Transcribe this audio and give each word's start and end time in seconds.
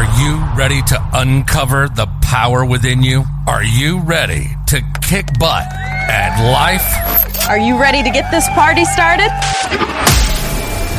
Are 0.00 0.18
you 0.18 0.42
ready 0.56 0.80
to 0.80 1.08
uncover 1.12 1.86
the 1.86 2.06
power 2.22 2.64
within 2.64 3.02
you? 3.02 3.22
Are 3.46 3.62
you 3.62 4.00
ready 4.00 4.48
to 4.68 4.80
kick 5.02 5.26
butt 5.38 5.66
at 5.70 6.40
life? 6.50 7.46
Are 7.50 7.58
you 7.58 7.78
ready 7.78 8.02
to 8.02 8.08
get 8.08 8.30
this 8.30 8.48
party 8.54 8.86
started? 8.86 9.28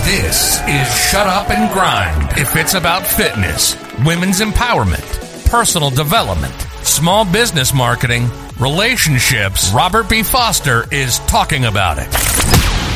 This 0.06 0.62
is 0.68 1.10
Shut 1.10 1.26
Up 1.26 1.50
and 1.50 1.74
Grind. 1.74 2.38
If 2.38 2.56
it's 2.56 2.76
about 2.76 3.08
fitness, 3.08 3.76
women's 4.06 4.40
empowerment, 4.40 5.50
personal 5.50 5.90
development, 5.90 6.54
small 6.84 7.26
business 7.26 7.74
marketing, 7.74 8.30
relationships, 8.60 9.72
Robert 9.72 10.10
B. 10.10 10.22
Foster 10.22 10.86
is 10.94 11.18
talking 11.22 11.66
about 11.66 11.98
it. 11.98 12.08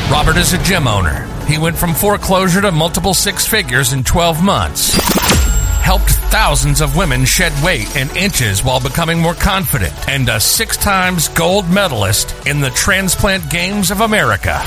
Robert 0.08 0.36
is 0.36 0.52
a 0.52 0.62
gym 0.62 0.86
owner. 0.86 1.26
He 1.46 1.58
went 1.58 1.76
from 1.76 1.94
foreclosure 1.94 2.60
to 2.60 2.70
multiple 2.70 3.12
six 3.12 3.44
figures 3.44 3.92
in 3.92 4.04
12 4.04 4.40
months. 4.40 5.55
Helped 5.86 6.10
thousands 6.10 6.80
of 6.80 6.96
women 6.96 7.24
shed 7.24 7.52
weight 7.62 7.96
and 7.96 8.10
inches 8.16 8.64
while 8.64 8.80
becoming 8.80 9.20
more 9.20 9.34
confident, 9.34 9.94
and 10.08 10.28
a 10.28 10.40
six 10.40 10.76
times 10.76 11.28
gold 11.28 11.70
medalist 11.70 12.34
in 12.44 12.60
the 12.60 12.70
Transplant 12.70 13.48
Games 13.48 13.92
of 13.92 14.00
America. 14.00 14.60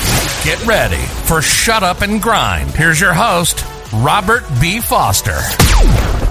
Get 0.44 0.64
ready 0.64 0.96
for 1.26 1.42
Shut 1.42 1.82
Up 1.82 2.00
and 2.00 2.22
Grind. 2.22 2.70
Here's 2.70 2.98
your 2.98 3.12
host, 3.12 3.66
Robert 3.92 4.44
B. 4.62 4.80
Foster. 4.80 6.29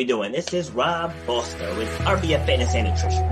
We 0.00 0.04
doing? 0.06 0.32
This 0.32 0.54
is 0.54 0.70
Rob 0.70 1.12
Foster 1.26 1.74
with 1.74 1.90
RBF 1.98 2.46
Fitness 2.46 2.74
and 2.74 2.88
Nutrition. 2.88 3.22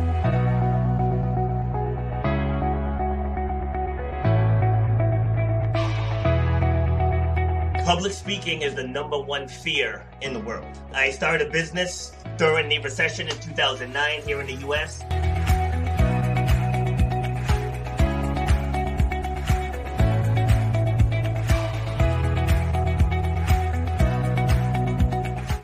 Public 7.86 8.12
speaking 8.12 8.60
is 8.60 8.74
the 8.74 8.86
number 8.86 9.18
one 9.18 9.48
fear 9.48 10.04
in 10.20 10.34
the 10.34 10.40
world. 10.40 10.66
I 10.92 11.10
started 11.10 11.48
a 11.48 11.50
business 11.50 12.12
during 12.36 12.68
the 12.68 12.80
recession 12.80 13.28
in 13.28 13.38
2009 13.38 14.20
here 14.20 14.38
in 14.42 14.46
the 14.46 14.66
US. 14.66 15.02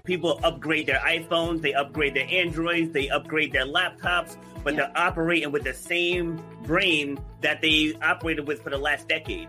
People 0.04 0.38
upgrade 0.44 0.86
their 0.86 0.98
iPhones, 0.98 1.62
they 1.62 1.72
upgrade 1.72 2.12
their 2.12 2.26
Androids, 2.30 2.92
they 2.92 3.08
upgrade 3.08 3.52
their 3.52 3.64
laptops, 3.64 4.36
but 4.62 4.76
they're 4.76 4.92
operating 4.94 5.50
with 5.50 5.64
the 5.64 5.72
same 5.72 6.44
brain 6.64 7.18
that 7.40 7.62
they 7.62 7.94
operated 8.02 8.46
with 8.46 8.62
for 8.62 8.68
the 8.68 8.76
last 8.76 9.08
decade. 9.08 9.48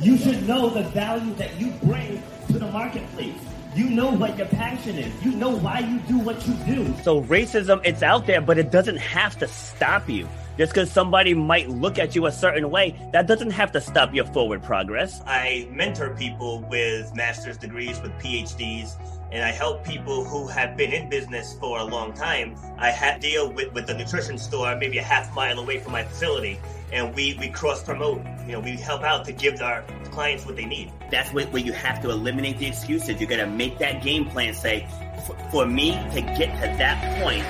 You 0.00 0.16
should 0.16 0.46
know 0.46 0.70
the 0.70 0.84
value 0.90 1.34
that 1.34 1.58
you 1.58 1.72
bring 1.82 2.22
to 2.46 2.58
the 2.60 2.70
marketplace. 2.70 3.34
You 3.74 3.90
know 3.90 4.12
what 4.12 4.38
your 4.38 4.46
passion 4.46 4.96
is. 4.96 5.12
You 5.24 5.32
know 5.32 5.56
why 5.56 5.80
you 5.80 5.98
do 6.06 6.18
what 6.18 6.46
you 6.46 6.54
do. 6.64 6.94
So 7.02 7.22
racism, 7.22 7.80
it's 7.84 8.04
out 8.04 8.28
there, 8.28 8.40
but 8.40 8.58
it 8.58 8.70
doesn't 8.70 8.98
have 8.98 9.36
to 9.40 9.48
stop 9.48 10.08
you. 10.08 10.28
Just 10.56 10.72
because 10.72 10.90
somebody 10.90 11.34
might 11.34 11.68
look 11.68 11.98
at 11.98 12.14
you 12.14 12.26
a 12.26 12.32
certain 12.32 12.70
way, 12.70 12.96
that 13.12 13.26
doesn't 13.26 13.50
have 13.50 13.72
to 13.72 13.80
stop 13.80 14.14
your 14.14 14.24
forward 14.26 14.62
progress. 14.62 15.20
I 15.26 15.68
mentor 15.70 16.14
people 16.14 16.60
with 16.70 17.14
master's 17.14 17.58
degrees, 17.58 18.00
with 18.00 18.12
PhDs, 18.12 18.94
and 19.36 19.44
I 19.44 19.50
help 19.52 19.84
people 19.84 20.24
who 20.24 20.46
have 20.46 20.78
been 20.78 20.94
in 20.94 21.10
business 21.10 21.52
for 21.60 21.78
a 21.78 21.84
long 21.84 22.14
time. 22.14 22.56
I 22.78 22.90
ha- 22.90 23.18
deal 23.20 23.52
with, 23.52 23.70
with 23.74 23.86
the 23.86 23.92
nutrition 23.92 24.38
store 24.38 24.74
maybe 24.76 24.96
a 24.96 25.02
half 25.02 25.34
mile 25.34 25.58
away 25.58 25.78
from 25.78 25.92
my 25.92 26.04
facility, 26.04 26.58
and 26.90 27.14
we, 27.14 27.36
we 27.38 27.50
cross 27.50 27.82
promote. 27.82 28.24
You 28.46 28.52
know, 28.52 28.60
we 28.60 28.76
help 28.76 29.02
out 29.02 29.26
to 29.26 29.32
give 29.32 29.60
our 29.60 29.84
clients 30.10 30.46
what 30.46 30.56
they 30.56 30.64
need. 30.64 30.90
That's 31.10 31.34
where, 31.34 31.44
where 31.48 31.62
you 31.62 31.74
have 31.74 32.00
to 32.00 32.10
eliminate 32.10 32.58
the 32.58 32.66
excuses. 32.66 33.20
You 33.20 33.26
got 33.26 33.36
to 33.36 33.46
make 33.46 33.76
that 33.78 34.02
game 34.02 34.24
plan 34.24 34.54
say, 34.54 34.88
for, 35.26 35.36
for 35.50 35.66
me 35.66 35.90
to 36.14 36.22
get 36.22 36.54
to 36.62 36.68
that 36.78 37.22
point, 37.22 37.44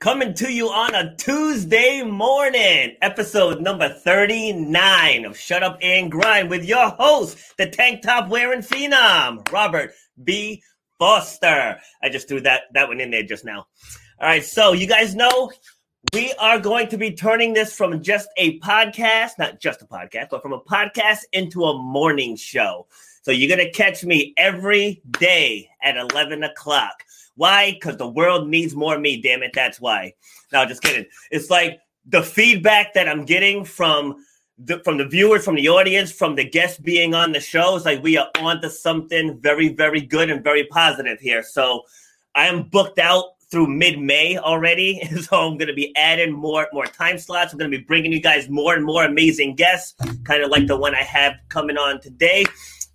coming 0.00 0.32
to 0.32 0.50
you 0.50 0.66
on 0.70 0.94
a 0.94 1.14
Tuesday 1.16 2.02
morning, 2.02 2.96
episode 3.02 3.60
number 3.60 3.86
39 3.90 5.26
of 5.26 5.36
Shut 5.36 5.62
Up 5.62 5.76
and 5.82 6.10
Grind 6.10 6.48
with 6.48 6.64
your 6.64 6.88
host, 6.88 7.36
the 7.58 7.66
tank 7.68 8.00
top 8.00 8.30
wearing 8.30 8.62
phenom, 8.62 9.46
Robert 9.52 9.92
B. 10.24 10.62
Foster. 10.98 11.78
I 12.02 12.08
just 12.08 12.28
threw 12.28 12.40
that, 12.40 12.62
that 12.72 12.88
one 12.88 12.98
in 12.98 13.10
there 13.10 13.24
just 13.24 13.44
now. 13.44 13.66
All 14.18 14.26
right, 14.26 14.42
so 14.42 14.72
you 14.72 14.86
guys 14.86 15.14
know 15.14 15.52
we 16.14 16.32
are 16.40 16.58
going 16.58 16.88
to 16.88 16.96
be 16.96 17.12
turning 17.12 17.52
this 17.52 17.74
from 17.74 18.02
just 18.02 18.30
a 18.38 18.58
podcast, 18.60 19.32
not 19.38 19.60
just 19.60 19.82
a 19.82 19.86
podcast, 19.86 20.28
but 20.30 20.40
from 20.40 20.54
a 20.54 20.60
podcast 20.60 21.24
into 21.34 21.64
a 21.64 21.78
morning 21.78 22.36
show. 22.36 22.86
So 23.20 23.32
you're 23.32 23.54
going 23.54 23.70
to 23.70 23.72
catch 23.76 24.02
me 24.02 24.32
every 24.38 25.02
day 25.18 25.68
at 25.82 25.98
11 25.98 26.42
o'clock. 26.42 27.04
Why? 27.40 27.70
Because 27.72 27.96
the 27.96 28.06
world 28.06 28.50
needs 28.50 28.76
more 28.76 28.98
me, 28.98 29.18
damn 29.18 29.42
it. 29.42 29.52
That's 29.54 29.80
why. 29.80 30.12
No, 30.52 30.66
just 30.66 30.82
kidding. 30.82 31.06
It's 31.30 31.48
like 31.48 31.80
the 32.04 32.22
feedback 32.22 32.92
that 32.92 33.08
I'm 33.08 33.24
getting 33.24 33.64
from 33.64 34.26
the, 34.58 34.80
from 34.80 34.98
the 34.98 35.08
viewers, 35.08 35.42
from 35.42 35.54
the 35.54 35.70
audience, 35.70 36.12
from 36.12 36.34
the 36.34 36.44
guests 36.44 36.78
being 36.78 37.14
on 37.14 37.32
the 37.32 37.40
show. 37.40 37.76
It's 37.76 37.86
like 37.86 38.02
we 38.02 38.18
are 38.18 38.28
onto 38.38 38.68
something 38.68 39.40
very, 39.40 39.70
very 39.70 40.02
good 40.02 40.28
and 40.28 40.44
very 40.44 40.64
positive 40.64 41.18
here. 41.18 41.42
So 41.42 41.84
I 42.34 42.44
am 42.44 42.64
booked 42.64 42.98
out 42.98 43.24
through 43.50 43.68
mid-May 43.68 44.36
already, 44.36 45.00
so 45.22 45.38
I'm 45.38 45.56
going 45.56 45.68
to 45.68 45.72
be 45.72 45.96
adding 45.96 46.32
more 46.32 46.68
more 46.74 46.84
time 46.84 47.16
slots. 47.16 47.54
I'm 47.54 47.58
going 47.58 47.70
to 47.70 47.78
be 47.78 47.84
bringing 47.84 48.12
you 48.12 48.20
guys 48.20 48.50
more 48.50 48.74
and 48.74 48.84
more 48.84 49.06
amazing 49.06 49.54
guests, 49.54 49.94
kind 50.24 50.42
of 50.42 50.50
like 50.50 50.66
the 50.66 50.76
one 50.76 50.94
I 50.94 51.04
have 51.04 51.36
coming 51.48 51.78
on 51.78 52.02
today. 52.02 52.44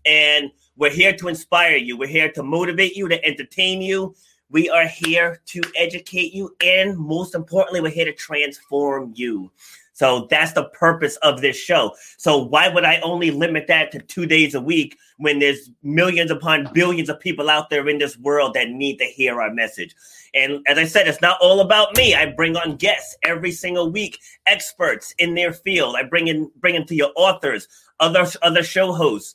And 0.05 0.51
we're 0.77 0.91
here 0.91 1.15
to 1.17 1.29
inspire 1.29 1.77
you. 1.77 1.97
We're 1.97 2.09
here 2.09 2.31
to 2.33 2.43
motivate 2.43 2.95
you, 2.95 3.07
to 3.07 3.25
entertain 3.25 3.81
you. 3.81 4.13
We 4.49 4.69
are 4.69 4.87
here 4.87 5.41
to 5.47 5.61
educate 5.75 6.33
you, 6.33 6.55
and 6.63 6.97
most 6.97 7.35
importantly, 7.35 7.81
we're 7.81 7.89
here 7.89 8.05
to 8.05 8.13
transform 8.13 9.13
you. 9.15 9.51
So 9.95 10.27
that's 10.29 10.51
the 10.51 10.65
purpose 10.65 11.15
of 11.17 11.39
this 11.39 11.55
show. 11.55 11.95
So 12.17 12.37
why 12.37 12.67
would 12.67 12.83
I 12.83 12.99
only 12.99 13.31
limit 13.31 13.67
that 13.67 13.93
to 13.93 13.99
two 13.99 14.25
days 14.25 14.53
a 14.53 14.59
week 14.59 14.97
when 15.17 15.39
there's 15.39 15.71
millions 15.83 16.31
upon 16.31 16.69
billions 16.73 17.07
of 17.07 17.21
people 17.21 17.49
out 17.49 17.69
there 17.69 17.87
in 17.87 17.97
this 17.97 18.17
world 18.17 18.55
that 18.55 18.69
need 18.69 18.97
to 18.97 19.05
hear 19.05 19.41
our 19.41 19.53
message? 19.53 19.95
And 20.33 20.59
as 20.67 20.77
I 20.77 20.83
said, 20.83 21.07
it's 21.07 21.21
not 21.21 21.37
all 21.41 21.61
about 21.61 21.95
me. 21.95 22.13
I 22.13 22.25
bring 22.25 22.57
on 22.57 22.75
guests 22.75 23.15
every 23.23 23.53
single 23.53 23.89
week, 23.89 24.19
experts 24.45 25.15
in 25.17 25.33
their 25.33 25.53
field. 25.53 25.95
I 25.95 26.03
bring 26.03 26.27
in 26.27 26.51
bring 26.57 26.75
in 26.75 26.85
to 26.87 26.95
your 26.95 27.11
authors, 27.15 27.69
other 28.01 28.27
other 28.41 28.63
show 28.63 28.91
hosts, 28.91 29.33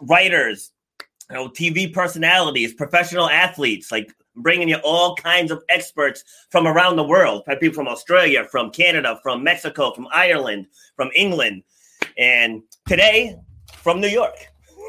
writers, 0.00 0.72
you 1.30 1.36
know, 1.36 1.48
TV 1.48 1.92
personalities, 1.92 2.74
professional 2.74 3.30
athletes, 3.30 3.92
like 3.92 4.12
bringing 4.36 4.68
you 4.68 4.76
all 4.84 5.14
kinds 5.16 5.50
of 5.50 5.62
experts 5.68 6.24
from 6.50 6.66
around 6.66 6.96
the 6.96 7.04
world, 7.04 7.44
people 7.60 7.74
from 7.74 7.88
Australia, 7.88 8.44
from 8.50 8.70
Canada, 8.70 9.18
from 9.22 9.42
Mexico, 9.42 9.92
from 9.92 10.08
Ireland, 10.12 10.66
from 10.96 11.10
England, 11.14 11.62
and 12.18 12.62
today 12.86 13.36
from 13.76 14.00
New 14.00 14.08
York. 14.08 14.36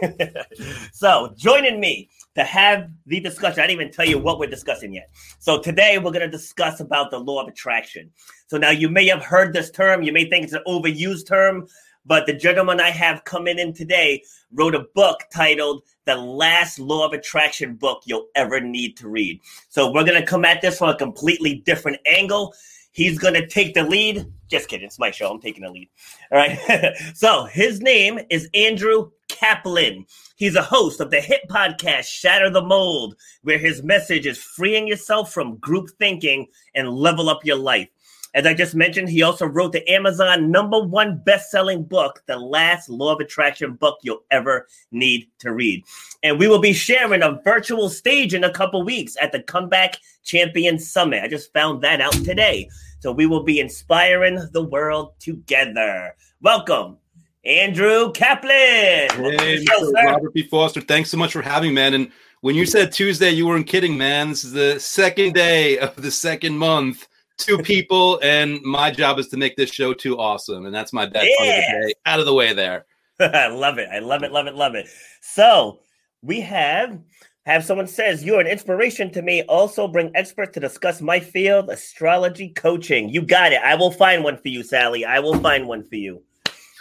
so 0.91 1.33
joining 1.37 1.79
me 1.79 2.09
to 2.35 2.43
have 2.43 2.89
the 3.05 3.19
discussion. 3.19 3.59
I 3.59 3.67
didn't 3.67 3.81
even 3.81 3.93
tell 3.93 4.07
you 4.07 4.17
what 4.17 4.39
we're 4.39 4.49
discussing 4.49 4.93
yet. 4.93 5.09
So 5.39 5.59
today 5.59 5.97
we're 5.97 6.11
going 6.11 6.21
to 6.21 6.29
discuss 6.29 6.79
about 6.79 7.11
the 7.11 7.19
law 7.19 7.41
of 7.41 7.47
attraction. 7.47 8.11
So 8.47 8.57
now 8.57 8.71
you 8.71 8.89
may 8.89 9.07
have 9.07 9.23
heard 9.23 9.53
this 9.53 9.69
term. 9.69 10.03
You 10.03 10.13
may 10.13 10.29
think 10.29 10.45
it's 10.45 10.53
an 10.53 10.63
overused 10.67 11.27
term, 11.27 11.67
but 12.05 12.25
the 12.25 12.33
gentleman 12.33 12.79
I 12.79 12.89
have 12.89 13.23
coming 13.23 13.59
in 13.59 13.73
today 13.73 14.23
wrote 14.53 14.75
a 14.75 14.85
book 14.95 15.21
titled 15.33 15.83
The 16.05 16.15
Last 16.15 16.79
Law 16.79 17.05
of 17.05 17.13
Attraction 17.13 17.75
Book 17.75 18.03
You'll 18.05 18.27
Ever 18.35 18.59
Need 18.59 18.97
to 18.97 19.09
Read. 19.09 19.39
So 19.69 19.91
we're 19.91 20.03
going 20.03 20.19
to 20.19 20.27
come 20.27 20.45
at 20.45 20.61
this 20.61 20.77
from 20.77 20.89
a 20.89 20.97
completely 20.97 21.55
different 21.65 21.99
angle. 22.05 22.53
He's 22.91 23.17
going 23.17 23.33
to 23.33 23.47
take 23.47 23.73
the 23.73 23.83
lead. 23.83 24.25
Just 24.49 24.69
kidding. 24.69 24.85
It's 24.85 24.99
my 24.99 25.09
show. 25.09 25.31
I'm 25.31 25.41
taking 25.41 25.63
the 25.63 25.71
lead. 25.71 25.89
All 26.31 26.37
right. 26.37 26.93
so 27.15 27.45
his 27.45 27.81
name 27.81 28.19
is 28.29 28.49
Andrew 28.53 29.09
Kaplan. 29.29 30.05
He's 30.35 30.55
a 30.55 30.61
host 30.61 30.99
of 30.99 31.09
the 31.09 31.21
hit 31.21 31.41
podcast 31.49 32.05
Shatter 32.05 32.51
the 32.51 32.61
Mold, 32.61 33.15
where 33.41 33.57
his 33.57 33.81
message 33.81 34.27
is 34.27 34.37
freeing 34.37 34.87
yourself 34.87 35.33
from 35.33 35.57
group 35.57 35.89
thinking 35.97 36.47
and 36.75 36.89
level 36.89 37.29
up 37.29 37.43
your 37.43 37.57
life. 37.57 37.89
As 38.35 38.47
I 38.47 38.55
just 38.55 38.73
mentioned, 38.73 39.09
he 39.09 39.21
also 39.21 39.45
wrote 39.45 39.73
the 39.73 39.87
Amazon 39.87 40.49
number 40.49 40.81
one 40.81 41.21
best-selling 41.23 41.83
book, 41.83 42.23
The 42.25 42.35
Last 42.35 42.89
Law 42.89 43.13
of 43.13 43.19
Attraction 43.19 43.73
book 43.73 43.99
you'll 44.01 44.23
ever 44.31 44.67
need 44.91 45.27
to 45.39 45.53
read. 45.53 45.83
And 46.23 46.39
we 46.39 46.47
will 46.47 46.59
be 46.59 46.73
sharing 46.73 47.21
a 47.21 47.39
virtual 47.43 47.89
stage 47.89 48.33
in 48.33 48.43
a 48.43 48.51
couple 48.51 48.83
weeks 48.83 49.15
at 49.21 49.31
the 49.31 49.43
Comeback 49.43 49.99
Champion 50.23 50.79
Summit. 50.79 51.23
I 51.23 51.27
just 51.27 51.53
found 51.53 51.83
that 51.83 52.01
out 52.01 52.13
today. 52.13 52.69
So 53.01 53.11
we 53.11 53.27
will 53.27 53.43
be 53.43 53.59
inspiring 53.59 54.39
the 54.51 54.63
world 54.63 55.13
together. 55.19 56.15
Welcome, 56.41 56.97
Andrew 57.45 58.11
Kaplan. 58.13 59.09
Hey, 59.11 59.63
show, 59.63 59.91
Robert 59.91 60.33
B. 60.33 60.41
Foster. 60.43 60.81
Thanks 60.81 61.11
so 61.11 61.17
much 61.17 61.33
for 61.33 61.43
having 61.43 61.69
me, 61.69 61.75
man. 61.75 61.93
And 61.93 62.11
when 62.41 62.55
you 62.55 62.65
said 62.65 62.91
Tuesday, 62.91 63.29
you 63.29 63.45
weren't 63.45 63.67
kidding, 63.67 63.95
man. 63.95 64.29
This 64.29 64.43
is 64.43 64.53
the 64.53 64.79
second 64.79 65.33
day 65.33 65.77
of 65.77 65.95
the 65.97 66.09
second 66.09 66.57
month. 66.57 67.07
Two 67.37 67.57
people, 67.57 68.19
and 68.21 68.61
my 68.61 68.91
job 68.91 69.19
is 69.19 69.27
to 69.29 69.37
make 69.37 69.55
this 69.55 69.71
show 69.71 69.93
too 69.93 70.17
awesome. 70.17 70.65
And 70.65 70.73
that's 70.73 70.93
my 70.93 71.05
best 71.05 71.27
yeah. 71.27 71.37
part 71.37 71.49
of 71.49 71.55
the 71.55 71.87
day. 71.87 71.93
Out 72.05 72.19
of 72.19 72.25
the 72.25 72.33
way 72.33 72.53
there. 72.53 72.85
I 73.19 73.47
love 73.51 73.77
it. 73.77 73.89
I 73.91 73.99
love 73.99 74.23
it, 74.23 74.31
love 74.31 74.47
it, 74.47 74.55
love 74.55 74.75
it. 74.75 74.87
So 75.21 75.79
we 76.21 76.41
have 76.41 76.99
have 77.45 77.65
someone 77.65 77.87
says 77.87 78.23
you're 78.23 78.39
an 78.39 78.47
inspiration 78.47 79.11
to 79.11 79.21
me. 79.21 79.43
Also 79.43 79.87
bring 79.87 80.11
experts 80.15 80.53
to 80.53 80.59
discuss 80.59 81.01
my 81.01 81.19
field, 81.19 81.69
astrology 81.69 82.49
coaching. 82.49 83.09
You 83.09 83.21
got 83.21 83.51
it. 83.51 83.61
I 83.63 83.75
will 83.75 83.91
find 83.91 84.23
one 84.23 84.37
for 84.37 84.47
you, 84.47 84.63
Sally. 84.63 85.03
I 85.03 85.19
will 85.19 85.37
find 85.39 85.67
one 85.67 85.83
for 85.83 85.95
you. 85.95 86.23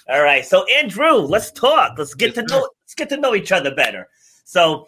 All 0.08 0.22
right. 0.22 0.44
So 0.44 0.64
Andrew, 0.66 1.14
let's 1.14 1.50
talk. 1.50 1.94
Let's 1.98 2.14
get 2.14 2.34
to 2.37 2.43
know 2.43 2.69
let's 2.84 2.94
get 2.94 3.08
to 3.08 3.16
know 3.16 3.34
each 3.34 3.52
other 3.52 3.75
better. 3.75 4.08
So 4.44 4.87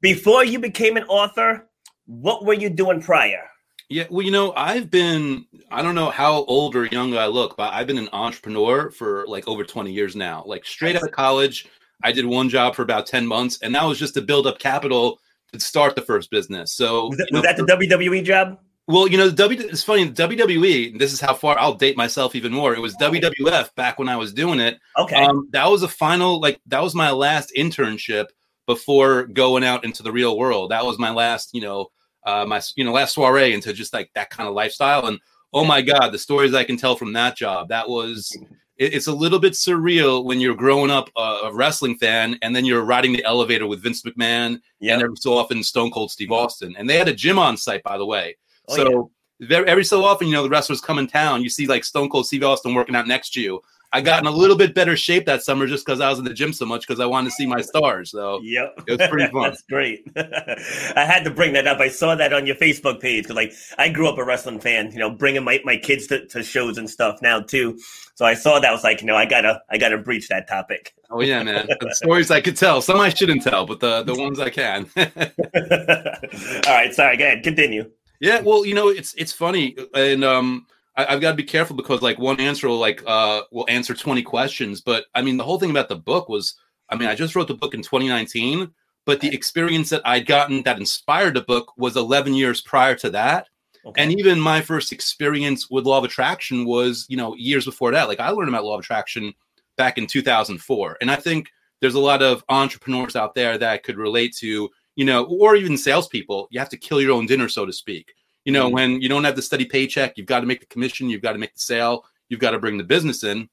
before 0.00 0.44
you 0.44 0.58
became 0.58 0.96
an 0.96 1.04
author, 1.04 1.68
what 2.06 2.44
were 2.44 2.54
you 2.54 2.68
doing 2.70 3.00
prior? 3.00 3.48
Yeah, 3.90 4.04
well, 4.08 4.24
you 4.24 4.30
know, 4.30 4.52
I've 4.52 4.88
been 4.88 5.46
I 5.68 5.82
don't 5.82 5.96
know 5.96 6.10
how 6.10 6.44
old 6.44 6.76
or 6.76 6.86
young 6.86 7.16
I 7.16 7.26
look, 7.26 7.56
but 7.56 7.72
I've 7.72 7.88
been 7.88 7.98
an 7.98 8.08
entrepreneur 8.12 8.90
for 8.90 9.26
like 9.26 9.48
over 9.48 9.64
20 9.64 9.92
years 9.92 10.14
now. 10.14 10.44
Like 10.46 10.64
straight 10.64 10.94
out 10.94 11.02
of 11.02 11.10
college, 11.10 11.68
I 12.04 12.12
did 12.12 12.24
one 12.24 12.48
job 12.48 12.76
for 12.76 12.82
about 12.82 13.08
10 13.08 13.26
months, 13.26 13.58
and 13.62 13.74
that 13.74 13.84
was 13.84 13.98
just 13.98 14.14
to 14.14 14.22
build 14.22 14.46
up 14.46 14.60
capital 14.60 15.18
to 15.52 15.58
start 15.58 15.96
the 15.96 16.02
first 16.02 16.30
business. 16.30 16.72
So 16.72 17.08
was 17.08 17.18
that, 17.18 17.28
was 17.32 17.42
know, 17.42 17.48
that 17.48 17.56
the 17.56 17.64
WWE 17.64 18.24
job? 18.24 18.60
Well, 18.86 19.08
you 19.08 19.18
know, 19.18 19.28
the 19.28 19.36
W. 19.36 19.60
It's 19.60 19.82
funny. 19.82 20.04
The 20.04 20.28
WWE. 20.28 20.98
This 20.98 21.12
is 21.12 21.20
how 21.20 21.34
far 21.34 21.58
I'll 21.58 21.74
date 21.74 21.96
myself 21.96 22.36
even 22.36 22.52
more. 22.52 22.74
It 22.74 22.80
was 22.80 22.96
WWF 22.96 23.74
back 23.74 23.98
when 23.98 24.08
I 24.08 24.16
was 24.16 24.32
doing 24.32 24.60
it. 24.60 24.78
Okay. 24.98 25.16
Um, 25.16 25.48
that 25.52 25.68
was 25.68 25.82
a 25.82 25.88
final. 25.88 26.40
Like 26.40 26.60
that 26.66 26.82
was 26.82 26.94
my 26.94 27.10
last 27.10 27.52
internship 27.56 28.26
before 28.66 29.24
going 29.26 29.64
out 29.64 29.84
into 29.84 30.04
the 30.04 30.12
real 30.12 30.38
world. 30.38 30.70
That 30.70 30.84
was 30.84 30.98
my 30.98 31.10
last. 31.10 31.50
You 31.52 31.62
know, 31.62 31.88
uh, 32.24 32.44
my 32.46 32.60
you 32.76 32.84
know 32.84 32.92
last 32.92 33.14
soiree 33.14 33.52
into 33.52 33.72
just 33.72 33.92
like 33.92 34.10
that 34.14 34.30
kind 34.30 34.48
of 34.48 34.54
lifestyle. 34.54 35.06
And 35.06 35.18
oh 35.52 35.64
my 35.64 35.82
god, 35.82 36.10
the 36.10 36.18
stories 36.18 36.54
I 36.54 36.64
can 36.64 36.76
tell 36.76 36.96
from 36.96 37.12
that 37.14 37.36
job. 37.36 37.68
That 37.68 37.88
was. 37.88 38.36
It, 38.80 38.94
it's 38.94 39.08
a 39.08 39.12
little 39.12 39.38
bit 39.38 39.52
surreal 39.52 40.24
when 40.24 40.40
you're 40.40 40.54
growing 40.54 40.90
up 40.90 41.10
a, 41.14 41.20
a, 41.20 41.52
wrestling 41.52 41.98
fan 41.98 42.38
and 42.40 42.56
then 42.56 42.64
you're 42.64 42.82
riding 42.82 43.12
the 43.12 43.22
elevator 43.24 43.66
with 43.66 43.82
Vince 43.82 44.02
McMahon 44.04 44.58
yep. 44.80 44.94
and 44.94 45.02
every 45.02 45.16
so 45.16 45.36
often 45.36 45.62
Stone 45.62 45.90
Cold 45.90 46.10
Steve 46.10 46.32
Austin. 46.32 46.74
And 46.78 46.88
they 46.88 46.96
had 46.96 47.06
a 47.06 47.12
gym 47.12 47.38
on 47.38 47.58
site, 47.58 47.82
by 47.82 47.98
the 47.98 48.06
way. 48.06 48.38
Oh, 48.68 48.76
so 48.76 49.12
yeah. 49.38 49.48
very, 49.48 49.66
every 49.66 49.84
so 49.84 50.02
often, 50.02 50.28
you 50.28 50.32
know, 50.32 50.42
the 50.42 50.48
wrestlers 50.48 50.80
come 50.80 50.98
in 50.98 51.08
town. 51.08 51.42
You 51.42 51.50
see 51.50 51.66
like 51.66 51.84
Stone 51.84 52.08
Cold 52.08 52.26
Steve 52.26 52.42
Austin 52.42 52.72
working 52.72 52.96
out 52.96 53.06
next 53.06 53.34
to 53.34 53.42
you. 53.42 53.60
I 53.92 54.00
got 54.00 54.20
in 54.20 54.26
a 54.26 54.30
little 54.30 54.56
bit 54.56 54.74
better 54.74 54.96
shape 54.96 55.26
that 55.26 55.42
summer 55.42 55.66
just 55.66 55.84
because 55.84 56.00
I 56.00 56.08
was 56.08 56.18
in 56.18 56.24
the 56.24 56.32
gym 56.32 56.52
so 56.52 56.64
much 56.64 56.86
because 56.86 57.00
I 57.00 57.06
wanted 57.06 57.30
to 57.30 57.34
see 57.34 57.46
my 57.46 57.60
stars. 57.60 58.12
So 58.12 58.40
yep. 58.42 58.74
it 58.86 58.98
was 58.98 59.08
pretty 59.08 59.26
fun. 59.32 59.42
That's 59.42 59.62
great. 59.62 60.06
I 60.16 61.04
had 61.04 61.24
to 61.24 61.30
bring 61.30 61.52
that 61.54 61.66
up. 61.66 61.80
I 61.80 61.88
saw 61.88 62.14
that 62.14 62.32
on 62.32 62.46
your 62.46 62.56
Facebook 62.56 63.00
page 63.00 63.24
because 63.24 63.36
like 63.36 63.52
I 63.78 63.88
grew 63.88 64.08
up 64.08 64.18
a 64.18 64.24
wrestling 64.24 64.60
fan, 64.60 64.92
you 64.92 64.98
know, 64.98 65.10
bringing 65.10 65.42
my, 65.42 65.60
my 65.64 65.76
kids 65.76 66.06
to, 66.08 66.26
to 66.26 66.42
shows 66.42 66.78
and 66.78 66.88
stuff 66.88 67.20
now 67.20 67.40
too. 67.40 67.78
So 68.14 68.26
I 68.26 68.34
saw 68.34 68.60
that 68.60 68.68
I 68.68 68.72
was 68.72 68.84
like, 68.84 69.00
you 69.00 69.06
know, 69.06 69.16
I 69.16 69.24
gotta 69.24 69.62
I 69.70 69.78
gotta 69.78 69.98
breach 69.98 70.28
that 70.28 70.46
topic. 70.46 70.94
Oh 71.10 71.22
yeah, 71.22 71.42
man. 71.42 71.66
The 71.80 71.94
stories 71.94 72.30
I 72.30 72.40
could 72.40 72.56
tell. 72.56 72.80
Some 72.82 73.00
I 73.00 73.08
shouldn't 73.08 73.42
tell, 73.42 73.66
but 73.66 73.80
the 73.80 74.02
the 74.02 74.14
ones 74.14 74.38
I 74.38 74.50
can. 74.50 74.86
All 74.96 76.74
right, 76.74 76.94
sorry, 76.94 77.16
go 77.16 77.24
ahead, 77.24 77.42
continue. 77.42 77.90
Yeah, 78.20 78.40
well, 78.40 78.66
you 78.66 78.74
know, 78.74 78.88
it's 78.88 79.14
it's 79.14 79.32
funny, 79.32 79.74
and 79.94 80.22
um, 80.22 80.66
I, 80.96 81.12
have 81.12 81.20
got 81.20 81.30
to 81.30 81.36
be 81.36 81.44
careful 81.44 81.76
because 81.76 82.02
like 82.02 82.18
one 82.18 82.40
answer 82.40 82.68
will 82.68 82.78
like 82.78 83.02
uh 83.06 83.42
will 83.50 83.66
answer 83.68 83.94
twenty 83.94 84.22
questions. 84.22 84.80
But 84.80 85.06
I 85.14 85.22
mean, 85.22 85.36
the 85.36 85.44
whole 85.44 85.58
thing 85.58 85.70
about 85.70 85.88
the 85.88 85.96
book 85.96 86.28
was, 86.28 86.54
I 86.88 86.96
mean, 86.96 87.08
I 87.08 87.14
just 87.14 87.34
wrote 87.34 87.48
the 87.48 87.54
book 87.54 87.74
in 87.74 87.82
2019, 87.82 88.70
but 89.06 89.20
the 89.20 89.32
experience 89.32 89.90
that 89.90 90.02
I'd 90.04 90.26
gotten 90.26 90.62
that 90.64 90.78
inspired 90.78 91.34
the 91.34 91.42
book 91.42 91.72
was 91.76 91.96
11 91.96 92.34
years 92.34 92.60
prior 92.60 92.94
to 92.96 93.10
that. 93.10 93.48
Okay. 93.86 94.02
And 94.02 94.18
even 94.18 94.38
my 94.38 94.60
first 94.60 94.92
experience 94.92 95.70
with 95.70 95.86
law 95.86 95.98
of 95.98 96.04
attraction 96.04 96.66
was, 96.66 97.06
you 97.08 97.16
know, 97.16 97.34
years 97.36 97.64
before 97.64 97.92
that. 97.92 98.08
Like 98.08 98.20
I 98.20 98.28
learned 98.30 98.50
about 98.50 98.64
law 98.64 98.74
of 98.74 98.80
attraction 98.80 99.32
back 99.76 99.96
in 99.96 100.06
2004, 100.06 100.98
and 101.00 101.10
I 101.10 101.16
think 101.16 101.50
there's 101.80 101.94
a 101.94 102.00
lot 102.00 102.22
of 102.22 102.44
entrepreneurs 102.50 103.16
out 103.16 103.34
there 103.34 103.56
that 103.56 103.82
could 103.84 103.96
relate 103.96 104.36
to 104.36 104.68
you 104.96 105.06
know, 105.06 105.24
or 105.24 105.56
even 105.56 105.78
salespeople, 105.78 106.48
you 106.50 106.58
have 106.58 106.68
to 106.68 106.76
kill 106.76 107.00
your 107.00 107.12
own 107.12 107.24
dinner, 107.24 107.48
so 107.48 107.64
to 107.64 107.72
speak. 107.72 108.12
You 108.44 108.52
know, 108.52 108.66
mm-hmm. 108.66 108.74
when 108.74 109.00
you 109.00 109.08
don't 109.08 109.24
have 109.24 109.36
the 109.36 109.42
steady 109.42 109.64
paycheck, 109.64 110.16
you've 110.16 110.26
got 110.26 110.40
to 110.40 110.46
make 110.46 110.60
the 110.60 110.66
commission, 110.66 111.10
you've 111.10 111.22
got 111.22 111.32
to 111.32 111.38
make 111.38 111.54
the 111.54 111.60
sale, 111.60 112.04
you've 112.28 112.40
got 112.40 112.52
to 112.52 112.58
bring 112.58 112.78
the 112.78 112.84
business 112.84 113.24
in. 113.24 113.48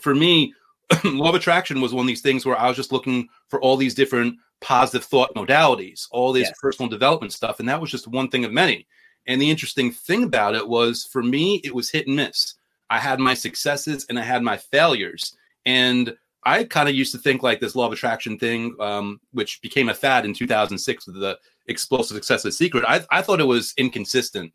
For 0.00 0.14
me, 0.14 0.54
law 1.04 1.30
of 1.30 1.34
attraction 1.34 1.80
was 1.80 1.92
one 1.92 2.04
of 2.04 2.08
these 2.08 2.22
things 2.22 2.44
where 2.44 2.58
I 2.58 2.68
was 2.68 2.76
just 2.76 2.92
looking 2.92 3.28
for 3.48 3.60
all 3.60 3.76
these 3.76 3.94
different 3.94 4.36
positive 4.60 5.04
thought 5.04 5.34
modalities, 5.34 6.06
all 6.10 6.32
this 6.32 6.48
yes. 6.48 6.58
personal 6.60 6.88
development 6.88 7.32
stuff. 7.32 7.60
And 7.60 7.68
that 7.68 7.80
was 7.80 7.90
just 7.90 8.08
one 8.08 8.28
thing 8.28 8.44
of 8.44 8.52
many. 8.52 8.86
And 9.26 9.40
the 9.40 9.50
interesting 9.50 9.90
thing 9.90 10.24
about 10.24 10.54
it 10.54 10.66
was 10.66 11.04
for 11.04 11.22
me, 11.22 11.60
it 11.64 11.74
was 11.74 11.90
hit 11.90 12.06
and 12.06 12.16
miss. 12.16 12.54
I 12.90 12.98
had 12.98 13.18
my 13.18 13.34
successes 13.34 14.06
and 14.08 14.18
I 14.18 14.22
had 14.22 14.42
my 14.42 14.56
failures. 14.56 15.36
And 15.64 16.14
I 16.44 16.64
kind 16.64 16.88
of 16.88 16.94
used 16.94 17.12
to 17.12 17.18
think 17.18 17.42
like 17.42 17.60
this 17.60 17.74
law 17.74 17.86
of 17.86 17.92
attraction 17.92 18.38
thing, 18.38 18.76
um, 18.80 19.20
which 19.32 19.62
became 19.62 19.88
a 19.88 19.94
fad 19.94 20.26
in 20.26 20.34
2006 20.34 21.06
with 21.06 21.20
the 21.20 21.38
explosive 21.66 22.14
success 22.14 22.44
of 22.44 22.54
secret. 22.54 22.84
I, 22.86 23.04
I 23.10 23.22
thought 23.22 23.40
it 23.40 23.44
was 23.44 23.74
inconsistent. 23.76 24.52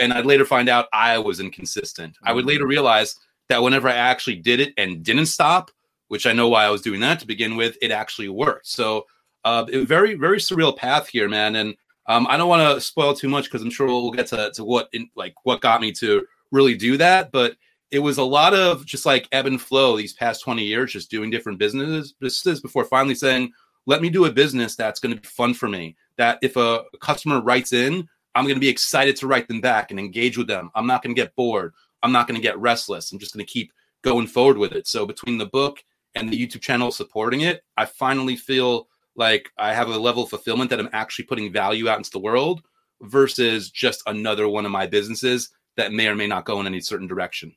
And 0.00 0.12
I'd 0.12 0.26
later 0.26 0.44
find 0.44 0.68
out 0.68 0.86
I 0.92 1.18
was 1.18 1.40
inconsistent. 1.40 2.16
I 2.22 2.32
would 2.32 2.46
later 2.46 2.66
realize 2.66 3.16
that 3.48 3.62
whenever 3.62 3.88
I 3.88 3.94
actually 3.94 4.36
did 4.36 4.60
it 4.60 4.72
and 4.78 5.02
didn't 5.02 5.26
stop, 5.26 5.70
which 6.08 6.26
I 6.26 6.32
know 6.32 6.48
why 6.48 6.64
I 6.64 6.70
was 6.70 6.82
doing 6.82 7.00
that 7.00 7.20
to 7.20 7.26
begin 7.26 7.56
with, 7.56 7.76
it 7.82 7.90
actually 7.90 8.28
worked. 8.28 8.66
So, 8.66 9.06
uh, 9.44 9.66
it, 9.68 9.86
very, 9.88 10.14
very 10.14 10.38
surreal 10.38 10.76
path 10.76 11.08
here, 11.08 11.28
man. 11.28 11.56
And 11.56 11.74
um, 12.06 12.26
I 12.28 12.36
don't 12.36 12.48
want 12.48 12.74
to 12.74 12.80
spoil 12.80 13.14
too 13.14 13.28
much 13.28 13.44
because 13.44 13.62
I'm 13.62 13.70
sure 13.70 13.86
we'll 13.86 14.10
get 14.10 14.28
to, 14.28 14.50
to 14.54 14.64
what 14.64 14.88
in, 14.92 15.10
like 15.16 15.34
what 15.42 15.60
got 15.60 15.80
me 15.80 15.92
to 15.92 16.24
really 16.50 16.76
do 16.76 16.96
that. 16.98 17.32
But 17.32 17.56
it 17.90 17.98
was 17.98 18.18
a 18.18 18.24
lot 18.24 18.54
of 18.54 18.86
just 18.86 19.04
like 19.04 19.28
ebb 19.32 19.46
and 19.46 19.60
flow 19.60 19.96
these 19.96 20.14
past 20.14 20.42
20 20.42 20.62
years, 20.62 20.92
just 20.92 21.10
doing 21.10 21.30
different 21.30 21.58
businesses, 21.58 22.12
businesses 22.12 22.60
before 22.60 22.84
finally 22.84 23.14
saying, 23.14 23.52
let 23.86 24.00
me 24.00 24.08
do 24.08 24.24
a 24.24 24.32
business 24.32 24.76
that's 24.76 25.00
going 25.00 25.14
to 25.14 25.20
be 25.20 25.28
fun 25.28 25.54
for 25.54 25.68
me. 25.68 25.96
That 26.22 26.38
if 26.40 26.56
a 26.56 26.84
customer 27.00 27.40
writes 27.40 27.72
in, 27.72 28.08
I'm 28.36 28.44
going 28.44 28.54
to 28.54 28.60
be 28.60 28.68
excited 28.68 29.16
to 29.16 29.26
write 29.26 29.48
them 29.48 29.60
back 29.60 29.90
and 29.90 29.98
engage 29.98 30.38
with 30.38 30.46
them. 30.46 30.70
I'm 30.76 30.86
not 30.86 31.02
going 31.02 31.16
to 31.16 31.20
get 31.20 31.34
bored. 31.34 31.72
I'm 32.04 32.12
not 32.12 32.28
going 32.28 32.40
to 32.40 32.48
get 32.48 32.56
restless. 32.60 33.10
I'm 33.10 33.18
just 33.18 33.34
going 33.34 33.44
to 33.44 33.52
keep 33.52 33.72
going 34.02 34.28
forward 34.28 34.56
with 34.56 34.70
it. 34.70 34.86
So 34.86 35.04
between 35.04 35.36
the 35.36 35.46
book 35.46 35.82
and 36.14 36.30
the 36.30 36.40
YouTube 36.40 36.60
channel 36.60 36.92
supporting 36.92 37.40
it, 37.40 37.64
I 37.76 37.86
finally 37.86 38.36
feel 38.36 38.86
like 39.16 39.50
I 39.58 39.74
have 39.74 39.88
a 39.88 39.98
level 39.98 40.22
of 40.22 40.30
fulfillment 40.30 40.70
that 40.70 40.78
I'm 40.78 40.90
actually 40.92 41.24
putting 41.24 41.52
value 41.52 41.88
out 41.88 41.98
into 41.98 42.12
the 42.12 42.20
world 42.20 42.62
versus 43.00 43.68
just 43.68 44.00
another 44.06 44.46
one 44.46 44.64
of 44.64 44.70
my 44.70 44.86
businesses 44.86 45.50
that 45.76 45.92
may 45.92 46.06
or 46.06 46.14
may 46.14 46.28
not 46.28 46.44
go 46.44 46.60
in 46.60 46.68
any 46.68 46.80
certain 46.80 47.08
direction. 47.08 47.52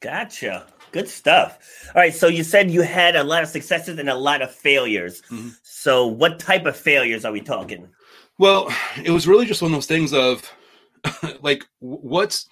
Gotcha. 0.00 0.66
Good 0.92 1.08
stuff. 1.08 1.90
All 1.92 2.00
right. 2.00 2.14
So 2.14 2.28
you 2.28 2.44
said 2.44 2.70
you 2.70 2.82
had 2.82 3.16
a 3.16 3.24
lot 3.24 3.42
of 3.42 3.48
successes 3.48 3.98
and 3.98 4.08
a 4.08 4.14
lot 4.14 4.42
of 4.42 4.54
failures. 4.54 5.22
Mm-hmm. 5.22 5.48
So 5.64 6.06
what 6.06 6.38
type 6.38 6.66
of 6.66 6.76
failures 6.76 7.24
are 7.24 7.32
we 7.32 7.40
talking? 7.40 7.88
Well, 8.38 8.68
it 9.02 9.10
was 9.10 9.26
really 9.26 9.46
just 9.46 9.62
one 9.62 9.72
of 9.72 9.76
those 9.76 9.86
things 9.86 10.12
of 10.12 10.50
like, 11.42 11.64
what's 11.80 12.48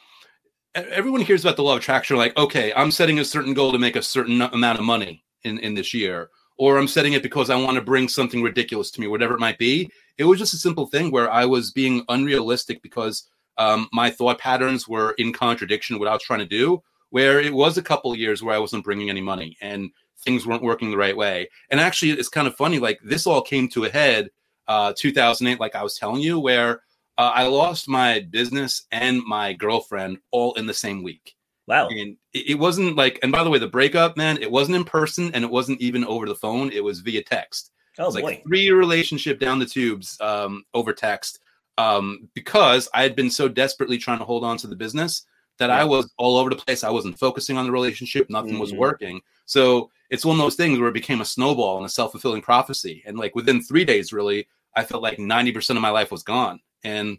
everyone 0.75 1.21
hears 1.21 1.45
about 1.45 1.57
the 1.57 1.63
law 1.63 1.73
of 1.73 1.79
attraction, 1.79 2.17
like, 2.17 2.37
okay, 2.37 2.73
I'm 2.75 2.91
setting 2.91 3.19
a 3.19 3.25
certain 3.25 3.55
goal 3.55 3.71
to 3.73 3.79
make 3.79 3.97
a 3.97 4.03
certain 4.03 4.43
amount 4.43 4.79
of 4.79 4.85
money 4.85 5.25
in, 5.45 5.59
in 5.61 5.75
this 5.75 5.95
year, 5.95 6.31
or 6.59 6.79
I'm 6.79 6.89
setting 6.89 7.13
it 7.13 7.23
because 7.23 7.49
I 7.49 7.57
want 7.57 7.77
to 7.77 7.83
bring 7.83 8.09
something 8.09 8.43
ridiculous 8.43 8.91
to 8.93 9.01
me, 9.01 9.07
whatever 9.07 9.35
it 9.35 9.41
might 9.41 9.59
be. 9.59 9.91
It 10.19 10.25
was 10.25 10.39
just 10.39 10.55
a 10.55 10.59
simple 10.59 10.87
thing 10.87 11.11
where 11.11 11.31
I 11.31 11.45
was 11.45 11.71
being 11.71 12.05
unrealistic 12.09 12.83
because 12.83 13.29
um, 13.59 13.89
my 13.93 14.11
thought 14.11 14.39
patterns 14.39 14.89
were 14.89 15.13
in 15.19 15.33
contradiction 15.33 15.95
with 15.95 16.01
what 16.01 16.09
I 16.09 16.15
was 16.15 16.23
trying 16.23 16.41
to 16.41 16.47
do 16.47 16.83
where 17.15 17.41
it 17.41 17.55
was 17.55 17.79
a 17.79 17.83
couple 17.83 18.13
years 18.17 18.43
where 18.43 18.57
I 18.57 18.59
wasn't 18.59 18.83
bringing 18.83 19.09
any 19.09 19.21
money 19.21 19.57
and 19.61 19.89
things 20.25 20.49
weren't 20.49 20.65
working 20.65 20.91
the 20.91 20.97
right 20.97 21.17
way. 21.17 21.49
And 21.71 21.79
actually, 21.79 22.11
it's 22.11 22.29
kind 22.29 22.49
of 22.49 22.57
funny. 22.57 22.81
Like 22.81 22.99
this 23.05 23.25
all 23.25 23.41
came 23.41 23.69
to 23.69 23.85
a 23.85 23.89
head, 23.89 24.31
uh, 24.69 24.93
2008, 24.97 25.61
like 25.61 25.75
I 25.75 25.83
was 25.83 25.95
telling 25.97 26.21
you, 26.23 26.39
where 26.39 26.83
uh, 27.19 27.33
I 27.35 27.47
lost 27.47 27.89
my 27.89 28.21
business 28.31 28.87
and 28.93 29.23
my 29.25 29.53
girlfriend 29.53 30.19
all 30.31 30.55
in 30.55 30.67
the 30.67 30.75
same 30.75 31.03
week. 31.03 31.35
Wow. 31.67 31.89
And 31.89 32.17
it, 32.33 32.51
it 32.51 32.59
wasn't 32.59 32.97
like, 32.97 33.19
and 33.23 33.33
by 33.33 33.45
the 33.45 33.51
way, 33.51 33.59
the 33.59 33.69
breakup, 33.69 34.17
man, 34.17 34.43
it 34.43 34.51
wasn't 34.51 34.77
in 34.77 34.85
person 34.85 35.31
and 35.35 35.45
it 35.45 35.51
wasn't 35.51 35.81
even 35.81 36.05
over 36.05 36.27
the 36.27 36.35
phone. 36.35 36.71
It 36.73 36.83
was 36.85 37.01
via 37.01 37.23
text. 37.23 37.71
Oh, 37.99 38.03
it 38.05 38.07
was 38.07 38.15
boy. 38.17 38.23
like 38.23 38.45
three 38.45 38.71
relationship 38.71 39.39
down 39.39 39.59
the 39.59 39.67
tubes 39.67 40.21
um, 40.21 40.65
over 40.75 40.93
text 40.93 41.39
um, 41.79 42.29
because 42.35 42.89
I 42.93 43.03
had 43.03 43.17
been 43.17 43.31
so 43.31 43.49
desperately 43.49 43.99
trying 43.99 44.19
to 44.19 44.25
hold 44.25 44.45
on 44.45 44.57
to 44.59 44.67
the 44.67 44.77
business 44.77 45.27
that 45.59 45.71
Yeah. 45.71 45.81
I 45.81 45.85
was 45.85 46.13
all 46.19 46.37
over 46.37 46.51
the 46.51 46.57
place. 46.57 46.83
I 46.85 46.91
wasn't 46.91 47.19
focusing 47.19 47.57
on 47.57 47.65
the 47.65 47.73
relationship. 47.73 48.29
Nothing 48.29 48.59
was 48.59 48.73
Mhm. 48.73 48.79
working. 48.79 49.21
So 49.47 49.91
it's 50.15 50.25
one 50.25 50.37
of 50.37 50.43
those 50.43 50.55
things 50.55 50.79
where 50.79 50.89
it 50.89 50.95
became 50.95 51.21
a 51.21 51.25
snowball 51.25 51.77
and 51.77 51.85
a 51.85 51.89
self 51.89 52.13
fulfilling 52.13 52.41
prophecy. 52.41 53.03
And 53.05 53.19
like 53.19 53.35
within 53.35 53.61
three 53.61 53.85
days, 53.85 54.13
really, 54.13 54.47
I 54.77 54.85
felt 54.85 55.03
like 55.03 55.19
90% 55.19 55.71
of 55.71 55.83
my 55.83 55.91
life 55.91 56.13
was 56.13 56.23
gone. 56.23 56.61
And, 56.85 57.19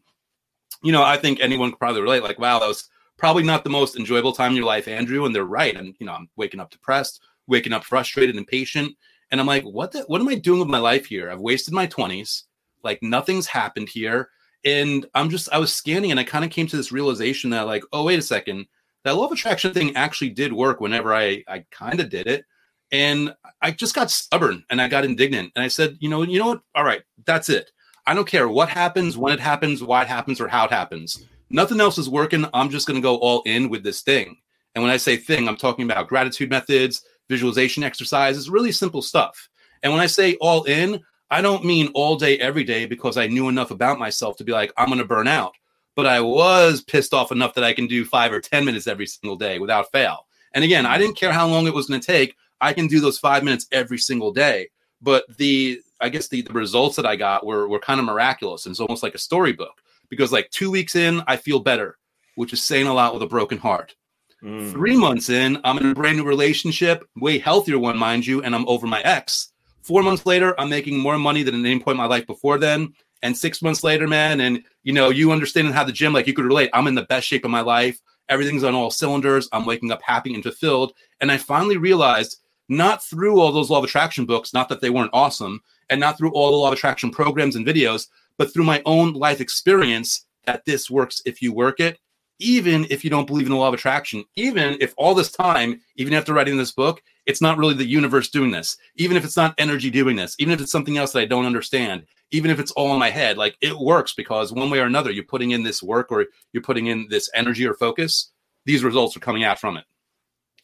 you 0.82 0.94
know, 0.94 1.04
I 1.04 1.18
think 1.18 1.42
anyone 1.42 1.72
could 1.72 1.80
probably 1.80 2.02
relate 2.02 2.24
like, 2.24 2.40
wow, 2.40 2.58
that 2.58 2.68
was 2.68 2.90
probably 3.18 3.44
not 3.44 3.66
the 3.66 3.70
most 3.70 3.98
enjoyable 3.98 4.32
time 4.32 4.52
in 4.52 4.56
your 4.56 4.66
life, 4.66 4.88
Andrew. 4.88 5.26
And 5.26 5.36
they're 5.36 5.44
right. 5.44 5.76
And, 5.76 5.94
you 6.00 6.06
know, 6.06 6.14
I'm 6.14 6.30
waking 6.38 6.62
up 6.62 6.72
depressed, 6.72 7.22
waking 7.48 7.74
up 7.74 7.84
frustrated, 7.84 8.38
impatient. 8.38 8.96
And 9.30 9.42
I'm 9.42 9.48
like, 9.48 9.64
what 9.64 9.92
the, 9.92 10.04
what 10.04 10.22
am 10.22 10.30
I 10.30 10.36
doing 10.36 10.60
with 10.60 10.70
my 10.70 10.78
life 10.78 11.08
here? 11.08 11.30
I've 11.30 11.42
wasted 11.42 11.74
my 11.74 11.88
20s. 11.88 12.44
Like 12.82 13.04
nothing's 13.04 13.48
happened 13.48 13.90
here. 13.90 14.30
And 14.64 15.06
I'm 15.14 15.30
just, 15.30 15.50
I 15.52 15.58
was 15.58 15.74
scanning 15.74 16.12
and 16.12 16.20
I 16.20 16.24
kind 16.24 16.46
of 16.46 16.52
came 16.52 16.68
to 16.68 16.78
this 16.78 16.94
realization 16.94 17.50
that, 17.50 17.68
like, 17.68 17.84
oh, 17.92 18.06
wait 18.06 18.20
a 18.20 18.22
second, 18.22 18.68
that 19.04 19.18
law 19.18 19.26
of 19.26 19.34
attraction 19.34 19.74
thing 19.74 19.98
actually 19.98 20.30
did 20.30 20.54
work 20.54 20.80
whenever 20.80 21.14
I, 21.14 21.44
I 21.46 21.66
kind 21.72 22.00
of 22.00 22.10
did 22.10 22.28
it. 22.28 22.46
And 22.92 23.34
I 23.62 23.72
just 23.72 23.96
got 23.96 24.12
stubborn 24.12 24.64
and 24.70 24.82
I 24.82 24.88
got 24.88 25.06
indignant. 25.06 25.52
And 25.56 25.64
I 25.64 25.68
said, 25.68 25.98
you 26.00 26.10
know, 26.10 26.22
you 26.22 26.40
know 26.40 26.48
what? 26.48 26.62
All 26.76 26.84
right, 26.84 27.02
that's 27.26 27.50
it. 27.50 27.72
I 28.08 28.14
don't 28.14 28.28
care 28.28 28.48
what 28.48 28.70
happens, 28.70 29.18
when 29.18 29.34
it 29.34 29.40
happens, 29.40 29.84
why 29.84 30.04
it 30.04 30.08
happens, 30.08 30.40
or 30.40 30.48
how 30.48 30.66
it 30.66 30.72
happens. 30.72 31.26
Nothing 31.50 31.82
else 31.82 31.98
is 31.98 32.10
working. 32.10 32.46
I'm 32.54 32.70
just 32.70 32.88
going 32.88 32.96
to 32.96 33.02
go 33.02 33.18
all 33.18 33.42
in 33.44 33.70
with 33.70 33.84
this 33.84 34.02
thing. 34.02 34.38
And 34.76 34.84
when 34.84 34.92
I 34.92 34.98
say 34.98 35.18
thing, 35.18 35.48
I'm 35.48 35.58
talking 35.58 35.90
about 35.90 36.08
gratitude 36.08 36.50
methods, 36.50 37.04
visualization 37.30 37.84
exercises, 37.84 38.50
really 38.50 38.72
simple 38.72 39.02
stuff. 39.02 39.50
And 39.82 39.92
when 39.92 40.02
I 40.02 40.08
say 40.08 40.36
all 40.36 40.64
in, 40.66 41.02
I 41.32 41.42
don't 41.42 41.66
mean 41.66 41.90
all 41.94 42.16
day, 42.16 42.38
every 42.38 42.64
day, 42.64 42.86
because 42.86 43.18
I 43.18 43.28
knew 43.28 43.50
enough 43.50 43.72
about 43.72 44.00
myself 44.00 44.38
to 44.38 44.44
be 44.44 44.52
like, 44.52 44.72
I'm 44.78 44.88
going 44.88 45.00
to 45.00 45.06
burn 45.06 45.28
out. 45.28 45.54
But 45.96 46.06
I 46.06 46.22
was 46.22 46.82
pissed 46.82 47.14
off 47.14 47.32
enough 47.32 47.54
that 47.56 47.64
I 47.64 47.74
can 47.74 47.88
do 47.88 48.06
five 48.06 48.32
or 48.32 48.42
10 48.42 48.66
minutes 48.66 48.86
every 48.86 49.08
single 49.08 49.38
day 49.38 49.58
without 49.58 49.92
fail. 49.92 50.28
And 50.54 50.64
again, 50.64 50.86
I 50.86 50.98
didn't 50.98 51.18
care 51.18 51.32
how 51.32 51.48
long 51.48 51.68
it 51.68 51.74
was 51.74 51.88
going 51.88 52.02
to 52.02 52.06
take. 52.06 52.36
I 52.62 52.74
can 52.74 52.88
do 52.88 53.00
those 53.00 53.20
five 53.20 53.44
minutes 53.44 53.68
every 53.72 53.98
single 53.98 54.32
day. 54.32 54.70
But 55.02 55.26
the, 55.38 55.82
I 56.02 56.10
guess 56.10 56.28
the, 56.28 56.42
the 56.42 56.54
results 56.54 56.96
that 56.96 57.06
I 57.06 57.16
got 57.16 57.46
were, 57.46 57.68
were 57.68 57.80
kind 57.80 58.00
of 58.00 58.06
miraculous. 58.06 58.66
And 58.66 58.74
it's 58.74 58.80
almost 58.80 59.04
like 59.04 59.16
a 59.16 59.20
storybook 59.20 59.82
because 60.10 60.32
like 60.32 60.50
two 60.50 60.72
weeks 60.72 60.96
in, 60.96 61.22
I 61.28 61.38
feel 61.38 61.60
better, 61.60 61.98
which 62.36 62.54
is 62.54 62.64
saying 62.64 62.88
a 62.88 62.94
lot 62.94 63.14
with 63.14 63.24
a 63.24 63.28
broken 63.28 63.58
heart. 63.58 63.96
Mm. 64.44 64.72
Three 64.72 64.96
months 64.96 65.30
in, 65.30 65.60
I'm 65.64 65.78
in 65.78 65.92
a 65.92 65.96
brand 65.96 66.18
new 66.18 66.24
relationship, 66.24 67.04
way 67.16 67.40
healthier 67.40 67.80
one, 67.80 67.98
mind 67.98 68.26
you, 68.26 68.42
and 68.44 68.56
I'm 68.56 68.68
over 68.68 68.88
my 68.88 69.02
ex. 69.02 69.52
Four 69.82 70.04
months 70.04 70.26
later, 70.26 70.60
I'm 70.60 70.70
making 70.70 70.98
more 70.98 71.18
money 71.18 71.44
than 71.44 71.56
at 71.56 71.66
any 71.66 71.80
point 71.80 71.96
in 71.96 72.02
my 72.02 72.06
life 72.06 72.26
before 72.26 72.58
then. 72.58 72.94
And 73.22 73.36
six 73.36 73.62
months 73.62 73.84
later, 73.84 74.08
man, 74.08 74.42
and 74.42 74.64
you 74.84 74.94
know, 74.94 75.10
you 75.10 75.32
understanding 75.32 75.74
how 75.74 75.84
the 75.84 75.92
gym, 75.92 76.14
like 76.14 76.28
you 76.28 76.34
could 76.34 76.46
relate, 76.46 76.70
I'm 76.74 76.88
in 76.88 76.96
the 76.96 77.04
best 77.04 77.28
shape 77.28 77.46
of 77.46 77.52
my 77.52 77.62
life. 77.62 78.00
Everything's 78.30 78.64
on 78.64 78.76
all 78.76 78.92
cylinders. 78.92 79.48
I'm 79.52 79.66
waking 79.66 79.92
up 79.92 80.02
happy 80.04 80.34
and 80.34 80.44
fulfilled. 80.44 80.94
And 81.22 81.32
I 81.32 81.38
finally 81.38 81.78
realized, 81.78 82.40
not 82.70 83.04
through 83.04 83.40
all 83.40 83.52
those 83.52 83.70
law 83.70 83.80
of 83.80 83.84
attraction 83.84 84.26
books, 84.26 84.54
not 84.54 84.70
that 84.70 84.82
they 84.82 84.90
weren't 84.90 85.12
awesome, 85.14 85.62
and 85.90 86.00
not 86.00 86.18
through 86.18 86.32
all 86.32 86.52
the 86.52 86.58
law 86.58 86.68
of 86.68 86.74
attraction 86.74 87.12
programs 87.12 87.56
and 87.56 87.66
videos, 87.66 88.08
but 88.38 88.54
through 88.54 88.64
my 88.64 88.82
own 88.86 89.14
life 89.14 89.40
experience, 89.40 90.26
that 90.46 90.66
this 90.66 90.90
works 90.90 91.22
if 91.26 91.42
you 91.42 91.54
work 91.54 91.80
it 91.80 92.00
even 92.40 92.86
if 92.90 93.04
you 93.04 93.10
don't 93.10 93.28
believe 93.28 93.46
in 93.46 93.52
the 93.52 93.58
law 93.58 93.68
of 93.68 93.74
attraction, 93.74 94.24
even 94.36 94.78
if 94.80 94.94
all 94.98 95.14
this 95.14 95.32
time, 95.32 95.82
even 95.96 96.14
after 96.14 96.34
writing 96.34 96.58
this 96.58 96.72
book, 96.72 97.02
it's 97.26 97.42
not 97.42 97.58
really 97.58 97.74
the 97.74 97.86
universe 97.86 98.30
doing 98.30 98.52
this, 98.52 98.78
even 98.96 99.18
if 99.18 99.24
it's 99.24 99.38
not 99.38 99.56
energy 99.58 99.90
doing 99.90 100.16
this, 100.16 100.36
even 100.38 100.54
if 100.54 100.62
it's 100.62 100.72
something 100.72 100.98
else 100.98 101.12
that 101.14 101.20
I 101.20 101.26
don't 101.26 101.46
understand, 101.46 102.06
even 102.32 102.52
if 102.52 102.60
it's 102.60 102.72
all 102.72 102.94
in 102.94 103.00
my 103.00 103.10
head, 103.10 103.38
like 103.38 103.56
it 103.62 103.78
works 103.78 104.14
because 104.14 104.52
one 104.52 104.70
way 104.70 104.80
or 104.80 104.86
another, 104.86 105.12
you're 105.12 105.24
putting 105.24 105.52
in 105.52 105.64
this 105.64 105.82
work 105.82 106.12
or 106.12 106.26
you're 106.52 106.64
putting 106.64 106.88
in 106.88 107.08
this 107.10 107.30
energy 107.34 107.66
or 107.66 107.74
focus, 107.74 108.32
these 108.66 108.84
results 108.84 109.16
are 109.16 109.22
coming 109.22 109.44
out 109.44 109.60
from 109.60 109.78
it. 109.78 109.86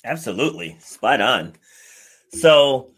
Absolutely, 0.03 0.77
spot 0.79 1.21
on. 1.21 1.53
So, 2.33 2.91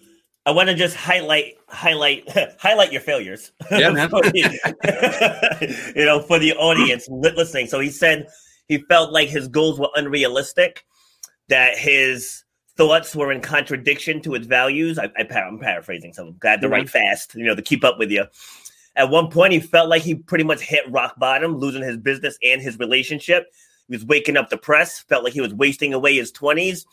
I 0.45 0.51
want 0.51 0.69
to 0.69 0.75
just 0.75 0.95
highlight, 0.95 1.55
highlight, 1.67 2.29
highlight 2.59 2.91
your 2.91 3.01
failures. 3.01 3.51
Yeah, 3.71 3.89
man. 3.91 4.09
The- 4.09 5.93
you 5.95 6.05
know, 6.05 6.21
for 6.21 6.39
the 6.39 6.53
audience 6.53 7.07
listening. 7.09 7.67
So 7.67 7.79
he 7.79 7.89
said 7.89 8.27
he 8.67 8.79
felt 8.89 9.11
like 9.11 9.29
his 9.29 9.47
goals 9.47 9.79
were 9.79 9.89
unrealistic, 9.95 10.85
that 11.49 11.77
his 11.77 12.43
thoughts 12.75 13.15
were 13.15 13.31
in 13.31 13.41
contradiction 13.41 14.21
to 14.23 14.33
his 14.33 14.47
values. 14.47 14.99
I, 14.99 15.05
I, 15.17 15.39
I'm 15.39 15.59
paraphrasing, 15.59 16.13
so 16.13 16.27
I'm 16.27 16.37
glad 16.37 16.61
to 16.61 16.69
write 16.69 16.85
mm-hmm. 16.85 17.09
fast, 17.09 17.35
you 17.35 17.45
know, 17.45 17.55
to 17.55 17.61
keep 17.61 17.83
up 17.83 17.99
with 17.99 18.11
you. 18.11 18.25
At 18.95 19.09
one 19.09 19.29
point, 19.29 19.53
he 19.53 19.59
felt 19.59 19.89
like 19.89 20.01
he 20.01 20.15
pretty 20.15 20.43
much 20.43 20.61
hit 20.61 20.89
rock 20.91 21.17
bottom, 21.17 21.57
losing 21.57 21.81
his 21.81 21.97
business 21.97 22.37
and 22.43 22.61
his 22.61 22.77
relationship. 22.77 23.47
He 23.87 23.95
was 23.95 24.05
waking 24.05 24.37
up 24.37 24.49
depressed, 24.49 25.07
felt 25.07 25.23
like 25.23 25.33
he 25.33 25.41
was 25.41 25.53
wasting 25.53 25.93
away 25.93 26.15
his 26.15 26.31
20s, 26.31 26.85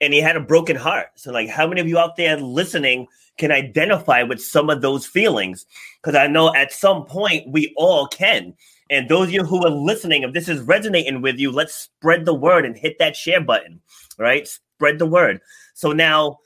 and 0.00 0.12
he 0.12 0.20
had 0.20 0.36
a 0.36 0.40
broken 0.40 0.76
heart. 0.76 1.08
So, 1.16 1.32
like, 1.32 1.48
how 1.48 1.66
many 1.66 1.80
of 1.80 1.88
you 1.88 1.98
out 1.98 2.16
there 2.16 2.36
listening 2.36 3.06
can 3.38 3.50
identify 3.50 4.22
with 4.22 4.42
some 4.42 4.70
of 4.70 4.82
those 4.82 5.06
feelings? 5.06 5.66
Because 6.02 6.16
I 6.16 6.26
know 6.26 6.54
at 6.54 6.72
some 6.72 7.04
point 7.04 7.48
we 7.48 7.72
all 7.76 8.06
can. 8.06 8.54
And 8.90 9.08
those 9.08 9.28
of 9.28 9.32
you 9.32 9.44
who 9.44 9.64
are 9.64 9.70
listening, 9.70 10.22
if 10.22 10.32
this 10.32 10.48
is 10.48 10.60
resonating 10.60 11.22
with 11.22 11.38
you, 11.38 11.50
let's 11.50 11.74
spread 11.74 12.24
the 12.24 12.34
word 12.34 12.66
and 12.66 12.76
hit 12.76 12.98
that 12.98 13.16
share 13.16 13.40
button, 13.40 13.80
right? 14.18 14.46
Spread 14.46 14.98
the 14.98 15.06
word. 15.06 15.40
So 15.74 15.92
now 15.92 16.38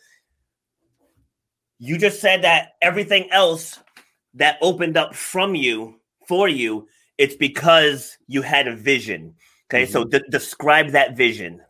you 1.78 1.98
just 1.98 2.20
said 2.20 2.42
that 2.42 2.72
everything 2.80 3.30
else 3.30 3.78
that 4.34 4.58
opened 4.60 4.96
up 4.96 5.14
from 5.14 5.54
you 5.54 5.96
for 6.26 6.48
you, 6.48 6.88
it's 7.16 7.34
because 7.34 8.16
you 8.26 8.42
had 8.42 8.68
a 8.68 8.76
vision. 8.76 9.34
Okay, 9.70 9.84
so 9.84 10.02
mm-hmm. 10.02 10.10
de- 10.10 10.30
describe 10.30 10.90
that 10.90 11.16
vision. 11.16 11.60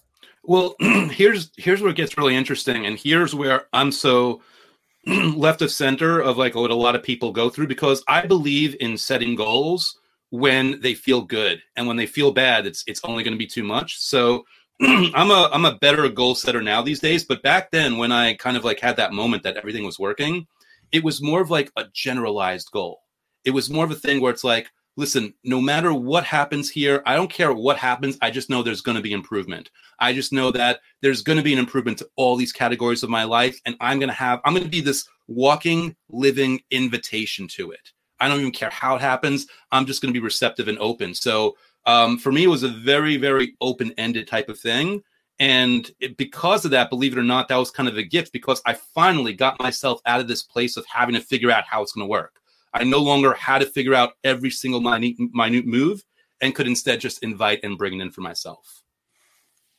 Well, 0.48 0.76
here's 0.80 1.50
here's 1.58 1.82
where 1.82 1.90
it 1.90 1.96
gets 1.96 2.16
really 2.16 2.34
interesting, 2.34 2.86
and 2.86 2.98
here's 2.98 3.34
where 3.34 3.66
I'm 3.74 3.92
so 3.92 4.40
left 5.06 5.60
of 5.60 5.70
center 5.70 6.20
of 6.20 6.38
like 6.38 6.54
what 6.54 6.70
a 6.70 6.74
lot 6.74 6.96
of 6.96 7.02
people 7.02 7.32
go 7.32 7.50
through 7.50 7.66
because 7.66 8.02
I 8.08 8.24
believe 8.26 8.74
in 8.80 8.96
setting 8.96 9.34
goals 9.34 9.98
when 10.30 10.80
they 10.80 10.94
feel 10.94 11.20
good, 11.20 11.60
and 11.76 11.86
when 11.86 11.98
they 11.98 12.06
feel 12.06 12.32
bad, 12.32 12.64
it's 12.64 12.82
it's 12.86 13.02
only 13.04 13.24
going 13.24 13.34
to 13.34 13.38
be 13.38 13.46
too 13.46 13.62
much. 13.62 13.98
So 13.98 14.46
I'm 14.80 15.30
a 15.30 15.50
I'm 15.52 15.66
a 15.66 15.76
better 15.76 16.08
goal 16.08 16.34
setter 16.34 16.62
now 16.62 16.80
these 16.80 17.00
days, 17.00 17.24
but 17.24 17.42
back 17.42 17.70
then 17.70 17.98
when 17.98 18.10
I 18.10 18.32
kind 18.32 18.56
of 18.56 18.64
like 18.64 18.80
had 18.80 18.96
that 18.96 19.12
moment 19.12 19.42
that 19.42 19.58
everything 19.58 19.84
was 19.84 19.98
working, 19.98 20.46
it 20.92 21.04
was 21.04 21.20
more 21.20 21.42
of 21.42 21.50
like 21.50 21.70
a 21.76 21.84
generalized 21.92 22.70
goal. 22.72 23.02
It 23.44 23.50
was 23.50 23.68
more 23.68 23.84
of 23.84 23.90
a 23.90 23.96
thing 23.96 24.22
where 24.22 24.32
it's 24.32 24.44
like, 24.44 24.70
listen, 24.98 25.32
no 25.44 25.60
matter 25.60 25.94
what 25.94 26.24
happens 26.24 26.68
here, 26.68 27.02
I 27.06 27.14
don't 27.14 27.30
care 27.30 27.52
what 27.52 27.76
happens. 27.76 28.18
I 28.20 28.32
just 28.32 28.50
know 28.50 28.64
there's 28.64 28.80
going 28.80 28.96
to 28.96 29.02
be 29.02 29.12
improvement. 29.12 29.70
I 30.00 30.12
just 30.12 30.32
know 30.32 30.50
that 30.50 30.80
there's 31.02 31.22
going 31.22 31.38
to 31.38 31.44
be 31.44 31.52
an 31.52 31.60
improvement 31.60 31.98
to 31.98 32.08
all 32.16 32.34
these 32.34 32.52
categories 32.52 33.04
of 33.04 33.08
my 33.08 33.22
life. 33.22 33.60
And 33.64 33.76
I'm 33.80 34.00
going 34.00 34.08
to 34.08 34.14
have, 34.14 34.40
I'm 34.44 34.54
going 34.54 34.64
to 34.64 34.68
be 34.70 34.80
this 34.80 35.08
walking, 35.28 35.94
living 36.08 36.60
invitation 36.72 37.46
to 37.48 37.70
it. 37.70 37.92
I 38.18 38.26
don't 38.26 38.40
even 38.40 38.50
care 38.50 38.70
how 38.70 38.96
it 38.96 39.00
happens. 39.00 39.46
I'm 39.70 39.86
just 39.86 40.02
going 40.02 40.12
to 40.12 40.18
be 40.18 40.24
receptive 40.24 40.66
and 40.66 40.78
open. 40.80 41.14
So 41.14 41.56
um, 41.86 42.18
for 42.18 42.32
me, 42.32 42.42
it 42.42 42.48
was 42.48 42.64
a 42.64 42.68
very, 42.68 43.16
very 43.18 43.54
open 43.60 43.94
ended 43.98 44.26
type 44.26 44.48
of 44.48 44.58
thing. 44.58 45.04
And 45.38 45.88
it, 46.00 46.16
because 46.16 46.64
of 46.64 46.72
that, 46.72 46.90
believe 46.90 47.12
it 47.12 47.20
or 47.20 47.24
not, 47.24 47.46
that 47.48 47.56
was 47.56 47.70
kind 47.70 47.88
of 47.88 47.96
a 47.96 48.02
gift 48.02 48.32
because 48.32 48.60
I 48.66 48.72
finally 48.72 49.32
got 49.32 49.60
myself 49.60 50.00
out 50.06 50.18
of 50.18 50.26
this 50.26 50.42
place 50.42 50.76
of 50.76 50.84
having 50.86 51.14
to 51.14 51.20
figure 51.20 51.52
out 51.52 51.62
how 51.64 51.82
it's 51.82 51.92
going 51.92 52.04
to 52.04 52.10
work. 52.10 52.40
I 52.74 52.84
no 52.84 52.98
longer 52.98 53.32
had 53.34 53.58
to 53.58 53.66
figure 53.66 53.94
out 53.94 54.12
every 54.24 54.50
single 54.50 54.80
minute, 54.80 55.16
minute 55.18 55.66
move 55.66 56.02
and 56.40 56.54
could 56.54 56.66
instead 56.66 57.00
just 57.00 57.22
invite 57.22 57.60
and 57.62 57.78
bring 57.78 57.98
it 57.98 58.02
in 58.02 58.10
for 58.10 58.20
myself. 58.20 58.82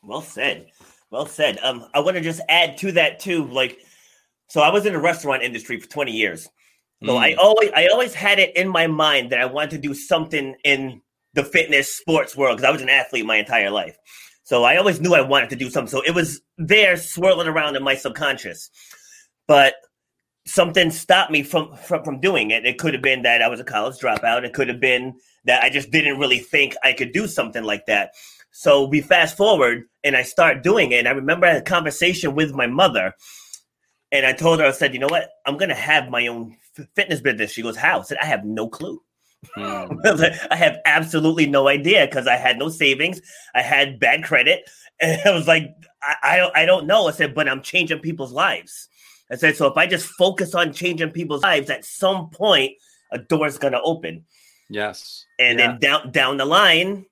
Well 0.02 0.22
said. 0.22 0.68
Well 1.12 1.26
said. 1.26 1.60
Um, 1.64 1.86
I 1.94 2.00
want 2.00 2.18
to 2.18 2.22
just 2.22 2.42
add 2.50 2.78
to 2.80 2.92
that 2.94 3.20
too. 3.20 3.46
Like, 3.46 3.80
so 4.48 4.62
I 4.62 4.70
was 4.70 4.86
in 4.86 4.94
the 4.94 5.00
restaurant 5.00 5.44
industry 5.44 5.80
for 5.80 5.88
20 5.88 6.12
years. 6.12 6.50
So 7.06 7.16
I 7.16 7.34
always, 7.36 7.72
I 7.74 7.88
always 7.88 8.14
had 8.14 8.40
it 8.40 8.58
in 8.58 8.68
my 8.68 8.86
mind 8.86 9.32
that 9.32 9.40
I 9.40 9.46
wanted 9.46 9.70
to 9.70 9.78
do 9.78 9.94
something 9.94 10.54
in 10.66 11.02
the 11.34 11.46
fitness 11.46 11.96
sports 11.96 12.36
world 12.36 12.58
because 12.58 12.68
I 12.68 12.72
was 12.72 12.82
an 12.82 12.90
athlete 12.90 13.26
my 13.26 13.38
entire 13.38 13.70
life. 13.70 13.98
So 14.44 14.66
I 14.66 14.76
always 14.76 15.00
knew 15.00 15.14
I 15.14 15.22
wanted 15.22 15.50
to 15.52 15.56
do 15.56 15.70
something. 15.70 15.90
So 15.90 16.04
it 16.06 16.14
was 16.14 16.42
there 16.58 16.98
swirling 16.98 17.48
around 17.48 17.78
in 17.78 17.84
my 17.84 17.96
subconscious. 17.96 18.70
But 19.48 19.76
something 20.50 20.92
stopped 20.92 21.32
me 21.32 21.44
from, 21.44 21.76
from 21.76 22.04
from 22.04 22.20
doing 22.20 22.52
it. 22.52 22.66
It 22.66 22.78
could 22.78 22.94
have 22.94 23.04
been 23.04 23.22
that 23.24 23.42
I 23.42 23.48
was 23.48 23.60
a 23.60 23.64
college 23.64 23.98
dropout. 23.98 24.44
It 24.44 24.54
could 24.54 24.68
have 24.68 24.80
been 24.80 25.16
that 25.46 25.64
I 25.64 25.70
just 25.70 25.92
didn't 25.92 26.20
really 26.20 26.40
think 26.40 26.76
I 26.84 26.94
could 26.94 27.12
do 27.12 27.28
something 27.28 27.64
like 27.64 27.86
that. 27.86 28.12
So 28.52 28.88
we 28.88 29.02
fast 29.02 29.38
forward 29.38 29.84
and 30.04 30.16
I 30.16 30.24
start 30.24 30.64
doing 30.64 30.92
it. 30.92 31.00
And 31.00 31.08
I 31.08 31.12
remember 31.12 31.46
I 31.46 31.54
had 31.54 31.62
a 31.62 31.66
conversation 31.66 32.36
with 32.36 32.54
my 32.54 32.68
mother 32.68 33.14
and 34.12 34.26
I 34.26 34.34
told 34.34 34.60
her, 34.60 34.66
I 34.66 34.72
said, 34.72 34.94
you 34.94 35.00
know 35.00 35.08
what? 35.08 35.30
I'm 35.46 35.58
going 35.58 35.70
to 35.70 35.76
have 35.76 36.10
my 36.10 36.28
own 36.28 36.58
f- 36.78 36.88
fitness 36.96 37.22
business. 37.22 37.52
She 37.52 37.62
goes, 37.62 37.78
how? 37.78 38.00
I 38.00 38.04
said, 38.04 38.18
I 38.22 38.26
have 38.26 38.44
no 38.44 38.68
clue. 38.68 39.02
Mm. 39.56 40.00
I 40.06 40.12
was 40.12 40.22
like, 40.22 40.34
I 40.52 40.56
have 40.56 40.78
absolutely 40.86 41.46
no 41.46 41.68
idea 41.68 42.08
because 42.08 42.28
I 42.28 42.36
had 42.36 42.58
no 42.58 42.70
savings. 42.70 43.22
I 43.54 43.62
had 43.62 44.00
bad 44.00 44.24
credit. 44.24 44.70
And 45.02 45.22
I 45.26 45.32
was 45.32 45.48
like, 45.48 45.74
I, 46.04 46.16
I, 46.22 46.64
I 46.64 46.66
don't 46.66 46.86
know. 46.86 47.08
I 47.08 47.12
said, 47.12 47.34
but 47.34 47.48
I'm 47.48 47.62
changing 47.62 48.00
people's 48.00 48.34
lives. 48.34 48.90
I 49.32 49.36
said, 49.36 49.56
so 49.56 49.68
if 49.68 49.78
I 49.78 49.86
just 49.86 50.08
focus 50.08 50.56
on 50.56 50.74
changing 50.74 51.12
people's 51.12 51.44
lives, 51.44 51.70
at 51.70 51.86
some 51.86 52.30
point, 52.30 52.74
a 53.12 53.20
door 53.20 53.48
is 53.48 53.58
going 53.58 53.74
to 53.74 53.82
open. 53.82 54.26
Yes. 54.70 55.26
And 55.40 55.60
Yeah. 55.60 55.68
then 55.68 55.80
down 55.80 56.12
down 56.12 56.38
the 56.38 56.46
line, 56.46 57.06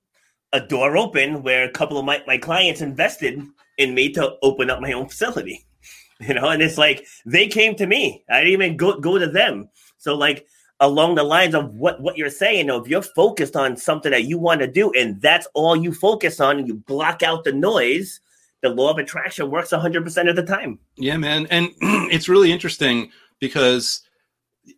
a 0.52 0.60
door 0.60 0.96
open 0.96 1.42
where 1.42 1.64
a 1.64 1.70
couple 1.70 1.98
of 1.98 2.04
my, 2.04 2.22
my 2.26 2.38
clients 2.38 2.80
invested 2.80 3.40
in 3.76 3.94
me 3.94 4.12
to 4.12 4.36
open 4.42 4.70
up 4.70 4.80
my 4.80 4.92
own 4.92 5.08
facility. 5.08 5.64
You 6.20 6.34
know, 6.34 6.48
and 6.48 6.60
it's 6.60 6.76
like 6.78 7.06
they 7.26 7.46
came 7.46 7.76
to 7.76 7.86
me. 7.86 8.24
I 8.28 8.38
didn't 8.40 8.52
even 8.54 8.76
go 8.76 8.98
go 8.98 9.18
to 9.18 9.28
them. 9.28 9.68
So 9.98 10.16
like 10.16 10.48
along 10.80 11.14
the 11.14 11.22
lines 11.22 11.54
of 11.54 11.72
what 11.74 12.00
what 12.00 12.16
you're 12.16 12.28
saying, 12.28 12.58
you 12.58 12.64
know, 12.64 12.82
if 12.82 12.88
you're 12.88 13.02
focused 13.02 13.54
on 13.54 13.76
something 13.76 14.10
that 14.10 14.24
you 14.24 14.36
want 14.36 14.60
to 14.60 14.66
do 14.66 14.90
and 14.94 15.20
that's 15.20 15.46
all 15.54 15.76
you 15.76 15.94
focus 15.94 16.40
on 16.40 16.58
and 16.58 16.66
you 16.66 16.74
block 16.74 17.22
out 17.22 17.44
the 17.44 17.52
noise, 17.52 18.18
the 18.62 18.68
law 18.68 18.90
of 18.90 18.98
attraction 18.98 19.50
works 19.50 19.70
100% 19.70 20.28
of 20.28 20.36
the 20.36 20.42
time. 20.42 20.78
Yeah, 20.96 21.16
man. 21.16 21.46
And 21.50 21.70
it's 21.80 22.28
really 22.28 22.52
interesting 22.52 23.10
because 23.40 24.02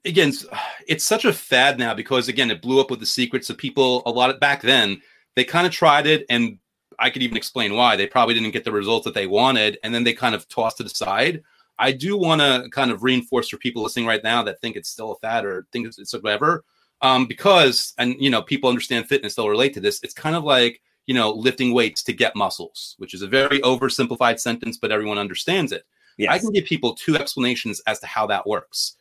again, 0.05 0.33
it's 0.87 1.05
such 1.05 1.25
a 1.25 1.33
fad 1.33 1.79
now 1.79 1.95
because 1.95 2.29
again, 2.29 2.51
it 2.51 2.63
blew 2.63 2.81
up 2.81 2.91
with 2.91 3.01
the 3.01 3.07
secrets 3.07 3.51
of 3.51 3.59
people 3.59 4.03
a 4.07 4.11
lot 4.11 4.31
of 4.31 4.39
back 4.41 4.63
then. 4.63 5.01
They 5.37 5.45
kind 5.45 5.67
of 5.67 5.73
tried 5.73 6.07
it 6.07 6.27
and 6.29 6.59
I 7.01 7.11
could 7.11 7.23
even 7.23 7.37
explain 7.37 7.75
why 7.75 7.97
they 7.97 8.07
probably 8.07 8.35
didn't 8.35 8.51
get 8.51 8.65
the 8.65 8.73
results 8.73 9.07
that 9.07 9.15
they 9.15 9.27
wanted, 9.27 9.79
and 9.83 9.95
then 9.95 10.05
they 10.05 10.13
kind 10.13 10.35
of 10.35 10.47
tossed 10.49 10.81
it 10.81 10.87
aside. 10.87 11.43
I 11.79 11.93
do 11.93 12.17
want 12.17 12.43
to 12.43 12.69
kind 12.71 12.91
of 12.91 13.03
reinforce 13.03 13.49
for 13.49 13.57
people 13.57 13.83
listening 13.83 14.07
right 14.07 14.23
now 14.23 14.43
that 14.43 14.61
think 14.61 14.77
it's 14.77 14.91
still 14.91 15.13
a 15.13 15.19
fad 15.19 15.47
or 15.47 15.67
think 15.73 15.87
it's, 15.87 15.99
it's 15.99 16.13
whatever, 16.13 16.63
um, 17.01 17.27
because 17.27 17.95
and 17.97 18.15
you 18.21 18.29
know 18.29 18.43
people 18.43 18.69
understand 18.69 19.09
fitness, 19.09 19.35
they'll 19.35 19.49
relate 19.49 19.73
to 19.75 19.81
this. 19.81 20.01
It's 20.03 20.13
kind 20.13 20.37
of 20.37 20.45
like 20.45 20.83
you 21.11 21.15
know 21.15 21.33
lifting 21.33 21.75
weights 21.75 22.05
to 22.05 22.13
get 22.13 22.37
muscles, 22.37 22.95
which 22.99 23.15
is 23.15 23.23
a 23.23 23.27
very 23.27 23.59
oversimplified 23.63 24.39
sentence, 24.39 24.79
but 24.79 24.93
everyone 24.93 25.19
understands 25.19 25.73
it. 25.73 25.83
Yes. 26.17 26.33
I 26.33 26.39
can 26.39 26.53
give 26.53 26.67
people 26.67 26.95
two 26.95 27.17
explanations 27.17 27.83
as 27.89 27.99
to 27.99 28.07
how 28.07 28.29
that 28.29 28.47
works. 28.47 28.95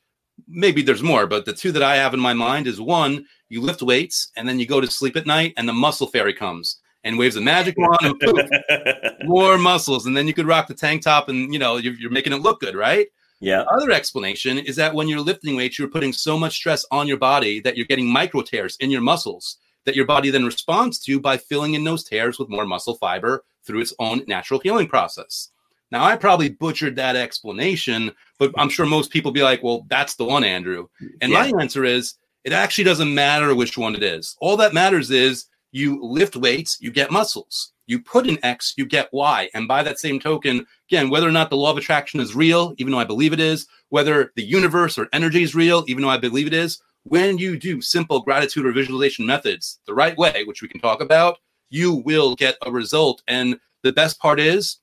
Maybe 0.48 0.82
there's 0.82 1.04
more, 1.04 1.28
but 1.28 1.46
the 1.46 1.54
two 1.54 1.72
that 1.72 1.84
I 1.84 1.98
have 1.98 2.16
in 2.16 2.20
my 2.20 2.34
mind 2.34 2.66
is 2.66 2.82
one, 2.82 3.28
you 3.50 3.62
lift 3.62 3.84
weights 3.84 4.32
and 4.36 4.50
then 4.50 4.58
you 4.58 4.66
go 4.66 4.82
to 4.82 4.88
sleep 4.88 5.18
at 5.18 5.28
night 5.28 5.54
and 5.56 5.70
the 5.70 5.74
muscle 5.74 6.08
fairy 6.08 6.34
comes 6.34 6.80
and 7.04 7.20
waves 7.20 7.36
a 7.36 7.42
magic 7.42 7.78
wand 7.78 8.00
and 8.02 8.20
poof, 8.20 8.50
more 9.26 9.60
muscles. 9.60 10.08
And 10.08 10.18
then 10.18 10.26
you 10.26 10.34
could 10.34 10.48
rock 10.48 10.66
the 10.66 10.74
tank 10.74 11.04
top 11.04 11.30
and, 11.30 11.54
you 11.54 11.60
know, 11.60 11.78
you're, 11.78 11.94
you're 11.94 12.10
making 12.10 12.34
it 12.34 12.42
look 12.42 12.60
good, 12.60 12.74
right? 12.74 13.06
Yeah. 13.40 13.60
The 13.60 13.70
other 13.70 13.92
explanation 13.92 14.58
is 14.58 14.76
that 14.78 14.96
when 14.96 15.08
you're 15.08 15.22
lifting 15.22 15.56
weights, 15.56 15.78
you're 15.78 15.90
putting 15.90 16.14
so 16.14 16.40
much 16.40 16.56
stress 16.56 16.88
on 16.90 17.08
your 17.08 17.18
body 17.18 17.60
that 17.60 17.78
you're 17.78 17.86
getting 17.86 18.12
micro 18.12 18.42
tears 18.42 18.78
in 18.80 18.90
your 18.90 19.02
muscles 19.02 19.58
that 19.86 19.96
your 19.96 20.06
body 20.06 20.30
then 20.30 20.46
responds 20.46 21.00
to 21.00 21.20
by 21.20 21.38
filling 21.38 21.74
in 21.74 21.84
those 21.84 22.04
tears 22.04 22.40
with 22.40 22.50
more 22.50 22.66
muscle 22.66 22.96
fiber 22.96 23.44
through 23.64 23.82
its 23.82 23.94
own 24.00 24.24
natural 24.28 24.60
healing 24.60 24.88
process. 24.88 25.50
Now, 25.92 26.04
I 26.04 26.16
probably 26.16 26.50
butchered 26.50 26.96
that 26.98 27.16
explanation, 27.16 28.12
but 28.38 28.52
I'm 28.58 28.70
sure 28.70 28.86
most 28.86 29.12
people 29.12 29.32
be 29.32 29.42
like, 29.42 29.64
well, 29.64 29.86
that's 29.90 30.16
the 30.16 30.26
one, 30.26 30.44
Andrew. 30.44 30.88
And 31.22 31.32
yeah. 31.32 31.50
my 31.52 31.62
answer 31.62 31.84
is 31.84 32.16
it 32.44 32.54
actually 32.54 32.84
doesn't 32.84 33.14
matter 33.14 33.56
which 33.56 33.78
one 33.78 33.96
it 33.96 34.04
is. 34.04 34.36
All 34.40 34.56
that 34.58 34.74
matters 34.74 35.10
is 35.10 35.46
you 35.72 36.04
lift 36.04 36.36
weights, 36.36 36.78
you 36.80 36.92
get 36.92 37.12
muscles. 37.12 37.74
You 37.88 38.00
put 38.00 38.28
in 38.28 38.44
X, 38.46 38.76
you 38.78 38.86
get 38.86 39.12
Y. 39.12 39.50
And 39.56 39.68
by 39.68 39.82
that 39.82 40.00
same 40.00 40.20
token, 40.20 40.66
again, 40.90 41.10
whether 41.10 41.28
or 41.28 41.32
not 41.32 41.50
the 41.50 41.58
law 41.58 41.72
of 41.72 41.78
attraction 41.78 42.20
is 42.20 42.36
real, 42.36 42.76
even 42.78 42.92
though 42.92 43.00
I 43.00 43.04
believe 43.04 43.34
it 43.34 43.40
is, 43.40 43.68
whether 43.90 44.32
the 44.36 44.44
universe 44.44 44.98
or 44.98 45.10
energy 45.12 45.42
is 45.42 45.56
real, 45.56 45.84
even 45.88 46.04
though 46.04 46.10
I 46.10 46.18
believe 46.18 46.46
it 46.46 46.54
is, 46.54 46.80
when 47.04 47.38
you 47.38 47.58
do 47.58 47.82
simple 47.82 48.22
gratitude 48.22 48.66
or 48.66 48.72
visualization 48.72 49.26
methods 49.26 49.80
the 49.86 49.94
right 49.94 50.18
way, 50.18 50.44
which 50.46 50.62
we 50.62 50.68
can 50.68 50.80
talk 50.80 51.02
about, 51.02 51.38
you 51.70 51.94
will 51.94 52.36
get 52.36 52.58
a 52.66 52.72
result. 52.72 53.22
And 53.28 53.60
the 53.84 53.94
best 53.94 54.20
part 54.20 54.40
is, 54.40 54.78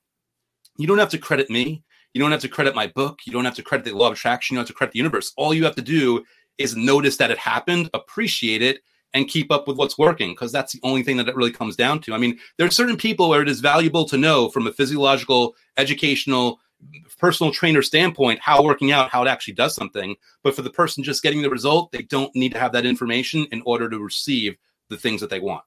you 0.79 0.87
don't 0.87 0.99
have 0.99 1.11
to 1.11 1.19
credit 1.19 1.51
me. 1.51 1.83
You 2.15 2.21
don't 2.21 2.33
have 2.33 2.41
to 2.41 2.49
credit 2.49 2.75
my 2.75 2.87
book. 2.87 3.21
You 3.27 3.33
don't 3.33 3.45
have 3.45 3.55
to 3.57 3.63
credit 3.63 3.85
the 3.85 3.97
law 3.97 4.09
of 4.09 4.15
attraction. 4.15 4.55
You 4.55 4.59
don't 4.59 4.63
have 4.67 4.75
to 4.75 4.75
credit 4.75 4.93
the 4.93 4.99
universe. 4.99 5.33
All 5.37 5.53
you 5.53 5.65
have 5.65 5.77
to 5.77 5.83
do 5.83 6.25
is 6.59 6.77
notice 6.77 7.17
that 7.19 7.31
it 7.31 7.39
happened, 7.39 7.91
appreciate 7.93 8.63
it, 8.63 8.81
and 9.15 9.29
keep 9.29 9.51
up 9.51 9.67
with 9.67 9.77
what's 9.77 9.99
working 9.99 10.33
because 10.33 10.53
that's 10.53 10.73
the 10.73 10.81
only 10.83 11.03
thing 11.03 11.17
that 11.17 11.29
it 11.29 11.37
really 11.37 11.51
comes 11.53 11.77
down 11.77 12.01
to. 12.01 12.15
I 12.15 12.19
mean, 12.19 12.39
there 12.57 12.67
are 12.67 12.71
certain 12.71 12.97
people 12.97 13.29
where 13.29 13.43
it 13.43 13.49
is 13.49 13.61
valuable 13.61 14.05
to 14.07 14.17
know 14.17 14.49
from 14.51 14.67
a 14.67 14.73
physiological, 14.73 15.55
educational, 15.77 16.61
personal 17.19 17.53
trainer 17.53 17.83
standpoint 17.83 18.41
how 18.41 18.63
working 18.63 18.93
out 18.93 19.11
how 19.11 19.23
it 19.23 19.29
actually 19.29 19.55
does 19.55 19.75
something 19.75 20.17
but 20.43 20.55
for 20.55 20.63
the 20.63 20.71
person 20.71 21.03
just 21.03 21.23
getting 21.23 21.43
the 21.43 21.51
result 21.51 21.93
they 21.93 22.03
don't 22.03 22.35
need 22.35 22.53
to 22.53 22.59
have 22.59 22.73
that 22.73 22.87
information 22.87 23.47
in 23.53 23.63
order 23.65 23.89
to 23.89 23.99
receive 23.99 24.57
the 24.89 24.97
things 24.97 25.21
that 25.21 25.31
they 25.31 25.41
want 25.41 25.63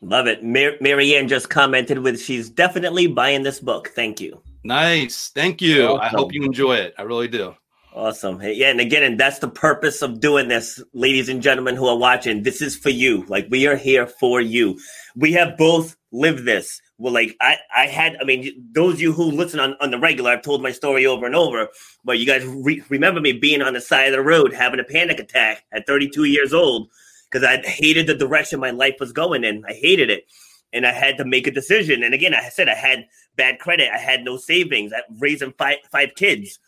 love 0.00 0.26
it 0.26 0.42
Mar- 0.42 0.76
marianne 0.80 1.28
just 1.28 1.50
commented 1.50 1.98
with 1.98 2.20
she's 2.20 2.50
definitely 2.50 3.06
buying 3.06 3.42
this 3.42 3.60
book 3.60 3.88
thank 3.94 4.20
you 4.20 4.40
nice 4.64 5.28
thank 5.28 5.60
you 5.62 5.86
awesome. 5.86 6.00
i 6.00 6.08
hope 6.08 6.32
you 6.32 6.42
enjoy 6.44 6.74
it 6.74 6.94
i 6.98 7.02
really 7.02 7.28
do 7.28 7.54
Awesome. 7.94 8.40
Yeah, 8.42 8.70
and 8.70 8.80
again, 8.80 9.04
and 9.04 9.20
that's 9.20 9.38
the 9.38 9.48
purpose 9.48 10.02
of 10.02 10.18
doing 10.18 10.48
this, 10.48 10.82
ladies 10.94 11.28
and 11.28 11.40
gentlemen 11.40 11.76
who 11.76 11.86
are 11.86 11.96
watching. 11.96 12.42
This 12.42 12.60
is 12.60 12.76
for 12.76 12.90
you. 12.90 13.24
Like 13.28 13.46
we 13.50 13.68
are 13.68 13.76
here 13.76 14.08
for 14.08 14.40
you. 14.40 14.80
We 15.14 15.32
have 15.34 15.56
both 15.56 15.96
lived 16.10 16.44
this. 16.44 16.80
Well, 16.98 17.12
like 17.12 17.36
I, 17.40 17.56
I 17.74 17.86
had. 17.86 18.16
I 18.20 18.24
mean, 18.24 18.68
those 18.72 18.94
of 18.94 19.00
you 19.00 19.12
who 19.12 19.24
listen 19.24 19.58
on, 19.58 19.74
on 19.80 19.90
the 19.90 19.98
regular, 19.98 20.30
I've 20.30 20.42
told 20.42 20.62
my 20.62 20.70
story 20.70 21.06
over 21.06 21.26
and 21.26 21.34
over. 21.34 21.68
But 22.04 22.18
you 22.18 22.26
guys 22.26 22.44
re- 22.46 22.82
remember 22.88 23.20
me 23.20 23.32
being 23.32 23.62
on 23.62 23.74
the 23.74 23.80
side 23.80 24.06
of 24.06 24.12
the 24.12 24.22
road 24.22 24.52
having 24.52 24.78
a 24.78 24.84
panic 24.84 25.18
attack 25.18 25.64
at 25.72 25.86
32 25.86 26.24
years 26.24 26.54
old 26.54 26.88
because 27.30 27.44
I 27.44 27.56
hated 27.66 28.06
the 28.06 28.14
direction 28.14 28.60
my 28.60 28.70
life 28.70 28.94
was 29.00 29.12
going 29.12 29.42
in. 29.42 29.64
I 29.68 29.72
hated 29.72 30.08
it, 30.08 30.26
and 30.72 30.86
I 30.86 30.92
had 30.92 31.16
to 31.18 31.24
make 31.24 31.48
a 31.48 31.50
decision. 31.50 32.04
And 32.04 32.14
again, 32.14 32.32
I 32.32 32.48
said 32.48 32.68
I 32.68 32.74
had 32.74 33.06
bad 33.36 33.58
credit. 33.58 33.90
I 33.92 33.98
had 33.98 34.22
no 34.22 34.36
savings. 34.36 34.92
I 34.92 35.00
raising 35.18 35.52
five 35.58 35.78
five 35.90 36.14
kids 36.14 36.60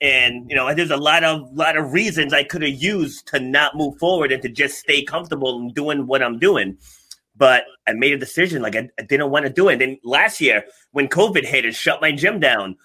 and 0.00 0.48
you 0.48 0.54
know 0.54 0.72
there's 0.74 0.90
a 0.90 0.96
lot 0.96 1.24
of 1.24 1.52
lot 1.52 1.76
of 1.76 1.92
reasons 1.92 2.32
i 2.32 2.44
could 2.44 2.62
have 2.62 2.70
used 2.70 3.26
to 3.26 3.40
not 3.40 3.76
move 3.76 3.98
forward 3.98 4.30
and 4.30 4.42
to 4.42 4.48
just 4.48 4.78
stay 4.78 5.02
comfortable 5.02 5.58
and 5.58 5.74
doing 5.74 6.06
what 6.06 6.22
i'm 6.22 6.38
doing 6.38 6.76
but 7.38 7.64
i 7.86 7.92
made 7.92 8.12
a 8.12 8.18
decision 8.18 8.60
like 8.60 8.76
i, 8.76 8.88
I 8.98 9.02
didn't 9.02 9.30
want 9.30 9.46
to 9.46 9.52
do 9.52 9.68
it 9.68 9.74
and 9.74 9.80
then 9.80 9.98
last 10.04 10.40
year 10.40 10.64
when 10.92 11.08
covid 11.08 11.44
hit 11.44 11.64
and 11.64 11.74
shut 11.74 12.02
my 12.02 12.12
gym 12.12 12.40
down 12.40 12.76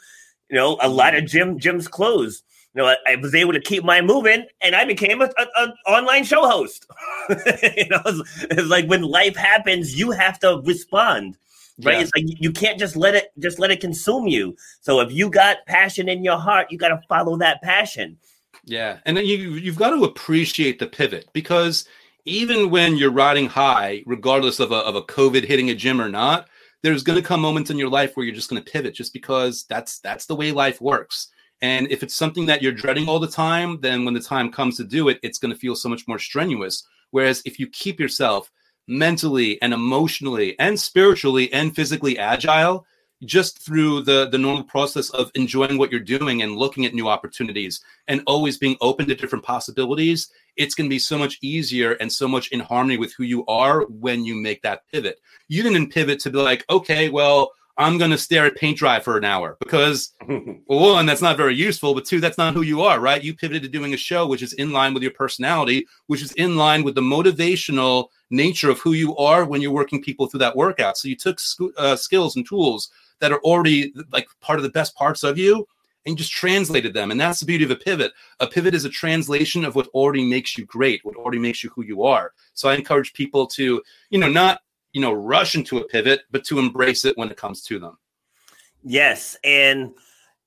you 0.49 0.55
know 0.55 0.77
a 0.81 0.87
lot 0.87 1.15
of 1.15 1.25
gym 1.25 1.59
gyms 1.59 1.89
closed 1.89 2.43
you 2.75 2.81
know, 2.81 2.87
I, 2.87 2.95
I, 3.11 3.15
was 3.17 3.35
able 3.35 3.53
to 3.53 3.59
keep 3.59 3.83
my 3.83 4.01
moving, 4.01 4.47
and 4.59 4.75
I 4.75 4.83
became 4.83 5.21
a, 5.21 5.29
an 5.37 5.73
online 5.85 6.23
show 6.23 6.47
host. 6.49 6.87
you 7.29 7.87
know, 7.87 8.01
it's, 8.03 8.45
it's, 8.49 8.67
like 8.67 8.87
when 8.87 9.03
life 9.03 9.35
happens, 9.35 9.95
you 9.95 10.09
have 10.09 10.39
to 10.39 10.59
respond 10.65 11.37
right? 11.81 11.95
Yeah. 11.95 12.01
It's 12.01 12.11
like 12.15 12.25
you 12.27 12.51
can't 12.51 12.79
just 12.79 12.95
let 12.95 13.15
it 13.15 13.31
just 13.39 13.59
let 13.59 13.71
it 13.71 13.81
consume 13.81 14.27
you. 14.27 14.55
So 14.81 14.99
if 14.99 15.11
you 15.11 15.29
got 15.29 15.65
passion 15.65 16.09
in 16.09 16.23
your 16.23 16.37
heart, 16.37 16.67
you 16.69 16.77
got 16.77 16.89
to 16.89 17.01
follow 17.07 17.37
that 17.37 17.61
passion. 17.61 18.17
Yeah, 18.65 18.99
and 19.05 19.17
then 19.17 19.25
you 19.25 19.53
you've 19.53 19.77
got 19.77 19.91
to 19.91 20.03
appreciate 20.03 20.79
the 20.79 20.87
pivot 20.87 21.27
because 21.33 21.85
even 22.25 22.69
when 22.69 22.97
you're 22.97 23.11
riding 23.11 23.47
high, 23.47 24.03
regardless 24.05 24.59
of 24.59 24.71
a 24.71 24.77
of 24.77 24.95
a 24.95 25.01
COVID 25.01 25.45
hitting 25.45 25.69
a 25.69 25.75
gym 25.75 26.01
or 26.01 26.09
not, 26.09 26.47
there's 26.81 27.03
going 27.03 27.19
to 27.19 27.27
come 27.27 27.41
moments 27.41 27.69
in 27.69 27.77
your 27.77 27.89
life 27.89 28.15
where 28.15 28.25
you're 28.25 28.35
just 28.35 28.49
going 28.49 28.63
to 28.63 28.71
pivot, 28.71 28.93
just 28.93 29.13
because 29.13 29.65
that's 29.69 29.99
that's 29.99 30.25
the 30.25 30.35
way 30.35 30.51
life 30.51 30.81
works. 30.81 31.29
And 31.61 31.89
if 31.91 32.03
it's 32.03 32.15
something 32.15 32.45
that 32.47 32.61
you're 32.61 32.73
dreading 32.73 33.07
all 33.07 33.19
the 33.19 33.27
time, 33.27 33.79
then 33.79 34.03
when 34.03 34.13
the 34.13 34.19
time 34.19 34.51
comes 34.51 34.75
to 34.77 34.83
do 34.83 35.07
it, 35.07 35.19
it's 35.23 35.37
going 35.37 35.53
to 35.53 35.59
feel 35.59 35.75
so 35.75 35.87
much 35.87 36.07
more 36.07 36.19
strenuous. 36.19 36.85
Whereas 37.11 37.41
if 37.45 37.59
you 37.59 37.67
keep 37.67 37.99
yourself 37.99 38.51
mentally 38.87 39.61
and 39.61 39.73
emotionally 39.73 40.59
and 40.59 40.77
spiritually 40.77 41.51
and 41.53 41.73
physically 41.73 42.17
agile 42.17 42.85
just 43.25 43.59
through 43.59 44.01
the 44.01 44.27
the 44.29 44.37
normal 44.37 44.63
process 44.63 45.09
of 45.11 45.31
enjoying 45.35 45.77
what 45.77 45.91
you're 45.91 45.99
doing 45.99 46.41
and 46.41 46.57
looking 46.57 46.85
at 46.85 46.93
new 46.93 47.07
opportunities 47.07 47.81
and 48.07 48.21
always 48.27 48.57
being 48.57 48.77
open 48.81 49.07
to 49.07 49.15
different 49.15 49.43
possibilities 49.43 50.29
it's 50.55 50.75
going 50.75 50.87
to 50.87 50.93
be 50.93 50.99
so 50.99 51.17
much 51.17 51.39
easier 51.41 51.93
and 51.93 52.11
so 52.11 52.27
much 52.27 52.49
in 52.49 52.59
harmony 52.59 52.97
with 52.97 53.13
who 53.13 53.23
you 53.23 53.45
are 53.47 53.85
when 53.85 54.23
you 54.23 54.35
make 54.35 54.61
that 54.61 54.81
pivot 54.91 55.19
you 55.47 55.63
didn't 55.63 55.91
pivot 55.91 56.19
to 56.19 56.29
be 56.29 56.37
like 56.37 56.65
okay 56.69 57.09
well 57.09 57.51
I'm 57.75 57.97
going 57.97 58.11
to 58.11 58.17
stare 58.17 58.45
at 58.45 58.55
paint 58.55 58.77
dry 58.77 58.99
for 58.99 59.17
an 59.17 59.25
hour 59.25 59.57
because, 59.59 60.13
well, 60.27 60.93
one, 60.93 61.07
that's 61.07 61.23
not 61.23 61.37
very 61.37 61.55
useful, 61.55 61.95
but 61.95 62.05
two, 62.05 62.19
that's 62.19 62.37
not 62.37 62.53
who 62.53 62.61
you 62.61 62.83
are, 62.83 62.99
right? 62.99 63.23
You 63.23 63.33
pivoted 63.33 63.63
to 63.63 63.69
doing 63.69 63.93
a 63.95 63.97
show 63.97 64.27
which 64.27 64.43
is 64.43 64.53
in 64.53 64.71
line 64.71 64.93
with 64.93 65.01
your 65.01 65.11
personality, 65.11 65.87
which 66.05 66.21
is 66.21 66.33
in 66.33 66.55
line 66.55 66.83
with 66.83 66.93
the 66.93 67.01
motivational 67.01 68.09
nature 68.29 68.69
of 68.69 68.79
who 68.79 68.93
you 68.93 69.15
are 69.17 69.43
when 69.45 69.61
you're 69.61 69.71
working 69.71 70.03
people 70.03 70.27
through 70.27 70.41
that 70.41 70.55
workout. 70.55 70.97
So 70.97 71.07
you 71.07 71.15
took 71.15 71.39
uh, 71.77 71.95
skills 71.95 72.35
and 72.35 72.47
tools 72.47 72.91
that 73.19 73.31
are 73.31 73.39
already 73.39 73.93
like 74.11 74.27
part 74.41 74.59
of 74.59 74.63
the 74.63 74.69
best 74.69 74.95
parts 74.95 75.23
of 75.23 75.37
you 75.37 75.67
and 76.05 76.13
you 76.13 76.15
just 76.17 76.31
translated 76.31 76.93
them. 76.93 77.11
And 77.11 77.19
that's 77.19 77.39
the 77.39 77.45
beauty 77.45 77.63
of 77.63 77.71
a 77.71 77.75
pivot. 77.75 78.11
A 78.39 78.47
pivot 78.47 78.75
is 78.75 78.85
a 78.85 78.89
translation 78.89 79.63
of 79.63 79.75
what 79.75 79.87
already 79.87 80.25
makes 80.25 80.57
you 80.57 80.65
great, 80.65 81.03
what 81.03 81.15
already 81.15 81.39
makes 81.39 81.63
you 81.63 81.69
who 81.69 81.83
you 81.83 82.03
are. 82.03 82.33
So 82.53 82.69
I 82.69 82.75
encourage 82.75 83.13
people 83.13 83.47
to, 83.47 83.81
you 84.09 84.19
know, 84.19 84.29
not 84.29 84.61
you 84.93 85.01
know 85.01 85.11
rush 85.11 85.55
into 85.55 85.79
a 85.79 85.83
pivot 85.87 86.21
but 86.31 86.43
to 86.45 86.59
embrace 86.59 87.03
it 87.03 87.17
when 87.17 87.29
it 87.29 87.37
comes 87.37 87.61
to 87.63 87.79
them 87.79 87.97
yes 88.83 89.35
and 89.43 89.91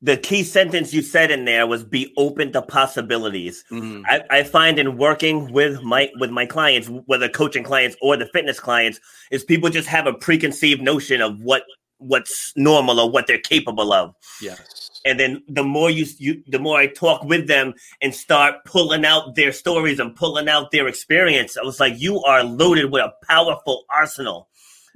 the 0.03 0.17
key 0.17 0.43
sentence 0.43 0.95
you 0.95 1.03
said 1.03 1.31
in 1.31 1.45
there 1.45 1.67
was 1.67 1.83
be 1.83 2.13
open 2.17 2.53
to 2.53 2.63
possibilities 2.63 3.65
mm-hmm. 3.71 4.03
I, 4.07 4.23
I, 4.31 4.43
find 4.45 4.79
in 4.79 4.99
working 4.99 5.53
with 5.53 5.83
my 5.83 6.11
with 6.19 6.31
my 6.31 6.47
clients 6.47 6.89
whether 7.07 7.29
coaching 7.29 7.65
clients 7.65 7.97
or 8.01 8.17
the 8.17 8.27
fitness 8.27 8.61
clients 8.61 9.01
is 9.31 9.45
people 9.45 9.69
just 9.69 9.89
have 9.89 10.07
a 10.07 10.13
preconceived 10.13 10.81
notion 10.81 11.21
of 11.21 11.41
what 11.41 11.65
what's 11.99 12.53
normal 12.57 13.01
or 13.01 13.11
what 13.11 13.27
they're 13.27 13.39
capable 13.39 13.93
of 13.93 14.15
yes 14.41 14.91
and 15.05 15.21
then 15.21 15.43
the 15.49 15.63
more 15.63 15.91
you, 15.91 16.05
you 16.19 16.43
the 16.49 16.59
more 16.59 16.77
i 16.79 16.87
talk 16.87 17.23
with 17.25 17.47
them 17.49 17.73
and 18.03 18.15
start 18.15 18.57
pulling 18.65 19.05
out 19.05 19.35
their 19.35 19.53
stories 19.53 19.99
and 19.99 20.15
pulling 20.17 20.49
out 20.49 20.71
their 20.73 20.89
experience 20.89 21.57
i 21.57 21.63
was 21.63 21.81
like 21.81 21.95
you 21.99 22.21
are 22.25 22.45
loaded 22.45 22.91
with 22.93 23.03
a 23.03 23.13
powerful 23.27 23.85
arsenal 23.91 24.49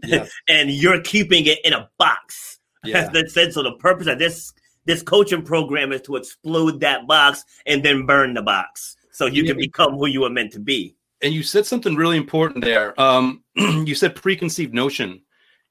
Yes. 0.03 0.31
and 0.49 0.71
you're 0.71 1.03
keeping 1.03 1.45
it 1.47 1.59
in 1.63 1.75
a 1.75 1.89
box. 1.99 2.59
Yeah. 2.87 3.11
that 3.11 3.31
said, 3.31 3.53
so 3.53 3.63
the 3.63 3.73
purpose 3.73 4.07
of 4.07 4.19
this 4.19 4.55
this 4.87 5.03
coaching 5.03 5.43
program 5.43 5.93
is 5.93 6.01
to 6.03 6.17
explode 6.17 6.81
that 6.81 7.07
box 7.07 7.45
and 7.67 7.83
then 7.85 8.07
burn 8.07 8.33
the 8.33 8.41
box 8.41 8.97
so 9.13 9.27
you 9.27 9.45
can 9.45 9.59
become 9.59 9.99
who 9.99 10.07
you 10.07 10.23
were 10.23 10.31
meant 10.31 10.51
to 10.53 10.61
be. 10.61 10.97
and 11.21 11.35
you 11.35 11.43
said 11.43 11.67
something 11.67 11.95
really 11.95 12.17
important 12.17 12.65
there. 12.65 12.99
Um, 12.99 13.45
you 13.57 13.95
said 13.95 14.17
preconceived 14.17 14.73
notion, 14.73 15.21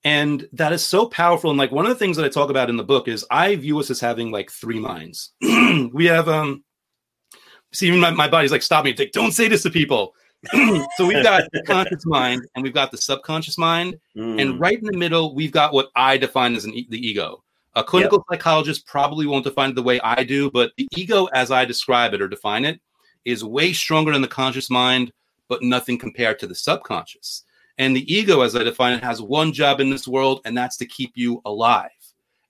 and 0.04 0.48
that 0.54 0.74
is 0.74 0.84
so 0.84 1.06
powerful. 1.08 1.50
And 1.50 1.60
like 1.60 1.72
one 1.72 1.86
of 1.86 1.90
the 1.90 1.96
things 2.00 2.18
that 2.18 2.26
I 2.26 2.30
talk 2.30 2.50
about 2.50 2.70
in 2.70 2.78
the 2.78 2.84
book 2.84 3.08
is 3.08 3.26
I 3.30 3.56
view 3.56 3.80
us 3.80 3.90
as 3.90 4.00
having 4.00 4.32
like 4.32 4.50
three 4.52 4.80
minds. 4.80 5.32
we 5.42 6.06
have 6.06 6.30
um, 6.30 6.64
see, 7.72 7.88
even 7.88 8.00
my, 8.00 8.12
my 8.12 8.28
body's 8.28 8.52
like, 8.52 8.62
stop 8.62 8.86
me, 8.86 8.96
like, 8.98 9.12
don't 9.12 9.34
say 9.34 9.48
this 9.48 9.64
to 9.64 9.70
people. 9.70 10.14
so 10.96 11.06
we've 11.06 11.24
got 11.24 11.44
the 11.52 11.62
conscious 11.64 12.06
mind 12.06 12.42
and 12.56 12.64
we've 12.64 12.74
got 12.74 12.92
the 12.92 12.98
subconscious 12.98 13.58
mind, 13.58 13.98
Mm. 14.16 14.42
and 14.42 14.60
right 14.60 14.78
in 14.80 14.86
the 14.86 14.98
middle 14.98 15.36
we've 15.36 15.52
got 15.52 15.74
what 15.74 15.90
I 15.96 16.18
define 16.18 16.56
as 16.56 16.66
an 16.66 16.74
e- 16.74 16.88
the 16.90 17.06
ego. 17.06 17.44
A 17.76 17.84
clinical 17.84 18.26
psychologist 18.30 18.88
probably 18.88 19.26
won't 19.28 19.44
define 19.44 19.72
it 19.72 19.76
the 19.76 19.84
way 19.84 20.00
I 20.02 20.24
do, 20.24 20.50
but 20.50 20.72
the 20.78 20.88
ego, 20.96 21.26
as 21.26 21.52
I 21.52 21.66
describe 21.66 22.14
it 22.14 22.22
or 22.22 22.28
define 22.28 22.66
it, 22.66 22.80
is 23.26 23.44
way 23.44 23.74
stronger 23.74 24.12
than 24.12 24.22
the 24.22 24.28
conscious 24.28 24.70
mind, 24.70 25.12
but 25.48 25.62
nothing 25.62 25.98
compared 25.98 26.40
to 26.40 26.48
the 26.48 26.56
subconscious. 26.56 27.44
And 27.80 27.96
the 27.96 28.14
ego, 28.14 28.42
as 28.42 28.56
I 28.56 28.64
define 28.64 28.94
it, 28.94 29.04
has 29.04 29.22
one 29.22 29.54
job 29.54 29.80
in 29.80 29.90
this 29.90 30.08
world, 30.08 30.42
and 30.46 30.56
that's 30.56 30.78
to 30.78 30.86
keep 30.86 31.14
you 31.16 31.42
alive. 31.46 31.90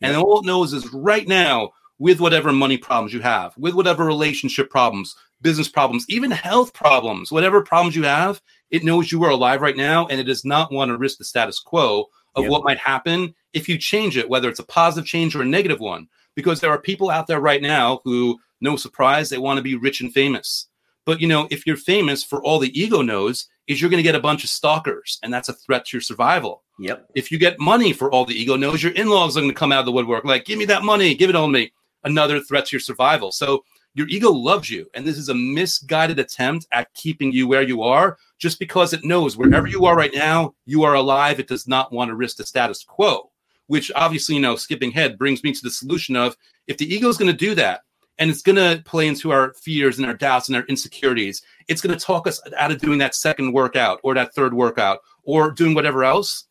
And 0.02 0.18
all 0.18 0.39
it 0.39 0.46
knows 0.46 0.74
is 0.74 0.92
right 0.92 1.28
now, 1.28 1.70
with 2.00 2.20
whatever 2.20 2.52
money 2.52 2.78
problems 2.78 3.13
you 3.13 3.20
have, 3.20 3.54
with 3.58 3.76
whatever 3.76 4.06
relationship 4.06 4.70
problems, 4.70 5.15
business 5.42 5.68
problems, 5.68 6.06
even 6.10 6.32
health 6.32 6.74
problems, 6.74 7.32
whatever 7.32 7.62
problems 7.62 7.96
you 7.96 8.04
have, 8.04 8.42
it 8.72 8.84
knows 8.84 9.12
you 9.12 9.24
are 9.24 9.32
alive 9.32 9.62
right 9.62 9.78
now, 9.78 10.08
and 10.08 10.20
it 10.20 10.24
does 10.24 10.44
not 10.44 10.72
want 10.72 10.89
to 10.89 10.98
risk 10.98 11.18
the 11.18 11.24
status 11.24 11.60
quo 11.60 12.06
of 12.36 12.44
Yep. 12.44 12.52
what 12.52 12.63
might 12.63 12.78
happen 12.78 13.34
if 13.54 13.68
you 13.68 13.78
change 13.78 14.18
it, 14.18 14.30
whether 14.30 14.50
it's 14.50 14.60
a 14.60 14.65
positive 14.65 15.08
change 15.08 15.36
or 15.36 15.42
a 15.42 15.46
negative 15.46 15.80
one. 15.80 16.08
Because 16.36 16.60
there 16.62 16.72
are 16.72 16.80
people 16.80 17.10
out 17.10 17.28
there 17.28 17.39
right 17.39 17.62
now 17.62 18.00
who, 18.04 18.39
no 18.62 18.78
surprise, 18.78 19.30
they 19.30 19.38
want 19.38 19.58
to 19.58 19.63
be 19.63 19.76
rich 19.76 20.00
and 20.02 20.13
famous. 20.13 20.68
But 21.06 21.20
you 21.20 21.28
know, 21.28 21.48
if 21.50 21.68
you're 21.68 21.76
famous, 21.76 22.24
for 22.24 22.42
all 22.44 22.60
the 22.60 22.80
ego 22.80 23.02
knows, 23.02 23.48
is 23.69 23.79
you're 23.79 23.89
going 23.89 23.99
to 23.99 24.03
get 24.03 24.15
a 24.15 24.19
bunch 24.19 24.43
of 24.43 24.49
stalkers, 24.49 25.19
and 25.23 25.32
that's 25.32 25.47
a 25.47 25.53
threat 25.53 25.86
to 25.86 25.95
your 25.95 26.01
survival. 26.01 26.63
Yep. 26.79 27.12
If 27.13 27.32
you 27.32 27.38
get 27.38 27.60
money 27.60 27.93
for 27.93 28.12
all 28.12 28.25
the 28.25 28.34
ego 28.34 28.58
knows, 28.58 28.82
your 28.82 28.93
in-laws 28.93 29.38
are 29.38 29.41
going 29.41 29.51
to 29.51 29.55
come 29.55 29.71
out 29.71 29.82
of 29.82 29.86
the 29.86 29.91
woodwork, 29.91 30.25
like, 30.25 30.43
give 30.43 30.58
me 30.58 30.65
that 30.65 30.84
money, 30.84 31.13
give 31.13 31.29
it 31.29 31.36
on 31.36 31.51
me. 31.51 31.71
Another 32.03 32.39
threat 32.39 32.65
to 32.65 32.75
your 32.75 32.82
survival. 32.82 33.32
So 33.32 33.63
your 33.93 34.08
ego 34.08 34.32
loves 34.32 34.71
you, 34.71 34.89
and 34.95 35.05
this 35.05 35.17
is 35.17 35.29
a 35.29 35.36
misguided 35.36 36.17
attempt 36.17 36.65
at 36.71 36.91
keeping 36.95 37.32
you 37.32 37.47
where 37.47 37.62
you 37.62 37.84
are, 37.84 38.17
just 38.39 38.58
because 38.58 38.91
it 38.91 39.05
knows 39.05 39.38
wherever 39.38 39.67
you 39.67 39.86
are 39.86 39.95
right 39.95 40.13
now, 40.15 40.55
you 40.65 40.84
are 40.84 40.95
alive. 40.95 41.39
It 41.39 41.47
does 41.47 41.67
not 41.67 41.91
want 41.91 42.10
to 42.10 42.15
risk 42.15 42.38
the 42.38 42.45
status 42.45 42.84
quo, 42.84 43.29
which 43.67 43.91
obviously, 43.95 44.36
you 44.36 44.41
know, 44.41 44.55
skipping 44.55 44.91
head 44.91 45.17
brings 45.17 45.43
me 45.43 45.51
to 45.53 45.62
the 45.62 45.69
solution 45.69 46.15
of 46.15 46.36
if 46.65 46.77
the 46.77 46.91
ego 46.91 47.08
is 47.08 47.17
going 47.17 47.32
to 47.32 47.38
do 47.38 47.53
that, 47.55 47.82
and 48.19 48.29
it's 48.29 48.41
going 48.41 48.58
to 48.58 48.84
play 48.84 49.08
into 49.08 49.32
our 49.32 49.53
fears 49.53 49.97
and 49.97 50.05
our 50.05 50.13
doubts 50.13 50.49
and 50.49 50.55
our 50.55 50.63
insecurities. 50.63 51.41
It's 51.67 51.82
going 51.82 51.97
to 51.97 52.05
talk 52.05 52.27
us 52.27 52.41
out 52.58 52.71
of 52.71 52.79
doing 52.79 52.99
that 52.99 53.15
second 53.15 53.53
workout 53.53 54.01
or 54.03 54.13
that 54.13 54.36
third 54.36 54.53
workout 54.53 54.99
or 55.23 55.51
doing 55.51 55.73
whatever 55.73 56.03
else. 56.03 56.45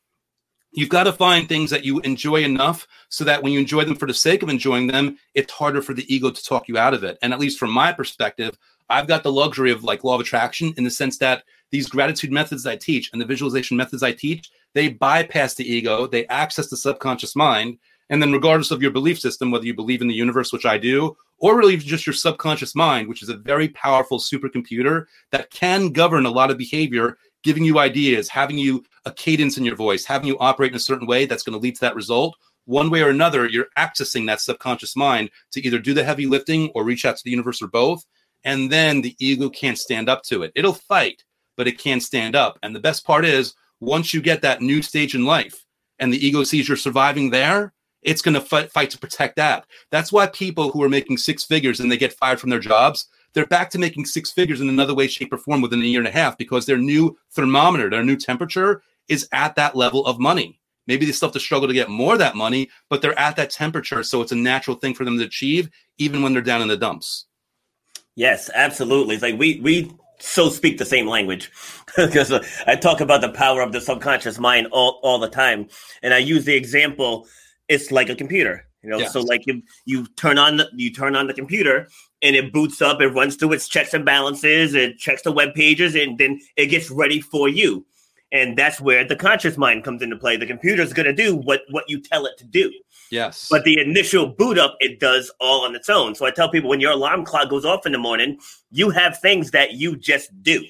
You've 0.73 0.89
got 0.89 1.05
to 1.05 1.13
find 1.13 1.49
things 1.49 1.71
that 1.71 1.85
you 1.85 2.01
enjoy 2.01 2.43
enough 2.43 2.87
so 3.11 3.25
that 3.25 3.43
when 3.43 3.53
you 3.53 3.61
enjoy 3.61 3.85
them 3.85 3.97
for 3.97 4.07
the 4.07 4.15
sake 4.15 4.43
of 4.43 4.49
enjoying 4.49 4.87
them, 4.87 5.19
it's 5.35 5.53
harder 5.53 5.83
for 5.83 5.95
the 5.95 6.13
ego 6.13 6.31
to 6.31 6.45
talk 6.45 6.69
you 6.69 6.79
out 6.79 6.95
of 6.95 7.05
it. 7.05 7.19
And 7.23 7.33
at 7.33 7.39
least 7.39 7.59
from 7.59 7.71
my 7.71 7.93
perspective, 7.93 8.57
I've 8.91 9.07
got 9.07 9.23
the 9.23 9.33
luxury 9.33 9.71
of 9.71 9.85
like 9.85 10.05
law 10.05 10.15
of 10.15 10.21
attraction 10.21 10.73
in 10.77 10.85
the 10.85 10.91
sense 10.91 11.19
that 11.19 11.45
these 11.71 11.89
gratitude 11.89 12.33
methods 12.33 12.67
I 12.67 12.77
teach 12.77 13.11
and 13.13 13.21
the 13.21 13.27
visualization 13.27 13.77
methods 13.77 14.03
I 14.03 14.13
teach, 14.13 14.51
they 14.75 14.89
bypass 14.89 15.55
the 15.55 15.71
ego, 15.71 16.07
they 16.07 16.27
access 16.29 16.69
the 16.69 16.77
subconscious 16.77 17.37
mind. 17.37 17.79
And 18.11 18.23
then, 18.23 18.33
regardless 18.33 18.71
of 18.71 18.81
your 18.81 18.91
belief 18.91 19.21
system, 19.21 19.51
whether 19.51 19.67
you 19.67 19.75
believe 19.75 20.01
in 20.01 20.09
the 20.09 20.15
universe, 20.15 20.51
which 20.51 20.65
I 20.65 20.79
do, 20.79 21.15
or 21.39 21.57
really 21.57 21.77
just 21.77 22.07
your 22.07 22.15
subconscious 22.15 22.75
mind, 22.75 23.09
which 23.09 23.23
is 23.23 23.29
a 23.29 23.37
very 23.37 23.69
powerful 23.69 24.19
supercomputer 24.19 25.07
that 25.31 25.51
can 25.51 25.93
govern 25.93 26.27
a 26.27 26.31
lot 26.31 26.51
of 26.51 26.59
behavior, 26.59 27.17
giving 27.43 27.65
you 27.65 27.79
ideas, 27.79 28.29
having 28.29 28.59
you 28.59 28.85
a 29.05 29.13
cadence 29.13 29.57
in 29.57 29.65
your 29.65 29.77
voice, 29.77 30.05
having 30.05 30.27
you 30.27 30.37
operate 30.39 30.73
in 30.73 30.77
a 30.77 30.81
certain 30.81 31.07
way 31.07 31.27
that's 31.27 31.43
going 31.43 31.53
to 31.53 31.63
lead 31.63 31.75
to 31.77 31.81
that 31.81 31.95
result. 31.95 32.37
One 32.65 32.91
way 32.91 33.03
or 33.03 33.11
another, 33.11 33.47
you're 33.47 33.69
accessing 33.79 34.27
that 34.27 34.41
subconscious 34.41 34.97
mind 34.97 35.31
to 35.53 35.65
either 35.65 35.79
do 35.79 35.95
the 35.95 36.05
heavy 36.05 36.27
lifting 36.27 36.71
or 36.75 36.85
reach 36.85 37.05
out 37.05 37.17
to 37.17 37.25
the 37.25 37.31
universe 37.31 37.63
or 37.63 37.69
both. 37.69 38.05
And 38.45 38.71
then 38.71 39.01
the 39.01 39.17
ego 39.19 39.49
can't 39.49 39.79
stand 39.79 40.09
up 40.09 40.23
to 40.25 40.43
it. 40.43 40.53
It'll 40.55 40.75
fight, 40.75 41.25
but 41.57 41.67
it 41.67 41.79
can't 41.79 42.03
stand 42.03 42.37
up. 42.37 42.59
And 42.63 42.75
the 42.75 42.81
best 42.81 43.07
part 43.07 43.25
is, 43.25 43.55
once 43.81 44.13
you 44.13 44.21
get 44.21 44.43
that 44.43 44.61
new 44.61 44.83
stage 44.83 45.15
in 45.15 45.25
life 45.25 45.65
and 45.99 46.13
the 46.13 46.27
ego 46.27 46.45
sees 46.45 46.69
you're 46.69 46.77
surviving 46.77 47.31
there, 47.31 47.73
it's 48.09 48.23
going 48.23 48.35
to 48.35 48.41
fight, 48.41 48.73
fight 48.73 48.89
to 48.89 48.99
protect 48.99 49.37
that. 49.37 49.67
That's 49.91 50.11
why 50.11 50.29
people 50.29 50.71
who 50.71 50.83
are 50.83 50.89
making 50.89 51.19
six 51.19 51.45
figures 51.45 51.79
and 51.79 51.93
they 51.93 51.99
get 51.99 52.15
fired 52.15 52.41
from 52.41 52.49
their 52.49 52.59
jobs, 52.59 53.07
they're 53.35 53.47
back 53.47 53.69
to 53.71 53.79
making 53.79 54.07
six 54.07 54.31
figures 54.31 54.63
in 54.63 54.71
another 54.71 54.95
way, 54.95 55.09
shape, 55.09 55.31
or 55.31 55.37
form 55.37 55.61
within 55.61 55.83
a 55.83 55.85
year 55.85 56.01
and 56.01 56.09
a 56.09 56.11
half 56.11 56.39
because 56.39 56.65
their 56.65 56.79
new 56.79 57.19
thermometer, 57.33 57.91
their 57.91 58.03
new 58.03 58.17
temperature 58.17 58.83
is 59.09 59.29
at 59.33 59.57
that 59.57 59.77
level 59.77 60.07
of 60.07 60.19
money. 60.19 60.59
Maybe 60.87 61.05
they 61.05 61.13
still 61.13 61.29
have 61.29 61.35
to 61.35 61.41
struggle 61.41 61.69
to 61.69 61.75
get 61.75 61.91
more 61.91 62.15
of 62.15 62.19
that 62.21 62.35
money, 62.35 62.71
but 62.89 63.03
they're 63.03 63.19
at 63.19 63.37
that 63.37 63.51
temperature. 63.51 64.03
So 64.03 64.23
it's 64.23 64.33
a 64.33 64.37
natural 64.37 64.75
thing 64.75 64.95
for 64.95 65.05
them 65.05 65.19
to 65.19 65.25
achieve, 65.25 65.69
even 65.99 66.23
when 66.23 66.33
they're 66.33 66.41
down 66.41 66.63
in 66.63 66.69
the 66.69 66.79
dumps. 66.79 67.27
Yes, 68.15 68.49
absolutely. 68.55 69.17
It's 69.17 69.23
like 69.23 69.39
we 69.39 69.61
we 69.61 69.93
so 70.19 70.49
speak 70.49 70.79
the 70.79 70.87
same 70.87 71.07
language 71.07 71.53
because 71.97 72.33
I 72.67 72.75
talk 72.75 73.03
about 73.03 73.21
the 73.21 73.29
power 73.29 73.61
of 73.61 73.73
the 73.73 73.83
subconscious 73.83 74.39
mind 74.39 74.69
all, 74.73 74.99
all 75.03 75.19
the 75.19 75.29
time, 75.29 75.69
and 76.03 76.15
I 76.15 76.19
use 76.19 76.47
the 76.47 76.57
example. 76.57 77.27
It's 77.69 77.91
like 77.91 78.09
a 78.09 78.15
computer, 78.15 78.67
you 78.83 78.91
know. 78.91 79.05
So 79.07 79.21
like 79.21 79.47
you 79.47 79.63
you 79.85 80.07
turn 80.17 80.39
on 80.39 80.57
the 80.59 80.69
you 80.75 80.93
turn 80.93 81.17
on 81.17 81.27
the 81.27 81.35
computer 81.35 81.89
and 82.23 82.35
it 82.35 82.53
boots 82.53 82.83
up, 82.83 83.01
it 83.01 83.09
runs 83.09 83.37
through 83.37 83.53
its 83.53 83.69
checks 83.69 83.95
and 83.95 84.05
balances, 84.05 84.75
it 84.75 84.99
checks 84.99 85.23
the 85.23 85.33
web 85.33 85.55
pages, 85.55 85.95
and 85.95 86.19
then 86.19 86.41
it 86.57 86.67
gets 86.67 86.91
ready 86.91 87.21
for 87.21 87.49
you. 87.49 87.85
And 88.31 88.59
that's 88.59 88.81
where 88.81 89.07
the 89.07 89.17
conscious 89.17 89.57
mind 89.57 89.85
comes 89.85 90.03
into 90.03 90.17
play. 90.17 90.37
The 90.37 90.47
computer's 90.47 90.93
going 90.93 91.07
to 91.07 91.15
do 91.15 91.35
what 91.37 91.63
what 91.71 91.85
you 91.89 92.01
tell 92.01 92.27
it 92.27 92.37
to 92.39 92.45
do. 92.45 92.73
Yes. 93.11 93.49
But 93.51 93.65
the 93.65 93.81
initial 93.81 94.27
boot 94.27 94.59
up, 94.59 94.77
it 94.81 95.01
does 95.01 95.31
all 95.41 95.65
on 95.65 95.75
its 95.75 95.89
own. 95.89 96.15
So 96.15 96.27
I 96.27 96.31
tell 96.31 96.51
people 96.51 96.69
when 96.69 96.81
your 96.81 96.93
alarm 96.93 97.25
clock 97.25 97.49
goes 97.49 97.65
off 97.65 97.87
in 97.87 97.93
the 97.93 97.99
morning, 97.99 98.39
you 98.71 98.91
have 98.91 99.19
things 99.19 99.51
that 99.53 99.73
you 99.73 99.97
just 99.97 100.31
do 100.43 100.63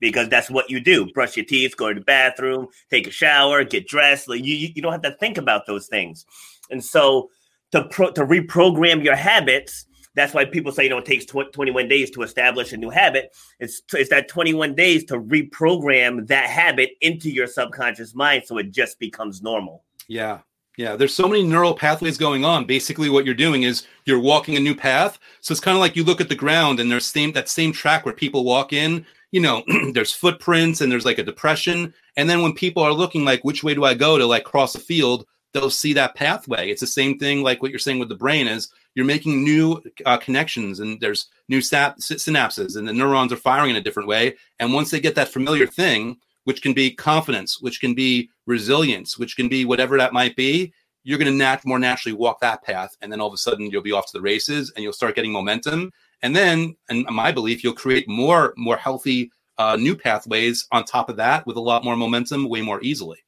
because 0.00 0.28
that's 0.28 0.50
what 0.50 0.70
you 0.70 0.80
do. 0.80 1.10
Brush 1.12 1.36
your 1.36 1.46
teeth, 1.46 1.76
go 1.76 1.88
to 1.88 1.98
the 2.00 2.04
bathroom, 2.04 2.68
take 2.90 3.06
a 3.06 3.10
shower, 3.10 3.64
get 3.64 3.86
dressed. 3.86 4.28
Like 4.28 4.44
you, 4.44 4.54
you 4.74 4.82
don't 4.82 4.92
have 4.92 5.02
to 5.02 5.12
think 5.12 5.38
about 5.38 5.66
those 5.66 5.86
things. 5.86 6.26
And 6.70 6.84
so 6.84 7.30
to 7.72 7.84
pro, 7.84 8.10
to 8.12 8.24
reprogram 8.24 9.04
your 9.04 9.16
habits, 9.16 9.86
that's 10.14 10.32
why 10.32 10.44
people 10.44 10.72
say 10.72 10.84
you 10.84 10.90
know 10.90 10.98
it 10.98 11.04
takes 11.04 11.24
tw- 11.24 11.52
21 11.52 11.88
days 11.88 12.10
to 12.12 12.22
establish 12.22 12.72
a 12.72 12.76
new 12.76 12.90
habit. 12.90 13.34
It's 13.58 13.82
it's 13.92 14.10
that 14.10 14.28
21 14.28 14.74
days 14.74 15.04
to 15.06 15.18
reprogram 15.18 16.26
that 16.28 16.48
habit 16.48 16.90
into 17.00 17.30
your 17.30 17.46
subconscious 17.46 18.14
mind 18.14 18.44
so 18.46 18.58
it 18.58 18.70
just 18.70 18.98
becomes 18.98 19.42
normal. 19.42 19.84
Yeah. 20.08 20.40
Yeah. 20.76 20.96
There's 20.96 21.14
so 21.14 21.28
many 21.28 21.44
neural 21.44 21.74
pathways 21.74 22.18
going 22.18 22.44
on. 22.44 22.64
Basically, 22.64 23.08
what 23.08 23.24
you're 23.24 23.34
doing 23.34 23.62
is 23.62 23.86
you're 24.06 24.20
walking 24.20 24.56
a 24.56 24.60
new 24.60 24.74
path. 24.74 25.18
So 25.40 25.52
it's 25.52 25.60
kind 25.60 25.76
of 25.76 25.80
like 25.80 25.94
you 25.94 26.02
look 26.04 26.20
at 26.20 26.28
the 26.28 26.34
ground 26.34 26.80
and 26.80 26.90
there's 26.90 27.06
same 27.06 27.32
that 27.32 27.48
same 27.48 27.72
track 27.72 28.04
where 28.04 28.14
people 28.14 28.44
walk 28.44 28.72
in, 28.72 29.06
you 29.34 29.40
know, 29.40 29.64
there's 29.92 30.12
footprints 30.12 30.80
and 30.80 30.92
there's 30.92 31.04
like 31.04 31.18
a 31.18 31.24
depression. 31.24 31.92
And 32.16 32.30
then 32.30 32.40
when 32.40 32.52
people 32.52 32.84
are 32.84 32.92
looking 32.92 33.24
like 33.24 33.42
which 33.42 33.64
way 33.64 33.74
do 33.74 33.82
I 33.82 33.94
go 33.94 34.16
to 34.16 34.24
like 34.24 34.44
cross 34.44 34.76
a 34.76 34.78
field, 34.78 35.26
they'll 35.52 35.70
see 35.70 35.92
that 35.94 36.14
pathway. 36.14 36.70
It's 36.70 36.80
the 36.80 36.86
same 36.86 37.18
thing 37.18 37.42
like 37.42 37.60
what 37.60 37.72
you're 37.72 37.80
saying 37.80 37.98
with 37.98 38.08
the 38.08 38.14
brain 38.14 38.46
is 38.46 38.72
you're 38.94 39.04
making 39.04 39.42
new 39.42 39.82
uh, 40.06 40.18
connections 40.18 40.78
and 40.78 41.00
there's 41.00 41.26
new 41.48 41.60
sap- 41.60 41.98
synapses 41.98 42.76
and 42.76 42.86
the 42.86 42.92
neurons 42.92 43.32
are 43.32 43.36
firing 43.36 43.70
in 43.70 43.76
a 43.76 43.80
different 43.80 44.08
way. 44.08 44.36
And 44.60 44.72
once 44.72 44.92
they 44.92 45.00
get 45.00 45.16
that 45.16 45.32
familiar 45.32 45.66
thing, 45.66 46.16
which 46.44 46.62
can 46.62 46.72
be 46.72 46.92
confidence, 46.92 47.60
which 47.60 47.80
can 47.80 47.92
be 47.92 48.30
resilience, 48.46 49.18
which 49.18 49.34
can 49.34 49.48
be 49.48 49.64
whatever 49.64 49.98
that 49.98 50.12
might 50.12 50.36
be, 50.36 50.72
you're 51.02 51.18
going 51.18 51.30
to 51.30 51.36
nat- 51.36 51.66
more 51.66 51.80
naturally 51.80 52.16
walk 52.16 52.38
that 52.40 52.62
path. 52.62 52.96
And 53.02 53.10
then 53.10 53.20
all 53.20 53.28
of 53.28 53.34
a 53.34 53.38
sudden 53.38 53.68
you'll 53.68 53.82
be 53.82 53.92
off 53.92 54.06
to 54.06 54.12
the 54.12 54.22
races 54.22 54.72
and 54.76 54.84
you'll 54.84 54.92
start 54.92 55.16
getting 55.16 55.32
momentum. 55.32 55.90
And 56.24 56.34
then, 56.34 56.74
in 56.88 57.04
my 57.10 57.30
belief, 57.32 57.62
you'll 57.62 57.74
create 57.74 58.08
more, 58.08 58.54
more 58.56 58.78
healthy 58.78 59.30
uh, 59.58 59.76
new 59.76 59.94
pathways 59.94 60.66
on 60.72 60.84
top 60.84 61.10
of 61.10 61.16
that 61.18 61.46
with 61.46 61.56
a 61.56 61.60
lot 61.60 61.84
more 61.84 61.96
momentum 61.96 62.48
way 62.48 62.62
more 62.62 62.82
easily. 62.82 63.18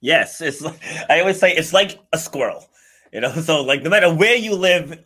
Yes, 0.00 0.40
it's. 0.40 0.62
like- 0.62 0.80
I 1.10 1.20
always 1.20 1.38
say 1.38 1.52
it's 1.54 1.74
like 1.74 1.98
a 2.14 2.18
squirrel. 2.18 2.64
You 3.12 3.20
know, 3.20 3.32
so 3.48 3.62
like 3.62 3.82
no 3.82 3.90
matter 3.90 4.12
where 4.12 4.34
you 4.34 4.54
live 4.54 4.98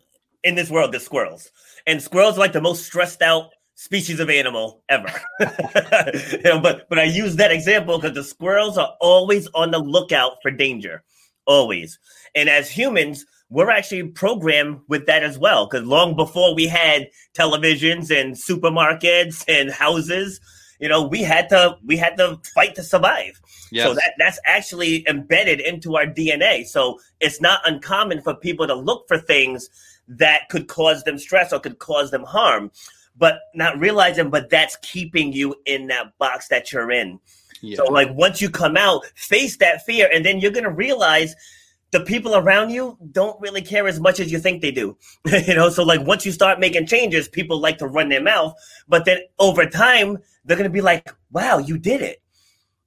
in 0.44 0.54
this 0.54 0.70
world, 0.70 0.92
there's 0.92 1.04
squirrels, 1.04 1.50
and 1.84 2.00
squirrels 2.00 2.36
are 2.36 2.40
like 2.40 2.52
the 2.52 2.60
most 2.60 2.86
stressed 2.86 3.22
out 3.22 3.50
species 3.74 4.20
of 4.20 4.30
animal 4.30 4.84
ever. 4.88 5.12
you 5.40 6.42
know, 6.44 6.60
but 6.60 6.88
but 6.88 7.00
I 7.00 7.04
use 7.04 7.34
that 7.36 7.50
example 7.50 7.98
because 7.98 8.14
the 8.14 8.22
squirrels 8.22 8.78
are 8.78 8.94
always 9.00 9.48
on 9.52 9.72
the 9.72 9.80
lookout 9.80 10.34
for 10.42 10.52
danger, 10.52 11.02
always. 11.46 11.98
And 12.36 12.48
as 12.48 12.70
humans, 12.70 13.26
we're 13.52 13.70
actually 13.70 14.04
programmed 14.04 14.80
with 14.88 15.04
that 15.06 15.22
as 15.22 15.38
well. 15.38 15.66
Because 15.66 15.86
long 15.86 16.16
before 16.16 16.54
we 16.54 16.66
had 16.66 17.10
televisions 17.34 18.10
and 18.10 18.34
supermarkets 18.34 19.44
and 19.46 19.70
houses, 19.70 20.40
you 20.80 20.88
know, 20.88 21.06
we 21.06 21.22
had 21.22 21.50
to 21.50 21.76
we 21.84 21.98
had 21.98 22.16
to 22.16 22.40
fight 22.54 22.74
to 22.76 22.82
survive. 22.82 23.38
Yes. 23.70 23.86
So 23.86 23.94
that 23.94 24.14
that's 24.18 24.40
actually 24.46 25.06
embedded 25.06 25.60
into 25.60 25.96
our 25.96 26.06
DNA. 26.06 26.66
So 26.66 26.98
it's 27.20 27.42
not 27.42 27.60
uncommon 27.66 28.22
for 28.22 28.34
people 28.34 28.66
to 28.66 28.74
look 28.74 29.06
for 29.06 29.18
things 29.18 29.68
that 30.08 30.48
could 30.48 30.66
cause 30.66 31.04
them 31.04 31.18
stress 31.18 31.52
or 31.52 31.60
could 31.60 31.78
cause 31.78 32.10
them 32.10 32.24
harm, 32.24 32.70
but 33.16 33.40
not 33.54 33.78
realizing, 33.78 34.30
but 34.30 34.48
that's 34.48 34.76
keeping 34.76 35.32
you 35.32 35.54
in 35.66 35.88
that 35.88 36.16
box 36.18 36.48
that 36.48 36.72
you're 36.72 36.90
in. 36.90 37.20
Yeah. 37.60 37.76
So 37.76 37.84
like 37.84 38.10
once 38.14 38.40
you 38.40 38.48
come 38.48 38.78
out, 38.78 39.04
face 39.14 39.58
that 39.58 39.84
fear, 39.84 40.08
and 40.12 40.24
then 40.24 40.40
you're 40.40 40.50
gonna 40.52 40.70
realize 40.70 41.36
the 41.92 42.00
people 42.00 42.34
around 42.34 42.70
you 42.70 42.98
don't 43.12 43.40
really 43.40 43.62
care 43.62 43.86
as 43.86 44.00
much 44.00 44.18
as 44.18 44.32
you 44.32 44.38
think 44.38 44.62
they 44.62 44.70
do. 44.70 44.96
you 45.46 45.54
know, 45.54 45.68
so 45.68 45.84
like 45.84 46.04
once 46.06 46.26
you 46.26 46.32
start 46.32 46.58
making 46.58 46.86
changes, 46.86 47.28
people 47.28 47.58
like 47.60 47.78
to 47.78 47.86
run 47.86 48.08
their 48.08 48.22
mouth, 48.22 48.54
but 48.88 49.04
then 49.04 49.18
over 49.38 49.66
time 49.66 50.18
they're 50.44 50.56
gonna 50.56 50.70
be 50.70 50.80
like, 50.80 51.14
"Wow, 51.30 51.58
you 51.58 51.78
did 51.78 52.02
it." 52.02 52.20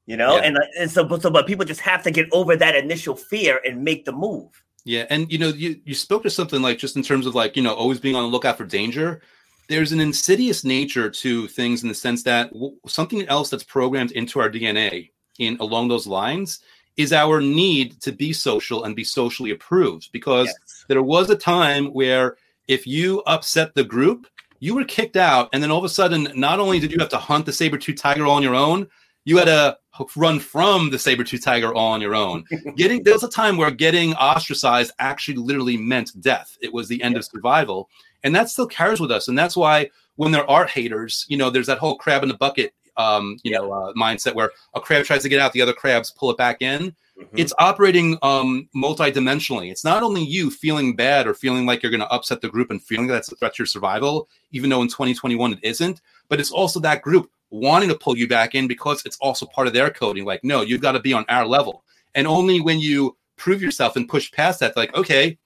You 0.08 0.18
know, 0.18 0.36
Yeah. 0.36 0.44
and 0.44 0.58
uh, 0.58 0.62
and 0.80 0.92
so 0.92 1.04
but 1.04 1.22
so 1.22 1.30
but 1.30 1.48
people 1.48 1.66
just 1.66 1.82
have 1.82 2.04
to 2.04 2.12
get 2.12 2.28
over 2.32 2.56
that 2.58 2.76
initial 2.76 3.16
fear 3.16 3.62
and 3.66 3.84
make 3.84 4.06
the 4.06 4.12
move. 4.12 4.50
Yeah, 4.84 5.06
and 5.10 5.32
you 5.32 5.38
know, 5.38 5.50
you 5.50 5.80
you 5.86 5.96
spoke 5.96 6.24
to 6.24 6.30
something 6.30 6.62
like 6.62 6.78
just 6.78 6.96
in 6.96 7.04
terms 7.04 7.26
of 7.26 7.34
like 7.36 7.56
you 7.56 7.64
know 7.64 7.74
always 7.74 8.00
being 8.00 8.16
on 8.16 8.24
the 8.24 8.30
lookout 8.30 8.58
for 8.58 8.66
danger. 8.66 9.22
There's 9.68 9.92
an 9.92 10.00
insidious 10.00 10.64
nature 10.64 11.10
to 11.10 11.48
things 11.48 11.82
in 11.82 11.90
the 11.90 11.96
sense 11.96 12.22
that 12.24 12.54
w- 12.54 12.76
something 12.88 13.28
else 13.28 13.50
that's 13.50 13.64
programmed 13.64 14.12
into 14.12 14.40
our 14.40 14.48
DNA 14.50 15.10
in 15.40 15.58
along 15.60 15.88
those 15.88 16.06
lines 16.06 16.60
is 16.98 17.12
our 17.14 17.42
need 17.42 18.00
to 18.02 18.12
be 18.12 18.32
social 18.34 18.84
and 18.84 18.96
be 18.96 19.04
socially 19.04 19.52
approved. 19.52 20.10
Because 20.12 20.48
Yes. 20.48 20.86
there 20.88 21.04
was 21.04 21.30
a 21.30 21.36
time 21.36 21.88
where 21.88 22.38
if 22.68 22.88
you 22.88 23.22
upset 23.28 23.76
the 23.76 23.84
group, 23.84 24.28
you 24.60 24.74
were 24.74 24.86
kicked 24.86 25.18
out, 25.18 25.50
and 25.54 25.62
then 25.62 25.70
all 25.70 25.78
of 25.80 25.84
a 25.84 25.90
sudden, 25.90 26.30
not 26.36 26.60
only 26.60 26.80
did 26.80 26.92
you 26.92 26.98
have 27.00 27.10
to 27.10 27.18
hunt 27.18 27.46
the 27.46 27.54
saber 27.54 27.78
tooth 27.78 27.98
tiger 28.02 28.26
all 28.26 28.38
on 28.38 28.44
your 28.44 28.56
own, 28.56 28.88
you 29.26 29.38
had 29.38 29.46
to 29.46 29.78
run 30.16 30.40
from 30.40 30.90
the 30.90 31.00
saber 31.00 31.24
tooth 31.24 31.44
tiger 31.44 31.74
all 31.74 31.92
on 31.94 32.02
your 32.02 32.16
own. 32.16 32.46
Getting 32.76 33.04
there 33.04 33.14
was 33.14 33.24
a 33.24 33.30
time 33.30 33.58
where 33.58 33.72
getting 33.72 34.14
ostracized 34.16 34.92
actually 35.00 35.38
literally 35.38 35.78
meant 35.78 36.20
death. 36.22 36.58
It 36.62 36.74
was 36.74 36.88
the 36.88 37.02
end 37.02 37.18
of 37.18 37.26
survival. 37.26 37.90
And 38.24 38.36
that 38.36 38.50
still 38.50 38.68
carries 38.68 39.00
with 39.00 39.12
us. 39.12 39.28
And 39.28 39.38
that's 39.38 39.56
why 39.58 39.90
when 40.16 40.32
there 40.32 40.50
are 40.50 40.66
haters 40.66 41.26
you 41.28 41.38
know 41.38 41.50
there's 41.50 41.68
that 41.68 41.78
whole 41.78 41.98
crab 41.98 42.24
in 42.24 42.30
the 42.30 42.36
bucket 42.36 42.74
um 42.98 43.38
you 43.44 43.52
know 43.52 43.72
uh, 43.72 43.94
mindset 43.94 44.34
where 44.36 44.52
a 44.74 44.80
crab 44.82 45.06
tries 45.06 45.22
to 45.24 45.30
get 45.30 45.40
out 45.40 45.52
the 45.54 45.62
other 45.62 45.74
crabs 45.74 46.12
pull 46.12 46.32
it 46.32 46.38
back 46.38 46.62
in. 46.62 46.96
Mhm. 47.18 47.28
it's 47.38 47.54
operating 47.60 48.18
um 48.24 48.68
multi-dimensionally. 48.74 49.72
It's 49.72 49.86
not 49.86 50.04
only 50.04 50.22
you 50.24 50.52
feeling 50.52 50.96
bad 50.96 51.28
or 51.28 51.34
feeling 51.34 51.66
like 51.66 51.82
you're 51.82 51.92
going 51.92 52.02
to 52.02 52.10
upset 52.12 52.42
the 52.42 52.50
group 52.50 52.72
and 52.72 52.84
feeling 52.84 53.08
that's 53.08 53.32
a 53.32 53.36
threat 53.36 53.56
to 53.56 53.62
your 53.64 53.68
survival 53.68 54.28
even 54.52 54.70
though 54.70 54.82
in 54.82 54.90
2021 54.90 55.54
it 55.54 55.60
isn't 55.64 56.02
but 56.28 56.40
it's 56.40 56.52
also 56.52 56.80
that 56.82 57.02
group 57.02 57.30
wanting 57.52 57.88
to 57.90 57.96
pull 57.96 58.18
you 58.18 58.28
back 58.28 58.54
in 58.54 58.68
because 58.68 59.06
it's 59.06 59.18
also 59.22 59.46
part 59.46 59.68
of 59.68 59.74
their 59.74 59.90
coding. 59.90 60.26
Like 60.26 60.44
no 60.44 60.62
you've 60.62 60.82
got 60.82 60.92
to 60.94 61.00
be 61.00 61.14
on 61.14 61.26
our 61.30 61.46
level. 61.48 61.84
And 62.16 62.28
only 62.28 62.60
when 62.62 62.80
you 62.80 63.16
prove 63.38 63.62
yourself 63.62 63.96
and 63.96 64.08
push 64.10 64.32
past 64.32 64.60
that 64.60 64.76
like 64.78 64.94
okay 64.96 65.38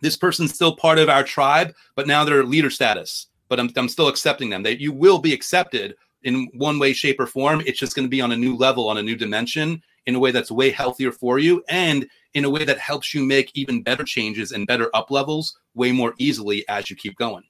this 0.00 0.16
person's 0.16 0.52
still 0.52 0.74
part 0.74 0.98
of 0.98 1.08
our 1.08 1.22
tribe 1.22 1.74
but 1.94 2.06
now 2.06 2.24
they're 2.24 2.42
leader 2.44 2.70
status 2.70 3.28
but 3.48 3.60
i'm, 3.60 3.70
I'm 3.76 3.88
still 3.88 4.08
accepting 4.08 4.50
them. 4.50 4.62
That 4.62 4.80
you 4.80 4.92
will 4.92 5.18
be 5.18 5.32
accepted 5.34 5.94
in 6.24 6.48
one 6.54 6.78
way 6.78 6.92
shape 6.92 7.18
or 7.20 7.26
form 7.26 7.62
it's 7.66 7.78
just 7.78 7.94
going 7.94 8.06
to 8.06 8.10
be 8.10 8.20
on 8.20 8.32
a 8.32 8.36
new 8.36 8.56
level 8.56 8.88
on 8.88 8.98
a 8.98 9.02
new 9.02 9.16
dimension 9.16 9.82
in 10.06 10.14
a 10.14 10.18
way 10.18 10.30
that's 10.30 10.50
way 10.50 10.70
healthier 10.70 11.12
for 11.12 11.38
you 11.38 11.62
and 11.68 12.06
in 12.34 12.44
a 12.44 12.50
way 12.50 12.64
that 12.64 12.78
helps 12.78 13.14
you 13.14 13.24
make 13.24 13.50
even 13.54 13.82
better 13.82 14.04
changes 14.04 14.52
and 14.52 14.66
better 14.66 14.90
up 14.94 15.10
levels 15.10 15.58
way 15.74 15.92
more 15.92 16.14
easily 16.18 16.66
as 16.68 16.90
you 16.90 16.96
keep 16.96 17.16
going 17.16 17.44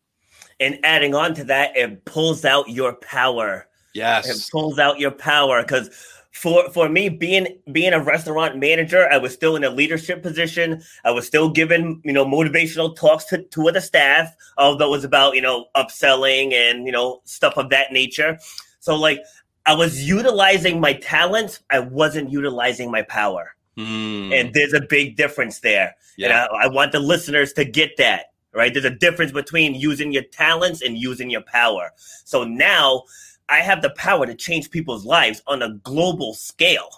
And 0.60 0.78
adding 0.84 1.14
on 1.14 1.34
to 1.34 1.44
that, 1.44 1.76
it 1.76 2.04
pulls 2.04 2.44
out 2.44 2.68
your 2.68 2.94
power. 2.94 3.66
Yes, 3.94 4.28
it 4.28 4.50
pulls 4.50 4.78
out 4.78 4.98
your 4.98 5.10
power 5.10 5.62
because 5.62 5.90
for 6.32 6.70
for 6.70 6.88
me 6.88 7.08
being 7.08 7.46
being 7.70 7.92
a 7.92 8.02
restaurant 8.02 8.56
manager 8.56 9.06
i 9.10 9.18
was 9.18 9.32
still 9.32 9.54
in 9.54 9.64
a 9.64 9.70
leadership 9.70 10.22
position. 10.22 10.82
I 11.04 11.10
was 11.10 11.26
still 11.26 11.50
giving 11.50 12.00
you 12.04 12.12
know 12.12 12.24
motivational 12.24 12.96
talks 12.96 13.26
to, 13.26 13.42
to 13.42 13.70
the 13.70 13.80
staff 13.80 14.34
although 14.58 14.88
it 14.88 14.90
was 14.90 15.04
about 15.04 15.34
you 15.34 15.42
know 15.42 15.66
upselling 15.76 16.52
and 16.54 16.86
you 16.86 16.92
know 16.92 17.20
stuff 17.24 17.56
of 17.56 17.70
that 17.70 17.92
nature. 17.92 18.38
So 18.80 18.96
like 18.96 19.20
i 19.66 19.74
was 19.74 20.08
utilizing 20.08 20.80
my 20.80 20.94
talents. 20.94 21.60
I 21.70 21.80
wasn't 21.80 22.30
utilizing 22.30 22.90
my 22.90 23.02
power. 23.02 23.54
Mm, 23.76 24.38
and 24.38 24.54
there's 24.54 24.74
a 24.74 24.82
big 24.82 25.16
difference 25.16 25.60
there. 25.60 25.94
Yeah. 26.18 26.26
and 26.26 26.34
I, 26.34 26.64
I 26.64 26.66
want 26.68 26.92
the 26.92 27.00
listeners 27.00 27.52
to 27.54 27.64
get 27.64 27.96
that 27.98 28.26
right? 28.54 28.72
There's 28.72 28.84
a 28.84 28.90
difference 28.90 29.32
between 29.32 29.74
using 29.74 30.12
your 30.12 30.24
talents 30.24 30.82
and 30.82 30.96
using 30.96 31.30
your 31.30 31.40
power. 31.42 31.90
So 32.24 32.44
now 32.44 33.04
i 33.52 33.60
have 33.60 33.80
the 33.82 33.90
power 33.90 34.24
to 34.26 34.34
change 34.34 34.70
people's 34.70 35.04
lives 35.04 35.42
on 35.46 35.62
a 35.62 35.70
global 35.90 36.34
scale 36.34 36.88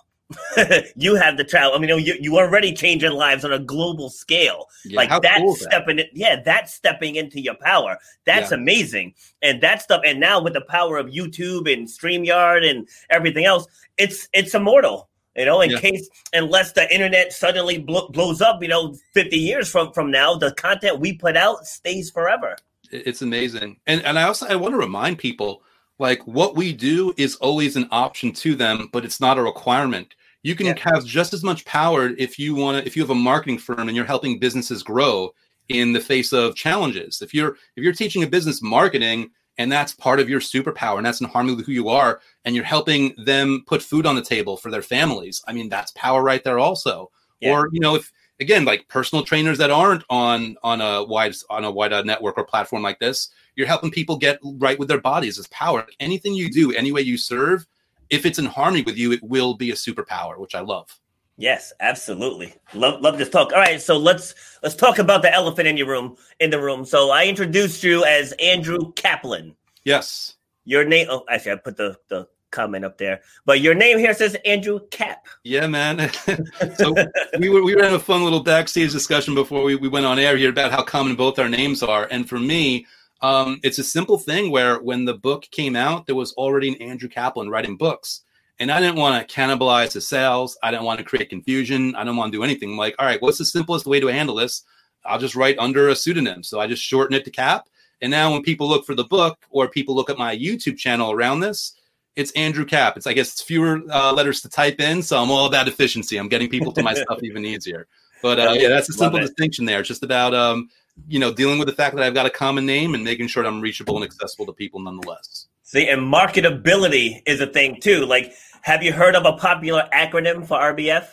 you 0.96 1.14
have 1.16 1.36
the 1.36 1.44
travel 1.44 1.72
i 1.74 1.78
mean 1.78 1.90
you, 2.08 2.14
you 2.20 2.38
already 2.38 2.72
changing 2.72 3.12
lives 3.12 3.44
on 3.44 3.52
a 3.52 3.58
global 3.58 4.08
scale 4.08 4.66
Yeah, 4.84 5.00
like 5.00 5.22
that's 5.22 5.38
cool 5.38 5.54
is 5.54 5.60
that? 5.60 5.70
stepping 5.70 6.00
yeah 6.14 6.36
that's 6.42 6.72
stepping 6.74 7.16
into 7.16 7.40
your 7.40 7.54
power 7.56 7.98
that's 8.24 8.50
Yeah. 8.50 8.56
amazing 8.56 9.14
and 9.42 9.60
that 9.60 9.82
stuff 9.82 10.00
and 10.04 10.18
now 10.18 10.42
with 10.42 10.54
the 10.54 10.62
power 10.62 10.96
of 10.96 11.06
youtube 11.08 11.70
and 11.72 11.86
streamyard 11.86 12.68
and 12.68 12.88
everything 13.10 13.44
else 13.44 13.66
it's 13.98 14.28
it's 14.32 14.54
immortal 14.54 15.08
you 15.36 15.44
know 15.44 15.60
in 15.60 15.70
Yeah. 15.72 15.80
case 15.80 16.08
unless 16.32 16.72
the 16.72 16.92
internet 16.92 17.32
suddenly 17.32 17.78
blo- 17.78 18.08
blows 18.08 18.40
up 18.40 18.62
you 18.62 18.68
know 18.68 18.94
50 19.12 19.36
years 19.36 19.70
from 19.70 19.92
from 19.92 20.10
now 20.10 20.34
the 20.36 20.52
content 20.54 21.00
we 21.00 21.12
put 21.12 21.36
out 21.36 21.66
stays 21.66 22.10
forever 22.10 22.56
it's 22.90 23.20
amazing 23.22 23.70
and 23.86 24.00
and 24.06 24.18
i 24.18 24.22
also 24.22 24.46
i 24.46 24.56
want 24.56 24.72
to 24.72 24.78
remind 24.78 25.18
people 25.18 25.62
like 25.98 26.26
what 26.26 26.56
we 26.56 26.72
do 26.72 27.14
is 27.16 27.36
always 27.36 27.76
an 27.76 27.88
option 27.90 28.32
to 28.32 28.54
them 28.54 28.88
but 28.92 29.04
it's 29.04 29.20
not 29.20 29.38
a 29.38 29.42
requirement 29.42 30.14
you 30.42 30.54
can 30.54 30.66
Yeah. 30.66 30.74
have 30.92 31.04
just 31.04 31.32
as 31.32 31.42
much 31.42 31.64
power 31.64 32.10
if 32.18 32.38
you 32.38 32.54
want 32.54 32.78
to 32.78 32.86
if 32.86 32.96
you 32.96 33.02
have 33.02 33.10
a 33.10 33.14
marketing 33.14 33.58
firm 33.58 33.88
and 33.88 33.96
you're 33.96 34.04
helping 34.04 34.38
businesses 34.38 34.82
grow 34.82 35.32
in 35.68 35.92
the 35.92 36.00
face 36.00 36.32
of 36.32 36.54
challenges 36.54 37.22
if 37.22 37.32
you're 37.32 37.56
if 37.76 37.82
you're 37.84 37.92
teaching 37.92 38.22
a 38.22 38.26
business 38.26 38.60
marketing 38.62 39.30
and 39.56 39.70
that's 39.70 39.94
part 39.94 40.18
of 40.18 40.28
your 40.28 40.40
superpower 40.40 40.96
and 40.96 41.06
that's 41.06 41.20
in 41.20 41.28
harmony 41.28 41.54
with 41.56 41.64
who 41.64 41.72
you 41.72 41.88
are 41.88 42.20
and 42.44 42.54
you're 42.56 42.64
helping 42.64 43.14
them 43.24 43.62
put 43.66 43.80
food 43.82 44.04
on 44.04 44.16
the 44.16 44.22
table 44.22 44.56
for 44.56 44.70
their 44.70 44.82
families 44.82 45.42
i 45.46 45.52
mean 45.52 45.68
that's 45.68 45.92
power 45.92 46.22
right 46.22 46.44
there 46.44 46.58
also 46.58 47.10
Yeah. 47.40 47.52
or 47.52 47.68
you 47.72 47.80
know 47.80 47.94
if 47.94 48.12
again 48.40 48.64
like 48.64 48.88
personal 48.88 49.24
trainers 49.24 49.58
that 49.58 49.70
aren't 49.70 50.02
on 50.10 50.56
on 50.62 50.80
a 50.80 51.04
wide 51.04 51.34
on 51.48 51.64
a 51.64 51.70
wide 51.70 52.04
network 52.04 52.36
or 52.36 52.44
platform 52.44 52.82
like 52.82 52.98
this 52.98 53.30
you're 53.56 53.66
helping 53.66 53.90
people 53.90 54.16
get 54.16 54.38
right 54.42 54.78
with 54.78 54.88
their 54.88 55.00
bodies. 55.00 55.38
As 55.38 55.46
power. 55.48 55.86
Anything 56.00 56.34
you 56.34 56.50
do 56.50 56.72
any 56.72 56.92
way 56.92 57.02
you 57.02 57.16
serve 57.16 57.66
if 58.10 58.26
it's 58.26 58.38
in 58.38 58.44
harmony 58.44 58.82
with 58.82 58.96
you 58.96 59.12
it 59.12 59.22
will 59.22 59.54
be 59.54 59.70
a 59.70 59.74
superpower 59.74 60.38
which 60.38 60.54
i 60.54 60.60
love. 60.60 60.88
Yes 61.36 61.72
absolutely. 61.80 62.54
Love 62.74 63.00
love 63.00 63.18
this 63.18 63.28
talk. 63.30 63.52
All 63.52 63.58
right 63.58 63.80
so 63.80 63.96
let's 63.96 64.34
let's 64.62 64.74
talk 64.74 64.98
about 64.98 65.22
the 65.22 65.32
elephant 65.32 65.68
in 65.68 65.76
your 65.76 65.88
room 65.88 66.16
in 66.40 66.50
the 66.50 66.60
room. 66.60 66.84
So 66.84 67.10
i 67.10 67.26
introduced 67.26 67.82
you 67.82 68.04
as 68.04 68.32
andrew 68.32 68.92
kaplan. 68.92 69.54
Yes. 69.84 70.34
Your 70.64 70.84
name 70.84 71.08
oh 71.10 71.24
actually 71.28 71.52
i 71.52 71.56
put 71.56 71.76
the 71.76 71.96
the 72.08 72.28
comment 72.50 72.84
up 72.84 72.98
there. 72.98 73.20
But 73.46 73.60
your 73.60 73.74
name 73.74 73.98
here 73.98 74.14
says 74.14 74.36
andrew 74.44 74.80
cap 74.90 75.26
yeah 75.42 75.66
man. 75.66 75.98
So 76.76 76.94
we 77.38 77.48
were 77.48 77.64
we 77.64 77.74
were 77.74 77.82
having 77.82 77.96
a 77.96 78.00
fun 78.00 78.22
little 78.22 78.42
backstage 78.42 78.92
discussion 78.92 79.34
before 79.34 79.64
we, 79.64 79.74
we 79.74 79.88
went 79.88 80.06
on 80.06 80.20
air 80.20 80.36
here 80.36 80.50
about 80.50 80.70
how 80.70 80.82
common 80.82 81.16
both 81.16 81.38
our 81.38 81.48
names 81.48 81.82
are. 81.82 82.06
And 82.12 82.28
for 82.28 82.38
me 82.38 82.86
um, 83.20 83.60
it's 83.62 83.78
a 83.78 83.84
simple 83.84 84.18
thing 84.18 84.50
where 84.50 84.80
when 84.80 85.04
the 85.04 85.14
book 85.14 85.46
came 85.50 85.76
out 85.76 86.06
there 86.06 86.14
was 86.14 86.32
already 86.34 86.68
an 86.68 86.82
andrew 86.82 87.08
kaplan 87.08 87.48
writing 87.48 87.76
books 87.76 88.22
and 88.58 88.70
i 88.70 88.80
didn't 88.80 88.96
want 88.96 89.28
to 89.28 89.34
cannibalize 89.34 89.92
the 89.92 90.00
sales 90.00 90.58
i 90.62 90.70
didn't 90.70 90.84
want 90.84 90.98
to 90.98 91.04
create 91.04 91.28
confusion 91.28 91.94
i 91.96 92.04
didn't 92.04 92.16
want 92.16 92.32
to 92.32 92.38
do 92.38 92.44
anything 92.44 92.70
I'm 92.70 92.76
like 92.76 92.94
all 92.98 93.06
right 93.06 93.20
what's 93.22 93.38
the 93.38 93.44
simplest 93.44 93.86
way 93.86 94.00
to 94.00 94.08
handle 94.08 94.34
this 94.34 94.64
i'll 95.04 95.18
just 95.18 95.36
write 95.36 95.58
under 95.58 95.88
a 95.88 95.96
pseudonym 95.96 96.42
so 96.42 96.60
i 96.60 96.66
just 96.66 96.82
shorten 96.82 97.16
it 97.16 97.24
to 97.24 97.30
cap 97.30 97.68
and 98.02 98.10
now 98.10 98.32
when 98.32 98.42
people 98.42 98.68
look 98.68 98.84
for 98.84 98.94
the 98.94 99.04
book 99.04 99.38
or 99.50 99.68
people 99.68 99.94
look 99.94 100.10
at 100.10 100.18
my 100.18 100.36
youtube 100.36 100.76
channel 100.76 101.12
around 101.12 101.40
this 101.40 101.74
it's 102.16 102.30
Andrew 102.32 102.64
Cap. 102.64 102.96
It's 102.96 103.06
I 103.06 103.12
guess 103.12 103.32
it's 103.32 103.42
fewer 103.42 103.80
uh, 103.90 104.12
letters 104.12 104.40
to 104.42 104.48
type 104.48 104.80
in, 104.80 105.02
so 105.02 105.20
I'm 105.20 105.30
all 105.30 105.46
about 105.46 105.68
efficiency. 105.68 106.16
I'm 106.16 106.28
getting 106.28 106.48
people 106.48 106.72
to 106.72 106.82
my 106.82 106.94
stuff 107.02 107.22
even 107.22 107.44
easier. 107.44 107.86
But 108.22 108.38
uh, 108.38 108.54
yeah, 108.56 108.68
that's 108.68 108.88
a 108.88 108.92
simple 108.92 109.20
distinction 109.20 109.64
there. 109.64 109.80
It's 109.80 109.88
just 109.88 110.02
about 110.02 110.34
um, 110.34 110.70
you 111.08 111.18
know 111.18 111.32
dealing 111.32 111.58
with 111.58 111.68
the 111.68 111.74
fact 111.74 111.96
that 111.96 112.04
I've 112.04 112.14
got 112.14 112.26
a 112.26 112.30
common 112.30 112.66
name 112.66 112.94
and 112.94 113.04
making 113.04 113.28
sure 113.28 113.44
I'm 113.44 113.60
reachable 113.60 113.96
and 113.96 114.04
accessible 114.04 114.46
to 114.46 114.52
people 114.52 114.80
nonetheless. 114.80 115.48
see 115.62 115.88
and 115.88 116.00
marketability 116.00 117.22
is 117.26 117.40
a 117.40 117.46
thing 117.46 117.80
too. 117.80 118.06
Like 118.06 118.32
have 118.62 118.82
you 118.82 118.92
heard 118.92 119.14
of 119.14 119.26
a 119.26 119.32
popular 119.34 119.88
acronym 119.92 120.46
for 120.46 120.58
rbf 120.58 121.08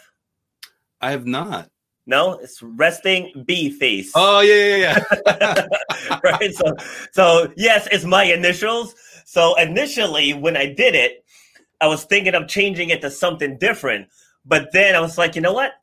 I 1.01 1.11
have 1.11 1.25
not. 1.25 1.69
no? 2.05 2.33
It's 2.33 2.61
resting 2.61 3.43
b 3.45 3.71
face. 3.71 4.11
Oh 4.15 4.41
yeah, 4.41 4.75
yeah, 4.75 4.99
yeah. 5.25 6.19
right? 6.23 6.53
So 6.53 6.75
so 7.11 7.53
yes 7.57 7.87
it's 7.91 8.05
my 8.05 8.23
initials. 8.23 8.95
So 9.25 9.55
initially 9.55 10.33
when 10.33 10.55
i 10.57 10.65
did 10.65 10.95
it 10.95 11.23
i 11.79 11.87
was 11.87 12.03
thinking 12.05 12.35
of 12.35 12.47
changing 12.47 12.89
it 12.89 13.01
to 13.01 13.09
something 13.09 13.57
different. 13.57 14.07
But 14.45 14.71
then 14.73 14.95
i 14.95 14.99
was 14.99 15.17
like 15.17 15.35
you 15.35 15.41
know 15.41 15.53
what? 15.53 15.73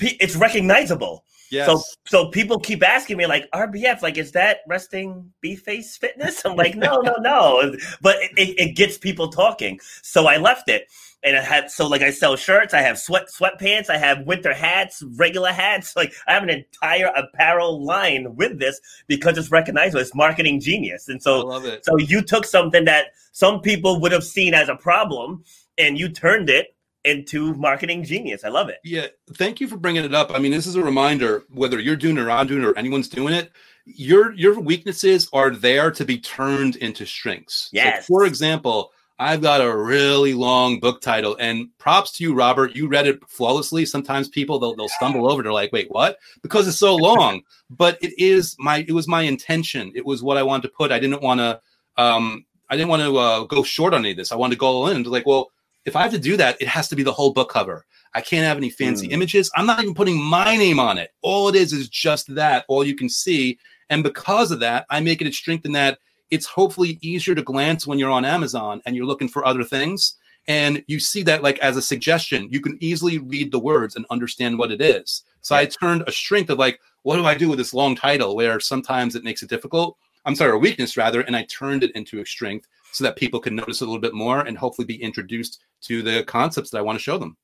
It's 0.00 0.36
recognizable 0.36 1.24
Yes. 1.52 1.66
So 1.66 1.82
so 2.06 2.28
people 2.28 2.58
keep 2.58 2.82
asking 2.82 3.18
me 3.18 3.26
like 3.26 3.50
RBF, 3.50 4.00
like 4.00 4.16
is 4.16 4.32
that 4.32 4.60
resting 4.66 5.30
beef 5.42 5.60
face 5.60 5.98
fitness? 5.98 6.42
I'm 6.46 6.56
like, 6.56 6.74
no, 6.74 7.00
no, 7.02 7.14
no. 7.20 7.74
But 8.00 8.16
it, 8.16 8.30
it, 8.38 8.58
it 8.58 8.74
gets 8.74 8.96
people 8.96 9.28
talking. 9.28 9.78
So 10.02 10.26
I 10.26 10.38
left 10.38 10.70
it. 10.70 10.90
And 11.22 11.36
I 11.36 11.42
had 11.42 11.70
so 11.70 11.86
like 11.86 12.00
I 12.00 12.10
sell 12.10 12.36
shirts, 12.36 12.72
I 12.72 12.80
have 12.80 12.98
sweat 12.98 13.26
sweatpants, 13.28 13.90
I 13.90 13.98
have 13.98 14.26
winter 14.26 14.54
hats, 14.54 15.02
regular 15.16 15.52
hats. 15.52 15.92
Like 16.02 16.14
I 16.26 16.32
have 16.32 16.42
an 16.42 16.50
entire 16.50 17.12
apparel 17.14 17.84
line 17.84 18.34
with 18.34 18.58
this 18.58 18.80
because 19.06 19.36
it's 19.36 19.50
recognizable. 19.50 20.00
It's 20.00 20.14
marketing 20.14 20.58
genius. 20.58 21.06
And 21.08 21.22
so 21.22 21.60
so 21.82 21.98
you 21.98 22.22
took 22.22 22.46
something 22.46 22.86
that 22.86 23.08
some 23.32 23.60
people 23.60 24.00
would 24.00 24.10
have 24.10 24.24
seen 24.24 24.54
as 24.54 24.70
a 24.70 24.74
problem 24.76 25.44
and 25.76 25.98
you 25.98 26.08
turned 26.08 26.48
it 26.48 26.74
into 27.04 27.54
marketing 27.54 28.04
genius. 28.04 28.44
I 28.44 28.48
love 28.48 28.68
it. 28.68 28.78
Yeah, 28.84 29.06
thank 29.34 29.60
you 29.60 29.68
for 29.68 29.76
bringing 29.76 30.04
it 30.04 30.14
up. 30.14 30.30
I 30.32 30.38
mean, 30.38 30.52
this 30.52 30.66
is 30.66 30.76
a 30.76 30.82
reminder 30.82 31.44
whether 31.50 31.80
you're 31.80 31.96
doing 31.96 32.16
it 32.16 32.20
or 32.22 32.30
I'm 32.30 32.46
doing 32.46 32.62
it 32.62 32.66
or 32.66 32.78
anyone's 32.78 33.08
doing 33.08 33.34
it, 33.34 33.50
your 33.84 34.32
your 34.32 34.58
weaknesses 34.60 35.28
are 35.32 35.50
there 35.50 35.90
to 35.90 36.04
be 36.04 36.18
turned 36.18 36.76
into 36.76 37.04
strengths. 37.04 37.54
So 37.64 37.68
Yes. 37.72 38.06
for 38.06 38.24
example, 38.24 38.92
I've 39.18 39.42
got 39.42 39.60
a 39.60 39.76
really 39.76 40.34
long 40.34 40.80
book 40.80 41.00
title, 41.00 41.36
and 41.38 41.68
props 41.78 42.12
to 42.12 42.24
you, 42.24 42.34
Robert. 42.34 42.74
You 42.74 42.88
read 42.88 43.06
it 43.06 43.20
flawlessly. 43.28 43.84
Sometimes 43.84 44.28
people 44.28 44.58
they'll 44.58 44.74
they'll 44.74 44.88
stumble 44.88 45.30
over. 45.30 45.42
They're 45.42 45.52
like, 45.52 45.72
"Wait, 45.72 45.90
what?" 45.90 46.18
Because 46.42 46.66
it's 46.66 46.78
so 46.78 46.96
long. 47.10 47.42
but 47.70 47.98
it 48.02 48.12
is 48.18 48.56
my 48.58 48.84
it 48.88 48.92
was 48.92 49.06
my 49.08 49.22
intention. 49.22 49.92
It 49.94 50.04
was 50.06 50.22
what 50.22 50.36
I 50.38 50.42
wanted 50.42 50.62
to 50.62 50.68
put. 50.70 50.90
I 50.92 50.98
didn't 50.98 51.22
want 51.22 51.40
to 51.40 51.60
um 52.02 52.44
I 52.70 52.76
didn't 52.76 52.88
want 52.88 53.02
to 53.02 53.16
uh, 53.16 53.44
go 53.44 53.62
short 53.62 53.92
on 53.94 54.00
any 54.00 54.12
of 54.12 54.16
this. 54.16 54.32
I 54.32 54.36
wanted 54.36 54.54
to 54.54 54.58
go 54.60 54.66
all 54.66 54.88
in. 54.88 54.96
And 54.96 55.06
like, 55.06 55.26
well, 55.26 55.50
if 55.84 55.96
I 55.96 56.02
have 56.02 56.12
to 56.12 56.18
do 56.18 56.36
that, 56.36 56.60
it 56.60 56.68
has 56.68 56.88
to 56.88 56.96
be 56.96 57.02
the 57.02 57.12
whole 57.12 57.32
book 57.32 57.50
cover. 57.50 57.84
I 58.14 58.20
can't 58.20 58.44
have 58.46 58.56
any 58.58 58.70
fancy 58.70 59.08
Mm. 59.08 59.12
images. 59.12 59.50
I'm 59.56 59.66
not 59.66 59.82
even 59.82 59.94
putting 59.94 60.20
my 60.22 60.56
name 60.56 60.78
on 60.78 60.98
it. 60.98 61.12
All 61.22 61.48
it 61.48 61.56
is 61.56 61.72
is 61.72 61.88
just 61.88 62.34
that, 62.34 62.64
all 62.68 62.84
you 62.84 62.94
can 62.94 63.08
see. 63.08 63.58
And 63.90 64.02
because 64.02 64.50
of 64.50 64.60
that, 64.60 64.86
I 64.90 65.00
make 65.00 65.20
it 65.20 65.26
a 65.26 65.32
strength 65.32 65.64
in 65.64 65.72
that 65.72 65.98
it's 66.30 66.46
hopefully 66.46 66.98
easier 67.02 67.34
to 67.34 67.42
glance 67.42 67.86
when 67.86 67.98
you're 67.98 68.10
on 68.10 68.24
Amazon 68.24 68.80
and 68.86 68.96
you're 68.96 69.06
looking 69.06 69.28
for 69.28 69.46
other 69.46 69.64
things. 69.64 70.16
And 70.48 70.82
you 70.88 70.98
see 70.98 71.22
that 71.24 71.42
like 71.42 71.58
as 71.60 71.76
a 71.76 71.82
suggestion, 71.82 72.48
you 72.50 72.60
can 72.60 72.76
easily 72.80 73.18
read 73.18 73.52
the 73.52 73.58
words 73.58 73.96
and 73.96 74.04
understand 74.10 74.58
what 74.58 74.72
it 74.72 74.80
is. 74.80 75.22
So 75.42 75.54
I 75.54 75.66
turned 75.66 76.04
a 76.06 76.12
strength 76.12 76.50
of 76.50 76.58
like, 76.58 76.80
what 77.02 77.16
do 77.16 77.24
I 77.26 77.34
do 77.34 77.48
with 77.48 77.58
this 77.58 77.74
long 77.74 77.94
title 77.94 78.34
where 78.34 78.60
sometimes 78.60 79.14
it 79.14 79.24
makes 79.24 79.42
it 79.42 79.50
difficult? 79.50 79.96
I'm 80.24 80.34
sorry, 80.36 80.52
a 80.52 80.58
weakness 80.58 80.96
rather, 80.96 81.20
and 81.22 81.36
I 81.36 81.44
turned 81.44 81.82
it 81.82 81.90
into 81.92 82.20
a 82.20 82.26
strength 82.26 82.68
so 82.92 83.04
that 83.04 83.16
people 83.16 83.40
can 83.40 83.56
notice 83.56 83.80
a 83.80 83.84
little 83.84 84.00
bit 84.00 84.14
more 84.14 84.40
and 84.40 84.56
hopefully 84.56 84.86
be 84.86 85.02
introduced 85.02 85.60
to 85.82 86.02
the 86.02 86.22
concepts 86.24 86.70
that 86.70 86.78
I 86.78 86.82
want 86.82 86.98
to 86.98 87.02
show 87.02 87.18
them. 87.18 87.36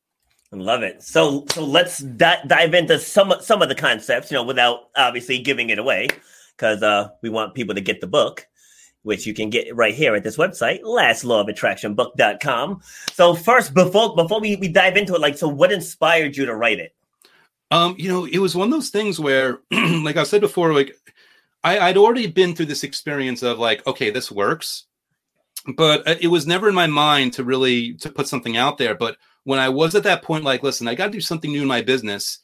Love 0.50 0.82
it. 0.82 1.02
So 1.02 1.44
so 1.50 1.64
let's 1.64 1.98
di- 1.98 2.42
dive 2.46 2.72
into 2.72 2.98
some 2.98 3.34
some 3.40 3.60
of 3.60 3.68
the 3.68 3.74
concepts, 3.74 4.30
you 4.30 4.36
know, 4.36 4.44
without 4.44 4.88
obviously 4.96 5.40
giving 5.40 5.68
it 5.68 5.78
away, 5.78 6.08
because 6.56 6.82
uh, 6.82 7.10
we 7.22 7.28
want 7.28 7.54
people 7.54 7.74
to 7.74 7.82
get 7.82 8.00
the 8.00 8.06
book, 8.06 8.46
which 9.02 9.26
you 9.26 9.34
can 9.34 9.50
get 9.50 9.74
right 9.76 9.94
here 9.94 10.14
at 10.14 10.24
this 10.24 10.38
website, 10.38 10.82
lastlawofattractionbook.com. 10.82 12.80
So 13.12 13.34
first, 13.34 13.74
before 13.74 14.16
before 14.16 14.40
we, 14.40 14.56
we 14.56 14.68
dive 14.68 14.96
into 14.96 15.14
it, 15.14 15.20
like, 15.20 15.36
so 15.36 15.48
what 15.48 15.70
inspired 15.70 16.34
you 16.34 16.46
to 16.46 16.56
write 16.56 16.78
it? 16.78 16.94
Um, 17.70 17.94
you 17.98 18.08
know, 18.08 18.24
it 18.24 18.38
was 18.38 18.56
one 18.56 18.68
of 18.68 18.72
those 18.72 18.88
things 18.88 19.20
where, 19.20 19.60
like 19.70 20.16
I 20.16 20.22
said 20.22 20.40
before, 20.40 20.72
like 20.72 20.96
I, 21.62 21.78
I'd 21.78 21.98
already 21.98 22.26
been 22.26 22.54
through 22.54 22.66
this 22.66 22.84
experience 22.84 23.42
of 23.42 23.58
like, 23.58 23.86
okay, 23.86 24.10
this 24.10 24.32
works, 24.32 24.84
but 25.76 26.06
uh, 26.08 26.14
it 26.20 26.28
was 26.28 26.46
never 26.46 26.68
in 26.68 26.74
my 26.74 26.86
mind 26.86 27.32
to 27.34 27.44
really 27.44 27.94
to 27.94 28.10
put 28.10 28.28
something 28.28 28.56
out 28.56 28.78
there. 28.78 28.94
But 28.94 29.16
when 29.44 29.58
I 29.58 29.68
was 29.68 29.94
at 29.94 30.02
that 30.04 30.22
point, 30.22 30.44
like, 30.44 30.62
listen, 30.62 30.88
I 30.88 30.94
got 30.94 31.06
to 31.06 31.12
do 31.12 31.20
something 31.20 31.50
new 31.52 31.62
in 31.62 31.68
my 31.68 31.82
business. 31.82 32.40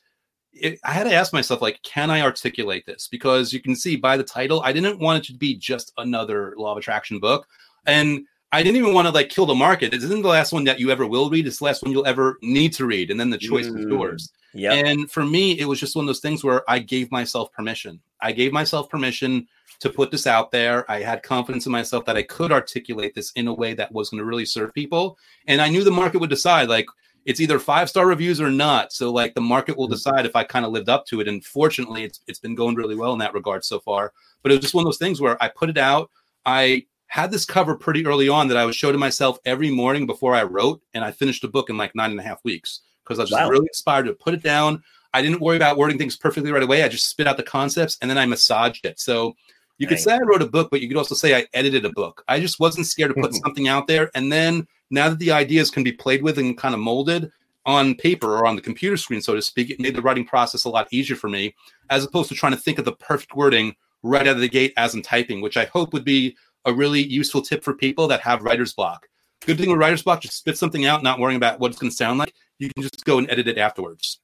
It, 0.52 0.78
I 0.84 0.92
had 0.92 1.04
to 1.04 1.12
ask 1.12 1.32
myself, 1.32 1.60
like, 1.60 1.82
can 1.82 2.10
I 2.10 2.20
articulate 2.20 2.86
this? 2.86 3.08
Because 3.08 3.52
you 3.52 3.60
can 3.60 3.74
see 3.74 3.96
by 3.96 4.16
the 4.16 4.22
title, 4.22 4.62
I 4.62 4.72
didn't 4.72 5.00
want 5.00 5.18
it 5.18 5.32
to 5.32 5.36
be 5.36 5.56
just 5.56 5.92
another 5.98 6.54
law 6.56 6.72
of 6.72 6.78
attraction 6.78 7.18
book, 7.18 7.46
and 7.86 8.24
I 8.52 8.62
didn't 8.62 8.76
even 8.76 8.94
want 8.94 9.08
to 9.08 9.12
like 9.12 9.30
kill 9.30 9.46
the 9.46 9.54
market. 9.54 9.92
It 9.92 10.02
isn't 10.04 10.22
the 10.22 10.28
last 10.28 10.52
one 10.52 10.62
that 10.64 10.78
you 10.78 10.90
ever 10.90 11.06
will 11.06 11.28
read. 11.28 11.46
It's 11.46 11.58
the 11.58 11.64
last 11.64 11.82
one 11.82 11.90
you'll 11.90 12.06
ever 12.06 12.38
need 12.40 12.72
to 12.74 12.86
read, 12.86 13.10
and 13.10 13.18
then 13.18 13.30
the 13.30 13.38
choice 13.38 13.66
is 13.66 13.74
Mm. 13.74 13.90
yours. 13.90 14.30
Yeah. 14.54 14.72
And 14.72 15.10
for 15.10 15.24
me, 15.24 15.58
it 15.58 15.64
was 15.64 15.80
just 15.80 15.96
one 15.96 16.04
of 16.04 16.06
those 16.06 16.20
things 16.20 16.44
where 16.44 16.62
I 16.70 16.78
gave 16.78 17.10
myself 17.10 17.52
permission. 17.52 18.00
I 18.24 18.32
gave 18.32 18.52
myself 18.52 18.88
permission 18.88 19.46
to 19.80 19.90
put 19.90 20.10
this 20.10 20.26
out 20.26 20.50
there. 20.50 20.90
I 20.90 21.00
had 21.02 21.22
confidence 21.22 21.66
in 21.66 21.72
myself 21.72 22.04
that 22.06 22.16
I 22.16 22.22
could 22.22 22.52
articulate 22.52 23.14
this 23.14 23.30
in 23.32 23.48
a 23.48 23.54
way 23.54 23.74
that 23.74 23.92
was 23.92 24.08
going 24.08 24.18
to 24.18 24.24
really 24.24 24.46
serve 24.46 24.72
people. 24.72 25.18
And 25.46 25.60
I 25.60 25.68
knew 25.68 25.84
the 25.84 25.90
market 25.90 26.20
would 26.20 26.30
decide 26.30 26.68
like 26.68 26.86
it's 27.26 27.40
either 27.40 27.58
five 27.58 27.88
star 27.88 28.06
reviews 28.06 28.40
or 28.40 28.50
not. 28.50 28.92
So 28.92 29.12
like 29.12 29.34
the 29.34 29.40
market 29.40 29.76
will 29.76 29.86
mm-hmm. 29.86 29.94
decide 29.94 30.26
if 30.26 30.36
I 30.36 30.44
kind 30.44 30.64
of 30.64 30.72
lived 30.72 30.88
up 30.88 31.06
to 31.06 31.20
it. 31.20 31.28
And 31.28 31.44
fortunately, 31.44 32.04
it's 32.04 32.20
it's 32.26 32.38
been 32.38 32.54
going 32.54 32.76
really 32.76 32.96
well 32.96 33.12
in 33.12 33.18
that 33.18 33.34
regard 33.34 33.64
so 33.64 33.78
far. 33.78 34.12
But 34.42 34.52
it 34.52 34.56
was 34.56 34.62
just 34.62 34.74
one 34.74 34.82
of 34.82 34.86
those 34.86 34.98
things 34.98 35.20
where 35.20 35.42
I 35.42 35.48
put 35.48 35.70
it 35.70 35.78
out. 35.78 36.10
I 36.46 36.86
had 37.06 37.30
this 37.30 37.44
cover 37.44 37.76
pretty 37.76 38.06
early 38.06 38.28
on 38.28 38.48
that 38.48 38.56
I 38.56 38.64
would 38.64 38.74
show 38.74 38.90
to 38.90 38.98
myself 38.98 39.38
every 39.44 39.70
morning 39.70 40.06
before 40.06 40.34
I 40.34 40.42
wrote, 40.42 40.82
and 40.94 41.04
I 41.04 41.12
finished 41.12 41.42
the 41.42 41.48
book 41.48 41.70
in 41.70 41.76
like 41.76 41.94
nine 41.94 42.10
and 42.10 42.20
a 42.20 42.24
half 42.24 42.42
weeks 42.44 42.80
because 43.04 43.18
I 43.18 43.22
was 43.22 43.30
just 43.30 43.42
Wow. 43.42 43.50
really 43.50 43.66
inspired 43.66 44.06
to 44.06 44.14
put 44.14 44.34
it 44.34 44.42
down. 44.42 44.82
I 45.14 45.22
didn't 45.22 45.40
worry 45.40 45.56
about 45.56 45.78
wording 45.78 45.96
things 45.96 46.16
perfectly 46.16 46.52
right 46.52 46.62
away. 46.62 46.82
I 46.82 46.88
just 46.88 47.08
spit 47.08 47.26
out 47.26 47.36
the 47.36 47.42
concepts 47.42 47.96
and 48.02 48.10
then 48.10 48.18
I 48.18 48.26
massaged 48.26 48.84
it. 48.84 48.98
So 49.00 49.34
you 49.78 49.86
could 49.86 49.94
Nice. 49.94 50.04
say 50.04 50.14
I 50.14 50.18
wrote 50.18 50.42
a 50.42 50.46
book, 50.46 50.68
but 50.70 50.80
you 50.80 50.88
could 50.88 50.96
also 50.96 51.14
say 51.14 51.36
I 51.36 51.46
edited 51.54 51.84
a 51.84 51.90
book. 51.92 52.22
I 52.28 52.40
just 52.40 52.60
wasn't 52.60 52.86
scared 52.86 53.14
to 53.14 53.20
put 53.22 53.34
something 53.44 53.68
out 53.68 53.86
there. 53.86 54.10
And 54.14 54.30
then 54.30 54.66
now 54.90 55.08
that 55.08 55.20
the 55.20 55.32
ideas 55.32 55.70
can 55.70 55.84
be 55.84 55.92
played 55.92 56.22
with 56.22 56.38
and 56.38 56.58
kind 56.58 56.74
of 56.74 56.80
molded 56.80 57.30
on 57.64 57.94
paper 57.94 58.36
or 58.36 58.46
on 58.46 58.56
the 58.56 58.62
computer 58.62 58.96
screen, 58.96 59.22
so 59.22 59.34
to 59.34 59.40
speak, 59.40 59.70
it 59.70 59.80
made 59.80 59.94
the 59.96 60.02
writing 60.02 60.26
process 60.26 60.64
a 60.64 60.68
lot 60.68 60.88
easier 60.90 61.16
for 61.16 61.28
me, 61.28 61.54
as 61.90 62.04
opposed 62.04 62.28
to 62.28 62.34
trying 62.34 62.52
to 62.52 62.58
think 62.58 62.78
of 62.78 62.84
the 62.84 62.92
perfect 62.92 63.34
wording 63.34 63.74
right 64.02 64.26
out 64.26 64.34
of 64.34 64.40
the 64.40 64.48
gate 64.48 64.74
as 64.76 64.94
I'm 64.94 65.02
typing, 65.02 65.40
which 65.40 65.56
I 65.56 65.64
hope 65.66 65.92
would 65.92 66.04
be 66.04 66.36
a 66.66 66.72
really 66.74 67.02
useful 67.02 67.40
tip 67.40 67.62
for 67.62 67.72
people 67.74 68.08
that 68.08 68.20
have 68.20 68.42
writer's 68.42 68.72
block. 68.74 69.06
Good 69.46 69.58
thing 69.58 69.70
with 69.70 69.78
writer's 69.78 70.02
block, 70.02 70.20
just 70.20 70.36
spit 70.38 70.58
something 70.58 70.86
out, 70.86 71.02
not 71.02 71.18
worrying 71.20 71.36
about 71.36 71.60
what 71.60 71.70
it's 71.70 71.80
going 71.80 71.90
to 71.90 71.96
sound 71.96 72.18
like. 72.18 72.34
You 72.58 72.70
can 72.74 72.82
just 72.82 73.04
go 73.04 73.18
and 73.18 73.30
edit 73.30 73.48
it 73.48 73.58
afterwards. 73.58 74.20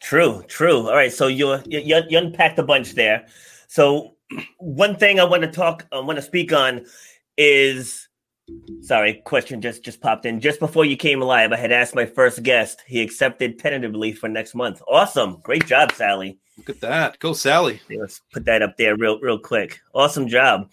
True, 0.00 0.42
true. 0.48 0.88
All 0.88 0.94
right, 0.94 1.12
so 1.12 1.26
you 1.26 1.60
you, 1.66 2.02
you 2.08 2.18
unpacked 2.18 2.58
a 2.58 2.62
bunch 2.62 2.92
there. 2.94 3.26
So 3.68 4.16
one 4.58 4.96
thing 4.96 5.20
I 5.20 5.24
want 5.24 5.42
to 5.42 5.50
talk, 5.50 5.86
I 5.92 6.00
want 6.00 6.16
to 6.16 6.22
speak 6.22 6.52
on 6.52 6.86
is, 7.36 8.08
sorry, 8.80 9.22
question 9.24 9.60
just 9.60 9.84
just 9.84 10.00
popped 10.00 10.26
in 10.26 10.40
just 10.40 10.58
before 10.58 10.84
you 10.84 10.96
came 10.96 11.20
live. 11.20 11.52
I 11.52 11.56
had 11.56 11.72
asked 11.72 11.94
my 11.94 12.06
first 12.06 12.42
guest. 12.42 12.82
He 12.86 13.00
accepted 13.02 13.58
tentatively 13.58 14.12
for 14.12 14.28
next 14.28 14.54
month. 14.54 14.82
Awesome, 14.88 15.38
great 15.42 15.66
job, 15.66 15.92
Sally. 15.92 16.38
Look 16.56 16.70
at 16.70 16.80
that. 16.80 17.18
Go, 17.20 17.32
Sally. 17.32 17.80
Let's 17.90 18.20
put 18.32 18.44
that 18.46 18.62
up 18.62 18.76
there 18.76 18.96
real 18.96 19.18
real 19.20 19.38
quick. 19.38 19.80
Awesome 19.94 20.28
job. 20.28 20.70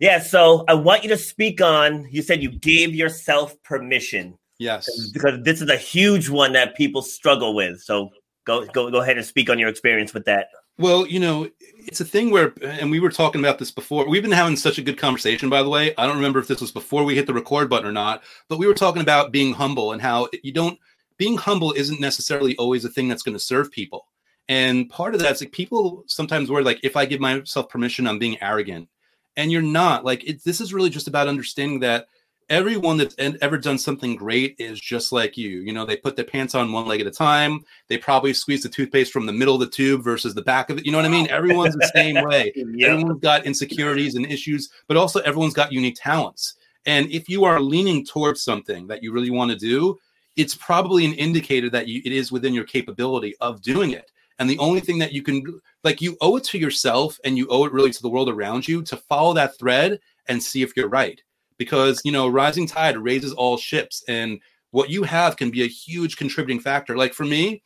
Yeah, 0.00 0.18
so 0.18 0.64
I 0.68 0.74
want 0.74 1.02
you 1.02 1.10
to 1.10 1.16
speak 1.18 1.60
on. 1.60 2.08
You 2.10 2.22
said 2.22 2.42
you 2.42 2.50
gave 2.50 2.94
yourself 2.94 3.54
permission 3.62 4.38
Yes. 4.58 4.88
because 5.12 5.42
this 5.42 5.60
is 5.62 5.68
a 5.70 5.76
huge 5.76 6.28
one 6.30 6.52
that 6.54 6.74
people 6.74 7.02
struggle 7.02 7.54
with. 7.54 7.80
So 7.82 8.10
go 8.50 8.66
go 8.66 8.90
go 8.90 9.00
ahead 9.00 9.16
and 9.16 9.26
speak 9.26 9.48
on 9.48 9.58
your 9.58 9.68
experience 9.68 10.12
with 10.12 10.24
that. 10.24 10.48
Well, 10.78 11.06
you 11.06 11.20
know, 11.20 11.48
it's 11.60 12.00
a 12.00 12.06
thing 12.06 12.30
where, 12.30 12.54
and 12.62 12.90
we 12.90 13.00
were 13.00 13.10
talking 13.10 13.40
about 13.40 13.58
this 13.58 13.70
before. 13.70 14.08
We've 14.08 14.22
been 14.22 14.32
having 14.32 14.56
such 14.56 14.78
a 14.78 14.82
good 14.82 14.96
conversation, 14.96 15.50
by 15.50 15.62
the 15.62 15.68
way. 15.68 15.94
I 15.98 16.06
don't 16.06 16.16
remember 16.16 16.38
if 16.38 16.48
this 16.48 16.62
was 16.62 16.72
before 16.72 17.04
we 17.04 17.14
hit 17.14 17.26
the 17.26 17.34
record 17.34 17.68
button 17.68 17.86
or 17.86 17.92
not, 17.92 18.22
but 18.48 18.58
we 18.58 18.66
were 18.66 18.72
talking 18.74 19.02
about 19.02 19.30
being 19.30 19.52
humble 19.52 19.92
and 19.92 20.00
how 20.00 20.28
you 20.42 20.52
don't, 20.52 20.78
being 21.18 21.36
humble 21.36 21.72
isn't 21.72 22.00
necessarily 22.00 22.56
always 22.56 22.86
a 22.86 22.88
thing 22.88 23.08
that's 23.08 23.22
going 23.22 23.34
to 23.36 23.38
serve 23.38 23.70
people. 23.70 24.06
And 24.48 24.88
part 24.88 25.14
of 25.14 25.20
that's 25.20 25.42
like 25.42 25.52
people 25.52 26.02
sometimes 26.06 26.50
worry, 26.50 26.64
like, 26.64 26.80
if 26.82 26.96
I 26.96 27.04
give 27.04 27.20
myself 27.20 27.68
permission, 27.68 28.06
I'm 28.06 28.18
being 28.18 28.42
arrogant. 28.42 28.88
And 29.36 29.52
you're 29.52 29.60
not. 29.60 30.04
Like, 30.04 30.24
it, 30.24 30.42
this 30.44 30.62
is 30.62 30.72
really 30.72 30.90
just 30.90 31.08
about 31.08 31.28
understanding 31.28 31.80
that 31.80 32.06
everyone 32.50 32.96
that's 32.96 33.14
ever 33.18 33.56
done 33.56 33.78
something 33.78 34.16
great 34.16 34.56
is 34.58 34.80
just 34.80 35.12
like 35.12 35.36
you. 35.36 35.60
You 35.60 35.72
know, 35.72 35.86
they 35.86 35.96
put 35.96 36.16
their 36.16 36.24
pants 36.24 36.54
on 36.54 36.72
one 36.72 36.86
leg 36.86 37.00
at 37.00 37.06
a 37.06 37.10
time. 37.10 37.64
They 37.88 37.96
probably 37.96 38.34
squeeze 38.34 38.64
the 38.64 38.68
toothpaste 38.68 39.12
from 39.12 39.24
the 39.24 39.32
middle 39.32 39.54
of 39.54 39.60
the 39.60 39.68
tube 39.68 40.02
versus 40.02 40.34
the 40.34 40.42
back 40.42 40.68
of 40.68 40.76
it. 40.76 40.84
You 40.84 40.90
know 40.90 40.98
what 40.98 41.04
I 41.04 41.10
mean? 41.10 41.28
Everyone's 41.28 41.76
the 41.76 41.90
same 41.94 42.22
way. 42.28 42.52
Yeah. 42.54 42.88
Everyone's 42.88 43.20
got 43.20 43.46
insecurities 43.46 44.16
and 44.16 44.26
issues, 44.26 44.68
but 44.88 44.96
also 44.96 45.20
everyone's 45.20 45.54
got 45.54 45.72
unique 45.72 45.96
talents. 45.98 46.56
And 46.86 47.10
if 47.10 47.28
you 47.28 47.44
are 47.44 47.60
leaning 47.60 48.04
towards 48.04 48.42
something 48.42 48.88
that 48.88 49.02
you 49.02 49.12
really 49.12 49.30
want 49.30 49.52
to 49.52 49.56
do, 49.56 49.96
it's 50.36 50.54
probably 50.54 51.04
an 51.04 51.14
indicator 51.14 51.70
that 51.70 51.86
you, 51.86 52.02
it 52.04 52.12
is 52.12 52.32
within 52.32 52.52
your 52.52 52.64
capability 52.64 53.34
of 53.40 53.62
doing 53.62 53.92
it. 53.92 54.10
And 54.38 54.48
the 54.48 54.58
only 54.58 54.80
thing 54.80 54.98
that 54.98 55.12
you 55.12 55.22
can, 55.22 55.60
like, 55.84 56.00
you 56.00 56.16
owe 56.22 56.36
it 56.36 56.44
to 56.44 56.58
yourself 56.58 57.20
and 57.24 57.36
you 57.36 57.46
owe 57.48 57.66
it 57.66 57.72
really 57.72 57.90
to 57.90 58.02
the 58.02 58.08
world 58.08 58.30
around 58.30 58.66
you 58.66 58.82
to 58.84 58.96
follow 58.96 59.34
that 59.34 59.58
thread 59.58 60.00
and 60.28 60.42
see 60.42 60.62
if 60.62 60.74
you're 60.76 60.88
right. 60.88 61.20
Because, 61.60 62.00
you 62.06 62.10
know, 62.10 62.26
rising 62.26 62.66
tide 62.66 62.96
raises 62.96 63.34
all 63.34 63.58
ships. 63.58 64.02
And 64.08 64.40
what 64.70 64.88
you 64.88 65.02
have 65.02 65.36
can 65.36 65.50
be 65.50 65.62
a 65.62 65.68
huge 65.68 66.16
contributing 66.16 66.58
factor. 66.58 66.96
Like 66.96 67.12
for 67.12 67.26
me, 67.26 67.62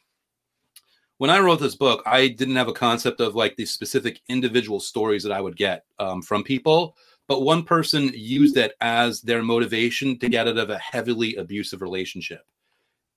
when 1.18 1.30
I 1.30 1.38
wrote 1.38 1.60
this 1.60 1.76
book, 1.76 2.02
I 2.04 2.26
didn't 2.26 2.56
have 2.56 2.66
a 2.66 2.72
concept 2.72 3.20
of 3.20 3.36
like 3.36 3.54
the 3.54 3.64
specific 3.64 4.20
individual 4.28 4.80
stories 4.80 5.22
that 5.22 5.30
I 5.30 5.40
would 5.40 5.56
get 5.56 5.84
um, 6.00 6.22
from 6.22 6.42
people. 6.42 6.96
But 7.28 7.42
one 7.42 7.62
person 7.62 8.10
used 8.12 8.56
it 8.56 8.72
as 8.80 9.20
their 9.20 9.44
motivation 9.44 10.18
to 10.18 10.28
get 10.28 10.48
out 10.48 10.58
of 10.58 10.70
a 10.70 10.78
heavily 10.78 11.36
abusive 11.36 11.80
relationship. 11.80 12.40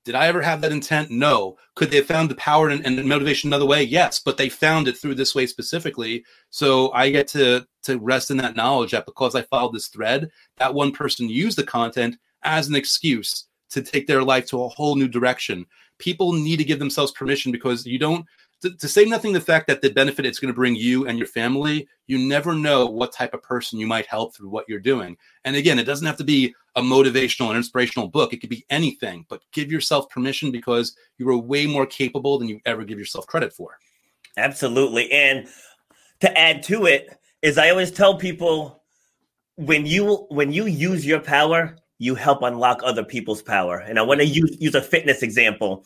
Did 0.08 0.16
I 0.16 0.28
ever 0.28 0.42
have 0.42 0.62
that 0.62 0.72
intent? 0.72 1.12
No. 1.12 1.58
Could 1.76 1.92
they 1.92 1.98
have 1.98 2.06
found 2.06 2.32
the 2.32 2.36
power 2.36 2.70
and, 2.70 2.86
and 2.86 3.04
motivation 3.10 3.50
another 3.50 3.66
way? 3.66 3.84
Yes, 3.84 4.22
but 4.22 4.38
they 4.38 4.48
found 4.48 4.88
it 4.88 4.98
through 4.98 5.16
this 5.16 5.36
way 5.36 5.46
specifically. 5.46 6.24
So 6.50 6.94
I 6.94 7.10
get 7.10 7.28
to 7.30 7.68
to 7.84 8.00
rest 8.00 8.32
in 8.32 8.38
that 8.38 8.56
knowledge 8.56 8.92
that 8.92 9.06
because 9.06 9.36
I 9.36 9.42
followed 9.42 9.74
this 9.74 9.90
thread, 9.90 10.30
that 10.60 10.74
one 10.74 10.94
person 10.94 11.28
used 11.28 11.58
the 11.58 11.66
content 11.66 12.16
as 12.44 12.70
an 12.70 12.76
excuse 12.76 13.50
to 13.72 13.82
take 13.82 14.08
their 14.08 14.24
life 14.24 14.46
to 14.46 14.64
a 14.64 14.70
whole 14.70 14.96
new 14.96 15.10
direction. 15.10 15.66
People 15.98 16.32
need 16.32 16.56
to 16.56 16.64
give 16.64 16.80
themselves 16.80 17.12
permission 17.12 17.52
because 17.52 17.86
you 17.86 18.00
don't 18.00 18.26
to, 18.62 18.72
to, 18.78 18.88
say 18.88 19.04
nothing 19.04 19.34
the 19.34 19.42
fact 19.42 19.68
that 19.68 19.82
the 19.82 19.90
benefit 19.90 20.26
it's 20.26 20.40
going 20.40 20.54
to 20.54 20.56
bring 20.56 20.76
you 20.76 21.06
and 21.06 21.18
your 21.18 21.28
family, 21.28 21.88
you 22.08 22.18
never 22.18 22.56
know 22.56 22.86
what 22.86 23.12
type 23.12 23.34
of 23.34 23.44
person 23.44 23.78
you 23.78 23.86
might 23.86 24.08
help 24.08 24.36
through 24.36 24.50
what 24.50 24.66
you're 24.68 24.80
doing. 24.80 25.18
And 25.44 25.56
again, 25.56 25.78
it 25.78 25.84
doesn't 25.84 26.08
have 26.08 26.18
to 26.18 26.24
be 26.24 26.56
a 26.78 26.82
motivational 26.82 27.48
and 27.48 27.58
inspirational 27.58 28.08
book. 28.08 28.32
It 28.32 28.38
could 28.38 28.52
be 28.52 28.66
anything, 28.70 29.26
but 29.28 29.42
give 29.52 29.72
yourself 29.72 30.10
permission 30.10 30.52
because 30.52 30.96
you 31.18 31.28
are 31.30 31.38
way 31.38 31.66
more 31.66 31.88
capable 31.88 32.38
than 32.38 32.48
you 32.48 32.62
ever 32.66 32.86
give 32.86 33.00
yourself 33.00 33.26
credit 33.28 33.52
for. 33.52 33.78
Absolutely. 34.38 35.12
And 35.12 35.48
to 36.22 36.38
add 36.38 36.62
to 36.64 36.86
it 36.86 37.20
is 37.42 37.58
I 37.58 37.72
always 37.72 37.92
tell 37.92 38.18
people 38.18 38.84
when 39.56 39.88
you 39.88 40.28
when 40.30 40.54
you 40.54 40.68
use 40.68 41.04
your 41.04 41.20
power, 41.20 41.76
you 41.98 42.14
help 42.14 42.44
unlock 42.44 42.82
other 42.84 43.04
people's 43.04 43.42
power. 43.42 43.80
And 43.80 43.98
I 43.98 44.04
want 44.04 44.22
to 44.22 44.28
use 44.28 44.56
use 44.60 44.76
a 44.76 44.82
fitness 44.82 45.24
example. 45.24 45.84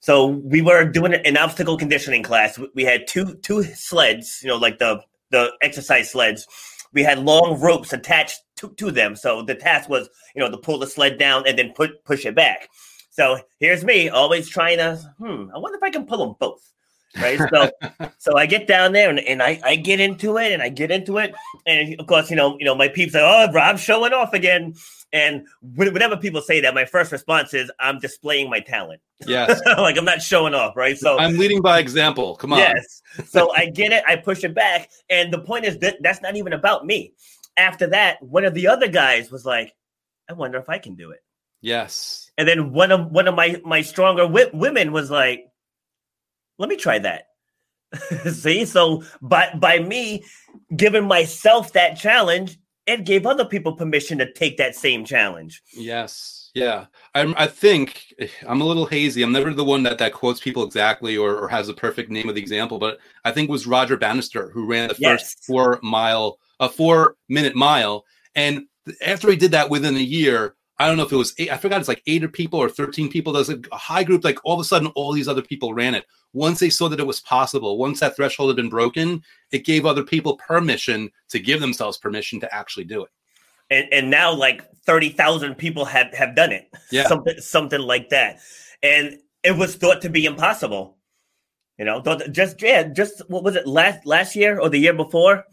So 0.00 0.26
we 0.26 0.60
were 0.60 0.84
doing 0.84 1.14
an 1.14 1.38
obstacle 1.38 1.78
conditioning 1.78 2.22
class. 2.22 2.60
We 2.74 2.84
had 2.84 3.06
two 3.06 3.36
two 3.36 3.62
sleds, 3.62 4.40
you 4.42 4.48
know, 4.48 4.56
like 4.56 4.78
the 4.78 5.00
the 5.30 5.52
exercise 5.62 6.10
sleds. 6.10 6.46
We 6.94 7.02
had 7.02 7.18
long 7.18 7.60
ropes 7.60 7.92
attached 7.92 8.40
to, 8.56 8.72
to 8.74 8.90
them. 8.90 9.16
So 9.16 9.42
the 9.42 9.54
task 9.54 9.88
was, 9.88 10.08
you 10.34 10.40
know, 10.40 10.50
to 10.50 10.56
pull 10.56 10.78
the 10.78 10.86
sled 10.86 11.18
down 11.18 11.46
and 11.46 11.58
then 11.58 11.72
put 11.74 12.04
push 12.04 12.24
it 12.24 12.34
back. 12.34 12.68
So 13.10 13.38
here's 13.60 13.84
me 13.84 14.08
always 14.08 14.48
trying 14.48 14.78
to, 14.78 14.96
hmm, 15.18 15.50
I 15.54 15.58
wonder 15.58 15.76
if 15.76 15.82
I 15.82 15.90
can 15.90 16.06
pull 16.06 16.26
them 16.26 16.36
both 16.38 16.62
right? 17.20 17.38
So, 17.38 17.70
so 18.18 18.36
I 18.36 18.46
get 18.46 18.66
down 18.66 18.92
there 18.92 19.10
and, 19.10 19.20
and 19.20 19.42
I, 19.42 19.60
I 19.64 19.76
get 19.76 20.00
into 20.00 20.36
it 20.38 20.52
and 20.52 20.62
I 20.62 20.68
get 20.68 20.90
into 20.90 21.18
it, 21.18 21.34
and 21.66 21.98
of 22.00 22.06
course, 22.06 22.30
you 22.30 22.36
know, 22.36 22.56
you 22.58 22.64
know, 22.64 22.74
my 22.74 22.88
peeps 22.88 23.12
say, 23.12 23.20
"Oh, 23.22 23.50
Rob's 23.52 23.80
showing 23.80 24.12
off 24.12 24.32
again." 24.32 24.74
And 25.14 25.46
whenever 25.62 26.16
people 26.16 26.42
say 26.42 26.60
that, 26.60 26.74
my 26.74 26.84
first 26.84 27.12
response 27.12 27.54
is, 27.54 27.70
"I'm 27.80 27.98
displaying 28.00 28.50
my 28.50 28.60
talent." 28.60 29.00
Yes, 29.26 29.62
like 29.78 29.96
I'm 29.96 30.04
not 30.04 30.20
showing 30.20 30.52
off, 30.54 30.76
right? 30.76 30.98
So 30.98 31.18
I'm 31.18 31.38
leading 31.38 31.62
by 31.62 31.78
example. 31.78 32.36
Come 32.36 32.52
on. 32.52 32.58
Yes. 32.58 33.00
So 33.26 33.50
I 33.54 33.66
get 33.66 33.92
it. 33.92 34.04
I 34.06 34.16
push 34.16 34.44
it 34.44 34.54
back, 34.54 34.90
and 35.08 35.32
the 35.32 35.38
point 35.38 35.64
is 35.64 35.78
that 35.78 36.02
that's 36.02 36.20
not 36.20 36.36
even 36.36 36.52
about 36.52 36.84
me. 36.84 37.14
After 37.56 37.86
that, 37.86 38.20
one 38.22 38.44
of 38.44 38.52
the 38.52 38.66
other 38.66 38.88
guys 38.88 39.30
was 39.30 39.46
like, 39.46 39.72
"I 40.28 40.32
wonder 40.34 40.58
if 40.58 40.68
I 40.68 40.78
can 40.78 40.96
do 40.96 41.12
it." 41.12 41.20
Yes. 41.60 42.30
And 42.36 42.46
then 42.46 42.72
one 42.72 42.92
of 42.92 43.10
one 43.10 43.26
of 43.26 43.34
my 43.34 43.60
my 43.64 43.80
stronger 43.80 44.24
wi- 44.24 44.50
women 44.52 44.92
was 44.92 45.10
like, 45.10 45.46
let 46.58 46.68
me 46.68 46.76
try 46.76 46.98
that. 46.98 47.28
See, 48.30 48.64
so 48.64 49.02
by 49.22 49.50
by 49.54 49.78
me 49.78 50.24
giving 50.76 51.06
myself 51.06 51.72
that 51.72 51.96
challenge, 51.96 52.58
it 52.86 53.04
gave 53.04 53.26
other 53.26 53.44
people 53.44 53.72
permission 53.72 54.18
to 54.18 54.32
take 54.32 54.56
that 54.58 54.74
same 54.74 55.04
challenge. 55.04 55.62
Yes, 55.72 56.50
yeah. 56.54 56.86
I'm. 57.14 57.34
I 57.36 57.46
think 57.46 58.14
I'm 58.46 58.60
a 58.60 58.64
little 58.64 58.86
hazy. 58.86 59.22
I'm 59.22 59.32
never 59.32 59.52
the 59.52 59.64
one 59.64 59.82
that 59.84 59.98
that 59.98 60.12
quotes 60.12 60.40
people 60.40 60.64
exactly 60.64 61.16
or, 61.16 61.36
or 61.36 61.48
has 61.48 61.66
the 61.66 61.74
perfect 61.74 62.10
name 62.10 62.28
of 62.28 62.34
the 62.34 62.42
example, 62.42 62.78
but 62.78 62.98
I 63.24 63.32
think 63.32 63.48
it 63.48 63.52
was 63.52 63.66
Roger 63.66 63.96
Bannister 63.96 64.50
who 64.50 64.66
ran 64.66 64.88
the 64.88 64.94
first 64.94 65.00
yes. 65.00 65.36
four 65.46 65.78
mile, 65.82 66.38
a 66.60 66.68
four 66.68 67.16
minute 67.28 67.56
mile, 67.56 68.04
and 68.34 68.64
after 69.04 69.30
he 69.30 69.36
did 69.36 69.52
that 69.52 69.70
within 69.70 69.96
a 69.96 70.00
year, 70.00 70.56
I 70.78 70.88
don't 70.88 70.96
know 70.96 71.04
if 71.04 71.12
it 71.12 71.16
was 71.16 71.34
eight, 71.38 71.52
I 71.52 71.56
forgot 71.56 71.78
it's 71.80 71.88
like 71.88 72.02
eight 72.06 72.24
or 72.24 72.28
people 72.28 72.58
or 72.58 72.68
13 72.68 73.08
people. 73.08 73.32
There's 73.32 73.50
a 73.50 73.60
high 73.72 74.02
group, 74.02 74.24
like 74.24 74.38
all 74.44 74.54
of 74.54 74.60
a 74.60 74.64
sudden, 74.64 74.88
all 74.94 75.12
these 75.12 75.28
other 75.28 75.42
people 75.42 75.72
ran 75.72 75.94
it. 75.94 76.04
Once 76.32 76.58
they 76.58 76.70
saw 76.70 76.88
that 76.88 76.98
it 76.98 77.06
was 77.06 77.20
possible, 77.20 77.78
once 77.78 78.00
that 78.00 78.16
threshold 78.16 78.48
had 78.48 78.56
been 78.56 78.68
broken, 78.68 79.22
it 79.52 79.64
gave 79.64 79.86
other 79.86 80.02
people 80.02 80.36
permission 80.36 81.10
to 81.28 81.38
give 81.38 81.60
themselves 81.60 81.96
permission 81.96 82.40
to 82.40 82.52
actually 82.52 82.84
do 82.84 83.04
it. 83.04 83.10
And, 83.70 83.86
and 83.92 84.10
now, 84.10 84.32
like 84.32 84.68
30,000 84.84 85.54
people 85.54 85.84
have, 85.84 86.12
have 86.12 86.34
done 86.34 86.50
it. 86.50 86.68
Yeah. 86.90 87.06
Something, 87.08 87.38
something 87.38 87.80
like 87.80 88.10
that. 88.10 88.40
And 88.82 89.18
it 89.42 89.56
was 89.56 89.76
thought 89.76 90.02
to 90.02 90.10
be 90.10 90.24
impossible. 90.24 90.96
You 91.78 91.84
know, 91.84 92.02
just, 92.30 92.62
yeah, 92.62 92.84
just 92.84 93.22
what 93.28 93.42
was 93.42 93.56
it 93.56 93.66
last, 93.66 94.06
last 94.06 94.36
year 94.36 94.60
or 94.60 94.68
the 94.68 94.78
year 94.78 94.92
before? 94.92 95.44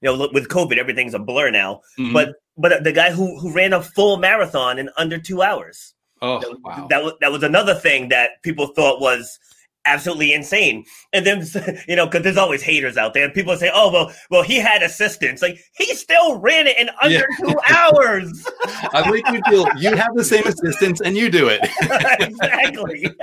You 0.00 0.16
know, 0.16 0.28
with 0.32 0.48
COVID, 0.48 0.78
everything's 0.78 1.14
a 1.14 1.18
blur 1.18 1.50
now. 1.50 1.82
Mm-hmm. 1.98 2.12
But 2.12 2.34
but 2.56 2.84
the 2.84 2.92
guy 2.92 3.10
who 3.10 3.38
who 3.38 3.52
ran 3.52 3.72
a 3.72 3.82
full 3.82 4.16
marathon 4.16 4.78
in 4.78 4.90
under 4.96 5.18
two 5.18 5.42
hours. 5.42 5.94
Oh, 6.22 6.42
wow. 6.62 6.86
That 6.90 7.02
was 7.02 7.14
that 7.20 7.32
was 7.32 7.42
another 7.42 7.74
thing 7.74 8.08
that 8.08 8.42
people 8.42 8.68
thought 8.68 9.00
was 9.00 9.38
absolutely 9.86 10.32
insane. 10.32 10.84
And 11.12 11.26
then 11.26 11.44
you 11.88 11.96
know, 11.96 12.06
because 12.06 12.22
there's 12.22 12.36
always 12.36 12.62
haters 12.62 12.96
out 12.96 13.14
there. 13.14 13.30
People 13.30 13.56
say, 13.56 13.70
"Oh, 13.72 13.90
well, 13.92 14.12
well, 14.30 14.42
he 14.42 14.56
had 14.56 14.82
assistance. 14.82 15.42
Like 15.42 15.60
he 15.74 15.94
still 15.94 16.38
ran 16.38 16.66
it 16.66 16.78
in 16.78 16.90
under 17.02 17.14
yeah. 17.14 17.24
two 17.40 17.54
hours." 17.68 18.46
I 18.92 19.10
make 19.10 19.26
you 19.28 19.40
feel 19.48 19.66
you 19.76 19.94
have 19.96 20.14
the 20.14 20.24
same 20.24 20.46
assistance 20.46 21.00
and 21.00 21.16
you 21.16 21.30
do 21.30 21.48
it. 21.48 21.60
exactly. 22.20 23.14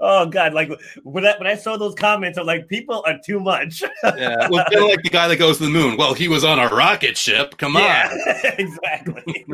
oh 0.00 0.26
God! 0.26 0.54
Like 0.54 0.70
when 1.02 1.26
I, 1.26 1.36
when 1.38 1.46
I 1.46 1.54
saw 1.54 1.76
those 1.76 1.94
comments, 1.94 2.38
I'm 2.38 2.46
like, 2.46 2.68
people 2.68 3.02
are 3.06 3.18
too 3.24 3.40
much. 3.40 3.82
yeah, 4.04 4.48
well, 4.48 4.64
kind 4.70 4.84
of 4.84 4.90
like 4.90 5.02
the 5.02 5.10
guy 5.10 5.28
that 5.28 5.36
goes 5.36 5.58
to 5.58 5.64
the 5.64 5.70
moon. 5.70 5.96
Well, 5.96 6.14
he 6.14 6.28
was 6.28 6.44
on 6.44 6.58
a 6.58 6.68
rocket 6.68 7.16
ship. 7.16 7.56
Come 7.58 7.74
yeah, 7.74 8.10
on. 8.10 8.52
exactly. 8.58 9.46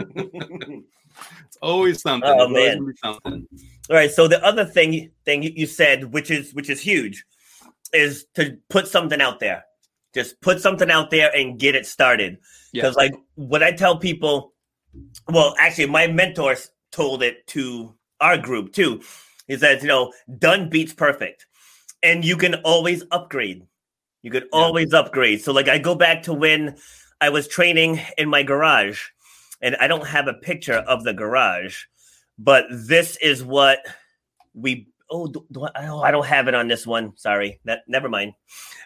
It's 1.56 1.62
always 1.62 2.02
something. 2.02 2.28
Oh 2.28 2.48
man. 2.48 2.94
Something. 3.02 3.46
All 3.88 3.96
right. 3.96 4.10
So 4.10 4.28
the 4.28 4.44
other 4.44 4.64
thing 4.64 5.10
thing 5.24 5.42
you 5.42 5.66
said, 5.66 6.12
which 6.12 6.30
is 6.30 6.52
which 6.52 6.68
is 6.68 6.80
huge, 6.80 7.24
is 7.92 8.26
to 8.34 8.58
put 8.68 8.86
something 8.88 9.20
out 9.20 9.40
there. 9.40 9.64
Just 10.14 10.40
put 10.40 10.60
something 10.60 10.90
out 10.90 11.10
there 11.10 11.34
and 11.34 11.58
get 11.58 11.74
it 11.74 11.86
started. 11.86 12.38
Because 12.72 12.94
yeah. 12.96 13.04
like 13.04 13.14
what 13.34 13.62
I 13.62 13.72
tell 13.72 13.98
people, 13.98 14.52
well, 15.28 15.54
actually, 15.58 15.86
my 15.86 16.06
mentors 16.06 16.70
told 16.92 17.22
it 17.22 17.46
to 17.48 17.94
our 18.20 18.36
group 18.36 18.72
too. 18.72 19.02
He 19.46 19.56
says, 19.56 19.82
you 19.82 19.88
know, 19.88 20.12
done 20.38 20.68
beats 20.68 20.92
perfect, 20.92 21.46
and 22.02 22.24
you 22.24 22.36
can 22.36 22.56
always 22.56 23.04
upgrade. 23.10 23.66
You 24.22 24.30
could 24.30 24.44
yeah. 24.52 24.58
always 24.58 24.92
upgrade. 24.92 25.42
So 25.42 25.52
like 25.52 25.68
I 25.68 25.78
go 25.78 25.94
back 25.94 26.22
to 26.24 26.34
when 26.34 26.76
I 27.20 27.28
was 27.30 27.48
training 27.48 28.00
in 28.18 28.28
my 28.28 28.42
garage, 28.42 29.06
and 29.60 29.76
I 29.76 29.86
don't 29.86 30.06
have 30.06 30.28
a 30.28 30.34
picture 30.34 30.74
of 30.74 31.04
the 31.04 31.14
garage 31.14 31.84
but 32.38 32.66
this 32.70 33.16
is 33.16 33.42
what 33.42 33.78
we 34.54 34.88
oh, 35.10 35.26
do, 35.26 35.46
do 35.52 35.64
I, 35.64 35.88
oh 35.88 36.00
I 36.00 36.10
don't 36.10 36.26
have 36.26 36.48
it 36.48 36.54
on 36.54 36.68
this 36.68 36.86
one. 36.86 37.16
Sorry, 37.16 37.60
that 37.64 37.80
never 37.86 38.08
mind. 38.08 38.34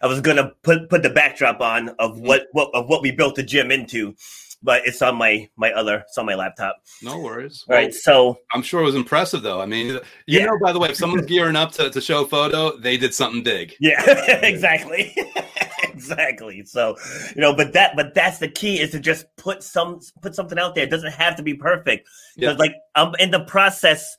I 0.02 0.06
was 0.06 0.20
gonna 0.20 0.52
put 0.62 0.88
put 0.88 1.02
the 1.02 1.10
backdrop 1.10 1.60
on 1.60 1.90
of 1.98 2.20
what 2.20 2.46
what 2.52 2.70
of 2.74 2.88
what 2.88 3.02
we 3.02 3.10
built 3.10 3.36
the 3.36 3.42
gym 3.42 3.70
into, 3.70 4.14
but 4.62 4.86
it's 4.86 5.00
on 5.02 5.16
my 5.16 5.48
my 5.56 5.72
other 5.72 6.04
it's 6.06 6.18
on 6.18 6.26
my 6.26 6.34
laptop. 6.34 6.76
No 7.02 7.18
worries. 7.18 7.64
Well, 7.66 7.78
right, 7.78 7.94
so 7.94 8.38
I'm 8.52 8.62
sure 8.62 8.80
it 8.80 8.84
was 8.84 8.94
impressive 8.94 9.42
though. 9.42 9.60
I 9.60 9.66
mean, 9.66 9.86
you 9.88 10.00
yeah. 10.26 10.46
know, 10.46 10.58
by 10.60 10.72
the 10.72 10.78
way, 10.78 10.90
if 10.90 10.96
someone's 10.96 11.26
gearing 11.26 11.56
up 11.56 11.72
to, 11.72 11.90
to 11.90 12.00
show 12.00 12.24
a 12.24 12.28
photo, 12.28 12.76
they 12.76 12.96
did 12.96 13.14
something 13.14 13.42
big. 13.42 13.74
Yeah, 13.80 14.02
exactly. 14.42 15.14
exactly. 15.82 16.64
So, 16.64 16.96
you 17.34 17.40
know, 17.40 17.54
but 17.54 17.72
that 17.72 17.96
but 17.96 18.14
that's 18.14 18.38
the 18.38 18.48
key 18.48 18.78
is 18.78 18.90
to 18.90 19.00
just 19.00 19.24
put 19.36 19.62
some 19.62 20.00
put 20.22 20.34
something 20.34 20.58
out 20.58 20.74
there. 20.74 20.84
It 20.84 20.90
doesn't 20.90 21.12
have 21.12 21.36
to 21.36 21.42
be 21.42 21.54
perfect. 21.54 22.08
Because 22.36 22.58
like 22.58 22.74
I'm 22.94 23.14
in 23.18 23.30
the 23.30 23.40
process 23.40 24.16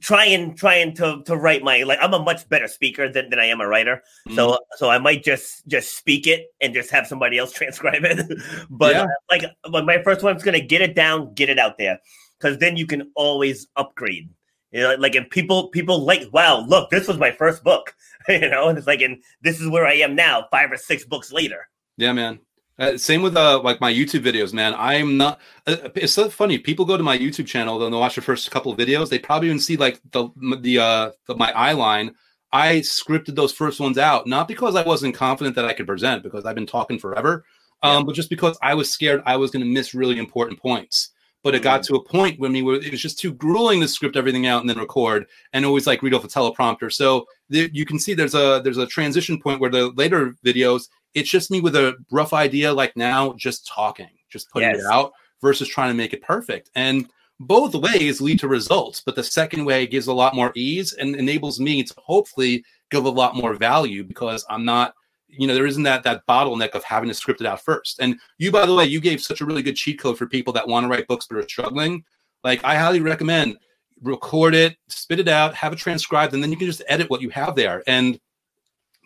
trying 0.00 0.56
trying 0.56 0.94
to 0.94 1.22
to 1.24 1.36
write 1.36 1.62
my 1.62 1.82
like 1.82 1.98
I'm 2.00 2.14
a 2.14 2.18
much 2.18 2.48
better 2.48 2.68
speaker 2.68 3.08
than, 3.08 3.30
than 3.30 3.38
I 3.38 3.46
am 3.46 3.60
a 3.60 3.68
writer. 3.68 4.02
Mm. 4.28 4.36
So 4.36 4.58
so 4.76 4.90
I 4.90 4.98
might 4.98 5.24
just 5.24 5.66
just 5.66 5.96
speak 5.96 6.26
it 6.26 6.46
and 6.60 6.74
just 6.74 6.90
have 6.90 7.06
somebody 7.06 7.38
else 7.38 7.52
transcribe 7.54 8.04
it. 8.04 8.26
but 8.70 8.94
yeah. 8.94 9.06
uh, 9.30 9.70
like 9.70 9.84
my 9.84 10.02
first 10.02 10.22
one's 10.22 10.42
gonna 10.42 10.60
get 10.60 10.82
it 10.82 10.94
down, 10.94 11.34
get 11.34 11.48
it 11.48 11.58
out 11.58 11.78
there. 11.78 11.98
Cause 12.40 12.58
then 12.58 12.76
you 12.76 12.86
can 12.86 13.10
always 13.14 13.68
upgrade. 13.76 14.28
You 14.72 14.80
know, 14.80 14.94
like 14.96 15.14
and 15.14 15.30
people 15.30 15.68
people 15.68 16.00
like, 16.00 16.28
wow, 16.32 16.60
look, 16.66 16.90
this 16.90 17.06
was 17.06 17.16
my 17.16 17.30
first 17.30 17.62
book. 17.62 17.94
you 18.28 18.48
know, 18.48 18.68
and 18.68 18.76
it's 18.76 18.86
like, 18.86 19.02
and 19.02 19.22
this 19.40 19.60
is 19.60 19.68
where 19.68 19.86
I 19.86 19.94
am 19.94 20.16
now, 20.16 20.48
five 20.50 20.72
or 20.72 20.76
six 20.76 21.04
books 21.04 21.32
later. 21.32 21.68
Yeah, 21.96 22.12
man. 22.12 22.40
Uh, 22.78 22.96
same 22.98 23.22
with 23.22 23.36
uh, 23.36 23.60
like 23.62 23.80
my 23.80 23.92
YouTube 23.92 24.24
videos, 24.24 24.52
man. 24.52 24.74
I'm 24.76 25.16
not. 25.16 25.40
Uh, 25.66 25.76
it's 25.94 26.12
so 26.12 26.28
funny. 26.28 26.58
People 26.58 26.84
go 26.84 26.96
to 26.96 27.02
my 27.02 27.16
YouTube 27.16 27.46
channel, 27.46 27.82
and 27.82 27.92
they'll 27.92 28.00
watch 28.00 28.16
the 28.16 28.20
first 28.20 28.50
couple 28.50 28.72
of 28.72 28.78
videos. 28.78 29.08
They 29.08 29.18
probably 29.18 29.48
even 29.48 29.60
see 29.60 29.76
like 29.76 30.00
the 30.10 30.28
the 30.60 30.78
uh 30.80 31.10
the, 31.28 31.36
my 31.36 31.52
eye 31.52 31.72
line. 31.72 32.14
I 32.52 32.76
scripted 32.78 33.36
those 33.36 33.52
first 33.52 33.80
ones 33.80 33.98
out, 33.98 34.26
not 34.26 34.48
because 34.48 34.76
I 34.76 34.82
wasn't 34.82 35.14
confident 35.14 35.56
that 35.56 35.64
I 35.64 35.72
could 35.72 35.86
present, 35.86 36.22
because 36.22 36.44
I've 36.44 36.54
been 36.54 36.66
talking 36.66 36.98
forever, 36.98 37.44
um, 37.82 37.98
yeah. 37.98 38.02
but 38.04 38.14
just 38.14 38.30
because 38.30 38.56
I 38.62 38.74
was 38.74 38.92
scared 38.92 39.22
I 39.26 39.36
was 39.36 39.50
going 39.50 39.64
to 39.64 39.70
miss 39.70 39.94
really 39.94 40.18
important 40.18 40.60
points. 40.60 41.10
But 41.44 41.54
it 41.54 41.62
got 41.62 41.82
mm. 41.82 41.86
to 41.88 41.96
a 41.96 42.04
point 42.04 42.40
when 42.40 42.52
we 42.52 42.62
were 42.62 42.74
it 42.74 42.90
was 42.90 43.02
just 43.02 43.20
too 43.20 43.34
grueling 43.34 43.80
to 43.82 43.88
script 43.88 44.16
everything 44.16 44.48
out 44.48 44.62
and 44.62 44.68
then 44.68 44.78
record, 44.78 45.26
and 45.52 45.64
always 45.64 45.86
like 45.86 46.02
read 46.02 46.14
off 46.14 46.24
a 46.24 46.28
teleprompter. 46.28 46.92
So 46.92 47.26
there, 47.48 47.68
you 47.72 47.86
can 47.86 48.00
see 48.00 48.14
there's 48.14 48.34
a 48.34 48.60
there's 48.64 48.78
a 48.78 48.86
transition 48.86 49.40
point 49.40 49.60
where 49.60 49.70
the 49.70 49.90
later 49.90 50.34
videos 50.44 50.88
it's 51.14 51.30
just 51.30 51.50
me 51.50 51.60
with 51.60 51.76
a 51.76 51.94
rough 52.10 52.32
idea 52.32 52.72
like 52.72 52.96
now 52.96 53.32
just 53.34 53.66
talking 53.66 54.10
just 54.28 54.50
putting 54.50 54.70
yes. 54.70 54.80
it 54.80 54.86
out 54.86 55.12
versus 55.40 55.68
trying 55.68 55.90
to 55.90 55.96
make 55.96 56.12
it 56.12 56.22
perfect 56.22 56.70
and 56.74 57.08
both 57.40 57.74
ways 57.74 58.20
lead 58.20 58.38
to 58.40 58.48
results, 58.48 59.02
but 59.04 59.16
the 59.16 59.22
second 59.22 59.64
way 59.64 59.86
gives 59.86 60.06
a 60.06 60.12
lot 60.12 60.34
more 60.34 60.52
ease 60.54 60.92
and 60.92 61.16
enables 61.16 61.60
me 61.60 61.82
to 61.82 61.94
hopefully 61.98 62.64
give 62.90 63.04
a 63.04 63.10
lot 63.10 63.34
more 63.34 63.54
value 63.54 64.04
because 64.04 64.44
I'm 64.48 64.64
not, 64.64 64.94
you 65.28 65.46
know, 65.46 65.54
there 65.54 65.66
isn't 65.66 65.82
that 65.82 66.04
that 66.04 66.26
bottleneck 66.28 66.70
of 66.70 66.84
having 66.84 67.08
to 67.08 67.14
script 67.14 67.40
it 67.40 67.46
out 67.46 67.60
first. 67.60 67.98
And 67.98 68.18
you, 68.38 68.52
by 68.52 68.66
the 68.66 68.74
way, 68.74 68.84
you 68.84 69.00
gave 69.00 69.20
such 69.20 69.40
a 69.40 69.44
really 69.44 69.62
good 69.62 69.76
cheat 69.76 70.00
code 70.00 70.16
for 70.16 70.26
people 70.26 70.52
that 70.52 70.68
want 70.68 70.84
to 70.84 70.88
write 70.88 71.08
books 71.08 71.26
but 71.28 71.38
are 71.38 71.48
struggling. 71.48 72.04
Like 72.44 72.62
I 72.62 72.76
highly 72.76 73.00
recommend 73.00 73.56
record 74.02 74.54
it, 74.54 74.76
spit 74.88 75.20
it 75.20 75.28
out, 75.28 75.54
have 75.54 75.72
it 75.72 75.78
transcribed, 75.78 76.34
and 76.34 76.42
then 76.42 76.50
you 76.50 76.56
can 76.56 76.66
just 76.66 76.82
edit 76.88 77.10
what 77.10 77.22
you 77.22 77.30
have 77.30 77.56
there. 77.56 77.82
And 77.86 78.20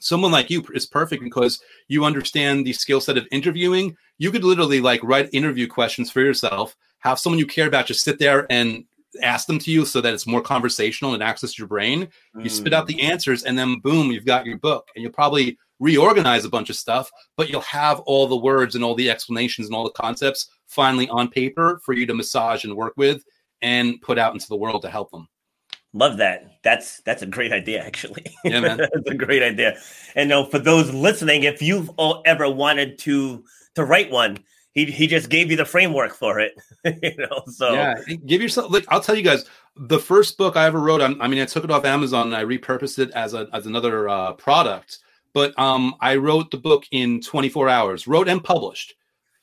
someone 0.00 0.32
like 0.32 0.50
you 0.50 0.64
is 0.74 0.86
perfect 0.86 1.22
because 1.22 1.60
you 1.88 2.04
understand 2.04 2.66
the 2.66 2.72
skill 2.72 3.00
set 3.00 3.18
of 3.18 3.26
interviewing. 3.30 3.96
You 4.18 4.30
could 4.30 4.44
literally 4.44 4.80
like 4.80 5.02
write 5.02 5.30
interview 5.32 5.66
questions 5.66 6.10
for 6.10 6.20
yourself, 6.20 6.76
have 7.00 7.18
someone 7.18 7.38
you 7.38 7.46
care 7.46 7.66
about 7.66 7.86
just 7.86 8.04
sit 8.04 8.18
there 8.18 8.46
and 8.50 8.84
ask 9.22 9.46
them 9.46 9.58
to 9.58 9.70
you 9.70 9.84
so 9.84 10.00
that 10.00 10.12
it's 10.12 10.26
more 10.26 10.42
conversational 10.42 11.14
and 11.14 11.22
access 11.22 11.58
your 11.58 11.68
brain. 11.68 12.08
You 12.38 12.50
spit 12.50 12.74
out 12.74 12.86
the 12.86 12.96
mm. 12.96 13.04
answers, 13.04 13.44
and 13.44 13.58
then 13.58 13.80
boom, 13.80 14.10
you've 14.10 14.26
got 14.26 14.46
your 14.46 14.58
book. 14.58 14.88
And 14.94 15.02
you'll 15.02 15.12
probably 15.12 15.58
reorganize 15.80 16.44
a 16.44 16.50
bunch 16.50 16.70
of 16.70 16.76
stuff, 16.76 17.10
but 17.36 17.48
you'll 17.48 17.60
have 17.62 18.00
all 18.00 18.26
the 18.26 18.36
words 18.36 18.74
and 18.74 18.84
all 18.84 18.94
the 18.94 19.10
explanations 19.10 19.68
and 19.68 19.76
all 19.76 19.84
the 19.84 19.90
concepts 19.90 20.50
finally 20.66 21.08
on 21.08 21.28
paper 21.28 21.80
for 21.84 21.94
you 21.94 22.06
to 22.06 22.14
massage 22.14 22.64
and 22.64 22.76
work 22.76 22.94
with 22.96 23.24
and 23.62 24.00
put 24.02 24.18
out 24.18 24.34
into 24.34 24.48
the 24.48 24.56
world 24.56 24.82
to 24.82 24.90
help 24.90 25.10
them. 25.10 25.28
Love 25.92 26.18
that. 26.18 26.58
That's 26.62 27.00
that's 27.02 27.22
a 27.22 27.26
great 27.26 27.52
idea, 27.52 27.82
actually. 27.82 28.26
Yeah, 28.44 28.60
man. 28.60 28.76
that's 28.92 29.10
a 29.10 29.14
great 29.14 29.42
idea. 29.42 29.78
And 30.14 30.28
know 30.28 30.44
for 30.44 30.58
those 30.58 30.92
listening, 30.92 31.44
if 31.44 31.62
you've 31.62 31.88
all 31.96 32.22
ever 32.26 32.50
wanted 32.50 32.98
to 33.00 33.44
to 33.74 33.84
write 33.84 34.10
one, 34.10 34.38
he 34.72 34.84
he 34.86 35.06
just 35.06 35.30
gave 35.30 35.50
you 35.50 35.56
the 35.56 35.64
framework 35.64 36.14
for 36.14 36.40
it. 36.40 36.54
you 36.84 37.16
know, 37.16 37.42
so 37.46 37.72
yeah, 37.72 37.94
give 38.26 38.42
yourself. 38.42 38.70
Like 38.70 38.84
I'll 38.88 39.00
tell 39.00 39.16
you 39.16 39.22
guys, 39.22 39.46
the 39.76 39.98
first 39.98 40.36
book 40.36 40.56
I 40.56 40.66
ever 40.66 40.78
wrote. 40.78 41.00
I'm, 41.00 41.20
I 41.22 41.28
mean, 41.28 41.40
I 41.40 41.46
took 41.46 41.64
it 41.64 41.70
off 41.70 41.86
Amazon 41.86 42.26
and 42.26 42.36
I 42.36 42.44
repurposed 42.44 42.98
it 42.98 43.10
as 43.12 43.32
a 43.32 43.48
as 43.52 43.66
another 43.66 44.08
uh, 44.08 44.32
product. 44.34 44.98
But 45.32 45.58
um, 45.58 45.94
I 46.00 46.16
wrote 46.16 46.50
the 46.50 46.56
book 46.56 46.84
in 46.90 47.20
24 47.20 47.68
hours, 47.68 48.06
wrote 48.06 48.28
and 48.28 48.42
published. 48.42 48.94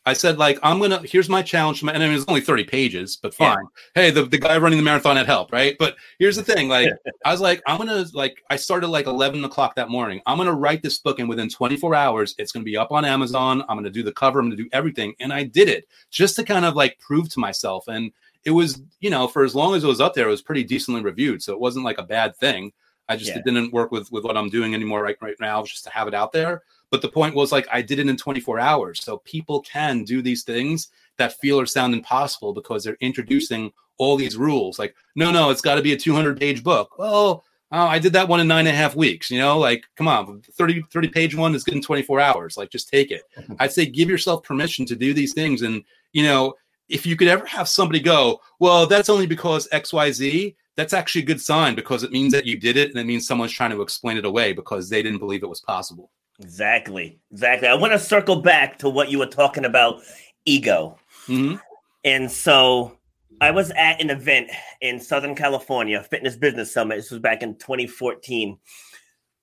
I 0.07 0.13
said, 0.13 0.37
like, 0.37 0.59
I'm 0.61 0.79
gonna. 0.79 1.01
Here's 1.03 1.29
my 1.29 1.41
challenge. 1.41 1.81
And 1.81 1.89
I 1.89 1.97
mean, 1.97 2.11
it's 2.11 2.25
only 2.27 2.41
30 2.41 2.65
pages, 2.65 3.15
but 3.15 3.33
fine. 3.33 3.57
Yeah. 3.95 4.03
Hey, 4.03 4.11
the, 4.11 4.23
the 4.23 4.37
guy 4.37 4.57
running 4.57 4.77
the 4.77 4.83
marathon 4.83 5.15
had 5.17 5.25
help, 5.25 5.51
right? 5.51 5.75
But 5.79 5.95
here's 6.19 6.35
the 6.35 6.43
thing. 6.53 6.69
Like, 6.69 6.91
I 7.25 7.31
was 7.31 7.41
like, 7.41 7.61
I'm 7.65 7.77
gonna 7.77 8.05
like. 8.13 8.43
I 8.49 8.55
started 8.55 8.87
like 8.87 9.07
11 9.07 9.43
o'clock 9.43 9.75
that 9.75 9.89
morning. 9.89 10.21
I'm 10.27 10.37
gonna 10.37 10.53
write 10.53 10.83
this 10.83 10.99
book, 10.99 11.19
and 11.19 11.27
within 11.27 11.49
24 11.49 11.95
hours, 11.95 12.35
it's 12.37 12.51
gonna 12.51 12.63
be 12.63 12.77
up 12.77 12.91
on 12.91 13.03
Amazon. 13.03 13.63
I'm 13.67 13.77
gonna 13.77 13.89
do 13.89 14.03
the 14.03 14.11
cover. 14.11 14.39
I'm 14.39 14.45
gonna 14.45 14.55
do 14.55 14.69
everything, 14.73 15.15
and 15.19 15.33
I 15.33 15.43
did 15.43 15.69
it 15.69 15.87
just 16.11 16.35
to 16.35 16.43
kind 16.43 16.65
of 16.65 16.75
like 16.75 16.99
prove 16.99 17.29
to 17.29 17.39
myself. 17.39 17.87
And 17.87 18.11
it 18.43 18.51
was, 18.51 18.83
you 18.99 19.09
know, 19.09 19.27
for 19.27 19.43
as 19.43 19.55
long 19.55 19.73
as 19.73 19.83
it 19.83 19.87
was 19.87 20.01
up 20.01 20.13
there, 20.13 20.27
it 20.27 20.31
was 20.31 20.43
pretty 20.43 20.63
decently 20.63 21.01
reviewed, 21.01 21.41
so 21.41 21.51
it 21.51 21.59
wasn't 21.59 21.85
like 21.85 21.97
a 21.97 22.03
bad 22.03 22.35
thing. 22.35 22.71
I 23.09 23.15
just 23.15 23.31
yeah. 23.31 23.39
it 23.39 23.45
didn't 23.45 23.73
work 23.73 23.91
with 23.91 24.11
with 24.11 24.23
what 24.23 24.37
I'm 24.37 24.49
doing 24.49 24.75
anymore 24.75 25.01
right 25.01 25.17
right 25.19 25.35
now, 25.39 25.63
just 25.63 25.83
to 25.85 25.89
have 25.89 26.07
it 26.07 26.13
out 26.13 26.31
there. 26.31 26.61
But 26.91 27.01
the 27.01 27.09
point 27.09 27.35
was 27.35 27.51
like 27.51 27.67
I 27.71 27.81
did 27.81 27.99
it 27.99 28.07
in 28.07 28.17
24 28.17 28.59
hours. 28.59 29.03
So 29.03 29.17
people 29.19 29.61
can 29.61 30.03
do 30.03 30.21
these 30.21 30.43
things 30.43 30.89
that 31.17 31.39
feel 31.39 31.59
or 31.59 31.65
sound 31.65 31.93
impossible 31.93 32.53
because 32.53 32.83
they're 32.83 32.97
introducing 32.99 33.71
all 33.97 34.17
these 34.17 34.37
rules. 34.37 34.77
Like, 34.77 34.95
no, 35.15 35.31
no, 35.31 35.49
it's 35.49 35.61
got 35.61 35.75
to 35.75 35.81
be 35.81 35.93
a 35.93 35.97
200 35.97 36.39
page 36.39 36.63
book. 36.63 36.97
Well, 36.97 37.43
oh, 37.71 37.87
I 37.87 37.99
did 37.99 38.13
that 38.13 38.27
one 38.27 38.39
in 38.39 38.47
nine 38.47 38.67
and 38.67 38.75
a 38.75 38.77
half 38.77 38.95
weeks. 38.95 39.31
You 39.31 39.39
know, 39.39 39.57
like, 39.57 39.85
come 39.95 40.07
on, 40.07 40.41
30, 40.53 40.83
30 40.91 41.07
page 41.09 41.35
one 41.35 41.55
is 41.55 41.63
good 41.63 41.75
in 41.75 41.81
24 41.81 42.19
hours. 42.19 42.57
Like, 42.57 42.69
just 42.69 42.89
take 42.89 43.11
it. 43.11 43.23
Mm-hmm. 43.37 43.53
I'd 43.59 43.71
say 43.71 43.85
give 43.85 44.09
yourself 44.09 44.43
permission 44.43 44.85
to 44.87 44.95
do 44.95 45.13
these 45.13 45.33
things. 45.33 45.61
And, 45.61 45.83
you 46.13 46.23
know, 46.23 46.55
if 46.89 47.05
you 47.05 47.15
could 47.15 47.27
ever 47.27 47.45
have 47.45 47.67
somebody 47.67 47.99
go, 47.99 48.41
well, 48.59 48.85
that's 48.85 49.09
only 49.09 49.25
because 49.25 49.67
XYZ, 49.69 50.55
that's 50.75 50.93
actually 50.93 51.21
a 51.21 51.25
good 51.25 51.41
sign 51.41 51.73
because 51.73 52.03
it 52.03 52.11
means 52.11 52.33
that 52.33 52.45
you 52.45 52.59
did 52.59 52.77
it 52.77 52.89
and 52.89 52.99
it 52.99 53.05
means 53.05 53.25
someone's 53.25 53.51
trying 53.51 53.71
to 53.71 53.81
explain 53.81 54.17
it 54.17 54.25
away 54.25 54.53
because 54.53 54.89
they 54.89 55.01
didn't 55.01 55.19
believe 55.19 55.41
it 55.41 55.49
was 55.49 55.61
possible. 55.61 56.11
Exactly. 56.39 57.19
Exactly. 57.31 57.67
I 57.67 57.75
want 57.75 57.93
to 57.93 57.99
circle 57.99 58.41
back 58.41 58.77
to 58.79 58.89
what 58.89 59.09
you 59.09 59.19
were 59.19 59.25
talking 59.25 59.65
about 59.65 60.01
ego. 60.45 60.97
Mm-hmm. 61.27 61.55
And 62.03 62.31
so 62.31 62.97
I 63.41 63.51
was 63.51 63.71
at 63.71 64.01
an 64.01 64.09
event 64.09 64.51
in 64.81 64.99
Southern 64.99 65.35
California, 65.35 66.01
Fitness 66.03 66.35
Business 66.35 66.73
Summit. 66.73 66.97
This 66.97 67.11
was 67.11 67.19
back 67.19 67.41
in 67.41 67.55
2014. 67.55 68.57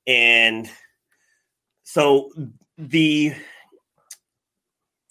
And 0.07 0.69
so 1.83 2.31
the 2.79 3.35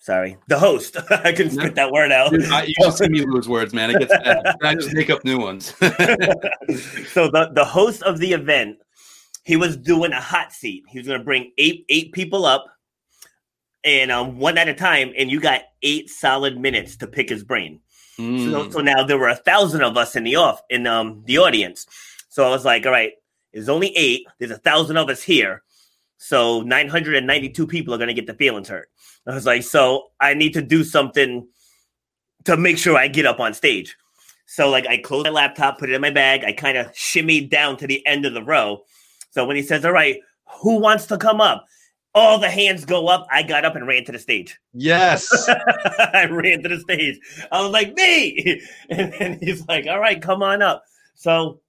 sorry, 0.02 0.38
the 0.48 0.60
host, 0.60 0.98
I 1.10 1.32
couldn't 1.32 1.52
spit 1.52 1.76
that 1.76 1.92
word 1.92 2.12
out. 2.12 2.32
Dude, 2.32 2.46
I, 2.46 2.64
you 2.64 2.74
just 2.82 2.98
see 2.98 3.08
me 3.08 3.24
lose 3.26 3.48
words, 3.48 3.74
man. 3.74 3.92
It 3.92 4.00
gets 4.00 4.18
bad. 4.24 4.56
I 4.62 4.76
just 4.76 4.94
make 4.94 5.10
up 5.10 5.24
new 5.24 5.40
ones. 5.40 5.68
so 5.78 7.30
the, 7.30 7.52
the 7.54 7.66
host 7.66 8.02
of 8.04 8.20
the 8.20 8.34
event 8.34 8.78
he 9.44 9.56
was 9.56 9.78
doing 9.78 10.12
a 10.12 10.22
hot 10.22 10.54
seat. 10.54 10.84
He 10.88 11.00
was 11.00 11.08
going 11.08 11.20
to 11.20 11.26
bring 11.26 11.52
eight 11.58 11.86
eight 11.89 12.12
people 12.12 12.46
up, 12.46 12.66
and 13.84 14.12
um, 14.12 14.38
one 14.38 14.58
at 14.58 14.70
a 14.70 14.74
time, 14.74 15.14
and 15.18 15.30
you 15.30 15.39
got 15.39 15.62
eight 15.82 16.10
solid 16.10 16.60
minutes 16.60 16.98
to 16.98 17.08
pick 17.08 17.30
his 17.30 17.44
brain. 17.44 17.80
Mm. 18.20 18.52
So, 18.52 18.70
so 18.70 18.80
now 18.80 19.04
there 19.04 19.18
were 19.18 19.30
a 19.30 19.36
thousand 19.36 19.84
of 19.84 19.98
us 19.98 20.16
in 20.16 20.24
the 20.24 20.36
off 20.36 20.62
in 20.70 20.86
um 20.88 21.24
the 21.26 21.38
audience. 21.38 21.86
So 22.30 22.46
I 22.46 22.50
was 22.50 22.66
like, 22.66 22.86
all 22.86 22.92
right, 22.92 23.14
there's 23.54 23.70
only 23.70 23.96
eight. 23.98 24.26
There's 24.39 24.52
a 24.52 24.58
thousand 24.58 24.98
of 24.98 25.10
us 25.10 25.22
here. 25.22 25.64
So 26.18 26.62
992 26.62 27.66
people 27.66 27.94
are 27.96 27.98
going 27.98 28.08
to 28.08 28.14
get 28.14 28.28
the 28.28 28.36
feelings 28.36 28.70
hurt. 28.70 28.89
I 29.26 29.34
was 29.34 29.46
like, 29.46 29.64
so 29.64 30.10
I 30.20 30.36
need 30.36 30.54
to 30.54 30.62
do 30.62 30.84
something 30.84 31.48
to 32.46 32.58
make 32.58 32.78
sure 32.78 32.96
I 32.96 33.08
get 33.08 33.26
up 33.26 33.39
on 33.39 33.54
stage. 33.54 33.98
So 34.46 34.70
like 34.70 34.86
I 34.88 34.98
closed 34.98 35.26
my 35.26 35.32
laptop, 35.32 35.80
put 35.80 35.89
it 35.89 35.94
in 35.94 36.02
my 36.02 36.12
bag. 36.12 36.44
I 36.44 36.54
kind 36.54 36.78
of 36.78 36.92
shimmied 36.92 37.50
down 37.50 37.78
to 37.78 37.88
the 37.88 38.06
end 38.06 38.26
of 38.26 38.34
the 38.34 38.44
row 38.44 38.84
so 39.32 39.46
when 39.46 39.56
he 39.56 39.64
says, 39.64 39.84
All 39.84 39.92
right, 39.92 40.18
who 40.62 40.80
wants 40.80 41.08
to 41.08 41.18
come 41.18 41.42
up? 41.42 41.66
All 42.14 42.38
the 42.38 42.50
hands 42.50 42.84
go 42.84 43.08
up. 43.08 43.26
I 43.32 43.42
got 43.42 43.64
up 43.64 43.76
and 43.76 43.88
ran 43.88 44.04
to 44.06 44.12
the 44.12 44.20
stage. 44.20 44.60
Yes. 44.74 45.28
I 45.50 46.28
ran 46.30 46.62
to 46.64 46.70
the 46.70 46.80
stage. 46.80 47.18
I 47.52 47.62
was 47.62 47.72
like, 47.72 47.96
me. 47.96 48.62
And 48.90 49.14
then 49.14 49.40
he's 49.42 49.66
like, 49.68 49.88
All 49.88 50.00
right, 50.00 50.22
come 50.22 50.44
on 50.44 50.62
up. 50.62 50.84
So, 51.16 51.62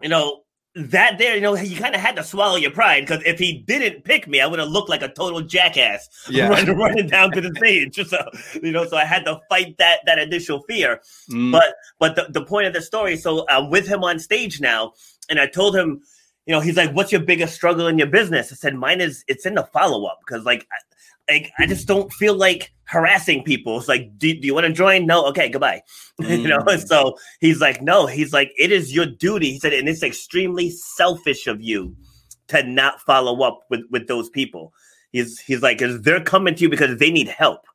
you 0.00 0.08
know, 0.08 0.42
that 0.74 1.18
there, 1.18 1.34
you 1.34 1.40
know, 1.40 1.56
you 1.56 1.76
kind 1.76 1.94
of 1.94 2.00
had 2.00 2.14
to 2.16 2.22
swallow 2.22 2.56
your 2.56 2.70
pride 2.70 3.00
because 3.00 3.22
if 3.24 3.38
he 3.38 3.64
didn't 3.66 4.04
pick 4.04 4.28
me, 4.28 4.40
I 4.40 4.46
would 4.46 4.58
have 4.58 4.68
looked 4.68 4.88
like 4.88 5.02
a 5.02 5.08
total 5.08 5.40
jackass 5.40 6.08
yeah. 6.30 6.48
running, 6.48 6.76
running 6.76 7.08
down 7.08 7.32
to 7.32 7.40
the 7.40 7.52
stage. 7.56 7.96
So, 8.06 8.18
you 8.62 8.70
know, 8.70 8.86
so 8.86 8.96
I 8.96 9.04
had 9.04 9.24
to 9.24 9.40
fight 9.48 9.76
that 9.78 10.00
that 10.06 10.18
initial 10.18 10.62
fear. 10.68 11.00
Mm. 11.30 11.52
But 11.52 11.74
but 11.98 12.16
the, 12.16 12.26
the 12.30 12.44
point 12.44 12.66
of 12.66 12.74
the 12.74 12.82
story, 12.82 13.16
so 13.16 13.44
I'm 13.48 13.70
with 13.70 13.88
him 13.88 14.04
on 14.04 14.18
stage 14.18 14.60
now, 14.60 14.92
and 15.28 15.40
I 15.40 15.46
told 15.46 15.74
him, 15.74 16.02
you 16.48 16.54
know, 16.54 16.60
he's 16.60 16.78
like, 16.78 16.92
"What's 16.92 17.12
your 17.12 17.20
biggest 17.20 17.54
struggle 17.54 17.86
in 17.88 17.98
your 17.98 18.06
business?" 18.06 18.50
I 18.50 18.54
said, 18.54 18.74
"Mine 18.74 19.02
is 19.02 19.22
it's 19.28 19.44
in 19.44 19.54
the 19.54 19.64
follow 19.64 20.06
up 20.06 20.18
because 20.26 20.46
like, 20.46 20.66
I, 20.72 21.32
like 21.32 21.52
I 21.58 21.66
just 21.66 21.86
don't 21.86 22.10
feel 22.10 22.34
like 22.34 22.72
harassing 22.84 23.44
people. 23.44 23.76
It's 23.76 23.86
like, 23.86 24.16
do, 24.16 24.32
do 24.32 24.46
you 24.46 24.54
want 24.54 24.66
to 24.66 24.72
join? 24.72 25.04
No, 25.04 25.26
okay, 25.26 25.50
goodbye. 25.50 25.82
Mm. 26.22 26.38
you 26.42 26.48
know, 26.48 26.60
and 26.60 26.80
so 26.80 27.18
he's 27.40 27.60
like, 27.60 27.82
no, 27.82 28.06
he's 28.06 28.32
like, 28.32 28.50
it 28.58 28.72
is 28.72 28.94
your 28.94 29.04
duty. 29.04 29.52
He 29.52 29.58
said, 29.58 29.74
and 29.74 29.90
it's 29.90 30.02
extremely 30.02 30.70
selfish 30.70 31.46
of 31.46 31.60
you 31.60 31.94
to 32.46 32.62
not 32.62 33.02
follow 33.02 33.42
up 33.42 33.60
with 33.68 33.82
with 33.90 34.08
those 34.08 34.30
people. 34.30 34.72
He's 35.12 35.38
he's 35.38 35.60
like, 35.60 35.82
they're 35.82 36.24
coming 36.24 36.54
to 36.54 36.62
you 36.62 36.70
because 36.70 36.98
they 36.98 37.10
need 37.10 37.28
help. 37.28 37.66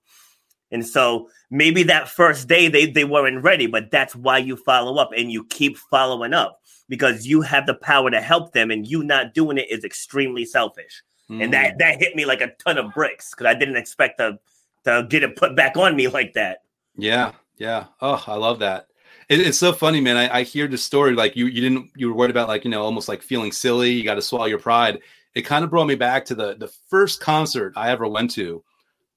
And 0.74 0.86
so 0.86 1.30
maybe 1.52 1.84
that 1.84 2.10
first 2.10 2.48
day 2.48 2.68
they, 2.68 2.88
they 2.88 3.06
weren't 3.06 3.44
ready, 3.44 3.68
but 3.68 3.92
that's 3.92 4.16
why 4.16 4.40
you 4.40 4.58
follow 4.58 4.98
up 4.98 5.12
and 5.16 5.32
you 5.32 5.46
keep 5.46 5.78
following 5.78 6.34
up 6.34 6.60
because 6.90 7.28
you 7.28 7.42
have 7.42 7.68
the 7.68 7.76
power 7.76 8.10
to 8.10 8.20
help 8.20 8.54
them 8.54 8.72
and 8.72 8.86
you 8.86 9.04
not 9.04 9.36
doing 9.36 9.60
it 9.60 9.68
is 9.70 9.86
extremely 9.86 10.46
selfish. 10.46 11.04
Mm. 11.30 11.44
And 11.44 11.54
that, 11.54 11.76
mm. 11.76 11.78
that 11.78 12.00
hit 12.00 12.16
me 12.16 12.26
like 12.26 12.42
a 12.42 12.54
ton 12.66 12.80
of 12.80 12.92
bricks 12.94 13.30
because 13.30 13.46
I 13.46 13.54
didn't 13.54 13.78
expect 13.78 14.18
to, 14.18 14.40
to 14.86 15.06
get 15.08 15.22
it 15.22 15.36
put 15.36 15.56
back 15.56 15.78
on 15.78 15.96
me 15.96 16.08
like 16.08 16.34
that. 16.34 16.64
Yeah. 16.98 17.34
Yeah. 17.58 17.86
Oh, 18.02 18.22
I 18.26 18.36
love 18.36 18.60
that. 18.60 18.88
It, 19.30 19.42
it's 19.42 19.60
so 19.60 19.74
funny, 19.74 20.02
man. 20.02 20.18
I, 20.18 20.40
I 20.40 20.44
hear 20.44 20.68
the 20.68 20.78
story 20.78 21.14
like 21.14 21.36
you, 21.36 21.46
you 21.46 21.62
didn't, 21.62 21.92
you 21.96 22.08
were 22.08 22.16
worried 22.16 22.32
about 22.32 22.48
like, 22.48 22.66
you 22.66 22.72
know, 22.72 22.82
almost 22.82 23.08
like 23.08 23.22
feeling 23.22 23.52
silly. 23.52 23.92
You 23.92 24.04
got 24.04 24.16
to 24.16 24.24
swallow 24.24 24.46
your 24.46 24.60
pride. 24.60 25.00
It 25.36 25.44
kind 25.44 25.64
of 25.64 25.70
brought 25.70 25.86
me 25.86 25.96
back 25.96 26.26
to 26.26 26.36
the, 26.36 26.56
the 26.56 26.68
first 26.90 27.22
concert 27.22 27.74
I 27.76 27.92
ever 27.92 28.08
went 28.08 28.32
to. 28.32 28.64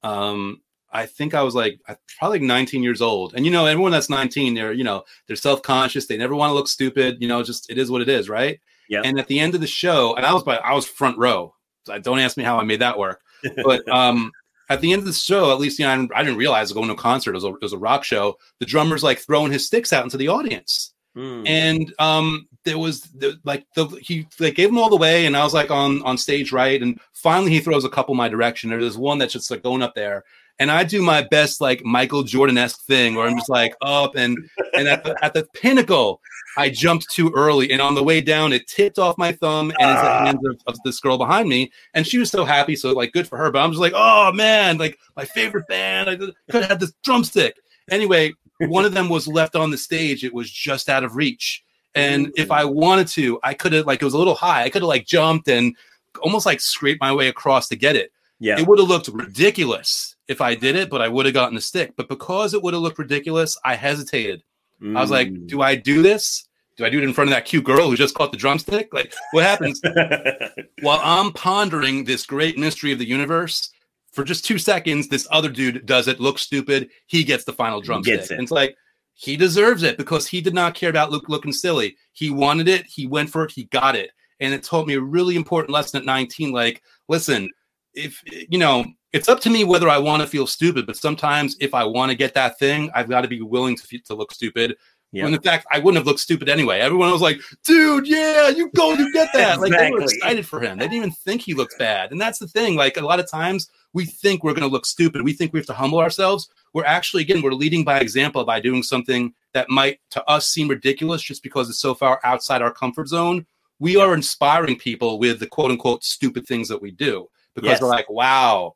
Um, 0.02 0.60
I 0.96 1.06
think 1.06 1.34
I 1.34 1.42
was 1.42 1.54
like 1.54 1.78
probably 2.18 2.38
19 2.38 2.82
years 2.82 3.02
old. 3.02 3.34
And 3.34 3.44
you 3.44 3.52
know, 3.52 3.66
everyone 3.66 3.92
that's 3.92 4.08
19, 4.08 4.54
they're 4.54 4.72
you 4.72 4.84
know 4.84 5.04
they're 5.26 5.36
self 5.36 5.62
conscious. 5.62 6.06
They 6.06 6.16
never 6.16 6.34
want 6.34 6.50
to 6.50 6.54
look 6.54 6.68
stupid. 6.68 7.18
You 7.20 7.28
know, 7.28 7.42
just 7.42 7.70
it 7.70 7.78
is 7.78 7.90
what 7.90 8.02
it 8.02 8.08
is, 8.08 8.28
right? 8.28 8.58
Yeah. 8.88 9.02
And 9.04 9.18
at 9.18 9.26
the 9.28 9.38
end 9.38 9.54
of 9.54 9.60
the 9.60 9.66
show, 9.66 10.14
and 10.14 10.24
I 10.24 10.32
was 10.32 10.42
by 10.42 10.56
I 10.56 10.72
was 10.72 10.86
front 10.86 11.18
row. 11.18 11.54
So 11.84 11.98
don't 11.98 12.18
ask 12.18 12.36
me 12.36 12.44
how 12.44 12.58
I 12.58 12.64
made 12.64 12.80
that 12.80 12.98
work. 12.98 13.20
But 13.64 13.86
um, 13.88 14.32
at 14.70 14.80
the 14.80 14.92
end 14.92 15.00
of 15.00 15.06
the 15.06 15.12
show, 15.12 15.52
at 15.52 15.60
least 15.60 15.78
you 15.78 15.84
know 15.84 15.92
I 15.92 15.96
didn't, 15.96 16.12
I 16.16 16.22
didn't 16.22 16.38
realize 16.38 16.72
going 16.72 16.88
to 16.88 16.94
a 16.94 16.96
concert. 16.96 17.32
It 17.32 17.34
was 17.34 17.44
a, 17.44 17.48
it 17.48 17.62
was 17.62 17.72
a 17.74 17.78
rock 17.78 18.02
show. 18.02 18.38
The 18.58 18.66
drummer's 18.66 19.04
like 19.04 19.18
throwing 19.18 19.52
his 19.52 19.66
sticks 19.66 19.92
out 19.92 20.04
into 20.04 20.16
the 20.16 20.28
audience. 20.28 20.94
Mm. 21.16 21.48
And 21.48 21.94
um, 21.98 22.48
there 22.64 22.78
was 22.78 23.02
the, 23.02 23.38
like 23.44 23.66
the 23.74 23.86
he 24.02 24.26
like 24.40 24.54
gave 24.54 24.68
him 24.68 24.78
all 24.78 24.90
the 24.90 24.96
way, 24.96 25.26
and 25.26 25.36
I 25.36 25.44
was 25.44 25.54
like 25.54 25.70
on 25.70 26.02
on 26.02 26.18
stage 26.18 26.52
right, 26.52 26.82
and 26.82 26.98
finally 27.12 27.50
he 27.50 27.60
throws 27.60 27.84
a 27.84 27.90
couple 27.90 28.14
my 28.14 28.28
direction. 28.28 28.70
There's 28.70 28.98
one 28.98 29.18
that's 29.18 29.32
just 29.32 29.50
like 29.50 29.62
going 29.62 29.82
up 29.82 29.94
there, 29.94 30.24
and 30.58 30.70
I 30.70 30.84
do 30.84 31.02
my 31.02 31.22
best 31.22 31.60
like 31.60 31.84
Michael 31.84 32.22
Jordan 32.22 32.58
esque 32.58 32.82
thing, 32.82 33.14
where 33.14 33.26
I'm 33.26 33.36
just 33.36 33.48
like 33.48 33.74
up 33.82 34.16
and 34.16 34.38
and 34.74 34.88
at 34.88 35.04
the, 35.04 35.16
at 35.24 35.34
the 35.34 35.46
pinnacle, 35.54 36.20
I 36.56 36.70
jumped 36.70 37.06
too 37.12 37.32
early, 37.34 37.70
and 37.72 37.80
on 37.80 37.94
the 37.94 38.02
way 38.02 38.20
down, 38.20 38.52
it 38.52 38.66
tipped 38.66 38.98
off 38.98 39.18
my 39.18 39.32
thumb 39.32 39.72
and 39.78 39.90
into 39.90 40.02
the 40.02 40.08
ah. 40.08 40.24
hands 40.24 40.46
of, 40.46 40.60
of 40.66 40.78
this 40.84 41.00
girl 41.00 41.18
behind 41.18 41.48
me, 41.48 41.70
and 41.94 42.06
she 42.06 42.18
was 42.18 42.30
so 42.30 42.44
happy, 42.44 42.76
so 42.76 42.92
like 42.92 43.12
good 43.12 43.28
for 43.28 43.38
her. 43.38 43.50
But 43.50 43.60
I'm 43.60 43.70
just 43.70 43.80
like, 43.80 43.94
oh 43.94 44.32
man, 44.32 44.78
like 44.78 44.98
my 45.16 45.24
favorite 45.24 45.66
band, 45.68 46.08
I 46.08 46.16
could 46.16 46.34
have 46.50 46.68
had 46.68 46.80
this 46.80 46.92
drumstick. 47.04 47.56
Anyway, 47.90 48.32
one 48.60 48.84
of 48.84 48.94
them 48.94 49.08
was 49.08 49.28
left 49.28 49.56
on 49.56 49.70
the 49.70 49.78
stage; 49.78 50.24
it 50.24 50.34
was 50.34 50.50
just 50.50 50.88
out 50.88 51.04
of 51.04 51.16
reach 51.16 51.62
and 51.96 52.30
if 52.36 52.50
I 52.50 52.66
wanted 52.66 53.08
to, 53.08 53.40
I 53.42 53.54
could 53.54 53.72
have 53.72 53.86
like 53.86 54.02
it 54.02 54.04
was 54.04 54.12
a 54.14 54.18
little 54.18 54.34
high. 54.34 54.64
I 54.64 54.68
could 54.68 54.82
have 54.82 54.88
like 54.88 55.06
jumped 55.06 55.48
and 55.48 55.74
almost 56.20 56.44
like 56.44 56.60
scraped 56.60 57.00
my 57.00 57.12
way 57.12 57.28
across 57.28 57.68
to 57.68 57.76
get 57.76 57.96
it. 57.96 58.12
Yeah. 58.38 58.58
It 58.58 58.66
would 58.66 58.78
have 58.78 58.88
looked 58.88 59.08
ridiculous 59.08 60.15
if 60.28 60.40
I 60.40 60.54
did 60.54 60.76
it, 60.76 60.90
but 60.90 61.00
I 61.00 61.08
would 61.08 61.26
have 61.26 61.34
gotten 61.34 61.54
the 61.54 61.60
stick. 61.60 61.94
But 61.96 62.08
because 62.08 62.54
it 62.54 62.62
would 62.62 62.74
have 62.74 62.82
looked 62.82 62.98
ridiculous, 62.98 63.58
I 63.64 63.74
hesitated. 63.76 64.42
I 64.82 65.00
was 65.00 65.10
like, 65.10 65.28
Mm. 65.28 65.46
do 65.46 65.62
I 65.62 65.74
do 65.74 66.02
this? 66.02 66.46
Do 66.76 66.84
I 66.84 66.90
do 66.90 66.98
it 66.98 67.04
in 67.04 67.14
front 67.14 67.30
of 67.30 67.34
that 67.34 67.46
cute 67.46 67.64
girl 67.64 67.88
who 67.88 67.96
just 67.96 68.14
caught 68.14 68.30
the 68.32 68.36
drumstick? 68.36 68.92
Like, 68.92 69.14
what 69.32 69.44
happens 69.44 69.80
while 70.82 71.00
I'm 71.02 71.32
pondering 71.32 72.04
this 72.04 72.26
great 72.26 72.58
mystery 72.58 72.92
of 72.92 72.98
the 72.98 73.08
universe? 73.08 73.70
For 74.12 74.24
just 74.24 74.44
two 74.44 74.58
seconds, 74.58 75.08
this 75.08 75.26
other 75.30 75.48
dude 75.48 75.86
does 75.86 76.08
it, 76.08 76.20
looks 76.20 76.42
stupid. 76.42 76.90
He 77.06 77.24
gets 77.24 77.44
the 77.44 77.52
final 77.52 77.80
drumstick. 77.80 78.20
It. 78.20 78.30
And 78.32 78.42
it's 78.42 78.52
like, 78.52 78.76
he 79.14 79.36
deserves 79.36 79.82
it 79.82 79.96
because 79.96 80.26
he 80.26 80.42
did 80.42 80.52
not 80.54 80.74
care 80.74 80.90
about 80.90 81.10
look, 81.10 81.28
looking 81.28 81.52
silly. 81.52 81.96
He 82.12 82.28
wanted 82.30 82.68
it. 82.68 82.84
He 82.86 83.06
went 83.06 83.30
for 83.30 83.44
it. 83.44 83.52
He 83.52 83.64
got 83.64 83.96
it. 83.96 84.10
And 84.40 84.52
it 84.52 84.62
taught 84.62 84.86
me 84.86 84.94
a 84.94 85.00
really 85.00 85.36
important 85.36 85.72
lesson 85.72 85.98
at 85.98 86.04
19. 86.04 86.52
Like, 86.52 86.82
listen, 87.08 87.48
if 87.94 88.22
you 88.26 88.58
know, 88.58 88.84
it's 89.12 89.28
up 89.28 89.40
to 89.40 89.50
me 89.50 89.64
whether 89.64 89.88
I 89.88 89.98
want 89.98 90.22
to 90.22 90.28
feel 90.28 90.46
stupid. 90.46 90.86
But 90.86 90.96
sometimes, 90.96 91.56
if 91.60 91.74
I 91.74 91.84
want 91.84 92.10
to 92.10 92.16
get 92.16 92.34
that 92.34 92.58
thing, 92.58 92.90
I've 92.94 93.08
got 93.08 93.22
to 93.22 93.28
be 93.28 93.40
willing 93.40 93.76
to, 93.76 93.98
to 93.98 94.14
look 94.14 94.32
stupid. 94.32 94.76
Yeah. 95.12 95.24
When 95.24 95.34
in 95.34 95.40
fact, 95.40 95.66
I 95.72 95.78
wouldn't 95.78 95.96
have 95.96 96.06
looked 96.06 96.20
stupid 96.20 96.48
anyway. 96.48 96.80
Everyone 96.80 97.10
was 97.10 97.22
like, 97.22 97.40
"Dude, 97.64 98.06
yeah, 98.08 98.48
you 98.48 98.70
go, 98.74 98.92
you 98.94 99.10
get 99.12 99.28
that." 99.34 99.60
Like 99.60 99.72
they 99.72 99.90
were 99.90 100.02
excited 100.02 100.46
for 100.46 100.60
him. 100.60 100.78
They 100.78 100.86
didn't 100.86 100.96
even 100.96 101.10
think 101.12 101.42
he 101.42 101.54
looked 101.54 101.78
bad. 101.78 102.10
And 102.10 102.20
that's 102.20 102.38
the 102.38 102.48
thing. 102.48 102.74
Like 102.76 102.96
a 102.96 103.00
lot 103.02 103.20
of 103.20 103.30
times, 103.30 103.70
we 103.92 104.04
think 104.04 104.42
we're 104.42 104.52
going 104.52 104.68
to 104.68 104.72
look 104.72 104.84
stupid. 104.84 105.22
We 105.22 105.32
think 105.32 105.52
we 105.52 105.60
have 105.60 105.66
to 105.68 105.72
humble 105.72 106.00
ourselves. 106.00 106.50
We're 106.74 106.84
actually, 106.84 107.22
again, 107.22 107.40
we're 107.40 107.52
leading 107.52 107.84
by 107.84 108.00
example 108.00 108.44
by 108.44 108.60
doing 108.60 108.82
something 108.82 109.32
that 109.54 109.70
might 109.70 110.00
to 110.10 110.22
us 110.28 110.48
seem 110.48 110.68
ridiculous 110.68 111.22
just 111.22 111.42
because 111.42 111.70
it's 111.70 111.78
so 111.80 111.94
far 111.94 112.20
outside 112.24 112.60
our 112.60 112.72
comfort 112.72 113.08
zone. 113.08 113.46
We 113.78 113.96
are 113.96 114.12
inspiring 114.12 114.76
people 114.76 115.18
with 115.18 115.40
the 115.40 115.46
quote 115.46 115.70
unquote 115.70 116.04
stupid 116.04 116.46
things 116.46 116.68
that 116.68 116.82
we 116.82 116.90
do 116.90 117.28
because 117.54 117.70
Yes. 117.70 117.80
they're 117.80 117.88
like, 117.88 118.10
wow, 118.10 118.74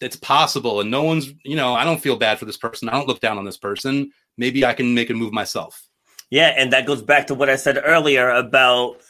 it's 0.00 0.16
possible. 0.16 0.80
And 0.80 0.90
no 0.90 1.02
one's, 1.02 1.32
you 1.44 1.56
know, 1.56 1.74
I 1.74 1.84
don't 1.84 2.00
feel 2.00 2.16
bad 2.16 2.38
for 2.38 2.44
this 2.44 2.56
person. 2.56 2.88
I 2.88 2.92
don't 2.92 3.08
look 3.08 3.20
down 3.20 3.38
on 3.38 3.44
this 3.44 3.58
person. 3.58 4.10
Maybe 4.36 4.64
I 4.64 4.72
can 4.72 4.94
make 4.94 5.10
a 5.10 5.14
move 5.14 5.32
myself. 5.32 5.82
Yeah, 6.30 6.54
and 6.56 6.72
that 6.72 6.86
goes 6.86 7.02
back 7.02 7.26
to 7.26 7.34
what 7.34 7.50
I 7.50 7.56
said 7.56 7.80
earlier 7.84 8.30
about 8.30 9.00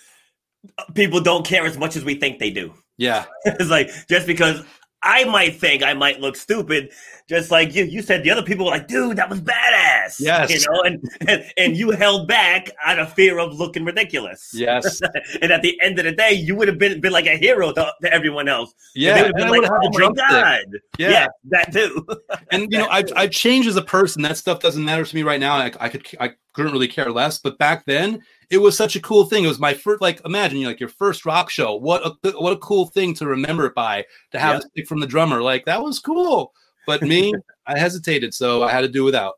uh, 0.78 0.84
people 0.94 1.20
don't 1.20 1.46
care 1.46 1.66
as 1.66 1.76
much 1.76 1.96
as 1.96 2.04
we 2.04 2.14
think 2.14 2.38
they 2.38 2.50
do. 2.50 2.72
Yeah. 2.96 3.26
it's 3.44 3.70
like 3.70 3.90
just 4.08 4.26
because 4.26 4.62
I 5.02 5.24
might 5.24 5.58
think 5.58 5.82
I 5.82 5.94
might 5.94 6.20
look 6.20 6.36
stupid, 6.36 6.92
just 7.26 7.50
like 7.50 7.74
you, 7.74 7.84
you 7.84 8.02
said 8.02 8.22
the 8.22 8.30
other 8.30 8.42
people 8.42 8.66
were 8.66 8.72
like, 8.72 8.86
dude, 8.86 9.16
that 9.16 9.30
was 9.30 9.40
badass. 9.40 10.16
Yes. 10.20 10.50
You 10.50 10.60
know, 10.70 10.82
and, 10.82 11.10
and 11.26 11.44
and 11.56 11.76
you 11.76 11.90
held 11.92 12.28
back 12.28 12.70
out 12.84 12.98
of 12.98 13.12
fear 13.14 13.38
of 13.38 13.54
looking 13.54 13.84
ridiculous. 13.84 14.50
Yes. 14.52 15.00
and 15.42 15.50
at 15.50 15.62
the 15.62 15.80
end 15.80 15.98
of 15.98 16.04
the 16.04 16.12
day, 16.12 16.32
you 16.32 16.54
would 16.54 16.68
have 16.68 16.78
been 16.78 17.00
been 17.00 17.12
like 17.12 17.26
a 17.26 17.36
hero 17.38 17.72
to, 17.72 17.92
to 18.02 18.12
everyone 18.12 18.46
else. 18.48 18.74
Yeah, 18.94 19.14
They 19.14 19.20
Yeah. 19.20 19.22
would 19.26 19.40
have 19.40 19.50
been 19.52 19.62
like, 19.62 19.70
oh 19.72 19.90
my 19.98 20.12
god. 20.28 20.64
Yeah. 20.98 21.26
that 21.48 21.72
too. 21.72 22.06
and 22.52 22.70
you 22.70 22.78
know 22.78 22.88
I've, 22.90 23.10
I've 23.16 23.30
changed 23.30 23.68
as 23.68 23.76
a 23.76 23.82
person 23.82 24.22
that 24.22 24.36
stuff 24.36 24.60
doesn't 24.60 24.84
matter 24.84 25.04
to 25.04 25.16
me 25.16 25.22
right 25.22 25.40
now 25.40 25.54
I, 25.54 25.72
I 25.80 25.88
could 25.88 26.06
i 26.20 26.32
couldn't 26.52 26.72
really 26.72 26.88
care 26.88 27.10
less 27.10 27.38
but 27.38 27.56
back 27.58 27.84
then 27.86 28.20
it 28.50 28.58
was 28.58 28.76
such 28.76 28.96
a 28.96 29.00
cool 29.00 29.24
thing 29.24 29.44
it 29.44 29.48
was 29.48 29.58
my 29.60 29.72
first 29.74 30.00
like 30.02 30.20
imagine 30.24 30.58
you 30.58 30.66
like 30.66 30.80
your 30.80 30.88
first 30.88 31.24
rock 31.24 31.48
show 31.50 31.74
what 31.76 32.02
a 32.24 32.30
what 32.38 32.52
a 32.52 32.58
cool 32.58 32.86
thing 32.86 33.14
to 33.14 33.26
remember 33.26 33.66
it 33.66 33.74
by 33.74 34.04
to 34.32 34.38
have 34.38 34.54
Yeah. 34.54 34.58
a 34.58 34.62
stick 34.62 34.88
from 34.88 35.00
the 35.00 35.06
drummer 35.06 35.40
like 35.42 35.64
that 35.64 35.82
was 35.82 35.98
cool 35.98 36.52
but 36.86 37.02
me 37.02 37.32
i 37.66 37.78
hesitated 37.78 38.34
so 38.34 38.62
i 38.62 38.70
had 38.70 38.80
to 38.82 38.88
do 38.88 39.04
without 39.04 39.34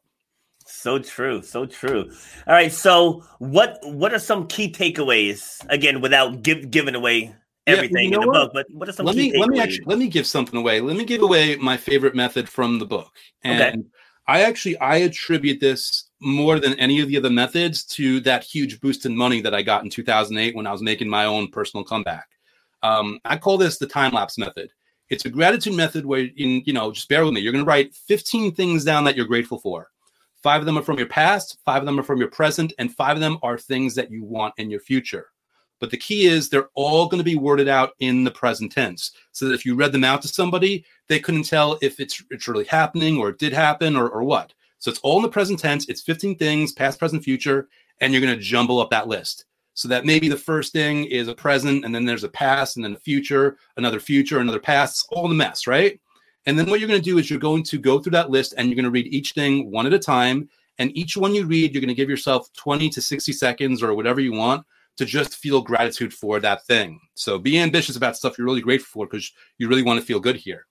So 0.64 0.98
true, 0.98 1.42
so 1.42 1.66
true. 1.66 2.10
All 2.46 2.54
right, 2.54 2.72
so 2.72 3.24
what 3.38 3.78
what 3.82 4.14
are 4.14 4.18
some 4.18 4.46
key 4.46 4.70
takeaways 4.70 5.58
again 5.68 6.00
without 6.00 6.42
give, 6.42 6.70
giving 6.70 6.94
away 6.94 7.34
Yeah, 7.66 7.74
everything 7.74 8.04
you 8.10 8.14
in 8.14 8.20
the 8.20 8.26
what? 8.26 8.46
book? 8.46 8.52
But 8.54 8.66
what 8.70 8.88
are 8.88 8.92
some 8.92 9.06
let 9.06 9.16
key 9.16 9.32
me 9.32 9.38
let 9.38 9.50
me 9.50 9.60
actually 9.60 9.84
let 9.86 9.98
me 9.98 10.08
give 10.08 10.26
something 10.26 10.58
away 10.58 10.80
let 10.80 10.96
me 10.96 11.04
give 11.04 11.22
away 11.22 11.56
my 11.56 11.76
favorite 11.76 12.14
method 12.14 12.48
from 12.48 12.78
the 12.78 12.86
book 12.86 13.10
and 13.42 13.60
Okay. 13.60 13.82
i 14.28 14.42
actually 14.42 14.76
i 14.78 14.96
attribute 14.96 15.60
this 15.60 16.10
more 16.22 16.60
than 16.60 16.78
any 16.78 17.00
of 17.00 17.08
the 17.08 17.16
other 17.16 17.30
methods 17.30 17.84
to 17.84 18.20
that 18.20 18.44
huge 18.44 18.80
boost 18.80 19.04
in 19.06 19.16
money 19.16 19.40
that 19.40 19.54
i 19.54 19.62
got 19.62 19.82
in 19.82 19.90
2008 19.90 20.54
when 20.54 20.66
i 20.66 20.72
was 20.72 20.82
making 20.82 21.08
my 21.08 21.24
own 21.24 21.48
personal 21.48 21.84
comeback. 21.84 22.28
Um, 22.82 23.18
i 23.24 23.36
call 23.36 23.58
this 23.58 23.78
the 23.78 23.86
time 23.86 24.12
lapse 24.12 24.38
method. 24.38 24.70
It's 25.10 25.24
a 25.24 25.30
gratitude 25.30 25.74
method 25.74 26.06
where 26.06 26.20
you, 26.20 26.62
you 26.64 26.72
know 26.72 26.92
just 26.92 27.08
bear 27.08 27.24
with 27.24 27.34
me. 27.34 27.40
You're 27.40 27.52
going 27.52 27.64
to 27.64 27.68
write 27.68 27.94
15 27.94 28.54
things 28.54 28.84
down 28.84 29.04
that 29.04 29.16
you're 29.16 29.26
grateful 29.26 29.58
for. 29.58 29.90
Five 30.42 30.60
of 30.60 30.66
them 30.66 30.78
are 30.78 30.82
from 30.82 30.98
your 30.98 31.08
past 31.08 31.58
five 31.64 31.82
of 31.82 31.86
them 31.86 31.98
are 31.98 32.04
from 32.04 32.18
your 32.18 32.30
present 32.30 32.72
and 32.78 32.94
five 32.94 33.16
of 33.16 33.20
them 33.20 33.38
are 33.42 33.58
things 33.58 33.94
that 33.94 34.10
you 34.10 34.24
want 34.24 34.54
in 34.58 34.70
your 34.70 34.80
future. 34.80 35.26
But 35.82 35.90
the 35.90 35.96
key 35.96 36.26
is 36.26 36.48
they're 36.48 36.70
all 36.74 37.06
going 37.06 37.18
to 37.18 37.24
be 37.24 37.34
worded 37.34 37.66
out 37.66 37.94
in 37.98 38.22
the 38.22 38.30
present 38.30 38.70
tense 38.70 39.10
so 39.32 39.46
that 39.46 39.54
if 39.54 39.66
you 39.66 39.74
read 39.74 39.90
them 39.90 40.04
out 40.04 40.22
to 40.22 40.28
somebody, 40.28 40.84
they 41.08 41.18
couldn't 41.18 41.42
tell 41.42 41.76
if 41.82 41.98
it's, 41.98 42.22
it's 42.30 42.46
really 42.46 42.66
happening 42.66 43.18
or 43.18 43.30
it 43.30 43.38
did 43.38 43.52
happen 43.52 43.96
or, 43.96 44.08
or 44.08 44.22
what. 44.22 44.54
So 44.82 44.90
it's 44.90 44.98
all 45.04 45.18
in 45.18 45.22
the 45.22 45.28
present 45.28 45.60
tense. 45.60 45.88
It's 45.88 46.02
15 46.02 46.38
things, 46.38 46.72
past, 46.72 46.98
present, 46.98 47.22
future, 47.22 47.68
and 48.00 48.12
you're 48.12 48.20
going 48.20 48.34
to 48.34 48.42
jumble 48.42 48.80
up 48.80 48.90
that 48.90 49.06
list. 49.06 49.44
So 49.74 49.86
that 49.86 50.04
maybe 50.04 50.28
the 50.28 50.36
first 50.36 50.72
thing 50.72 51.04
is 51.04 51.28
a 51.28 51.36
present, 51.36 51.84
and 51.84 51.94
then 51.94 52.04
there's 52.04 52.24
a 52.24 52.28
past, 52.28 52.74
and 52.74 52.84
then 52.84 52.94
a 52.94 52.98
future, 52.98 53.58
another 53.76 54.00
future, 54.00 54.40
another 54.40 54.58
past. 54.58 55.06
All 55.12 55.22
in 55.22 55.30
the 55.30 55.36
mess, 55.36 55.68
right? 55.68 56.00
And 56.46 56.58
then 56.58 56.68
what 56.68 56.80
you're 56.80 56.88
going 56.88 57.00
to 57.00 57.10
do 57.10 57.18
is 57.18 57.30
you're 57.30 57.38
going 57.38 57.62
to 57.62 57.78
go 57.78 58.00
through 58.00 58.10
that 58.10 58.30
list 58.30 58.54
and 58.56 58.68
you're 58.68 58.74
going 58.74 58.82
to 58.84 58.90
read 58.90 59.06
each 59.06 59.34
thing 59.34 59.70
one 59.70 59.86
at 59.86 59.92
a 59.92 60.00
time. 60.00 60.48
And 60.78 60.90
each 60.98 61.16
one 61.16 61.32
you 61.32 61.46
read, 61.46 61.72
you're 61.72 61.80
going 61.80 61.86
to 61.86 61.94
give 61.94 62.10
yourself 62.10 62.52
20 62.54 62.88
to 62.88 63.00
60 63.00 63.32
seconds 63.32 63.84
or 63.84 63.94
whatever 63.94 64.20
you 64.20 64.32
want 64.32 64.66
to 64.96 65.04
just 65.04 65.36
feel 65.36 65.60
gratitude 65.60 66.12
for 66.12 66.40
that 66.40 66.66
thing. 66.66 66.98
So 67.14 67.38
be 67.38 67.60
ambitious 67.60 67.94
about 67.94 68.16
stuff 68.16 68.36
you're 68.36 68.48
really 68.48 68.60
grateful 68.62 68.88
for 69.02 69.06
because 69.06 69.30
you 69.58 69.68
really 69.68 69.84
want 69.84 70.00
to 70.00 70.04
feel 70.04 70.18
good 70.18 70.36
here. 70.36 70.66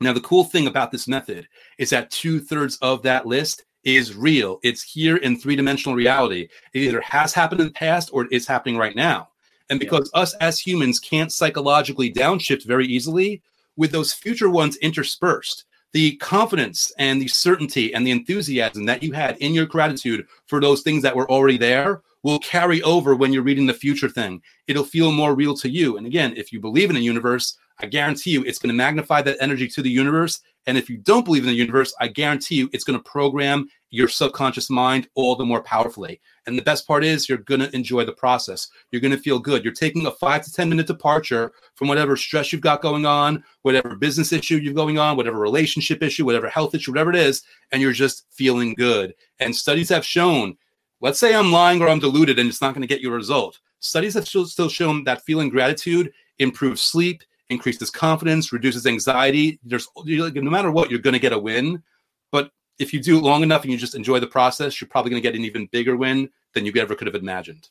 Now, 0.00 0.12
the 0.12 0.20
cool 0.20 0.44
thing 0.44 0.66
about 0.66 0.90
this 0.90 1.06
method 1.06 1.46
is 1.78 1.90
that 1.90 2.10
two 2.10 2.40
thirds 2.40 2.76
of 2.78 3.02
that 3.02 3.26
list 3.26 3.64
is 3.84 4.16
real. 4.16 4.58
It's 4.62 4.82
here 4.82 5.16
in 5.16 5.38
three 5.38 5.56
dimensional 5.56 5.96
reality. 5.96 6.48
It 6.72 6.80
either 6.80 7.00
has 7.00 7.32
happened 7.32 7.60
in 7.60 7.68
the 7.68 7.72
past 7.72 8.10
or 8.12 8.24
it 8.24 8.32
is 8.32 8.46
happening 8.46 8.76
right 8.76 8.96
now. 8.96 9.28
And 9.70 9.80
because 9.80 10.10
us 10.14 10.34
as 10.34 10.58
humans 10.58 10.98
can't 10.98 11.32
psychologically 11.32 12.12
downshift 12.12 12.66
very 12.66 12.86
easily, 12.86 13.42
with 13.76 13.90
those 13.90 14.12
future 14.12 14.50
ones 14.50 14.76
interspersed, 14.76 15.64
the 15.92 16.16
confidence 16.16 16.92
and 16.98 17.20
the 17.20 17.28
certainty 17.28 17.94
and 17.94 18.06
the 18.06 18.10
enthusiasm 18.10 18.84
that 18.86 19.02
you 19.02 19.12
had 19.12 19.36
in 19.38 19.54
your 19.54 19.66
gratitude 19.66 20.26
for 20.46 20.60
those 20.60 20.82
things 20.82 21.02
that 21.02 21.16
were 21.16 21.30
already 21.30 21.58
there 21.58 22.02
will 22.22 22.38
carry 22.38 22.82
over 22.82 23.14
when 23.16 23.32
you're 23.32 23.42
reading 23.42 23.66
the 23.66 23.74
future 23.74 24.08
thing. 24.08 24.40
It'll 24.68 24.84
feel 24.84 25.10
more 25.10 25.34
real 25.34 25.56
to 25.56 25.68
you. 25.68 25.96
And 25.96 26.06
again, 26.06 26.34
if 26.36 26.52
you 26.52 26.60
believe 26.60 26.88
in 26.88 26.96
a 26.96 27.00
universe, 27.00 27.56
I 27.82 27.86
guarantee 27.86 28.30
you 28.30 28.44
it's 28.44 28.58
going 28.58 28.68
to 28.68 28.76
magnify 28.76 29.22
that 29.22 29.38
energy 29.40 29.68
to 29.68 29.82
the 29.82 29.90
universe. 29.90 30.40
And 30.66 30.78
if 30.78 30.88
you 30.88 30.98
don't 30.98 31.24
believe 31.24 31.42
in 31.42 31.48
the 31.48 31.54
universe, 31.54 31.92
I 32.00 32.08
guarantee 32.08 32.54
you 32.54 32.70
it's 32.72 32.84
going 32.84 32.98
to 32.98 33.10
program 33.10 33.68
your 33.90 34.06
subconscious 34.06 34.70
mind 34.70 35.08
all 35.14 35.34
the 35.34 35.44
more 35.44 35.62
powerfully. 35.62 36.20
And 36.46 36.56
the 36.56 36.62
best 36.62 36.86
part 36.86 37.04
is 37.04 37.28
you're 37.28 37.38
going 37.38 37.60
to 37.60 37.74
enjoy 37.74 38.04
the 38.04 38.12
process. 38.12 38.68
You're 38.90 39.00
going 39.00 39.14
to 39.14 39.18
feel 39.18 39.40
good. 39.40 39.64
You're 39.64 39.72
taking 39.72 40.06
a 40.06 40.12
five 40.12 40.44
to 40.44 40.52
10 40.52 40.68
minute 40.68 40.86
departure 40.86 41.52
from 41.74 41.88
whatever 41.88 42.16
stress 42.16 42.52
you've 42.52 42.62
got 42.62 42.82
going 42.82 43.04
on, 43.04 43.42
whatever 43.62 43.96
business 43.96 44.32
issue 44.32 44.56
you're 44.58 44.72
going 44.72 44.98
on, 44.98 45.16
whatever 45.16 45.38
relationship 45.38 46.02
issue, 46.02 46.24
whatever 46.24 46.48
health 46.48 46.74
issue, 46.74 46.92
whatever 46.92 47.10
it 47.10 47.16
is, 47.16 47.42
and 47.72 47.82
you're 47.82 47.92
just 47.92 48.26
feeling 48.30 48.74
good. 48.74 49.14
And 49.40 49.54
studies 49.54 49.88
have 49.88 50.06
shown 50.06 50.56
let's 51.02 51.18
say 51.18 51.34
I'm 51.34 51.52
lying 51.52 51.82
or 51.82 51.88
I'm 51.88 51.98
deluded 51.98 52.38
and 52.38 52.48
it's 52.48 52.62
not 52.62 52.74
going 52.74 52.82
to 52.82 52.88
get 52.88 53.02
you 53.02 53.12
a 53.12 53.16
result. 53.16 53.58
Studies 53.80 54.14
have 54.14 54.26
still, 54.26 54.46
still 54.46 54.68
shown 54.68 55.04
that 55.04 55.24
feeling 55.24 55.50
gratitude 55.50 56.12
improves 56.38 56.80
sleep, 56.80 57.22
increases 57.52 57.90
confidence, 57.90 58.52
reduces 58.52 58.86
anxiety. 58.86 59.60
There's 59.62 59.86
no 60.04 60.50
matter 60.50 60.70
what, 60.70 60.90
you're 60.90 61.00
going 61.00 61.14
to 61.14 61.20
get 61.20 61.32
a 61.32 61.38
win. 61.38 61.82
But 62.30 62.50
if 62.78 62.92
you 62.92 63.00
do 63.00 63.18
it 63.18 63.22
long 63.22 63.42
enough 63.42 63.62
and 63.62 63.70
you 63.70 63.78
just 63.78 63.94
enjoy 63.94 64.18
the 64.18 64.26
process, 64.26 64.80
you're 64.80 64.88
probably 64.88 65.10
going 65.10 65.22
to 65.22 65.28
get 65.28 65.36
an 65.36 65.44
even 65.44 65.66
bigger 65.66 65.96
win 65.96 66.30
than 66.54 66.66
you 66.66 66.72
ever 66.76 66.94
could 66.94 67.06
have 67.06 67.14
imagined. 67.14 67.68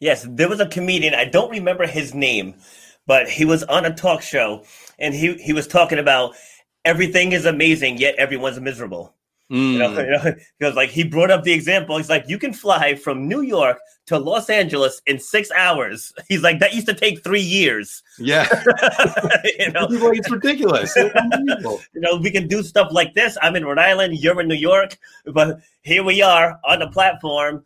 Yes, 0.00 0.26
there 0.28 0.48
was 0.48 0.60
a 0.60 0.68
comedian. 0.68 1.14
I 1.14 1.24
don't 1.24 1.50
remember 1.50 1.86
his 1.86 2.14
name, 2.14 2.54
but 3.06 3.28
he 3.28 3.44
was 3.44 3.62
on 3.64 3.84
a 3.84 3.94
talk 3.94 4.22
show 4.22 4.64
and 4.98 5.14
he 5.14 5.34
he 5.34 5.52
was 5.52 5.66
talking 5.66 5.98
about 5.98 6.34
everything 6.84 7.32
is 7.32 7.46
amazing, 7.46 7.98
yet 7.98 8.14
everyone's 8.16 8.60
miserable. 8.60 9.13
You 9.50 9.78
know, 9.78 9.90
Mm. 9.90 10.04
you 10.04 10.10
know, 10.10 10.34
because 10.58 10.74
like 10.74 10.88
he 10.90 11.04
brought 11.04 11.30
up 11.30 11.44
the 11.44 11.52
example. 11.52 11.96
He's 11.98 12.08
like, 12.08 12.24
you 12.28 12.38
can 12.38 12.52
fly 12.52 12.94
from 12.94 13.28
New 13.28 13.42
York 13.42 13.78
to 14.06 14.18
Los 14.18 14.48
Angeles 14.48 15.02
in 15.06 15.18
six 15.18 15.50
hours. 15.52 16.12
He's 16.28 16.42
like, 16.42 16.60
that 16.60 16.72
used 16.74 16.86
to 16.86 16.94
take 16.94 17.22
three 17.22 17.40
years. 17.42 18.02
Yeah, 18.18 18.48
you 19.58 19.70
know, 19.72 19.86
it's 19.90 20.30
ridiculous. 20.30 20.94
You 20.96 21.10
know, 21.96 22.16
we 22.16 22.30
can 22.30 22.48
do 22.48 22.62
stuff 22.62 22.88
like 22.90 23.12
this. 23.14 23.36
I'm 23.42 23.54
in 23.56 23.64
Rhode 23.66 23.78
Island, 23.78 24.16
you're 24.18 24.40
in 24.40 24.48
New 24.48 24.54
York, 24.54 24.96
but 25.26 25.60
here 25.82 26.02
we 26.02 26.22
are 26.22 26.58
on 26.64 26.78
the 26.78 26.88
platform, 26.88 27.64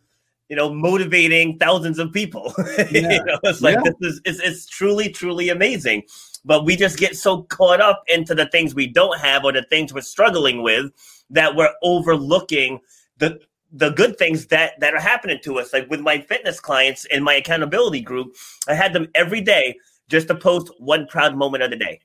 you 0.49 0.55
know, 0.57 0.73
motivating 0.73 1.57
thousands 1.59 1.97
of 1.99 2.11
people. 2.11 2.53
Yeah. 2.77 2.87
you 2.91 3.23
know, 3.23 3.39
it's 3.43 3.61
like 3.61 3.75
Yeah. 3.85 3.91
this 3.99 4.13
is 4.13 4.21
it's, 4.25 4.39
it's 4.41 4.65
truly, 4.67 5.09
truly 5.09 5.47
amazing. 5.49 6.03
But 6.45 6.63
we 6.65 6.75
just 6.77 6.97
get 6.97 7.15
so 7.17 7.43
caught 7.43 7.81
up 7.81 8.03
into 8.07 8.33
the 8.33 8.47
things 8.47 8.73
we 8.75 8.87
don't 8.87 9.19
have 9.19 9.43
or 9.43 9.51
the 9.51 9.63
things 9.63 9.93
we're 9.93 10.01
struggling 10.01 10.61
with 10.63 10.91
that 11.29 11.55
we're 11.55 11.73
overlooking 11.81 12.79
the 13.17 13.39
the 13.71 13.91
good 13.91 14.17
things 14.17 14.47
that 14.47 14.79
that 14.79 14.93
are 14.93 14.99
happening 14.99 15.39
to 15.43 15.59
us. 15.59 15.73
Like 15.73 15.89
with 15.89 16.01
my 16.01 16.19
fitness 16.19 16.59
clients 16.59 17.05
in 17.05 17.23
my 17.23 17.35
accountability 17.35 18.01
group, 18.01 18.35
I 18.67 18.73
had 18.73 18.93
them 18.93 19.07
every 19.15 19.41
day 19.41 19.77
just 20.09 20.27
to 20.27 20.35
post 20.35 20.71
one 20.79 21.07
proud 21.07 21.35
moment 21.35 21.63
of 21.63 21.69
the 21.69 21.77
day 21.77 22.01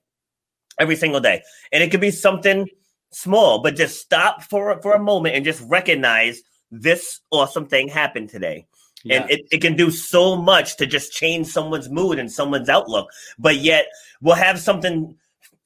every 0.79 0.97
single 0.97 1.21
day. 1.21 1.43
And 1.73 1.83
it 1.83 1.91
could 1.91 2.01
be 2.01 2.11
something 2.11 2.69
small, 3.11 3.63
but 3.63 3.77
just 3.77 4.01
stop 4.01 4.43
for 4.43 4.81
for 4.83 4.95
a 4.95 5.03
moment 5.03 5.37
and 5.37 5.45
just 5.45 5.63
recognize 5.69 6.43
this 6.71 7.21
awesome 7.31 7.67
thing 7.67 7.89
happened 7.89 8.29
today. 8.29 8.67
And 9.11 9.31
it, 9.31 9.43
it 9.53 9.61
can 9.61 9.77
do 9.77 9.91
so 9.91 10.35
much 10.35 10.79
to 10.79 10.87
just 10.87 11.13
change 11.13 11.47
someone's 11.49 11.91
mood 11.91 12.19
and 12.19 12.33
someone's 12.33 12.71
outlook. 12.71 13.11
But 13.39 13.57
yet 13.57 13.87
we'll 14.23 14.35
have 14.35 14.59
something 14.59 15.15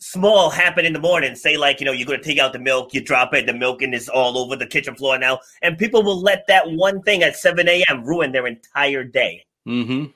small 0.00 0.50
happen 0.50 0.84
in 0.84 0.92
the 0.92 1.00
morning. 1.00 1.34
Say 1.34 1.56
like, 1.56 1.80
you 1.80 1.86
know, 1.86 1.92
you're 1.92 2.06
gonna 2.06 2.22
take 2.22 2.38
out 2.38 2.52
the 2.52 2.58
milk, 2.58 2.94
you 2.94 3.00
drop 3.00 3.34
it, 3.34 3.46
the 3.46 3.52
milk 3.52 3.82
and 3.82 3.94
it's 3.94 4.08
all 4.08 4.38
over 4.38 4.56
the 4.56 4.66
kitchen 4.66 4.94
floor 4.94 5.18
now. 5.18 5.40
And 5.62 5.76
people 5.76 6.02
will 6.02 6.20
let 6.20 6.46
that 6.46 6.70
one 6.70 7.02
thing 7.02 7.22
at 7.22 7.36
7 7.36 7.68
a.m. 7.68 8.04
ruin 8.04 8.32
their 8.32 8.46
entire 8.46 9.04
day. 9.04 9.44
Mm-hmm. 9.66 10.06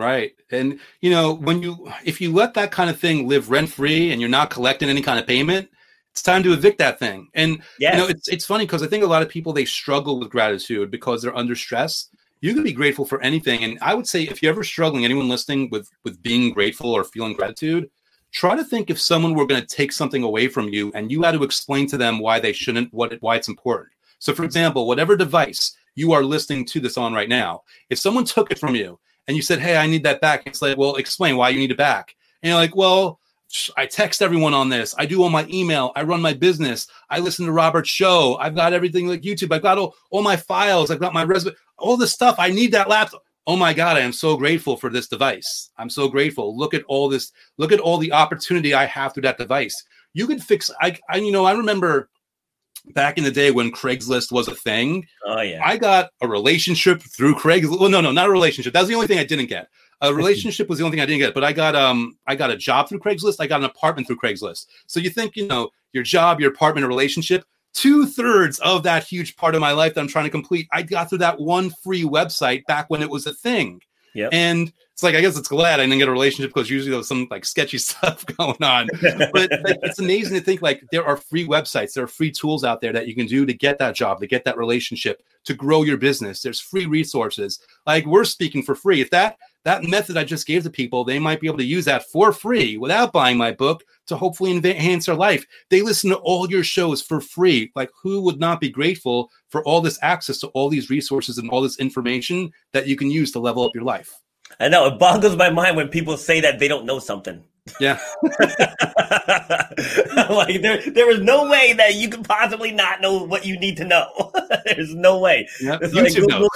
Right. 0.00 0.32
And 0.50 0.78
you 1.00 1.10
know, 1.10 1.32
when 1.34 1.62
you 1.62 1.90
if 2.04 2.20
you 2.20 2.32
let 2.32 2.54
that 2.54 2.70
kind 2.70 2.90
of 2.90 2.98
thing 2.98 3.28
live 3.28 3.50
rent 3.50 3.68
free 3.70 4.12
and 4.12 4.20
you're 4.20 4.30
not 4.30 4.50
collecting 4.50 4.88
any 4.88 5.02
kind 5.02 5.18
of 5.18 5.26
payment, 5.26 5.68
it's 6.12 6.22
time 6.22 6.42
to 6.44 6.52
evict 6.52 6.78
that 6.78 6.98
thing. 6.98 7.28
And 7.34 7.62
Yes. 7.78 7.94
you 7.94 8.00
know, 8.00 8.08
it's 8.08 8.28
it's 8.28 8.46
funny 8.46 8.64
because 8.66 8.82
I 8.82 8.86
think 8.86 9.04
a 9.04 9.08
lot 9.08 9.22
of 9.22 9.28
people 9.28 9.52
they 9.52 9.64
struggle 9.64 10.18
with 10.18 10.30
gratitude 10.30 10.90
because 10.90 11.22
they're 11.22 11.36
under 11.36 11.54
stress. 11.54 12.08
You 12.40 12.54
can 12.54 12.62
be 12.62 12.72
grateful 12.72 13.04
for 13.04 13.20
anything. 13.22 13.64
And 13.64 13.78
I 13.82 13.94
would 13.94 14.06
say 14.06 14.22
if 14.22 14.40
you're 14.42 14.52
ever 14.52 14.62
struggling, 14.62 15.04
anyone 15.04 15.28
listening 15.28 15.68
with 15.70 15.90
with 16.04 16.22
being 16.22 16.52
grateful 16.52 16.90
or 16.92 17.02
feeling 17.02 17.32
gratitude, 17.32 17.90
try 18.32 18.56
to 18.56 18.64
think 18.64 18.90
if 18.90 19.00
someone 19.00 19.34
were 19.34 19.46
going 19.46 19.60
to 19.60 19.66
take 19.66 19.92
something 19.92 20.22
away 20.22 20.48
from 20.48 20.68
you 20.68 20.92
and 20.94 21.10
you 21.10 21.22
had 21.22 21.32
to 21.32 21.44
explain 21.44 21.86
to 21.88 21.96
them 21.96 22.18
why 22.18 22.40
they 22.40 22.52
shouldn't, 22.52 22.92
what 22.92 23.16
why 23.20 23.36
it's 23.36 23.48
important. 23.48 23.90
So 24.18 24.34
for 24.34 24.44
example, 24.44 24.86
whatever 24.86 25.16
device 25.16 25.76
you 25.94 26.12
are 26.12 26.22
listening 26.22 26.64
to 26.66 26.80
this 26.80 26.96
on 26.96 27.12
right 27.12 27.28
now, 27.28 27.62
if 27.90 27.98
someone 27.98 28.24
took 28.24 28.50
it 28.50 28.58
from 28.58 28.74
you 28.74 28.98
and 29.26 29.36
you 29.36 29.42
said, 29.42 29.60
Hey, 29.60 29.76
I 29.76 29.86
need 29.86 30.02
that 30.04 30.20
back. 30.20 30.42
It's 30.46 30.62
like, 30.62 30.76
well, 30.76 30.96
explain 30.96 31.36
why 31.36 31.50
you 31.50 31.58
need 31.58 31.70
it 31.70 31.78
back. 31.78 32.14
And 32.42 32.50
you're 32.50 32.58
like, 32.58 32.76
well, 32.76 33.18
I 33.76 33.86
text 33.86 34.20
everyone 34.20 34.52
on 34.52 34.68
this. 34.68 34.94
I 34.98 35.06
do 35.06 35.22
all 35.22 35.30
my 35.30 35.46
email. 35.48 35.92
I 35.96 36.02
run 36.02 36.20
my 36.20 36.34
business. 36.34 36.86
I 37.08 37.18
listen 37.18 37.46
to 37.46 37.52
Robert's 37.52 37.88
show. 37.88 38.36
I've 38.40 38.54
got 38.54 38.72
everything 38.72 39.06
like 39.06 39.22
YouTube. 39.22 39.54
I've 39.54 39.62
got 39.62 39.78
all, 39.78 39.94
all 40.10 40.22
my 40.22 40.36
files. 40.36 40.90
I've 40.90 41.00
got 41.00 41.14
my 41.14 41.24
resume, 41.24 41.54
all 41.78 41.96
this 41.96 42.12
stuff. 42.12 42.36
I 42.38 42.50
need 42.50 42.72
that 42.72 42.88
laptop. 42.88 43.24
Oh 43.48 43.56
my 43.56 43.72
God, 43.72 43.96
I 43.96 44.00
am 44.00 44.12
so 44.12 44.36
grateful 44.36 44.76
for 44.76 44.90
this 44.90 45.08
device. 45.08 45.70
I'm 45.78 45.88
so 45.88 46.06
grateful. 46.06 46.54
Look 46.54 46.74
at 46.74 46.84
all 46.84 47.08
this. 47.08 47.32
Look 47.56 47.72
at 47.72 47.80
all 47.80 47.96
the 47.96 48.12
opportunity 48.12 48.74
I 48.74 48.84
have 48.84 49.14
through 49.14 49.22
that 49.22 49.38
device. 49.38 49.74
You 50.12 50.26
could 50.26 50.42
fix, 50.42 50.70
I, 50.82 50.98
I 51.08 51.16
you 51.16 51.32
know, 51.32 51.46
I 51.46 51.52
remember 51.52 52.10
back 52.92 53.16
in 53.16 53.24
the 53.24 53.30
day 53.30 53.50
when 53.50 53.72
Craigslist 53.72 54.30
was 54.30 54.48
a 54.48 54.54
thing. 54.54 55.06
Oh 55.24 55.40
yeah. 55.40 55.62
I 55.64 55.78
got 55.78 56.10
a 56.20 56.28
relationship 56.28 57.00
through 57.00 57.36
Craigslist. 57.36 57.80
Well, 57.80 57.88
no, 57.88 58.02
no, 58.02 58.12
not 58.12 58.28
a 58.28 58.30
relationship. 58.30 58.74
that's 58.74 58.86
the 58.86 58.94
only 58.94 59.06
thing 59.06 59.18
I 59.18 59.24
didn't 59.24 59.46
get. 59.46 59.68
A 60.02 60.12
relationship 60.14 60.68
was 60.68 60.76
the 60.76 60.84
only 60.84 60.98
thing 60.98 61.02
I 61.02 61.06
didn't 61.06 61.20
get. 61.20 61.32
But 61.32 61.44
I 61.44 61.54
got 61.54 61.74
um 61.74 62.18
I 62.26 62.34
got 62.34 62.50
a 62.50 62.56
job 62.56 62.90
through 62.90 63.00
Craigslist. 63.00 63.36
I 63.40 63.46
got 63.46 63.60
an 63.60 63.66
apartment 63.66 64.08
through 64.08 64.18
Craigslist. 64.18 64.66
So 64.86 65.00
you 65.00 65.08
think 65.08 65.36
you 65.36 65.46
know 65.46 65.70
your 65.94 66.02
job, 66.02 66.38
your 66.38 66.50
apartment, 66.50 66.84
a 66.84 66.88
relationship. 66.88 67.46
Two 67.74 68.06
thirds 68.06 68.58
of 68.60 68.82
that 68.84 69.04
huge 69.04 69.36
part 69.36 69.54
of 69.54 69.60
my 69.60 69.72
life 69.72 69.94
that 69.94 70.00
I'm 70.00 70.08
trying 70.08 70.24
to 70.24 70.30
complete, 70.30 70.68
I 70.72 70.82
got 70.82 71.08
through 71.08 71.18
that 71.18 71.38
one 71.38 71.70
free 71.82 72.02
website 72.02 72.64
back 72.66 72.90
when 72.90 73.02
it 73.02 73.10
was 73.10 73.26
a 73.26 73.34
thing. 73.34 73.80
Yep. 74.14 74.30
And 74.32 74.72
it's 74.92 75.04
like 75.04 75.14
I 75.14 75.20
guess 75.20 75.38
it's 75.38 75.46
glad 75.46 75.78
I 75.78 75.84
didn't 75.84 76.00
get 76.00 76.08
a 76.08 76.12
relationship 76.12 76.52
because 76.52 76.68
usually 76.68 76.90
there's 76.90 77.06
some 77.06 77.28
like 77.30 77.44
sketchy 77.44 77.78
stuff 77.78 78.26
going 78.26 78.60
on. 78.62 78.88
But 79.00 79.32
like, 79.32 79.50
it's 79.82 80.00
amazing 80.00 80.36
to 80.36 80.42
think 80.42 80.60
like 80.60 80.82
there 80.90 81.06
are 81.06 81.16
free 81.16 81.46
websites, 81.46 81.92
there 81.92 82.02
are 82.02 82.08
free 82.08 82.32
tools 82.32 82.64
out 82.64 82.80
there 82.80 82.92
that 82.92 83.06
you 83.06 83.14
can 83.14 83.26
do 83.26 83.46
to 83.46 83.54
get 83.54 83.78
that 83.78 83.94
job, 83.94 84.18
to 84.18 84.26
get 84.26 84.44
that 84.44 84.58
relationship, 84.58 85.22
to 85.44 85.54
grow 85.54 85.84
your 85.84 85.98
business. 85.98 86.42
There's 86.42 86.58
free 86.58 86.86
resources. 86.86 87.60
Like 87.86 88.06
we're 88.06 88.24
speaking 88.24 88.64
for 88.64 88.74
free. 88.74 89.00
If 89.00 89.10
that 89.10 89.38
that 89.64 89.84
method 89.84 90.16
I 90.16 90.24
just 90.24 90.46
gave 90.46 90.62
to 90.64 90.70
people, 90.70 91.04
they 91.04 91.18
might 91.18 91.40
be 91.40 91.46
able 91.46 91.58
to 91.58 91.64
use 91.64 91.84
that 91.86 92.06
for 92.10 92.32
free 92.32 92.76
without 92.76 93.12
buying 93.12 93.36
my 93.36 93.52
book 93.52 93.84
to 94.06 94.16
hopefully 94.16 94.52
enhance 94.52 95.06
their 95.06 95.14
life. 95.14 95.44
They 95.70 95.82
listen 95.82 96.10
to 96.10 96.16
all 96.16 96.50
your 96.50 96.64
shows 96.64 97.02
for 97.02 97.20
free. 97.20 97.70
Like 97.74 97.90
who 98.02 98.20
would 98.22 98.40
not 98.40 98.60
be 98.60 98.70
grateful 98.70 99.30
for 99.50 99.62
all 99.64 99.80
this 99.80 99.98
access 100.02 100.38
to 100.40 100.48
all 100.48 100.68
these 100.68 100.90
resources 100.90 101.38
and 101.38 101.50
all 101.50 101.60
this 101.60 101.78
information 101.78 102.52
that 102.72 102.86
you 102.86 102.96
can 102.96 103.10
use 103.10 103.32
to 103.32 103.40
level 103.40 103.64
up 103.64 103.74
your 103.74 103.84
life? 103.84 104.12
I 104.60 104.68
know 104.68 104.86
it 104.86 104.98
boggles 104.98 105.36
my 105.36 105.50
mind 105.50 105.76
when 105.76 105.88
people 105.88 106.16
say 106.16 106.40
that 106.40 106.58
they 106.58 106.68
don't 106.68 106.86
know 106.86 106.98
something. 106.98 107.44
Yeah. 107.80 107.98
like 110.30 110.62
there, 110.62 110.80
there 110.90 111.10
is 111.10 111.20
no 111.20 111.48
way 111.48 111.72
that 111.74 111.94
you 111.94 112.08
could 112.08 112.24
possibly 112.26 112.72
not 112.72 113.00
know 113.00 113.22
what 113.24 113.46
you 113.46 113.58
need 113.58 113.76
to 113.78 113.84
know. 113.84 114.32
There's 114.64 114.94
no 114.94 115.18
way. 115.18 115.48
Yeah. 115.60 115.78
It's 115.80 115.94
like 115.94 116.12
YouTube. 116.12 116.28
Google, 116.28 116.48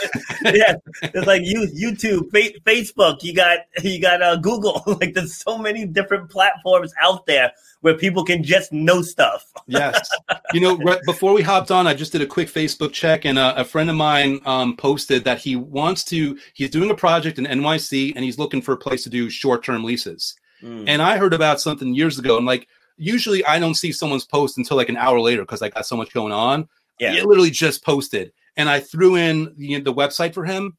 yeah, 0.54 0.74
it's 1.02 1.26
like 1.26 1.42
you, 1.44 1.68
YouTube, 1.74 2.30
fa- 2.30 2.58
Facebook. 2.64 3.22
You 3.22 3.34
got, 3.34 3.60
you 3.82 4.00
got 4.00 4.22
uh, 4.22 4.36
Google. 4.36 4.82
Like 4.86 5.14
there's 5.14 5.36
so 5.36 5.58
many 5.58 5.86
different 5.86 6.30
platforms 6.30 6.92
out 7.00 7.26
there 7.26 7.52
where 7.80 7.96
people 7.96 8.24
can 8.24 8.42
just 8.42 8.72
know 8.72 9.02
stuff. 9.02 9.52
yes. 9.66 10.08
You 10.52 10.60
know, 10.60 10.76
right 10.78 11.00
before 11.06 11.32
we 11.32 11.42
hopped 11.42 11.70
on, 11.70 11.86
I 11.86 11.94
just 11.94 12.12
did 12.12 12.22
a 12.22 12.26
quick 12.26 12.48
Facebook 12.48 12.92
check, 12.92 13.24
and 13.24 13.38
uh, 13.38 13.54
a 13.56 13.64
friend 13.64 13.90
of 13.90 13.96
mine 13.96 14.40
um, 14.46 14.76
posted 14.76 15.24
that 15.24 15.38
he 15.38 15.56
wants 15.56 16.04
to. 16.04 16.38
He's 16.54 16.70
doing 16.70 16.90
a 16.90 16.94
project 16.94 17.38
in 17.38 17.46
NYC, 17.46 18.12
and 18.14 18.24
he's 18.24 18.38
looking 18.38 18.62
for 18.62 18.72
a 18.72 18.76
place 18.76 19.02
to 19.04 19.10
do 19.10 19.28
short-term 19.28 19.84
leases. 19.84 20.36
Mm. 20.62 20.84
And 20.88 21.02
I 21.02 21.16
heard 21.16 21.34
about 21.34 21.60
something 21.60 21.94
years 21.94 22.18
ago, 22.18 22.36
and 22.36 22.46
like 22.46 22.68
usually 22.96 23.44
I 23.44 23.58
don't 23.58 23.74
see 23.74 23.92
someone's 23.92 24.24
post 24.24 24.58
until 24.58 24.76
like 24.76 24.88
an 24.88 24.96
hour 24.96 25.20
later 25.20 25.42
because 25.42 25.62
I 25.62 25.68
got 25.68 25.86
so 25.86 25.96
much 25.96 26.12
going 26.12 26.32
on. 26.32 26.68
Yeah. 27.00 27.14
It 27.14 27.24
literally 27.26 27.50
just 27.50 27.84
posted, 27.84 28.32
and 28.56 28.68
I 28.68 28.80
threw 28.80 29.16
in 29.16 29.54
the, 29.56 29.80
the 29.80 29.94
website 29.94 30.34
for 30.34 30.44
him, 30.44 30.76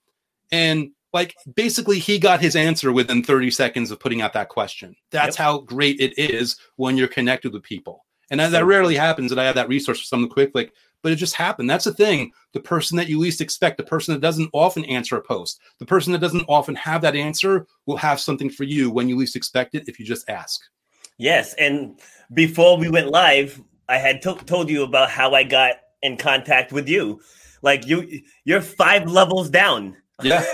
and 0.52 0.92
like 1.12 1.36
basically 1.56 2.00
he 2.00 2.18
got 2.18 2.42
his 2.42 2.56
answer 2.56 2.92
within 2.92 3.24
30 3.24 3.52
seconds 3.52 3.92
of 3.92 4.00
putting 4.00 4.22
out 4.22 4.34
that 4.34 4.50
question. 4.50 4.96
That's 5.12 5.38
Yep. 5.38 5.44
how 5.46 5.58
great 5.60 6.00
it 6.00 6.18
is 6.18 6.58
when 6.78 6.98
you're 6.98 7.08
connected 7.08 7.54
with 7.54 7.64
people. 7.64 8.06
And 8.32 8.40
that, 8.40 8.52
that 8.52 8.66
rarely 8.66 8.96
happens 8.96 9.30
that 9.30 9.38
I 9.38 9.44
have 9.44 9.56
that 9.56 9.70
resource 9.70 10.00
for 10.00 10.06
something 10.06 10.30
quick, 10.30 10.52
like, 10.56 10.74
but 11.04 11.12
it 11.12 11.18
just 11.18 11.36
happened. 11.36 11.70
That's 11.70 11.86
the 11.86 11.94
thing. 11.94 12.32
The 12.54 12.62
person 12.62 12.98
that 12.98 13.10
you 13.10 13.20
least 13.20 13.42
expect, 13.42 13.78
the 13.78 13.84
person 13.84 14.14
that 14.14 14.22
doesn't 14.22 14.50
often 14.54 14.86
answer 14.86 15.18
a 15.18 15.22
post, 15.22 15.60
the 15.78 15.86
person 15.86 16.14
that 16.14 16.22
doesn't 16.22 16.46
often 16.48 16.76
have 16.76 17.02
that 17.02 17.16
answer 17.16 17.68
will 17.86 17.98
have 17.98 18.20
something 18.20 18.50
for 18.50 18.64
you 18.64 18.90
when 18.90 19.10
you 19.10 19.18
least 19.18 19.36
expect 19.36 19.76
it 19.76 19.88
if 19.88 20.00
you 20.00 20.06
just 20.06 20.28
ask. 20.30 20.62
Yes, 21.18 21.54
and 21.56 22.00
before 22.34 22.78
we 22.78 22.90
went 22.90 23.10
live, 23.10 23.62
I 23.88 23.98
had 23.98 24.22
to- 24.24 24.36
told 24.46 24.70
you 24.70 24.84
about 24.84 25.12
how 25.12 25.34
I 25.34 25.44
got 25.44 25.76
in 26.02 26.18
contact 26.18 26.72
with 26.72 26.88
you. 26.88 27.22
Like 27.62 27.86
you, 27.86 28.22
you're 28.46 28.62
five 28.62 29.10
levels 29.10 29.50
down. 29.50 29.98
Yeah. 30.22 30.44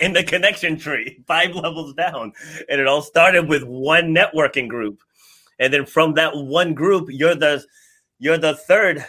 in 0.00 0.12
the 0.12 0.24
connection 0.26 0.78
tree, 0.78 1.22
five 1.26 1.54
levels 1.54 1.94
down, 1.94 2.32
and 2.68 2.80
it 2.80 2.86
all 2.86 3.02
started 3.02 3.48
with 3.48 3.64
one 3.64 4.14
networking 4.14 4.68
group, 4.68 5.00
and 5.58 5.72
then 5.72 5.84
from 5.86 6.14
that 6.14 6.36
one 6.36 6.74
group, 6.74 7.08
you're 7.10 7.34
the, 7.34 7.64
you're 8.18 8.38
the 8.38 8.54
third, 8.54 9.04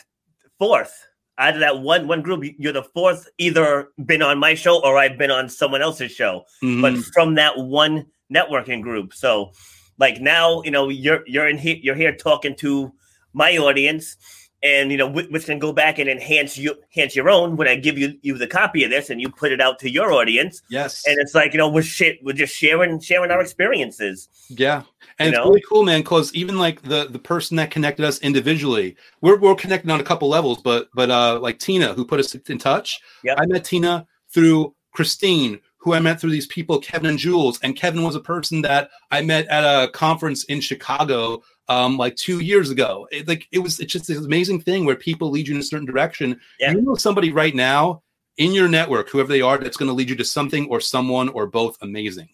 fourth. 0.59 1.05
Out 1.37 1.53
of 1.53 1.61
that 1.61 1.79
one 1.79 2.05
one 2.07 2.21
group, 2.21 2.43
you're 2.59 2.73
the 2.73 2.83
fourth. 2.83 3.27
Either 3.37 3.89
been 4.05 4.21
on 4.21 4.37
my 4.37 4.53
show 4.55 4.81
or 4.83 4.97
I've 4.97 5.17
been 5.17 5.31
on 5.31 5.47
someone 5.49 5.81
else's 5.81 6.11
show 6.11 6.43
Mhm. 6.61 6.81
but 6.81 6.95
from 7.13 7.35
that 7.35 7.57
one 7.57 8.05
networking 8.31 8.81
group. 8.81 9.13
So 9.13 9.51
like 9.97 10.19
now, 10.21 10.61
you 10.63 10.71
know, 10.71 10.89
you're 10.89 11.23
you're 11.27 11.47
in 11.47 11.57
here 11.57 11.77
you're 11.81 11.95
here 11.95 12.13
talking 12.15 12.55
to 12.57 12.91
my 13.33 13.57
audience 13.57 14.17
and 14.61 14.91
you 14.91 14.97
know 14.97 15.07
which, 15.07 15.45
can 15.45 15.59
go 15.59 15.71
back 15.71 15.99
and 15.99 16.09
enhance 16.09 16.57
you 16.57 16.75
enhance 16.95 17.15
your 17.15 17.29
own 17.29 17.55
when 17.55 17.67
I 17.67 17.75
give 17.75 17.97
you 17.97 18.17
you 18.21 18.37
the 18.37 18.47
copy 18.47 18.83
of 18.83 18.89
this 18.89 19.09
and 19.09 19.21
you 19.21 19.29
put 19.29 19.51
it 19.51 19.61
out 19.61 19.79
to 19.79 19.89
your 19.89 20.11
audience. 20.11 20.61
yes. 20.69 21.03
And 21.07 21.17
it's 21.19 21.33
like, 21.33 21.53
you 21.53 21.57
know, 21.57 21.69
we're 21.69 21.81
shit 21.81 22.19
we're 22.23 22.33
just 22.33 22.55
sharing 22.55 22.99
sharing 22.99 23.31
our 23.31 23.41
experiences. 23.41 24.27
Yeah, 24.49 24.83
and 25.17 25.27
You 25.27 25.29
it's 25.29 25.37
know? 25.37 25.49
really 25.49 25.63
cool, 25.67 25.83
man. 25.83 26.01
Because 26.01 26.33
even 26.33 26.57
like 26.57 26.81
the 26.81 27.07
the 27.09 27.19
person 27.19 27.55
that 27.57 27.71
connected 27.71 28.05
us 28.05 28.19
individually, 28.19 28.95
we're 29.21 29.37
we're 29.37 29.55
connected 29.55 29.89
on 29.91 29.99
a 29.99 30.03
couple 30.03 30.27
levels. 30.29 30.61
But 30.61 30.89
but 30.93 31.09
uh, 31.09 31.39
like 31.39 31.59
Tina, 31.59 31.93
who 31.93 32.05
put 32.05 32.19
us 32.19 32.35
in 32.35 32.57
touch. 32.57 32.99
yeah 33.23 33.35
I 33.37 33.45
met 33.45 33.63
Tina 33.63 34.05
through 34.33 34.75
Christine, 34.93 35.59
who 35.77 35.93
I 35.93 35.99
met 35.99 36.19
through 36.19 36.31
these 36.31 36.47
people, 36.47 36.79
Kevin 36.79 37.09
and 37.11 37.19
Jules. 37.19 37.59
And 37.63 37.75
Kevin 37.75 38.03
was 38.03 38.15
a 38.15 38.19
person 38.19 38.61
that 38.63 38.89
I 39.11 39.21
met 39.21 39.47
at 39.47 39.63
a 39.63 39.89
conference 39.91 40.43
in 40.45 40.59
Chicago 40.61 41.41
um, 41.69 41.97
like 41.97 42.15
two 42.15 42.39
years 42.39 42.69
ago. 42.69 43.07
It, 43.11 43.27
like 43.27 43.47
it 43.51 43.59
was, 43.59 43.79
it's 43.79 43.93
just 43.93 44.07
this 44.07 44.17
amazing 44.17 44.61
thing 44.61 44.85
where 44.85 44.95
people 44.95 45.29
lead 45.29 45.47
you 45.47 45.55
in 45.55 45.61
a 45.61 45.63
certain 45.63 45.85
direction. 45.85 46.39
Yeah. 46.59 46.71
You 46.71 46.81
know 46.81 46.95
somebody 46.95 47.31
right 47.31 47.55
now 47.55 48.01
in 48.37 48.51
your 48.51 48.67
network, 48.67 49.09
whoever 49.09 49.29
they 49.29 49.41
are, 49.41 49.57
that's 49.57 49.77
going 49.77 49.87
to 49.87 49.93
lead 49.93 50.09
you 50.09 50.15
to 50.15 50.25
something 50.25 50.67
or 50.67 50.81
someone 50.81 51.29
or 51.29 51.45
both 51.45 51.77
amazing. 51.81 52.29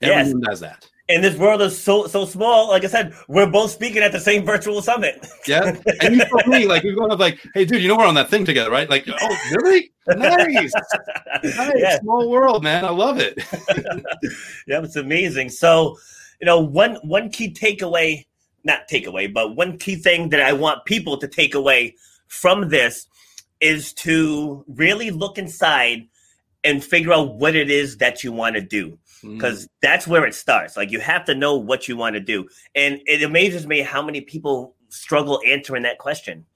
Yes. 0.00 0.28
Everyone 0.28 0.42
does 0.42 0.60
that. 0.60 0.88
And 1.10 1.24
this 1.24 1.38
world 1.38 1.62
is 1.62 1.80
so 1.80 2.06
so 2.06 2.26
small. 2.26 2.68
Like 2.68 2.84
I 2.84 2.86
said, 2.86 3.14
we're 3.28 3.50
both 3.50 3.70
speaking 3.70 4.02
at 4.02 4.12
the 4.12 4.20
same 4.20 4.44
virtual 4.44 4.82
summit. 4.82 5.26
Yeah. 5.46 5.74
And 6.02 6.16
you 6.16 6.24
told 6.26 6.46
me, 6.46 6.66
like, 6.66 6.82
we 6.82 6.90
are 6.90 6.94
going 6.94 7.08
to 7.08 7.16
like, 7.16 7.40
hey, 7.54 7.64
dude, 7.64 7.80
you 7.80 7.88
know 7.88 7.96
we're 7.96 8.04
on 8.06 8.14
that 8.16 8.28
thing 8.28 8.44
together, 8.44 8.70
right? 8.70 8.90
Like, 8.90 9.08
oh, 9.08 9.38
really? 9.52 9.90
Nice. 10.06 10.72
nice. 11.42 11.72
Yeah. 11.76 11.98
Small 12.00 12.28
world, 12.28 12.62
man. 12.62 12.84
I 12.84 12.90
love 12.90 13.18
it. 13.18 13.38
yeah, 14.66 14.82
it's 14.82 14.96
amazing. 14.96 15.48
So, 15.48 15.96
you 16.42 16.46
know, 16.46 16.60
one 16.60 16.96
one 16.96 17.30
key 17.30 17.54
takeaway, 17.54 18.26
not 18.68 18.88
takeaway, 18.88 19.26
but 19.32 19.56
one 19.56 19.78
key 19.78 19.96
thing 19.96 20.28
that 20.30 20.40
I 20.40 20.52
want 20.52 20.84
people 20.84 21.16
to 21.18 21.26
take 21.26 21.54
away 21.56 21.96
from 22.28 22.68
this 22.68 23.06
is 23.60 23.92
to 24.06 24.64
really 24.68 25.10
look 25.10 25.36
inside 25.38 26.06
and 26.62 26.84
figure 26.84 27.12
out 27.12 27.34
what 27.36 27.54
it 27.56 27.70
is 27.70 27.96
that 27.98 28.22
you 28.22 28.30
want 28.32 28.54
to 28.54 28.60
do 28.62 28.98
Mm. 29.24 29.34
because 29.36 29.66
that's 29.82 30.06
where 30.06 30.24
it 30.26 30.32
starts. 30.34 30.76
Like 30.76 30.92
you 30.92 31.00
have 31.00 31.24
to 31.24 31.34
know 31.34 31.56
what 31.56 31.88
you 31.88 31.96
want 31.96 32.14
to 32.14 32.20
do, 32.20 32.48
and 32.76 33.00
it 33.06 33.20
amazes 33.24 33.66
me 33.66 33.80
how 33.80 34.00
many 34.00 34.20
people 34.20 34.76
struggle 34.90 35.40
answering 35.44 35.82
that 35.82 35.98
question. 35.98 36.46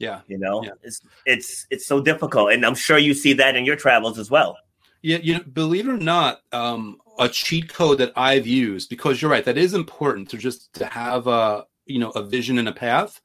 yeah. 0.00 0.20
You 0.26 0.38
know, 0.38 0.64
Yeah. 0.64 0.70
it's 0.82 1.00
it's 1.26 1.66
it's 1.70 1.86
so 1.86 2.00
difficult, 2.00 2.52
and 2.52 2.66
I'm 2.66 2.74
sure 2.74 2.98
you 2.98 3.14
see 3.14 3.34
that 3.34 3.54
in 3.54 3.64
your 3.64 3.76
travels 3.76 4.18
as 4.18 4.28
well. 4.30 4.56
Yeah, 5.02 5.18
you 5.18 5.34
know, 5.34 5.44
believe 5.52 5.88
it 5.88 5.92
or 5.92 5.98
not, 5.98 6.40
um, 6.52 6.98
a 7.18 7.28
cheat 7.28 7.72
code 7.72 7.98
that 7.98 8.12
I've 8.16 8.46
used 8.46 8.90
because 8.90 9.20
you're 9.20 9.30
right, 9.30 9.44
that 9.44 9.58
is 9.58 9.74
important 9.74 10.28
to 10.30 10.38
just 10.38 10.72
to 10.74 10.86
have 10.86 11.26
a 11.26 11.66
you 11.86 11.98
know 11.98 12.10
a 12.10 12.22
vision 12.22 12.58
and 12.58 12.68
a 12.68 12.72
path. 12.72 13.20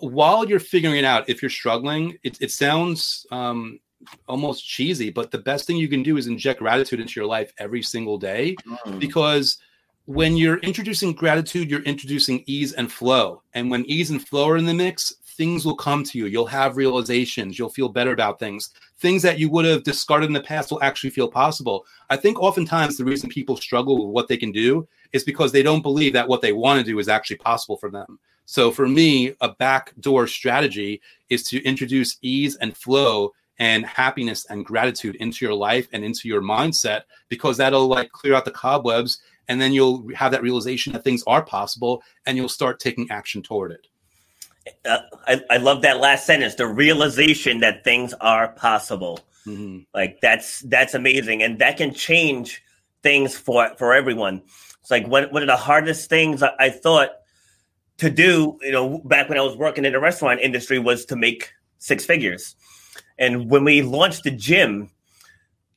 While 0.00 0.48
you're 0.48 0.60
figuring 0.60 0.96
it 0.96 1.04
out, 1.04 1.28
if 1.28 1.42
you're 1.42 1.50
struggling, 1.50 2.16
it, 2.24 2.40
it 2.40 2.50
sounds 2.50 3.26
um, 3.30 3.78
almost 4.26 4.66
cheesy, 4.66 5.10
but 5.10 5.30
the 5.30 5.38
best 5.38 5.66
thing 5.66 5.76
you 5.76 5.88
can 5.88 6.02
do 6.02 6.16
is 6.16 6.26
inject 6.26 6.58
gratitude 6.58 7.00
into 7.00 7.20
your 7.20 7.28
life 7.28 7.52
every 7.58 7.82
single 7.82 8.18
day 8.18 8.56
because 8.98 9.58
when 10.06 10.36
you're 10.36 10.58
introducing 10.58 11.12
gratitude, 11.12 11.70
you're 11.70 11.82
introducing 11.82 12.42
ease 12.46 12.72
and 12.72 12.90
flow. 12.90 13.42
And 13.54 13.70
when 13.70 13.84
ease 13.86 14.10
and 14.10 14.26
flow 14.26 14.48
are 14.48 14.56
in 14.56 14.66
the 14.66 14.74
mix, 14.74 15.12
things 15.36 15.64
will 15.64 15.76
come 15.76 16.04
to 16.04 16.18
you. 16.18 16.26
You'll 16.26 16.46
have 16.46 16.76
realizations. 16.76 17.58
You'll 17.58 17.68
feel 17.68 17.88
better 17.88 18.12
about 18.12 18.38
things. 18.38 18.70
Things 18.98 19.22
that 19.22 19.38
you 19.38 19.48
would 19.50 19.64
have 19.64 19.82
discarded 19.82 20.28
in 20.28 20.32
the 20.32 20.40
past 20.40 20.70
will 20.70 20.82
actually 20.82 21.10
feel 21.10 21.28
possible. 21.28 21.84
I 22.10 22.16
think 22.16 22.40
oftentimes 22.40 22.96
the 22.96 23.04
reason 23.04 23.28
people 23.28 23.56
struggle 23.56 24.06
with 24.06 24.14
what 24.14 24.28
they 24.28 24.36
can 24.36 24.52
do 24.52 24.86
is 25.12 25.24
because 25.24 25.52
they 25.52 25.62
don't 25.62 25.82
believe 25.82 26.12
that 26.12 26.28
what 26.28 26.42
they 26.42 26.52
want 26.52 26.80
to 26.80 26.90
do 26.90 26.98
is 26.98 27.08
actually 27.08 27.36
possible 27.36 27.76
for 27.76 27.90
them. 27.90 28.18
So 28.44 28.70
for 28.70 28.88
me, 28.88 29.34
a 29.40 29.54
backdoor 29.54 30.26
strategy 30.26 31.00
is 31.30 31.44
to 31.44 31.62
introduce 31.64 32.18
ease 32.22 32.56
and 32.56 32.76
flow 32.76 33.32
and 33.58 33.86
happiness 33.86 34.46
and 34.50 34.66
gratitude 34.66 35.16
into 35.16 35.44
your 35.44 35.54
life 35.54 35.88
and 35.92 36.04
into 36.04 36.28
your 36.28 36.42
mindset 36.42 37.02
because 37.28 37.56
that'll 37.56 37.86
like 37.86 38.10
clear 38.10 38.34
out 38.34 38.44
the 38.44 38.50
cobwebs 38.50 39.18
and 39.48 39.60
then 39.60 39.72
you'll 39.72 40.08
have 40.14 40.32
that 40.32 40.42
realization 40.42 40.92
that 40.92 41.04
things 41.04 41.22
are 41.26 41.44
possible 41.44 42.02
and 42.26 42.36
you'll 42.36 42.48
start 42.48 42.80
taking 42.80 43.10
action 43.10 43.42
toward 43.42 43.70
it. 43.72 43.86
Uh, 44.84 44.98
I, 45.26 45.40
I 45.50 45.56
love 45.56 45.82
that 45.82 45.98
last 45.98 46.24
sentence 46.26 46.54
the 46.54 46.66
realization 46.66 47.60
that 47.60 47.82
things 47.84 48.14
are 48.20 48.48
possible 48.48 49.18
Mhm. 49.44 49.86
like 49.92 50.20
that's 50.20 50.60
that's 50.60 50.94
amazing 50.94 51.42
and 51.42 51.58
that 51.58 51.76
can 51.76 51.92
change 51.92 52.62
things 53.02 53.36
for 53.36 53.72
for 53.76 53.92
everyone 53.92 54.40
it's 54.80 54.90
like 54.90 55.04
one, 55.08 55.24
one 55.32 55.42
of 55.42 55.48
the 55.48 55.56
hardest 55.56 56.08
things 56.08 56.44
I, 56.44 56.52
I 56.60 56.70
thought 56.70 57.10
to 57.98 58.08
do 58.08 58.56
you 58.62 58.70
know 58.70 58.98
back 59.04 59.28
when 59.28 59.36
i 59.36 59.40
was 59.42 59.56
working 59.56 59.84
in 59.84 59.92
the 59.92 59.98
restaurant 59.98 60.38
industry 60.40 60.78
was 60.78 61.04
to 61.06 61.16
make 61.16 61.50
six 61.78 62.04
figures 62.04 62.54
and 63.18 63.50
when 63.50 63.64
we 63.64 63.82
launched 63.82 64.22
the 64.22 64.30
gym 64.30 64.90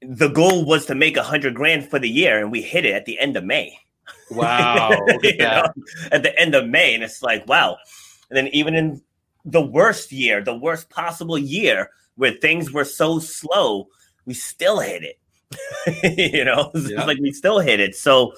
the 0.03 0.27
goal 0.27 0.63
was 0.63 0.85
to 0.85 0.93
make 0.93 1.17
a 1.17 1.23
hundred 1.23 1.55
grand 1.55 1.89
for 1.89 1.97
the 1.97 2.09
year 2.09 2.37
and 2.39 2.51
we 2.51 2.61
hit 2.61 2.85
it 2.85 2.93
at 2.93 3.05
the 3.05 3.17
end 3.17 3.35
of 3.35 3.43
may 3.43 3.75
Wow. 4.29 4.89
Look 5.07 5.25
at 5.25 5.33
You 5.33 5.37
know, 5.39 5.63
that. 5.65 5.73
at 6.11 6.23
the 6.23 6.39
end 6.39 6.53
of 6.55 6.67
May, 6.67 6.93
and 6.95 7.03
it's 7.03 7.21
like, 7.23 7.47
wow. 7.47 7.77
And 8.29 8.37
then 8.37 8.47
even 8.47 8.75
in 8.75 9.01
the 9.43 9.61
worst 9.61 10.11
year, 10.11 10.43
the 10.43 10.55
worst 10.55 10.89
possible 10.89 11.37
year, 11.37 11.89
where 12.15 12.31
things 12.31 12.71
were 12.71 12.85
so 12.85 13.19
slow, 13.19 13.87
we 14.25 14.33
still 14.33 14.79
hit 14.79 15.03
it. 15.03 15.19
you 16.33 16.43
know, 16.45 16.71
it's 16.73 16.89
Yeah. 16.89 17.05
like 17.05 17.19
we 17.19 17.31
still 17.31 17.59
hit 17.59 17.79
it. 17.79 17.95
So 17.95 18.33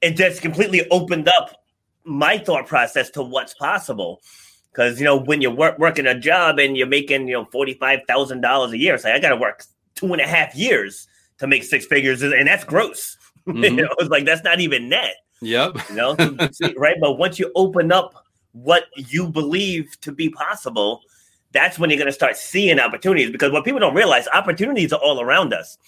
it 0.00 0.12
just 0.16 0.40
completely 0.42 0.88
opened 0.90 1.28
up 1.28 1.56
my 2.04 2.38
thought 2.38 2.66
process 2.66 3.10
to 3.10 3.22
what's 3.22 3.54
possible. 3.54 4.22
Because 4.70 5.00
you 5.00 5.04
know, 5.04 5.16
when 5.16 5.40
you're 5.40 5.50
work, 5.50 5.78
working 5.78 6.06
a 6.06 6.18
job 6.18 6.58
and 6.60 6.76
you're 6.76 6.86
making 6.86 7.26
you 7.26 7.34
know 7.34 7.44
forty 7.46 7.74
five 7.74 8.00
thousand 8.06 8.40
dollars 8.40 8.72
a 8.72 8.78
year, 8.78 8.94
it's 8.94 9.04
like 9.04 9.14
I 9.14 9.18
got 9.18 9.30
to 9.30 9.36
work 9.36 9.64
two 9.96 10.12
and 10.12 10.20
a 10.22 10.26
half 10.26 10.54
years 10.54 11.08
to 11.38 11.46
make 11.48 11.64
six 11.64 11.86
figures, 11.86 12.22
and 12.22 12.46
that's 12.46 12.64
gross. 12.64 13.16
you 13.46 13.54
Mhm. 13.54 13.76
know, 13.78 13.88
it's 13.98 14.10
like 14.10 14.24
that's 14.26 14.44
not 14.44 14.60
even 14.60 14.88
net 14.88 15.14
Yep. 15.42 15.76
you 15.88 15.96
know 15.96 16.14
right 16.76 16.96
but 17.00 17.14
once 17.14 17.38
you 17.38 17.50
open 17.56 17.90
up 17.90 18.26
what 18.52 18.84
you 18.96 19.28
believe 19.28 19.96
to 20.00 20.12
be 20.12 20.28
possible 20.28 21.02
that's 21.52 21.78
when 21.78 21.90
you're 21.90 21.98
going 21.98 22.06
to 22.06 22.12
start 22.12 22.36
seeing 22.36 22.78
opportunities 22.78 23.30
because 23.30 23.52
what 23.52 23.64
people 23.64 23.80
don't 23.80 23.94
realize 23.94 24.26
opportunities 24.28 24.92
are 24.92 25.00
all 25.00 25.20
around 25.20 25.52
us 25.52 25.78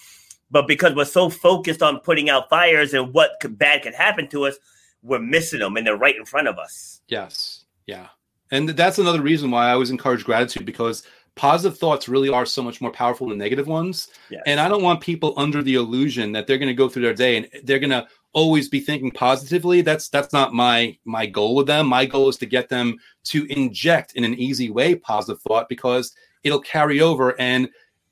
but 0.51 0.69
because 0.69 0.95
we're 0.95 1.05
so 1.05 1.31
focused 1.31 1.83
on 1.83 1.99
putting 2.01 2.29
out 2.29 2.51
fires 2.51 2.93
and 2.93 3.15
what 3.15 3.33
could, 3.41 3.59
bad 3.59 3.83
could 3.83 3.95
happen 3.95 4.29
to 4.29 4.45
us 4.47 4.57
we're 5.03 5.19
missing 5.19 5.59
them 5.59 5.77
and 5.77 5.87
they're 5.87 5.97
right 5.97 6.17
in 6.17 6.25
front 6.25 6.47
of 6.47 6.59
us 6.59 6.93
Yes. 7.13 7.65
Yeah. 7.87 8.09
And 8.51 8.71
that's 8.71 8.99
another 8.99 9.21
reason 9.21 9.51
why 9.51 9.69
I 9.69 9.73
always 9.73 9.91
encourage 9.91 10.25
gratitude 10.25 10.65
because 10.65 11.03
positive 11.35 11.79
thoughts 11.79 12.09
really 12.09 12.31
are 12.31 12.47
so 12.47 12.63
much 12.63 12.81
more 12.81 12.91
powerful 12.91 13.29
than 13.29 13.37
negative 13.37 13.67
ones. 13.67 14.09
Yes. 14.31 14.43
And 14.47 14.59
I 14.59 14.69
don't 14.69 14.83
want 14.83 15.03
people 15.03 15.35
under 15.37 15.63
the 15.63 15.75
illusion 15.75 16.33
that 16.33 16.47
they're 16.47 16.59
going 16.59 16.69
to 16.69 16.75
go 16.75 16.89
through 16.89 17.03
their 17.03 17.15
day 17.15 17.37
and 17.37 17.49
they're 17.65 17.79
going 17.79 17.91
to 17.91 18.07
always 18.33 18.69
be 18.69 18.81
thinking 18.81 19.11
positively. 19.11 19.83
That's 19.83 20.09
that's 20.09 20.33
not 20.33 20.55
my 20.55 20.97
my 21.05 21.27
goal 21.27 21.55
with 21.55 21.67
them. 21.67 21.87
My 21.87 22.07
goal 22.07 22.29
is 22.29 22.37
to 22.39 22.47
get 22.47 22.69
them 22.69 22.99
to 23.25 23.47
inject 23.47 24.13
in 24.15 24.25
an 24.25 24.35
easy 24.35 24.71
way 24.71 24.95
positive 24.95 25.41
thought 25.43 25.69
because 25.69 26.15
it'll 26.43 26.61
carry 26.61 27.01
over 27.01 27.39
and 27.41 27.69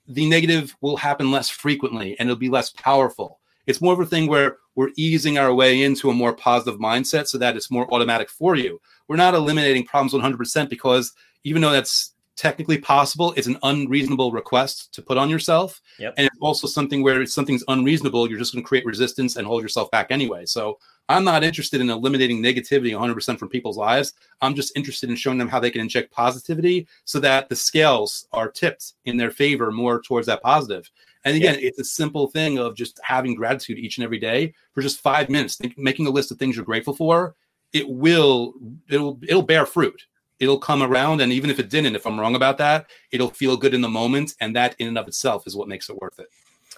the 0.06 0.28
negative 0.28 0.74
will 0.80 0.96
happen 0.96 1.30
less 1.30 1.48
frequently 1.48 2.18
and 2.18 2.28
it'll 2.28 2.38
be 2.38 2.48
less 2.48 2.70
powerful. 2.70 3.40
It's 3.66 3.80
more 3.80 3.92
of 3.92 4.00
a 4.00 4.06
thing 4.06 4.26
where 4.26 4.56
we're 4.74 4.90
easing 4.96 5.38
our 5.38 5.54
way 5.54 5.82
into 5.82 6.10
a 6.10 6.14
more 6.14 6.34
positive 6.34 6.80
mindset 6.80 7.28
so 7.28 7.38
that 7.38 7.56
it's 7.56 7.70
more 7.70 7.92
automatic 7.92 8.30
for 8.30 8.56
you. 8.56 8.80
We're 9.08 9.16
not 9.16 9.34
eliminating 9.34 9.84
problems 9.84 10.14
100% 10.14 10.68
because 10.68 11.12
even 11.44 11.62
though 11.62 11.70
that's 11.70 12.14
technically 12.36 12.78
possible, 12.78 13.34
it's 13.36 13.46
an 13.46 13.58
unreasonable 13.62 14.32
request 14.32 14.92
to 14.94 15.02
put 15.02 15.18
on 15.18 15.28
yourself. 15.28 15.80
Yep. 15.98 16.14
And 16.16 16.26
it's 16.26 16.38
also 16.40 16.66
something 16.66 17.02
where 17.02 17.20
if 17.20 17.30
something's 17.30 17.64
unreasonable, 17.68 18.28
you're 18.28 18.38
just 18.38 18.52
going 18.52 18.64
to 18.64 18.68
create 18.68 18.86
resistance 18.86 19.36
and 19.36 19.46
hold 19.46 19.62
yourself 19.62 19.90
back 19.90 20.06
anyway. 20.10 20.46
So 20.46 20.78
I'm 21.08 21.24
not 21.24 21.42
interested 21.42 21.80
in 21.80 21.90
eliminating 21.90 22.40
negativity 22.40 22.92
100% 22.92 23.38
from 23.38 23.48
people's 23.48 23.76
lives. 23.76 24.14
I'm 24.40 24.54
just 24.54 24.76
interested 24.76 25.10
in 25.10 25.16
showing 25.16 25.38
them 25.38 25.48
how 25.48 25.58
they 25.58 25.70
can 25.70 25.80
inject 25.80 26.12
positivity 26.12 26.86
so 27.04 27.18
that 27.20 27.48
the 27.48 27.56
scales 27.56 28.26
are 28.32 28.50
tipped 28.50 28.94
in 29.04 29.16
their 29.16 29.30
favor 29.30 29.70
more 29.70 30.00
towards 30.00 30.26
that 30.28 30.42
positive. 30.42 30.88
And 31.24 31.36
again, 31.36 31.58
it's 31.60 31.78
a 31.78 31.84
simple 31.84 32.28
thing 32.28 32.58
of 32.58 32.76
just 32.76 32.98
having 33.02 33.34
gratitude 33.34 33.78
each 33.78 33.98
and 33.98 34.04
every 34.04 34.18
day 34.18 34.54
for 34.72 34.80
just 34.80 35.00
five 35.00 35.28
minutes, 35.28 35.56
think, 35.56 35.76
making 35.76 36.06
a 36.06 36.10
list 36.10 36.30
of 36.30 36.38
things 36.38 36.56
you're 36.56 36.64
grateful 36.64 36.94
for. 36.94 37.34
It 37.72 37.88
will, 37.88 38.54
it'll, 38.88 39.18
it'll 39.28 39.42
bear 39.42 39.66
fruit. 39.66 40.06
It'll 40.40 40.58
come 40.58 40.82
around, 40.82 41.20
and 41.20 41.32
even 41.32 41.50
if 41.50 41.58
it 41.58 41.68
didn't, 41.68 41.94
if 41.94 42.06
I'm 42.06 42.18
wrong 42.18 42.34
about 42.34 42.58
that, 42.58 42.90
it'll 43.12 43.30
feel 43.30 43.56
good 43.56 43.74
in 43.74 43.82
the 43.82 43.88
moment, 43.88 44.34
and 44.40 44.56
that 44.56 44.74
in 44.78 44.88
and 44.88 44.98
of 44.98 45.06
itself 45.06 45.46
is 45.46 45.54
what 45.54 45.68
makes 45.68 45.88
it 45.88 45.96
worth 45.96 46.18
it. 46.18 46.28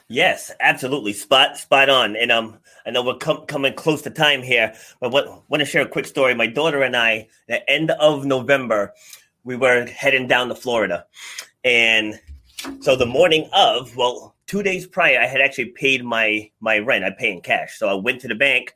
Yes, 0.08 0.50
absolutely. 0.60 1.12
Spot 1.14 1.56
spot 1.56 1.88
on. 1.88 2.16
And 2.16 2.30
um 2.30 2.58
I 2.84 2.90
know 2.90 3.02
we're 3.02 3.16
com- 3.16 3.46
coming 3.46 3.72
close 3.74 4.02
to 4.02 4.10
time 4.10 4.42
here, 4.42 4.74
but 5.00 5.10
what 5.10 5.48
want 5.48 5.60
to 5.60 5.64
share 5.64 5.82
a 5.82 5.88
quick 5.88 6.06
story. 6.06 6.34
My 6.34 6.46
daughter 6.46 6.82
and 6.82 6.96
I, 6.96 7.28
the 7.48 7.68
end 7.70 7.92
of 7.92 8.26
November, 8.26 8.92
we 9.44 9.56
were 9.56 9.86
heading 9.86 10.26
down 10.26 10.48
to 10.48 10.54
Florida. 10.54 11.06
And 11.64 12.20
so 12.80 12.94
the 12.94 13.06
morning 13.06 13.48
of, 13.52 13.96
well, 13.96 14.34
2 14.48 14.62
days 14.62 14.86
prior 14.86 15.18
I 15.18 15.26
had 15.26 15.40
actually 15.40 15.70
paid 15.70 16.04
my 16.04 16.50
my 16.60 16.78
rent. 16.78 17.04
I 17.04 17.10
pay 17.10 17.32
in 17.32 17.40
cash. 17.40 17.78
So 17.78 17.88
I 17.88 17.94
went 17.94 18.20
to 18.20 18.28
the 18.28 18.34
bank, 18.34 18.74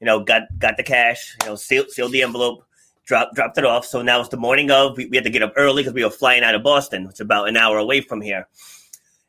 you 0.00 0.06
know, 0.06 0.20
got 0.24 0.42
got 0.58 0.76
the 0.76 0.82
cash, 0.82 1.36
you 1.42 1.48
know, 1.48 1.56
sealed 1.56 1.90
sealed 1.90 2.12
the 2.12 2.22
envelope, 2.22 2.64
dropped 3.06 3.34
dropped 3.34 3.58
it 3.58 3.64
off. 3.64 3.86
So 3.86 4.02
now 4.02 4.20
it's 4.20 4.28
the 4.28 4.36
morning 4.36 4.70
of. 4.70 4.96
We, 4.96 5.06
we 5.06 5.16
had 5.16 5.24
to 5.24 5.30
get 5.30 5.42
up 5.42 5.52
early 5.56 5.82
because 5.82 5.94
we 5.94 6.04
were 6.04 6.10
flying 6.10 6.42
out 6.42 6.54
of 6.54 6.62
Boston, 6.62 7.06
which 7.06 7.16
is 7.16 7.20
about 7.20 7.48
an 7.48 7.56
hour 7.56 7.78
away 7.78 8.00
from 8.00 8.20
here. 8.20 8.48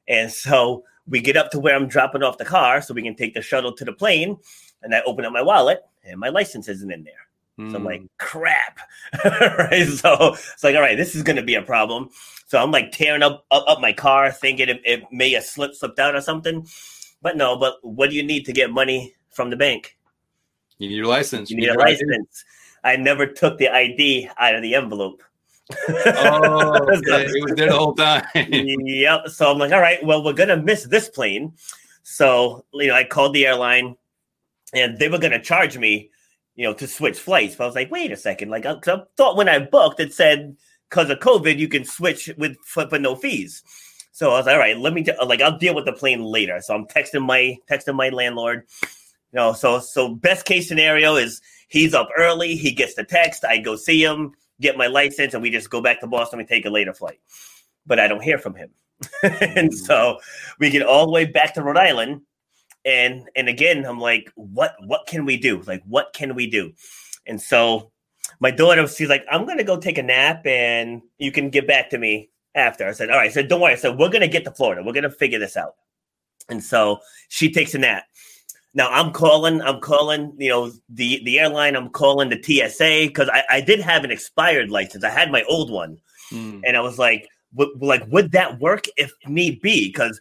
And 0.07 0.31
so 0.31 0.83
we 1.07 1.21
get 1.21 1.37
up 1.37 1.51
to 1.51 1.59
where 1.59 1.75
I'm 1.75 1.87
dropping 1.87 2.23
off 2.23 2.37
the 2.37 2.45
car 2.45 2.81
so 2.81 2.93
we 2.93 3.03
can 3.03 3.15
take 3.15 3.33
the 3.33 3.41
shuttle 3.41 3.73
to 3.73 3.85
the 3.85 3.93
plane. 3.93 4.37
And 4.83 4.95
I 4.95 5.01
open 5.05 5.25
up 5.25 5.33
my 5.33 5.41
wallet 5.41 5.81
and 6.03 6.19
my 6.19 6.29
license 6.29 6.67
isn't 6.67 6.91
in 6.91 7.03
there. 7.03 7.13
So 7.69 7.75
I'm 7.75 7.83
like, 7.83 7.99
hmm. 7.99 8.07
crap. 8.17 8.79
right. 9.25 9.87
So 9.87 10.33
it's 10.33 10.63
like, 10.63 10.75
all 10.75 10.81
right, 10.81 10.97
this 10.97 11.15
is 11.15 11.21
going 11.21 11.35
to 11.35 11.43
be 11.43 11.55
a 11.55 11.61
problem. 11.61 12.09
So 12.47 12.61
I'm 12.61 12.71
like 12.71 12.91
tearing 12.91 13.21
up, 13.21 13.45
up, 13.51 13.65
up 13.67 13.79
my 13.79 13.93
car, 13.93 14.31
thinking 14.31 14.69
it, 14.69 14.81
it 14.83 15.03
may 15.11 15.31
have 15.33 15.43
slipped, 15.43 15.75
slipped 15.75 15.99
out 15.99 16.15
or 16.15 16.21
something. 16.21 16.65
But 17.21 17.37
no, 17.37 17.57
but 17.57 17.75
what 17.83 18.09
do 18.09 18.15
you 18.15 18.23
need 18.23 18.45
to 18.45 18.53
get 18.53 18.71
money 18.71 19.13
from 19.29 19.51
the 19.51 19.57
bank? 19.57 19.95
You 20.79 20.89
need 20.89 20.95
your 20.95 21.05
license. 21.05 21.51
You 21.51 21.57
need 21.57 21.69
a 21.69 21.77
license. 21.77 22.43
I 22.83 22.95
never 22.95 23.27
took 23.27 23.57
the 23.57 23.69
ID 23.69 24.29
out 24.37 24.55
of 24.55 24.61
the 24.61 24.75
envelope. 24.75 25.23
oh, 25.89 26.73
okay. 26.97 27.25
it 27.25 27.43
was 27.43 27.53
there 27.55 27.69
the 27.69 27.77
whole 27.77 27.93
time. 27.93 28.25
yep. 28.33 29.29
So 29.29 29.51
I'm 29.51 29.57
like, 29.57 29.71
all 29.71 29.79
right, 29.79 30.03
well, 30.03 30.23
we're 30.23 30.33
gonna 30.33 30.57
miss 30.57 30.85
this 30.85 31.09
plane. 31.09 31.53
So 32.03 32.65
you 32.73 32.87
know, 32.87 32.95
I 32.95 33.03
called 33.03 33.33
the 33.33 33.45
airline, 33.45 33.95
and 34.73 34.97
they 34.97 35.09
were 35.09 35.19
gonna 35.19 35.41
charge 35.41 35.77
me, 35.77 36.09
you 36.55 36.67
know, 36.67 36.73
to 36.73 36.87
switch 36.87 37.19
flights. 37.19 37.55
But 37.55 37.65
I 37.65 37.67
was 37.67 37.75
like, 37.75 37.91
wait 37.91 38.11
a 38.11 38.17
second, 38.17 38.49
like, 38.49 38.65
uh, 38.65 38.79
I, 38.85 38.91
I 38.91 39.03
thought 39.15 39.37
when 39.37 39.49
I 39.49 39.59
booked 39.59 39.99
it 39.99 40.13
said 40.13 40.55
because 40.89 41.09
of 41.09 41.19
COVID 41.19 41.57
you 41.57 41.67
can 41.67 41.85
switch 41.85 42.29
with 42.37 42.57
for, 42.65 42.87
for 42.89 42.99
no 42.99 43.15
fees. 43.15 43.63
So 44.11 44.31
I 44.31 44.37
was 44.37 44.45
like, 44.45 44.53
all 44.53 44.59
right, 44.59 44.77
let 44.77 44.93
me 44.93 45.05
uh, 45.07 45.25
like 45.25 45.41
I'll 45.41 45.57
deal 45.57 45.73
with 45.73 45.85
the 45.85 45.93
plane 45.93 46.21
later. 46.21 46.59
So 46.61 46.75
I'm 46.75 46.85
texting 46.85 47.25
my 47.25 47.57
texting 47.69 47.95
my 47.95 48.09
landlord. 48.09 48.67
You 49.33 49.37
know, 49.37 49.53
so 49.53 49.79
so 49.79 50.09
best 50.15 50.45
case 50.45 50.67
scenario 50.67 51.15
is 51.15 51.41
he's 51.67 51.93
up 51.93 52.09
early, 52.17 52.55
he 52.55 52.71
gets 52.71 52.95
the 52.95 53.03
text, 53.03 53.45
I 53.45 53.57
go 53.57 53.75
see 53.75 54.03
him, 54.03 54.33
get 54.59 54.77
my 54.77 54.87
license, 54.87 55.33
and 55.33 55.41
we 55.41 55.49
just 55.49 55.69
go 55.69 55.81
back 55.81 55.99
to 56.01 56.07
Boston 56.07 56.39
and 56.39 56.47
take 56.47 56.65
a 56.65 56.69
later 56.69 56.93
flight. 56.93 57.19
But 57.85 57.99
I 57.99 58.07
don't 58.07 58.23
hear 58.23 58.37
from 58.37 58.55
him. 58.55 58.69
and 59.23 59.71
mm. 59.71 59.73
so 59.73 60.19
we 60.59 60.69
get 60.69 60.85
all 60.85 61.05
the 61.05 61.11
way 61.11 61.25
back 61.25 61.53
to 61.55 61.63
Rhode 61.63 61.77
Island. 61.77 62.21
And 62.83 63.29
and 63.35 63.47
again, 63.47 63.85
I'm 63.85 63.99
like, 63.99 64.31
what 64.35 64.75
what 64.85 65.07
can 65.07 65.25
we 65.25 65.37
do? 65.37 65.61
Like, 65.61 65.83
what 65.85 66.13
can 66.13 66.35
we 66.35 66.47
do? 66.47 66.73
And 67.27 67.39
so 67.39 67.91
my 68.39 68.51
daughter, 68.51 68.87
she's 68.87 69.09
like, 69.09 69.25
I'm 69.29 69.45
gonna 69.45 69.63
go 69.63 69.77
take 69.77 69.97
a 69.97 70.03
nap 70.03 70.45
and 70.45 71.01
you 71.17 71.31
can 71.31 71.49
get 71.49 71.67
back 71.67 71.89
to 71.91 71.97
me 71.97 72.31
after. 72.55 72.87
I 72.87 72.91
said, 72.91 73.09
All 73.09 73.17
right, 73.17 73.29
I 73.29 73.33
said, 73.33 73.47
don't 73.47 73.61
worry. 73.61 73.73
I 73.73 73.77
said, 73.77 73.97
we're 73.97 74.09
gonna 74.09 74.27
get 74.27 74.43
to 74.45 74.51
Florida. 74.51 74.83
We're 74.83 74.93
gonna 74.93 75.09
figure 75.09 75.39
this 75.39 75.57
out. 75.57 75.75
And 76.49 76.63
so 76.63 76.99
she 77.29 77.51
takes 77.51 77.75
a 77.75 77.77
nap. 77.77 78.03
Now 78.73 78.89
I'm 78.89 79.11
calling, 79.11 79.61
I'm 79.61 79.81
calling, 79.81 80.33
you 80.37 80.49
know, 80.49 80.71
the 80.89 81.21
the 81.25 81.39
airline, 81.39 81.75
I'm 81.75 81.89
calling 81.89 82.29
the 82.29 82.41
TSA 82.41 83.07
because 83.07 83.29
I, 83.29 83.43
I 83.49 83.61
did 83.61 83.81
have 83.81 84.03
an 84.03 84.11
expired 84.11 84.69
license. 84.69 85.03
I 85.03 85.09
had 85.09 85.31
my 85.31 85.43
old 85.43 85.69
one. 85.69 85.97
Mm. 86.31 86.61
And 86.65 86.77
I 86.77 86.79
was 86.81 86.97
like, 86.97 87.27
w- 87.55 87.77
like, 87.81 88.03
would 88.07 88.31
that 88.31 88.59
work 88.59 88.85
if 88.95 89.11
need 89.27 89.61
be? 89.61 89.89
Because 89.89 90.19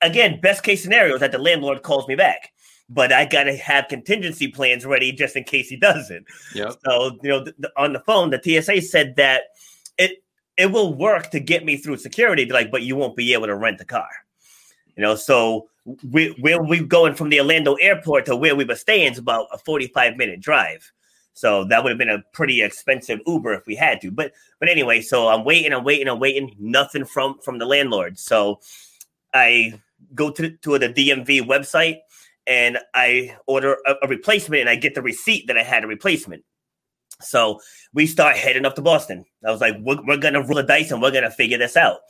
again, 0.00 0.40
best 0.40 0.64
case 0.64 0.82
scenario 0.82 1.14
is 1.14 1.20
that 1.20 1.32
the 1.32 1.38
landlord 1.38 1.82
calls 1.82 2.08
me 2.08 2.16
back. 2.16 2.50
But 2.88 3.12
I 3.12 3.24
gotta 3.24 3.56
have 3.56 3.86
contingency 3.88 4.48
plans 4.48 4.84
ready 4.84 5.12
just 5.12 5.36
in 5.36 5.44
case 5.44 5.68
he 5.68 5.76
doesn't. 5.76 6.26
Yep. 6.54 6.74
So 6.84 7.18
you 7.22 7.28
know, 7.30 7.44
th- 7.44 7.56
th- 7.56 7.72
on 7.76 7.92
the 7.92 8.00
phone, 8.00 8.30
the 8.30 8.40
TSA 8.42 8.82
said 8.82 9.14
that 9.16 9.42
it 9.96 10.22
it 10.56 10.66
will 10.66 10.92
work 10.92 11.30
to 11.30 11.40
get 11.40 11.64
me 11.64 11.76
through 11.76 11.98
security. 11.98 12.44
Like, 12.46 12.70
but 12.72 12.82
you 12.82 12.96
won't 12.96 13.16
be 13.16 13.32
able 13.32 13.46
to 13.46 13.54
rent 13.54 13.80
a 13.80 13.84
car. 13.84 14.08
You 14.96 15.02
know, 15.02 15.14
so 15.14 15.68
we, 15.84 16.30
where 16.40 16.62
we 16.62 16.80
going 16.80 17.14
from 17.14 17.28
the 17.28 17.40
Orlando 17.40 17.74
airport 17.74 18.26
to 18.26 18.36
where 18.36 18.54
we 18.54 18.64
were 18.64 18.76
staying 18.76 19.12
is 19.12 19.18
about 19.18 19.48
a 19.52 19.58
45 19.58 20.16
minute 20.16 20.40
drive. 20.40 20.92
So 21.34 21.64
that 21.64 21.82
would 21.82 21.90
have 21.90 21.98
been 21.98 22.10
a 22.10 22.22
pretty 22.32 22.62
expensive 22.62 23.20
Uber 23.26 23.54
if 23.54 23.66
we 23.66 23.74
had 23.74 24.00
to. 24.02 24.10
But 24.10 24.32
but 24.60 24.68
anyway, 24.68 25.00
so 25.00 25.28
I'm 25.28 25.44
waiting, 25.44 25.72
I'm 25.72 25.84
waiting, 25.84 26.08
I'm 26.08 26.20
waiting. 26.20 26.54
Nothing 26.58 27.04
from 27.04 27.38
from 27.40 27.58
the 27.58 27.64
landlord. 27.64 28.18
So 28.18 28.60
I 29.32 29.80
go 30.14 30.30
to 30.30 30.50
to 30.50 30.78
the 30.78 30.88
DMV 30.90 31.42
website 31.42 31.98
and 32.46 32.78
I 32.92 33.36
order 33.46 33.78
a, 33.86 33.94
a 34.02 34.08
replacement, 34.08 34.60
and 34.60 34.68
I 34.68 34.76
get 34.76 34.94
the 34.94 35.02
receipt 35.02 35.46
that 35.46 35.56
I 35.56 35.62
had 35.62 35.84
a 35.84 35.86
replacement. 35.86 36.44
So 37.20 37.60
we 37.94 38.06
start 38.06 38.36
heading 38.36 38.66
up 38.66 38.74
to 38.74 38.82
Boston. 38.82 39.24
I 39.46 39.50
was 39.50 39.60
like, 39.60 39.76
we're, 39.80 40.04
we're 40.04 40.16
gonna 40.18 40.42
roll 40.42 40.56
the 40.56 40.64
dice 40.64 40.90
and 40.90 41.00
we're 41.00 41.12
gonna 41.12 41.30
figure 41.30 41.58
this 41.58 41.76
out. 41.76 42.00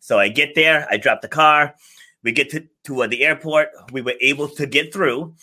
So 0.00 0.18
I 0.18 0.28
get 0.28 0.54
there, 0.54 0.86
I 0.90 0.96
drop 0.96 1.20
the 1.22 1.28
car 1.28 1.76
we 2.24 2.32
get 2.32 2.50
to, 2.50 2.66
to 2.84 3.02
uh, 3.02 3.06
the 3.06 3.22
airport. 3.22 3.68
We 3.92 4.00
were 4.00 4.14
able 4.20 4.48
to 4.48 4.66
get 4.66 4.92
through. 4.92 5.34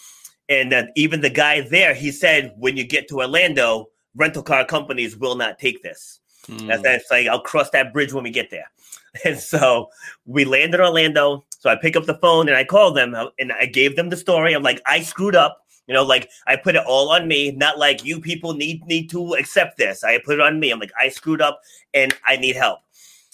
And 0.50 0.72
then 0.72 0.92
even 0.96 1.22
the 1.22 1.30
guy 1.30 1.62
there, 1.62 1.94
he 1.94 2.12
said, 2.12 2.54
when 2.58 2.76
you 2.76 2.84
get 2.84 3.08
to 3.10 3.22
Orlando, 3.22 3.90
rental 4.16 4.44
car 4.44 4.66
companies 4.66 5.16
will 5.16 5.36
not 5.36 5.60
take 5.60 5.82
this. 5.82 6.20
Mm. 6.48 6.68
That's, 6.68 6.82
that's 6.82 7.12
like, 7.12 7.28
I'll 7.28 7.40
cross 7.42 7.70
that 7.70 7.94
bridge 7.94 8.12
when 8.12 8.24
we 8.24 8.32
get 8.32 8.50
there. 8.50 8.70
And 9.26 9.38
so 9.38 9.90
we 10.26 10.46
landed 10.46 10.80
in 10.80 10.86
Orlando. 10.86 11.44
So 11.60 11.70
I 11.70 11.76
pick 11.76 11.98
up 11.98 12.06
the 12.06 12.18
phone 12.20 12.48
and 12.48 12.56
I 12.56 12.64
call 12.64 12.94
them 12.94 13.14
uh, 13.14 13.26
and 13.40 13.52
I 13.52 13.66
gave 13.66 13.98
them 13.98 14.08
the 14.08 14.16
story. 14.16 14.54
I'm 14.54 14.64
like, 14.64 14.82
I 14.86 15.02
screwed 15.02 15.36
up. 15.36 15.58
You 15.88 15.96
know, 15.96 16.04
like 16.04 16.30
I 16.48 16.56
put 16.56 16.76
it 16.76 16.86
all 16.86 17.10
on 17.10 17.28
me, 17.28 17.52
not 17.52 17.78
like 17.78 18.06
you 18.06 18.22
people 18.22 18.54
need 18.54 18.86
need 18.86 19.10
to 19.10 19.34
accept 19.34 19.78
this. 19.78 20.06
I 20.06 20.20
put 20.20 20.36
it 20.36 20.40
on 20.40 20.62
me. 20.62 20.72
I'm 20.72 20.80
like, 20.80 20.94
I 20.98 21.10
screwed 21.10 21.42
up 21.42 21.60
and 21.94 22.16
I 22.26 22.38
need 22.38 22.56
help. 22.56 22.80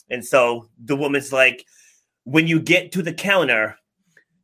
And 0.10 0.26
so 0.26 0.68
the 0.84 0.95
woman's 0.95 1.32
like, 1.32 1.68
when 2.28 2.46
you 2.46 2.60
get 2.60 2.92
to 2.92 3.02
the 3.02 3.14
counter, 3.14 3.78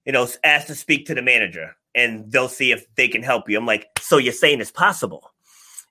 you 0.06 0.14
know, 0.14 0.26
ask 0.46 0.68
to 0.68 0.76
speak 0.76 1.06
to 1.06 1.14
the 1.14 1.22
manager 1.22 1.76
and 1.94 2.32
they'll 2.32 2.48
see 2.48 2.72
if 2.72 2.86
they 2.96 3.10
can 3.10 3.22
help 3.22 3.50
you. 3.50 3.58
I'm 3.58 3.66
like, 3.66 3.88
so 4.00 4.18
you're 4.18 4.32
saying 4.32 4.62
it's 4.62 4.72
possible? 4.72 5.34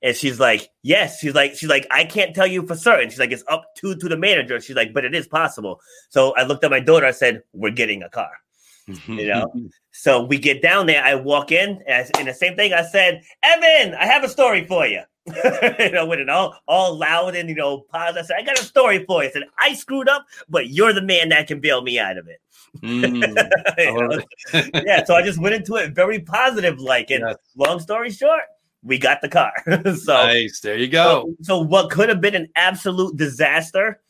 And 0.03 0.17
she's 0.17 0.41
like, 0.41 0.71
yes. 0.83 1.21
She's 1.21 1.35
like, 1.35 1.55
she's 1.55 1.69
like, 1.69 1.87
I 1.91 2.05
can't 2.05 2.35
tell 2.35 2.47
you 2.47 2.67
for 2.67 2.77
certain. 2.77 3.11
She's 3.11 3.19
like, 3.19 3.31
it's 3.31 3.45
up 3.47 3.67
to 3.77 3.95
to 3.95 4.09
the 4.09 4.17
manager. 4.17 4.59
She's 4.59 4.75
like, 4.75 4.95
but 4.95 5.05
it 5.05 5.15
is 5.15 5.29
possible. 5.29 5.81
So 6.09 6.35
I 6.35 6.45
looked 6.45 6.65
at 6.65 6.71
my 6.71 6.81
daughter. 6.81 7.05
I 7.05 7.11
said, 7.11 7.43
we're 7.53 7.71
getting 7.71 8.03
a 8.03 8.09
car. 8.09 8.33
you 9.07 9.29
know, 9.29 9.53
so 9.93 10.25
we 10.25 10.39
get 10.39 10.63
down 10.63 10.87
there. 10.87 11.05
I 11.05 11.15
walk 11.15 11.53
in, 11.53 11.83
and, 11.87 12.11
and 12.19 12.27
the 12.27 12.35
same 12.35 12.57
thing. 12.57 12.73
I 12.73 12.83
said, 12.83 13.23
Evan, 13.45 13.95
I 13.95 14.07
have 14.07 14.25
a 14.25 14.29
story 14.29 14.65
for 14.65 14.87
you. 14.87 15.03
you 15.79 15.91
know, 15.93 16.07
with 16.07 16.19
it 16.19 16.29
all 16.29 16.57
all 16.67 16.99
loud 16.99 17.37
and 17.37 17.49
you 17.49 17.55
know 17.55 17.81
positive. 17.93 18.25
I 18.25 18.27
said, 18.27 18.37
I 18.39 18.43
got 18.43 18.59
a 18.59 18.65
story 18.65 19.05
for 19.05 19.23
you. 19.23 19.29
I 19.29 19.33
said, 19.33 19.45
I 19.59 19.75
screwed 19.75 20.09
up, 20.09 20.27
but 20.49 20.71
you're 20.71 20.93
the 20.93 21.03
man 21.03 21.29
that 21.29 21.47
can 21.47 21.61
bail 21.61 21.81
me 21.83 21.99
out 21.99 22.19
of 22.19 22.27
it. 22.27 22.41
Mm, 22.79 24.25
yeah, 24.85 25.05
so 25.05 25.15
I 25.15 25.23
just 25.23 25.41
went 25.41 25.55
into 25.55 25.77
it 25.77 25.95
very 25.95 26.19
positive, 26.19 26.81
like 26.81 27.11
and 27.11 27.25
yes. 27.25 27.37
long 27.57 27.79
story 27.79 28.11
short, 28.11 28.43
we 28.83 28.99
got 28.99 29.21
the 29.21 29.29
car. 29.29 29.53
so 29.95 30.13
nice, 30.13 30.59
there 30.61 30.77
you 30.77 30.89
go. 30.89 31.35
So, 31.43 31.59
so 31.59 31.59
what 31.61 31.91
could 31.91 32.09
have 32.09 32.21
been 32.21 32.35
an 32.35 32.49
absolute 32.57 33.17
disaster, 33.17 34.01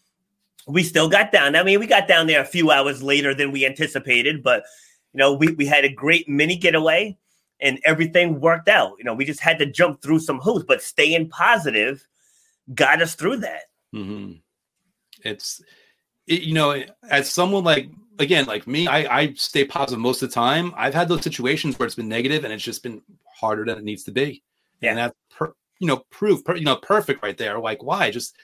we 0.66 0.82
still 0.82 1.10
got 1.10 1.30
down. 1.30 1.56
I 1.56 1.62
mean, 1.62 1.78
we 1.78 1.86
got 1.86 2.08
down 2.08 2.26
there 2.26 2.40
a 2.40 2.46
few 2.46 2.70
hours 2.70 3.02
later 3.02 3.34
than 3.34 3.52
we 3.52 3.66
anticipated, 3.66 4.42
but 4.42 4.64
you 5.12 5.18
know, 5.18 5.34
we, 5.34 5.48
we 5.48 5.66
had 5.66 5.84
a 5.84 5.92
great 5.92 6.26
mini 6.26 6.56
getaway 6.56 7.18
and 7.62 7.78
everything 7.84 8.40
worked 8.40 8.68
out. 8.68 8.94
You 8.98 9.04
know, 9.04 9.14
we 9.14 9.24
just 9.24 9.40
had 9.40 9.58
to 9.60 9.66
jump 9.66 10.02
through 10.02 10.18
some 10.18 10.40
hoops, 10.40 10.64
but 10.66 10.82
staying 10.82 11.28
positive 11.28 12.06
got 12.74 13.00
us 13.00 13.14
through 13.14 13.38
that. 13.38 13.62
Mm-hmm. 13.94 14.32
It's, 15.24 15.62
it, 16.26 16.42
you 16.42 16.54
know, 16.54 16.82
as 17.08 17.30
someone 17.30 17.64
like, 17.64 17.88
again, 18.18 18.46
like 18.46 18.66
me, 18.66 18.88
I, 18.88 19.20
I 19.20 19.32
stay 19.34 19.64
positive 19.64 20.00
most 20.00 20.22
of 20.22 20.28
the 20.28 20.34
time. 20.34 20.74
I've 20.76 20.94
had 20.94 21.08
those 21.08 21.22
situations 21.22 21.78
where 21.78 21.86
it's 21.86 21.94
been 21.94 22.08
negative 22.08 22.44
and 22.44 22.52
it's 22.52 22.64
just 22.64 22.82
been 22.82 23.00
harder 23.24 23.64
than 23.64 23.78
it 23.78 23.84
needs 23.84 24.02
to 24.04 24.10
be. 24.10 24.42
Yeah. 24.80 24.90
And 24.90 24.98
that's, 24.98 25.14
per, 25.30 25.54
you 25.78 25.86
know, 25.86 25.98
proof, 26.10 26.44
per, 26.44 26.56
you 26.56 26.64
know, 26.64 26.76
perfect 26.76 27.22
right 27.22 27.38
there. 27.38 27.58
Like, 27.60 27.82
why? 27.82 28.10
Just, 28.10 28.36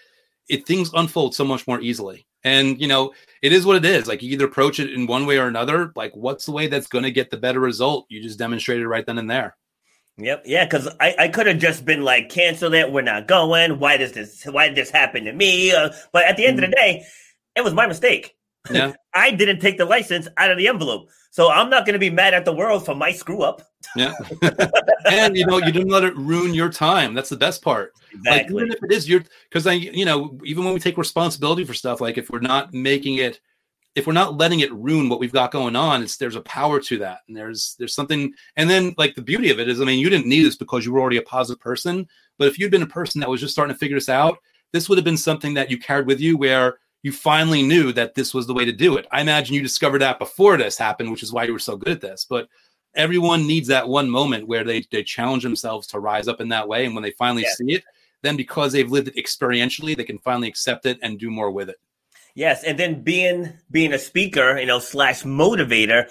it 0.49 0.67
things 0.67 0.93
unfold 0.95 1.35
so 1.35 1.45
much 1.45 1.67
more 1.67 1.81
easily. 1.81 2.27
And 2.45 2.81
you 2.81 2.89
know, 2.89 3.13
it 3.43 3.53
is 3.53 3.67
what 3.67 3.77
it 3.77 3.85
is. 3.85 4.07
Like 4.07 4.23
you 4.23 4.31
either 4.33 4.47
approach 4.47 4.79
it 4.81 4.93
in 4.93 5.07
one 5.07 5.27
way 5.27 5.39
or 5.39 5.47
another. 5.47 5.93
Like, 5.97 6.15
what's 6.15 6.47
the 6.47 6.53
way 6.53 6.67
that's 6.67 6.87
going 6.87 7.05
to 7.05 7.11
get 7.11 7.31
the 7.31 7.37
better 7.37 7.61
result? 7.61 8.07
You 8.09 8.23
just 8.23 8.39
demonstrated 8.39 8.87
right 8.87 9.05
then 9.05 9.19
and 9.19 9.31
there. 9.31 9.57
Yep. 10.19 10.43
Yeah, 10.47 10.65
because 10.65 10.89
I, 11.01 11.15
I 11.19 11.29
could 11.29 11.47
have 11.47 11.59
just 11.59 11.85
been 11.85 12.03
like, 12.03 12.29
cancel 12.29 12.75
it. 12.75 12.93
We're 12.93 13.03
not 13.03 13.29
going. 13.29 13.79
Why 13.79 13.97
does 13.97 14.13
this? 14.13 14.45
Why 14.45 14.67
did 14.69 14.77
this 14.77 14.91
happen 14.91 15.25
to 15.25 15.33
me? 15.33 15.73
Uh, 15.73 15.91
but 16.13 16.25
at 16.25 16.37
the 16.37 16.47
end 16.47 16.59
mm-hmm. 16.59 16.65
of 16.65 16.71
the 16.71 16.77
mm-hmm. 16.77 16.99
day, 16.99 17.07
it 17.55 17.65
was 17.65 17.75
my 17.75 17.87
mistake. 17.87 18.35
Yeah. 18.71 18.95
I 19.15 19.31
didn't 19.31 19.61
take 19.61 19.79
the 19.79 19.85
license 19.85 20.27
out 20.37 20.51
of 20.51 20.59
the 20.59 20.69
envelope. 20.69 21.09
So 21.31 21.51
I'm 21.51 21.71
not 21.71 21.85
going 21.85 21.93
to 21.95 21.99
be 21.99 22.11
mad 22.11 22.35
at 22.35 22.45
the 22.45 22.53
world 22.53 22.85
for 22.85 22.95
my 22.95 23.13
screw 23.13 23.43
up. 23.43 23.63
Yeah. 23.95 24.15
and 25.11 25.37
you 25.37 25.47
know, 25.47 25.59
you 25.59 25.73
didn't 25.73 25.91
let 25.91 26.05
it 26.05 26.17
ruin 26.17 26.55
your 26.55 26.71
time. 26.71 27.15
That's 27.15 27.29
the 27.29 27.37
best 27.37 27.63
part. 27.63 27.93
Exactly. 28.13 28.31
Like, 28.33 28.51
even 28.51 28.73
if 28.73 28.83
it 28.83 28.93
is 28.93 29.09
your, 29.09 29.23
because 29.49 29.67
I, 29.67 29.75
you 29.75 30.05
know, 30.05 30.39
even 30.45 30.65
when 30.65 30.75
we 30.75 30.81
take 30.81 30.97
responsibility 30.97 31.65
for 31.65 31.75
stuff, 31.75 32.01
like 32.01 32.19
if 32.19 32.31
we're 32.31 32.41
not 32.41 32.73
making 32.73 33.17
it, 33.17 33.41
if 33.95 34.07
we're 34.07 34.13
not 34.13 34.37
letting 34.37 34.61
it 34.61 34.73
ruin 34.73 35.09
what 35.09 35.19
we've 35.19 35.33
got 35.33 35.51
going 35.51 35.75
on, 35.75 36.03
it's 36.03 36.17
there's 36.17 36.37
a 36.37 36.41
power 36.43 36.79
to 36.81 36.99
that, 36.99 37.21
and 37.27 37.37
there's 37.37 37.75
there's 37.79 37.95
something. 37.95 38.33
And 38.57 38.71
then 38.71 38.95
like 38.97 39.15
the 39.15 39.23
beauty 39.23 39.51
of 39.51 39.59
it 39.59 39.69
is, 39.69 39.81
I 39.81 39.85
mean, 39.85 39.99
you 39.99 40.09
didn't 40.09 40.27
need 40.27 40.45
this 40.45 40.57
because 40.57 40.87
you 40.87 40.93
were 40.93 41.01
already 41.01 41.17
a 41.17 41.23
positive 41.23 41.61
person, 41.61 42.07
but 42.39 42.49
if 42.49 42.59
you'd 42.59 42.71
been 42.71 42.83
a 42.83 42.87
person 42.87 43.21
that 43.21 43.29
was 43.29 43.41
just 43.41 43.53
starting 43.53 43.75
to 43.75 43.79
figure 43.79 43.97
this 43.97 44.09
out, 44.09 44.39
this 44.73 44.89
would 44.89 44.99
have 44.99 45.05
been 45.05 45.17
something 45.17 45.55
that 45.55 45.71
you 45.71 45.79
carried 45.79 46.07
with 46.07 46.21
you 46.21 46.37
where 46.37 46.79
you 47.03 47.13
finally 47.13 47.63
knew 47.63 47.93
that 47.93 48.15
this 48.15 48.35
was 48.35 48.47
the 48.47 48.55
way 48.55 48.65
to 48.65 48.73
do 48.73 48.97
it. 48.97 49.07
I 49.13 49.21
imagine 49.21 49.55
you 49.55 49.63
discovered 49.63 50.01
that 50.01 50.19
before 50.19 50.57
this 50.57 50.77
happened, 50.77 51.11
which 51.11 51.23
is 51.23 51.33
why 51.33 51.45
you 51.45 51.53
were 51.53 51.59
so 51.59 51.77
good 51.77 51.93
at 51.93 52.01
this. 52.01 52.27
But 52.29 52.49
everyone 52.95 53.47
needs 53.47 53.69
that 53.69 53.89
one 53.89 54.11
moment 54.11 54.49
where 54.49 54.65
they, 54.65 54.85
they 54.91 55.05
challenge 55.05 55.43
themselves 55.43 55.87
to 55.89 56.01
rise 56.01 56.29
up 56.29 56.41
in 56.41 56.49
that 56.49 56.69
way. 56.69 56.85
And 56.85 56.95
when 56.95 57.03
they 57.03 57.13
finally 57.13 57.43
yeah. 57.43 57.55
see 57.55 57.73
it, 57.75 57.85
then 58.23 58.37
because 58.37 58.73
they've 58.73 58.91
lived 58.91 59.09
it 59.09 59.17
experientially, 59.17 59.97
they 59.97 60.05
can 60.05 60.19
finally 60.19 60.49
accept 60.49 60.87
it 60.87 60.99
and 61.03 61.19
do 61.19 61.31
more 61.31 61.51
with 61.51 61.69
it. 61.69 61.77
Yes. 62.35 62.65
And 62.65 62.79
then 62.79 63.03
being 63.03 63.53
being 63.71 63.93
a 63.93 63.99
speaker, 63.99 64.59
you 64.59 64.67
know, 64.67 64.79
slash 64.79 65.23
motivator, 65.23 66.11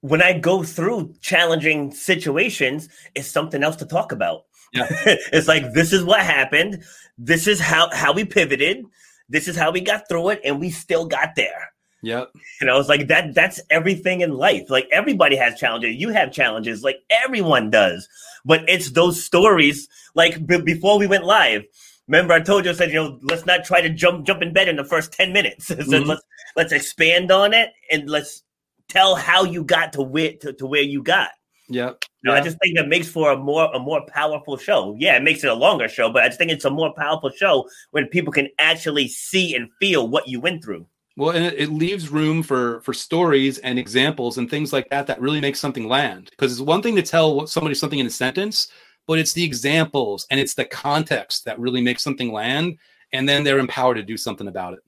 when 0.00 0.22
I 0.22 0.38
go 0.38 0.62
through 0.62 1.14
challenging 1.20 1.92
situations, 1.92 2.88
it's 3.14 3.28
something 3.28 3.62
else 3.62 3.76
to 3.76 3.86
talk 3.86 4.12
about. 4.12 4.44
Yeah. 4.72 4.86
it's 5.06 5.48
like 5.48 5.72
this 5.72 5.92
is 5.92 6.04
what 6.04 6.20
happened. 6.20 6.82
This 7.18 7.46
is 7.46 7.60
how 7.60 7.90
how 7.92 8.12
we 8.12 8.24
pivoted 8.24 8.84
this 9.32 9.48
is 9.48 9.56
how 9.56 9.70
we 9.72 9.80
got 9.80 10.08
through 10.08 10.28
it, 10.30 10.40
and 10.44 10.60
we 10.60 10.70
still 10.70 11.06
got 11.06 11.34
there. 11.36 11.72
Yep. 12.02 12.32
You 12.60 12.66
know, 12.66 12.78
it's 12.80 12.88
like 12.88 13.06
that. 13.08 13.34
That's 13.34 13.60
everything 13.70 14.20
in 14.22 14.32
life. 14.34 14.68
Like 14.70 14.88
everybody 14.92 15.36
has 15.36 15.58
challenges. 15.58 15.96
You 15.96 16.08
have 16.10 16.32
challenges. 16.32 16.82
Like 16.82 16.96
everyone 17.24 17.70
does. 17.70 18.08
But 18.44 18.68
it's 18.68 18.90
those 18.90 19.24
stories. 19.24 19.88
Like 20.14 20.44
b- 20.46 20.60
before 20.60 20.98
we 20.98 21.06
went 21.06 21.24
live, 21.24 21.62
remember 22.08 22.34
I 22.34 22.40
told 22.40 22.64
you 22.64 22.72
I 22.72 22.74
said, 22.74 22.88
you 22.90 22.96
know, 22.96 23.18
let's 23.22 23.46
not 23.46 23.64
try 23.64 23.80
to 23.80 23.88
jump 23.88 24.26
jump 24.26 24.42
in 24.42 24.52
bed 24.52 24.68
in 24.68 24.76
the 24.76 24.84
first 24.84 25.12
ten 25.12 25.32
minutes. 25.32 25.66
so 25.68 25.76
Mhm. 25.76 26.06
let's 26.06 26.22
let's 26.56 26.72
expand 26.72 27.30
on 27.30 27.54
it 27.54 27.70
and 27.90 28.10
let's 28.10 28.42
tell 28.88 29.14
how 29.14 29.44
you 29.44 29.62
got 29.64 29.92
to 29.94 30.02
where 30.02 30.32
to, 30.40 30.52
to 30.54 30.66
where 30.66 30.82
you 30.82 31.02
got. 31.04 31.30
Yep. 31.72 32.04
You 32.22 32.30
know, 32.30 32.36
I 32.36 32.40
just 32.40 32.58
think 32.62 32.76
that 32.76 32.88
makes 32.88 33.08
for 33.08 33.32
a 33.32 33.36
more 33.36 33.72
a 33.74 33.78
more 33.78 34.04
powerful 34.06 34.56
show. 34.56 34.94
Yeah, 34.98 35.16
it 35.16 35.22
makes 35.22 35.42
it 35.42 35.50
a 35.50 35.54
longer 35.54 35.88
show, 35.88 36.12
but 36.12 36.22
I 36.22 36.28
just 36.28 36.38
think 36.38 36.50
it's 36.50 36.64
a 36.64 36.70
more 36.70 36.92
powerful 36.94 37.30
show 37.30 37.68
when 37.90 38.06
people 38.06 38.32
can 38.32 38.48
actually 38.58 39.08
see 39.08 39.54
and 39.54 39.68
feel 39.80 40.08
what 40.08 40.28
you 40.28 40.40
went 40.40 40.62
through. 40.62 40.86
Well, 41.16 41.30
and 41.30 41.44
it, 41.44 41.54
it 41.58 41.70
leaves 41.70 42.10
room 42.10 42.42
for 42.42 42.80
for 42.82 42.92
stories 42.92 43.58
and 43.58 43.78
examples 43.78 44.38
and 44.38 44.48
things 44.48 44.72
like 44.72 44.88
that 44.90 45.06
that 45.08 45.20
really 45.20 45.40
make 45.40 45.56
something 45.56 45.88
land. 45.88 46.30
Because 46.30 46.52
it's 46.52 46.60
one 46.60 46.82
thing 46.82 46.96
to 46.96 47.02
tell 47.02 47.46
somebody 47.46 47.74
something 47.74 47.98
in 47.98 48.06
a 48.06 48.10
sentence, 48.10 48.68
but 49.06 49.18
it's 49.18 49.32
the 49.32 49.44
examples 49.44 50.26
and 50.30 50.38
it's 50.38 50.54
the 50.54 50.64
context 50.64 51.44
that 51.46 51.58
really 51.58 51.82
makes 51.82 52.02
something 52.02 52.32
land, 52.32 52.78
and 53.12 53.28
then 53.28 53.42
they're 53.42 53.58
empowered 53.58 53.96
to 53.96 54.02
do 54.02 54.16
something 54.16 54.48
about 54.48 54.74
it. 54.74 54.80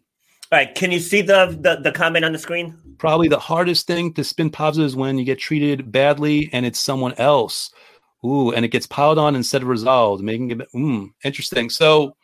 All 0.52 0.58
right, 0.58 0.74
can 0.74 0.92
you 0.92 1.00
see 1.00 1.22
the 1.22 1.56
the, 1.60 1.76
the 1.76 1.92
comment 1.92 2.24
on 2.24 2.32
the 2.32 2.38
screen? 2.38 2.78
Probably 2.98 3.28
the 3.28 3.38
hardest 3.38 3.86
thing 3.86 4.12
to 4.14 4.24
spin 4.24 4.50
positive 4.50 4.86
is 4.86 4.96
when 4.96 5.18
you 5.18 5.24
get 5.24 5.38
treated 5.38 5.90
badly 5.90 6.50
and 6.52 6.64
it's 6.64 6.78
someone 6.78 7.14
else. 7.14 7.70
Ooh, 8.24 8.52
and 8.52 8.64
it 8.64 8.68
gets 8.68 8.86
piled 8.86 9.18
on 9.18 9.36
instead 9.36 9.62
of 9.62 9.68
resolved, 9.68 10.22
making 10.22 10.50
it 10.50 10.72
mm, 10.74 11.10
interesting. 11.24 11.68
So 11.68 12.16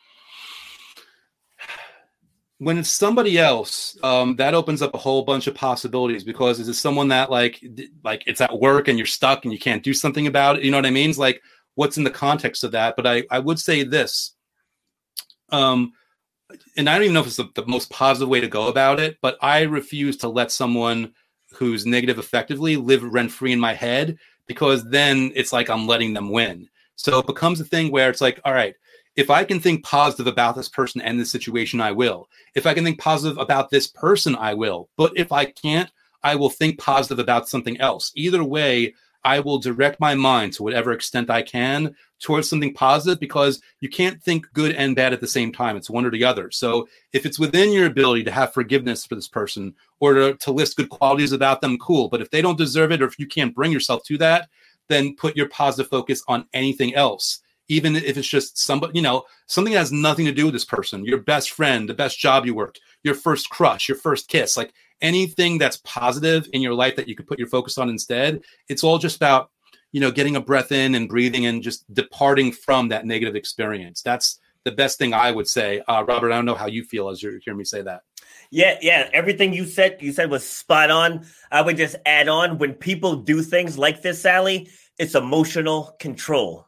when 2.60 2.76
it's 2.76 2.90
somebody 2.90 3.38
else, 3.38 3.98
um, 4.02 4.36
that 4.36 4.54
opens 4.54 4.82
up 4.82 4.94
a 4.94 4.98
whole 4.98 5.22
bunch 5.22 5.46
of 5.46 5.54
possibilities 5.54 6.24
because 6.24 6.60
is 6.60 6.68
it 6.68 6.74
someone 6.74 7.08
that 7.08 7.30
like 7.30 7.62
like 8.04 8.22
it's 8.26 8.40
at 8.40 8.58
work 8.58 8.88
and 8.88 8.98
you're 8.98 9.06
stuck 9.06 9.44
and 9.44 9.52
you 9.52 9.58
can't 9.58 9.82
do 9.82 9.94
something 9.94 10.26
about 10.26 10.56
it? 10.56 10.62
You 10.62 10.70
know 10.70 10.76
what 10.76 10.86
I 10.86 10.90
mean? 10.90 11.10
It's 11.10 11.18
like 11.18 11.42
what's 11.74 11.96
in 11.96 12.04
the 12.04 12.10
context 12.10 12.62
of 12.62 12.72
that? 12.72 12.96
But 12.96 13.06
I 13.06 13.24
I 13.30 13.38
would 13.38 13.58
say 13.58 13.82
this. 13.82 14.34
Um, 15.50 15.92
and 16.76 16.88
I 16.88 16.94
don't 16.94 17.04
even 17.04 17.14
know 17.14 17.20
if 17.20 17.26
it's 17.26 17.36
the, 17.36 17.48
the 17.54 17.66
most 17.66 17.90
positive 17.90 18.28
way 18.28 18.40
to 18.40 18.48
go 18.48 18.68
about 18.68 19.00
it, 19.00 19.18
but 19.20 19.38
I 19.40 19.62
refuse 19.62 20.16
to 20.18 20.28
let 20.28 20.52
someone 20.52 21.12
who's 21.52 21.86
negative 21.86 22.18
effectively 22.18 22.76
live 22.76 23.02
rent 23.02 23.32
free 23.32 23.52
in 23.52 23.60
my 23.60 23.74
head 23.74 24.18
because 24.46 24.88
then 24.88 25.32
it's 25.34 25.52
like 25.52 25.68
I'm 25.68 25.86
letting 25.86 26.14
them 26.14 26.30
win. 26.30 26.68
So 26.96 27.18
it 27.18 27.26
becomes 27.26 27.60
a 27.60 27.64
thing 27.64 27.90
where 27.90 28.10
it's 28.10 28.20
like, 28.20 28.40
all 28.44 28.52
right, 28.52 28.74
if 29.16 29.30
I 29.30 29.44
can 29.44 29.60
think 29.60 29.84
positive 29.84 30.26
about 30.26 30.54
this 30.54 30.68
person 30.68 31.00
and 31.00 31.18
this 31.18 31.30
situation, 31.30 31.80
I 31.80 31.92
will. 31.92 32.28
If 32.54 32.66
I 32.66 32.74
can 32.74 32.84
think 32.84 32.98
positive 32.98 33.38
about 33.38 33.70
this 33.70 33.86
person, 33.86 34.36
I 34.36 34.54
will. 34.54 34.88
But 34.96 35.12
if 35.16 35.32
I 35.32 35.46
can't, 35.46 35.90
I 36.22 36.36
will 36.36 36.50
think 36.50 36.78
positive 36.78 37.18
about 37.18 37.48
something 37.48 37.80
else. 37.80 38.12
Either 38.14 38.44
way, 38.44 38.94
I 39.24 39.40
will 39.40 39.58
direct 39.58 40.00
my 40.00 40.14
mind 40.14 40.52
to 40.54 40.62
whatever 40.62 40.92
extent 40.92 41.30
I 41.30 41.42
can 41.42 41.94
towards 42.20 42.48
something 42.48 42.74
positive 42.74 43.18
because 43.18 43.60
you 43.80 43.88
can't 43.88 44.22
think 44.22 44.46
good 44.52 44.74
and 44.74 44.94
bad 44.94 45.12
at 45.12 45.20
the 45.20 45.26
same 45.26 45.52
time. 45.52 45.76
It's 45.76 45.90
one 45.90 46.04
or 46.04 46.10
the 46.10 46.24
other. 46.24 46.50
So 46.50 46.88
if 47.12 47.26
it's 47.26 47.38
within 47.38 47.72
your 47.72 47.86
ability 47.86 48.24
to 48.24 48.30
have 48.30 48.52
forgiveness 48.52 49.04
for 49.04 49.14
this 49.14 49.28
person 49.28 49.74
or 49.98 50.14
to, 50.14 50.34
to 50.34 50.52
list 50.52 50.76
good 50.76 50.90
qualities 50.90 51.32
about 51.32 51.60
them, 51.60 51.78
cool. 51.78 52.08
But 52.08 52.20
if 52.20 52.30
they 52.30 52.42
don't 52.42 52.58
deserve 52.58 52.92
it 52.92 53.02
or 53.02 53.06
if 53.06 53.18
you 53.18 53.26
can't 53.26 53.54
bring 53.54 53.72
yourself 53.72 54.02
to 54.04 54.18
that, 54.18 54.48
then 54.88 55.16
put 55.16 55.36
your 55.36 55.48
positive 55.48 55.90
focus 55.90 56.22
on 56.28 56.46
anything 56.52 56.94
else. 56.94 57.40
Even 57.68 57.94
if 57.96 58.18
it's 58.18 58.28
just 58.28 58.58
somebody, 58.58 58.92
you 58.96 59.02
know, 59.02 59.24
something 59.46 59.72
that 59.72 59.78
has 59.78 59.92
nothing 59.92 60.26
to 60.26 60.32
do 60.32 60.46
with 60.46 60.54
this 60.54 60.64
person, 60.64 61.04
your 61.04 61.18
best 61.18 61.52
friend, 61.52 61.88
the 61.88 61.94
best 61.94 62.18
job 62.18 62.44
you 62.44 62.54
worked, 62.54 62.80
your 63.04 63.14
first 63.14 63.48
crush, 63.48 63.88
your 63.88 63.96
first 63.96 64.28
kiss, 64.28 64.56
like 64.56 64.72
anything 65.00 65.56
that's 65.56 65.78
positive 65.84 66.48
in 66.52 66.60
your 66.60 66.74
life 66.74 66.96
that 66.96 67.08
you 67.08 67.14
could 67.14 67.26
put 67.26 67.38
your 67.38 67.48
focus 67.48 67.78
on 67.78 67.88
instead. 67.88 68.42
It's 68.68 68.84
all 68.84 68.98
just 68.98 69.16
about, 69.16 69.50
you 69.92 70.00
know, 70.00 70.10
getting 70.10 70.36
a 70.36 70.40
breath 70.40 70.72
in 70.72 70.94
and 70.94 71.08
breathing 71.08 71.46
and 71.46 71.62
just 71.62 71.92
departing 71.92 72.52
from 72.52 72.88
that 72.88 73.06
negative 73.06 73.36
experience. 73.36 74.02
That's 74.02 74.38
the 74.64 74.72
best 74.72 74.98
thing 74.98 75.14
I 75.14 75.30
would 75.30 75.48
say. 75.48 75.80
Uh, 75.88 76.04
Robert, 76.06 76.32
I 76.32 76.36
don't 76.36 76.44
know 76.44 76.54
how 76.54 76.66
you 76.66 76.84
feel 76.84 77.08
as 77.08 77.22
you're 77.22 77.38
hearing 77.44 77.58
me 77.58 77.64
say 77.64 77.82
that. 77.82 78.02
Yeah, 78.50 78.78
yeah. 78.82 79.08
Everything 79.12 79.52
you 79.52 79.64
said, 79.64 79.98
you 80.00 80.12
said 80.12 80.30
was 80.30 80.46
spot 80.46 80.90
on. 80.90 81.26
I 81.50 81.62
would 81.62 81.76
just 81.76 81.96
add 82.04 82.28
on 82.28 82.58
when 82.58 82.74
people 82.74 83.16
do 83.16 83.42
things 83.42 83.78
like 83.78 84.02
this, 84.02 84.22
Sally. 84.22 84.68
It's 84.98 85.14
emotional 85.14 85.96
control. 85.98 86.66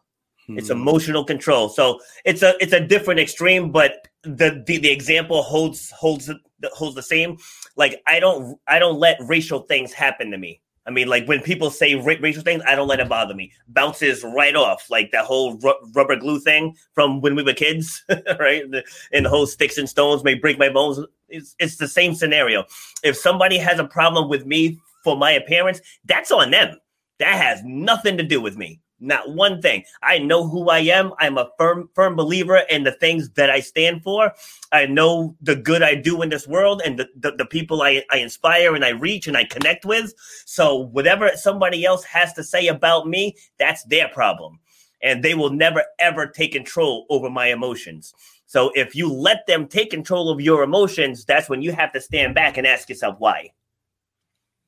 It's 0.48 0.68
Hmm. 0.68 0.78
emotional 0.78 1.24
control. 1.24 1.68
So 1.68 2.00
it's 2.24 2.42
a 2.42 2.54
it's 2.60 2.72
a 2.72 2.80
different 2.80 3.20
extreme, 3.20 3.70
but 3.70 4.08
the 4.22 4.62
the, 4.66 4.78
the 4.78 4.90
example 4.90 5.42
holds 5.42 5.90
holds 5.90 6.26
the, 6.26 6.38
holds 6.72 6.94
the 6.96 7.02
same. 7.02 7.38
Like 7.76 8.02
I 8.06 8.18
don't 8.20 8.58
I 8.66 8.78
don't 8.78 8.98
let 8.98 9.18
racial 9.20 9.60
things 9.60 9.92
happen 9.92 10.30
to 10.30 10.38
me. 10.38 10.60
I 10.86 10.90
mean, 10.90 11.08
like 11.08 11.26
when 11.26 11.40
people 11.40 11.70
say 11.70 11.94
ra- 11.94 12.16
racial 12.20 12.42
things, 12.42 12.62
I 12.66 12.74
don't 12.74 12.88
let 12.88 13.00
it 13.00 13.08
bother 13.08 13.34
me. 13.34 13.52
Bounces 13.68 14.24
right 14.24 14.56
off, 14.56 14.90
like 14.90 15.12
that 15.12 15.24
whole 15.24 15.56
ru- 15.58 15.90
rubber 15.94 16.16
glue 16.16 16.40
thing 16.40 16.76
from 16.94 17.20
when 17.20 17.36
we 17.36 17.42
were 17.42 17.52
kids, 17.52 18.04
right? 18.40 18.64
And 19.12 19.24
the 19.24 19.30
whole 19.30 19.46
sticks 19.46 19.78
and 19.78 19.88
stones 19.88 20.24
may 20.24 20.34
break 20.34 20.58
my 20.58 20.68
bones. 20.68 20.98
It's, 21.28 21.54
it's 21.58 21.76
the 21.76 21.88
same 21.88 22.14
scenario. 22.14 22.64
If 23.04 23.16
somebody 23.16 23.58
has 23.58 23.78
a 23.78 23.84
problem 23.86 24.28
with 24.28 24.44
me 24.44 24.78
for 25.04 25.16
my 25.16 25.30
appearance, 25.32 25.80
that's 26.04 26.32
on 26.32 26.50
them. 26.50 26.78
That 27.18 27.40
has 27.40 27.62
nothing 27.64 28.16
to 28.16 28.24
do 28.24 28.40
with 28.40 28.56
me. 28.56 28.80
Not 29.02 29.34
one 29.34 29.60
thing. 29.60 29.84
I 30.02 30.18
know 30.18 30.46
who 30.46 30.70
I 30.70 30.78
am. 30.78 31.12
I'm 31.18 31.36
a 31.36 31.50
firm, 31.58 31.90
firm 31.92 32.14
believer 32.14 32.62
in 32.70 32.84
the 32.84 32.92
things 32.92 33.28
that 33.30 33.50
I 33.50 33.58
stand 33.58 34.04
for. 34.04 34.32
I 34.70 34.86
know 34.86 35.36
the 35.40 35.56
good 35.56 35.82
I 35.82 35.96
do 35.96 36.22
in 36.22 36.28
this 36.28 36.46
world 36.46 36.82
and 36.84 36.96
the, 36.98 37.08
the, 37.16 37.32
the 37.32 37.46
people 37.46 37.82
I, 37.82 38.04
I 38.10 38.18
inspire 38.18 38.76
and 38.76 38.84
I 38.84 38.90
reach 38.90 39.26
and 39.26 39.36
I 39.36 39.44
connect 39.44 39.84
with. 39.84 40.14
So 40.46 40.76
whatever 40.76 41.30
somebody 41.34 41.84
else 41.84 42.04
has 42.04 42.32
to 42.34 42.44
say 42.44 42.68
about 42.68 43.08
me, 43.08 43.36
that's 43.58 43.82
their 43.84 44.06
problem. 44.08 44.60
And 45.02 45.22
they 45.22 45.34
will 45.34 45.50
never 45.50 45.82
ever 45.98 46.28
take 46.28 46.52
control 46.52 47.06
over 47.10 47.28
my 47.28 47.46
emotions. 47.46 48.14
So 48.46 48.70
if 48.76 48.94
you 48.94 49.12
let 49.12 49.46
them 49.48 49.66
take 49.66 49.90
control 49.90 50.30
of 50.30 50.40
your 50.40 50.62
emotions, 50.62 51.24
that's 51.24 51.48
when 51.48 51.60
you 51.60 51.72
have 51.72 51.92
to 51.94 52.00
stand 52.00 52.36
back 52.36 52.56
and 52.56 52.66
ask 52.68 52.88
yourself 52.88 53.16
why. 53.18 53.50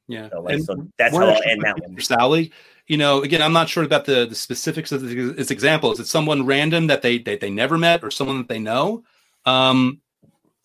Yeah. 0.09 0.29
So, 0.31 0.41
like, 0.41 0.55
And 0.55 0.65
so 0.65 0.89
that's 0.99 1.17
how 1.17 1.29
I'll 1.29 1.43
end 1.47 1.63
that 1.63 1.81
one. 1.81 2.01
Sally, 2.01 2.53
you 2.87 2.97
know, 2.97 3.23
again, 3.23 3.41
I'm 3.41 3.53
not 3.53 3.69
sure 3.69 3.85
about 3.85 4.05
the, 4.05 4.27
the 4.27 4.35
specifics 4.35 4.93
of 4.93 5.03
the, 5.03 5.31
its 5.39 5.51
example. 5.51 5.93
Is 5.93 6.01
it 6.01 6.07
someone 6.07 6.47
random 6.47 6.87
that 6.89 7.03
they, 7.03 7.19
they 7.19 7.37
they 7.37 7.51
never 7.51 7.79
met 7.79 8.05
or 8.05 8.11
someone 8.11 8.39
that 8.39 8.49
they 8.49 8.59
know? 8.59 9.05
Um, 9.47 10.01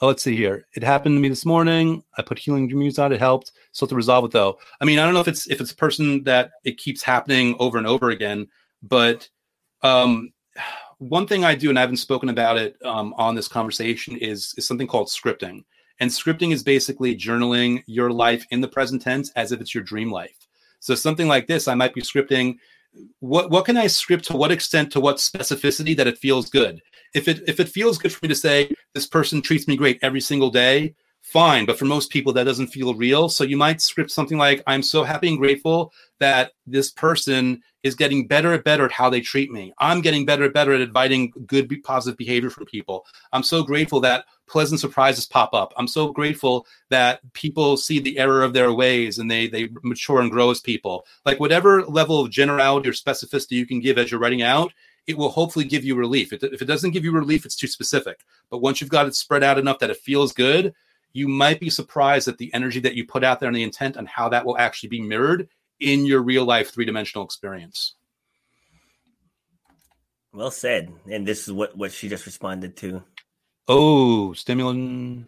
oh, 0.01 0.07
let's 0.07 0.23
see 0.23 0.35
here. 0.35 0.67
It 0.75 0.83
happened 0.83 1.15
to 1.15 1.19
me 1.19 1.29
this 1.29 1.45
morning. 1.45 2.03
I 2.17 2.21
put 2.21 2.39
healing 2.39 2.67
dreams 2.67 2.99
on. 2.99 3.13
It 3.13 3.19
helped. 3.19 3.53
So 3.71 3.85
to 3.85 3.95
resolve 3.95 4.25
it 4.25 4.31
though, 4.31 4.57
I 4.81 4.85
mean, 4.85 4.99
I 4.99 5.05
don't 5.05 5.13
know 5.13 5.21
if 5.21 5.27
it's 5.27 5.47
if 5.47 5.61
it's 5.61 5.71
a 5.71 5.75
person 5.75 6.23
that 6.25 6.51
it 6.63 6.77
keeps 6.77 7.01
happening 7.01 7.55
over 7.59 7.77
and 7.77 7.87
over 7.87 8.09
again, 8.09 8.47
but 8.83 9.29
um, 9.81 10.33
one 10.97 11.27
thing 11.27 11.45
I 11.45 11.55
do, 11.55 11.69
and 11.69 11.77
I 11.77 11.81
haven't 11.81 11.97
spoken 11.97 12.27
about 12.27 12.57
it 12.57 12.75
um, 12.83 13.13
on 13.17 13.35
this 13.35 13.47
conversation, 13.47 14.17
is 14.17 14.53
is 14.57 14.67
something 14.67 14.87
called 14.87 15.07
scripting. 15.07 15.63
And 16.01 16.09
scripting 16.09 16.53
is 16.53 16.63
basically 16.63 17.15
journaling 17.15 17.83
your 17.85 18.11
life 18.11 18.45
in 18.51 18.61
the 18.61 18.67
present 18.67 19.01
tense 19.01 19.31
as 19.35 19.51
if 19.51 19.59
it's 19.59 19.73
your 19.73 19.83
dream 19.83 20.11
life. 20.11 20.47
So 20.79 20.95
something 20.95 21.27
like 21.27 21.47
this, 21.47 21.67
I 21.67 21.75
might 21.75 21.93
be 21.93 22.01
scripting. 22.01 22.57
What 23.19 23.51
what 23.51 23.65
can 23.65 23.77
I 23.77 23.87
script 23.87 24.25
to 24.25 24.37
what 24.37 24.51
extent 24.51 24.91
to 24.93 24.99
what 24.99 25.17
specificity 25.17 25.95
that 25.97 26.07
it 26.07 26.17
feels 26.17 26.49
good? 26.49 26.81
If 27.13 27.27
it 27.27 27.43
if 27.47 27.59
it 27.59 27.69
feels 27.69 27.97
good 27.97 28.11
for 28.11 28.19
me 28.23 28.29
to 28.29 28.35
say 28.35 28.71
this 28.93 29.07
person 29.07 29.41
treats 29.41 29.67
me 29.67 29.75
great 29.75 29.99
every 30.01 30.21
single 30.21 30.49
day, 30.49 30.95
fine. 31.21 31.65
But 31.65 31.77
for 31.77 31.85
most 31.85 32.09
people, 32.09 32.33
that 32.33 32.45
doesn't 32.45 32.67
feel 32.67 32.93
real. 32.93 33.29
So 33.29 33.43
you 33.43 33.57
might 33.57 33.81
script 33.81 34.11
something 34.11 34.37
like, 34.37 34.63
"I'm 34.67 34.83
so 34.83 35.03
happy 35.03 35.29
and 35.29 35.37
grateful 35.37 35.93
that 36.19 36.51
this 36.65 36.91
person 36.91 37.61
is 37.83 37.95
getting 37.95 38.27
better 38.27 38.53
and 38.53 38.63
better 38.63 38.85
at 38.85 38.91
how 38.91 39.09
they 39.09 39.21
treat 39.21 39.51
me. 39.51 39.73
I'm 39.79 40.01
getting 40.01 40.25
better 40.25 40.43
and 40.45 40.53
better 40.53 40.73
at 40.73 40.81
inviting 40.81 41.31
good, 41.47 41.71
positive 41.83 42.17
behavior 42.17 42.49
from 42.49 42.65
people. 42.65 43.05
I'm 43.31 43.43
so 43.43 43.63
grateful 43.63 44.01
that 44.01 44.25
pleasant 44.49 44.81
surprises 44.81 45.25
pop 45.25 45.53
up. 45.53 45.73
I'm 45.77 45.87
so 45.87 46.11
grateful 46.11 46.65
that 46.89 47.21
people 47.33 47.77
see 47.77 47.99
the 47.99 48.17
error 48.17 48.43
of 48.43 48.53
their 48.53 48.73
ways 48.73 49.17
and 49.17 49.31
they 49.31 49.47
they 49.47 49.69
mature 49.83 50.19
and 50.19 50.31
grow 50.31 50.49
as 50.49 50.59
people. 50.59 51.05
Like 51.25 51.39
whatever 51.39 51.83
level 51.85 52.19
of 52.19 52.31
generality 52.31 52.89
or 52.89 52.93
specificity 52.93 53.51
you 53.51 53.65
can 53.65 53.79
give 53.79 53.97
as 53.97 54.11
you're 54.11 54.19
writing 54.19 54.41
out, 54.41 54.73
it 55.07 55.17
will 55.17 55.29
hopefully 55.29 55.65
give 55.65 55.85
you 55.85 55.95
relief. 55.95 56.33
If 56.33 56.61
it 56.61 56.65
doesn't 56.65 56.91
give 56.91 57.05
you 57.05 57.11
relief, 57.11 57.45
it's 57.45 57.55
too 57.55 57.67
specific. 57.67 58.25
But 58.49 58.59
once 58.59 58.81
you've 58.81 58.89
got 58.89 59.07
it 59.07 59.15
spread 59.15 59.43
out 59.43 59.57
enough 59.57 59.79
that 59.79 59.89
it 59.89 59.97
feels 59.97 60.33
good, 60.33 60.73
you 61.13 61.27
might 61.27 61.59
be 61.59 61.69
surprised 61.69 62.27
at 62.27 62.37
the 62.37 62.53
energy 62.53 62.79
that 62.81 62.95
you 62.95 63.05
put 63.05 63.23
out 63.23 63.39
there 63.39 63.47
and 63.47 63.55
the 63.55 63.63
intent 63.63 63.95
and 63.95 64.07
how 64.07 64.29
that 64.29 64.45
will 64.45 64.57
actually 64.57 64.89
be 64.89 65.01
mirrored 65.01 65.49
in 65.79 66.05
your 66.05 66.21
real 66.21 66.45
life 66.45 66.71
three 66.71 66.85
dimensional 66.85 67.25
experience. 67.25 67.95
Well 70.31 70.51
said. 70.51 70.91
And 71.11 71.27
this 71.27 71.47
is 71.47 71.53
what 71.53 71.75
what 71.77 71.91
she 71.91 72.09
just 72.09 72.25
responded 72.25 72.77
to. 72.77 73.03
Oh, 73.67 74.33
stimulant. 74.33 75.27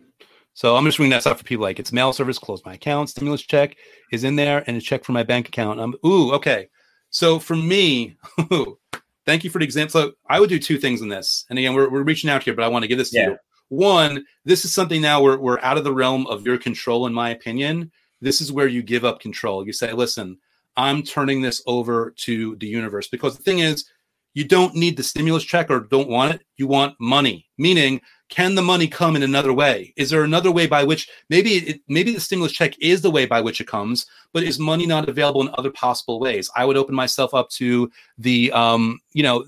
So 0.53 0.75
I'm 0.75 0.85
just 0.85 0.99
reading 0.99 1.11
that 1.11 1.21
stuff 1.21 1.37
for 1.37 1.43
people 1.43 1.63
like 1.63 1.79
it's 1.79 1.91
mail 1.93 2.13
service, 2.13 2.37
close 2.37 2.63
my 2.65 2.73
account, 2.73 3.09
stimulus 3.09 3.41
check 3.41 3.77
is 4.11 4.23
in 4.23 4.35
there, 4.35 4.63
and 4.67 4.75
a 4.77 4.81
check 4.81 5.03
for 5.03 5.11
my 5.13 5.23
bank 5.23 5.47
account. 5.47 5.79
I'm 5.79 5.95
ooh, 6.05 6.33
okay. 6.33 6.67
So 7.09 7.39
for 7.39 7.55
me, 7.55 8.17
thank 9.25 9.43
you 9.43 9.49
for 9.49 9.59
the 9.59 9.65
example. 9.65 9.91
So 9.91 10.11
I 10.29 10.39
would 10.39 10.49
do 10.49 10.59
two 10.59 10.77
things 10.77 11.01
in 11.01 11.07
this. 11.09 11.45
And 11.49 11.57
again, 11.57 11.73
we're, 11.73 11.89
we're 11.89 12.03
reaching 12.03 12.29
out 12.29 12.43
here, 12.43 12.53
but 12.53 12.63
I 12.63 12.67
want 12.67 12.83
to 12.83 12.87
give 12.87 12.97
this 12.97 13.11
to 13.11 13.17
Yeah. 13.17 13.27
you. 13.29 13.37
One, 13.71 14.25
this 14.43 14.65
is 14.65 14.73
something 14.73 15.01
now 15.01 15.23
we're, 15.23 15.37
we're 15.37 15.59
out 15.61 15.77
of 15.77 15.85
the 15.85 15.93
realm 15.93 16.27
of 16.27 16.45
your 16.45 16.57
control, 16.57 17.07
in 17.07 17.13
my 17.13 17.29
opinion. 17.29 17.89
This 18.19 18.41
is 18.41 18.51
where 18.51 18.67
you 18.67 18.83
give 18.83 19.05
up 19.05 19.21
control. 19.21 19.65
You 19.65 19.71
say, 19.71 19.93
listen, 19.93 20.37
I'm 20.75 21.03
turning 21.03 21.41
this 21.41 21.63
over 21.65 22.13
to 22.17 22.57
the 22.57 22.67
universe. 22.67 23.07
Because 23.07 23.37
the 23.37 23.43
thing 23.43 23.59
is, 23.59 23.85
you 24.33 24.43
don't 24.43 24.75
need 24.75 24.97
the 24.97 25.03
stimulus 25.03 25.45
check 25.45 25.69
or 25.69 25.79
don't 25.79 26.09
want 26.09 26.35
it. 26.35 26.41
You 26.57 26.67
want 26.67 26.99
money, 26.99 27.47
meaning, 27.57 28.01
can 28.27 28.55
the 28.55 28.61
money 28.61 28.89
come 28.89 29.15
in 29.15 29.23
another 29.23 29.53
way? 29.53 29.93
Is 29.95 30.09
there 30.09 30.25
another 30.25 30.51
way 30.51 30.67
by 30.67 30.83
which 30.83 31.09
maybe 31.29 31.51
it, 31.51 31.81
maybe 31.87 32.13
the 32.13 32.19
stimulus 32.19 32.51
check 32.51 32.77
is 32.81 33.01
the 33.01 33.11
way 33.11 33.25
by 33.25 33.39
which 33.39 33.61
it 33.61 33.67
comes, 33.67 34.05
but 34.33 34.43
is 34.43 34.59
money 34.59 34.85
not 34.85 35.07
available 35.07 35.41
in 35.41 35.49
other 35.57 35.71
possible 35.71 36.19
ways? 36.19 36.49
I 36.57 36.65
would 36.65 36.77
open 36.77 36.93
myself 36.93 37.33
up 37.33 37.49
to 37.51 37.89
the, 38.17 38.51
um, 38.51 38.99
you 39.13 39.23
know, 39.23 39.45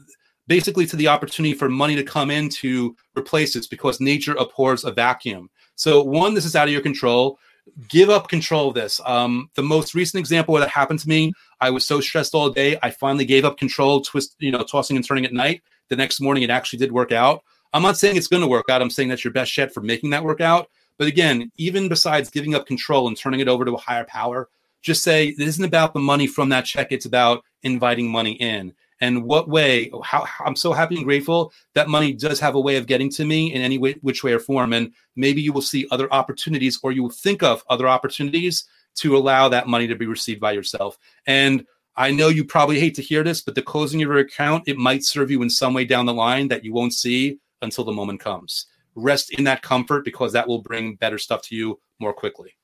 basically 0.47 0.85
to 0.85 0.95
the 0.95 1.07
opportunity 1.07 1.53
for 1.53 1.69
money 1.69 1.95
to 1.95 2.03
come 2.03 2.29
in 2.31 2.49
to 2.49 2.95
replace 3.17 3.53
this 3.53 3.67
because 3.67 3.99
nature 3.99 4.35
abhors 4.35 4.83
a 4.83 4.91
vacuum. 4.91 5.49
So 5.75 6.03
one, 6.03 6.33
this 6.33 6.45
is 6.45 6.55
out 6.55 6.67
of 6.67 6.73
your 6.73 6.81
control 6.81 7.39
give 7.87 8.09
up 8.09 8.27
control 8.27 8.69
of 8.69 8.75
this. 8.75 8.99
Um, 9.05 9.49
the 9.55 9.63
most 9.63 9.95
recent 9.95 10.19
example 10.19 10.53
where 10.53 10.61
that 10.61 10.69
happened 10.69 10.99
to 10.99 11.09
me, 11.09 11.33
I 11.61 11.69
was 11.69 11.87
so 11.87 12.01
stressed 12.01 12.35
all 12.35 12.49
day, 12.49 12.77
I 12.81 12.89
finally 12.89 13.25
gave 13.25 13.45
up 13.45 13.57
control, 13.57 14.01
twist, 14.01 14.35
you 14.39 14.51
know, 14.51 14.63
tossing 14.63 14.95
and 14.95 15.05
turning 15.05 15.25
at 15.25 15.33
night. 15.33 15.61
The 15.89 15.95
next 15.95 16.21
morning, 16.21 16.43
it 16.43 16.49
actually 16.49 16.79
did 16.79 16.91
work 16.91 17.11
out. 17.11 17.43
I'm 17.73 17.81
not 17.81 17.97
saying 17.97 18.15
it's 18.15 18.27
going 18.27 18.41
to 18.41 18.47
work 18.47 18.69
out. 18.69 18.81
I'm 18.81 18.89
saying 18.89 19.09
that's 19.09 19.23
your 19.23 19.33
best 19.33 19.51
shot 19.51 19.73
for 19.73 19.81
making 19.81 20.11
that 20.11 20.23
work 20.23 20.41
out. 20.41 20.69
But 20.97 21.07
again, 21.07 21.51
even 21.57 21.89
besides 21.89 22.29
giving 22.29 22.55
up 22.55 22.67
control 22.67 23.07
and 23.07 23.17
turning 23.17 23.39
it 23.39 23.47
over 23.47 23.65
to 23.65 23.73
a 23.73 23.77
higher 23.77 24.05
power, 24.05 24.49
just 24.81 25.03
say 25.03 25.27
it 25.27 25.39
isn't 25.39 25.63
about 25.63 25.93
the 25.93 25.99
money 25.99 26.27
from 26.27 26.49
that 26.49 26.65
check. 26.65 26.91
It's 26.91 27.05
about 27.05 27.43
inviting 27.63 28.09
money 28.09 28.33
in 28.33 28.73
and 29.03 29.25
what 29.25 29.49
way 29.49 29.91
how, 30.03 30.23
how, 30.23 30.45
i'm 30.45 30.55
so 30.55 30.71
happy 30.71 30.95
and 30.95 31.03
grateful 31.03 31.51
that 31.73 31.89
money 31.89 32.13
does 32.13 32.39
have 32.39 32.55
a 32.55 32.59
way 32.59 32.77
of 32.77 32.87
getting 32.87 33.09
to 33.09 33.25
me 33.25 33.53
in 33.53 33.61
any 33.61 33.77
way 33.77 33.95
which 34.01 34.23
way 34.23 34.31
or 34.31 34.39
form. 34.39 34.71
And 34.71 34.93
maybe 35.15 35.41
you 35.41 35.51
will 35.51 35.61
see 35.61 35.87
other 35.91 36.11
opportunities 36.13 36.79
or 36.83 36.93
you 36.93 37.03
will 37.03 37.09
think 37.09 37.43
of 37.43 37.63
other 37.69 37.87
opportunities 37.87 38.63
to 38.95 39.17
allow 39.17 39.49
that 39.49 39.67
money 39.67 39.87
to 39.87 39.95
be 39.95 40.05
received 40.05 40.39
by 40.39 40.53
yourself. 40.53 40.97
And 41.27 41.65
i 41.95 42.09
know 42.09 42.29
you 42.29 42.43
probably 42.43 42.79
hate 42.79 42.95
to 42.95 43.03
hear 43.03 43.23
this 43.23 43.41
but 43.41 43.53
the 43.53 43.61
closing 43.61 44.01
of 44.01 44.07
your 44.07 44.17
account 44.17 44.63
it 44.65 44.77
might 44.77 45.03
serve 45.03 45.29
you 45.29 45.43
in 45.43 45.49
some 45.49 45.75
way 45.75 45.85
down 45.85 46.07
the 46.07 46.13
line 46.13 46.47
that 46.47 46.63
you 46.63 46.73
won't 46.73 46.93
see 46.93 47.37
until 47.61 47.83
the 47.83 47.91
moment 47.91 48.19
comes. 48.19 48.67
Rest 48.95 49.31
in 49.37 49.43
that 49.43 49.61
comfort 49.61 50.05
because 50.05 50.31
that 50.33 50.47
will 50.47 50.61
bring 50.61 50.95
better 50.95 51.17
stuff 51.17 51.41
to 51.43 51.55
you 51.55 51.79
more 51.99 52.13
quickly. 52.13 52.55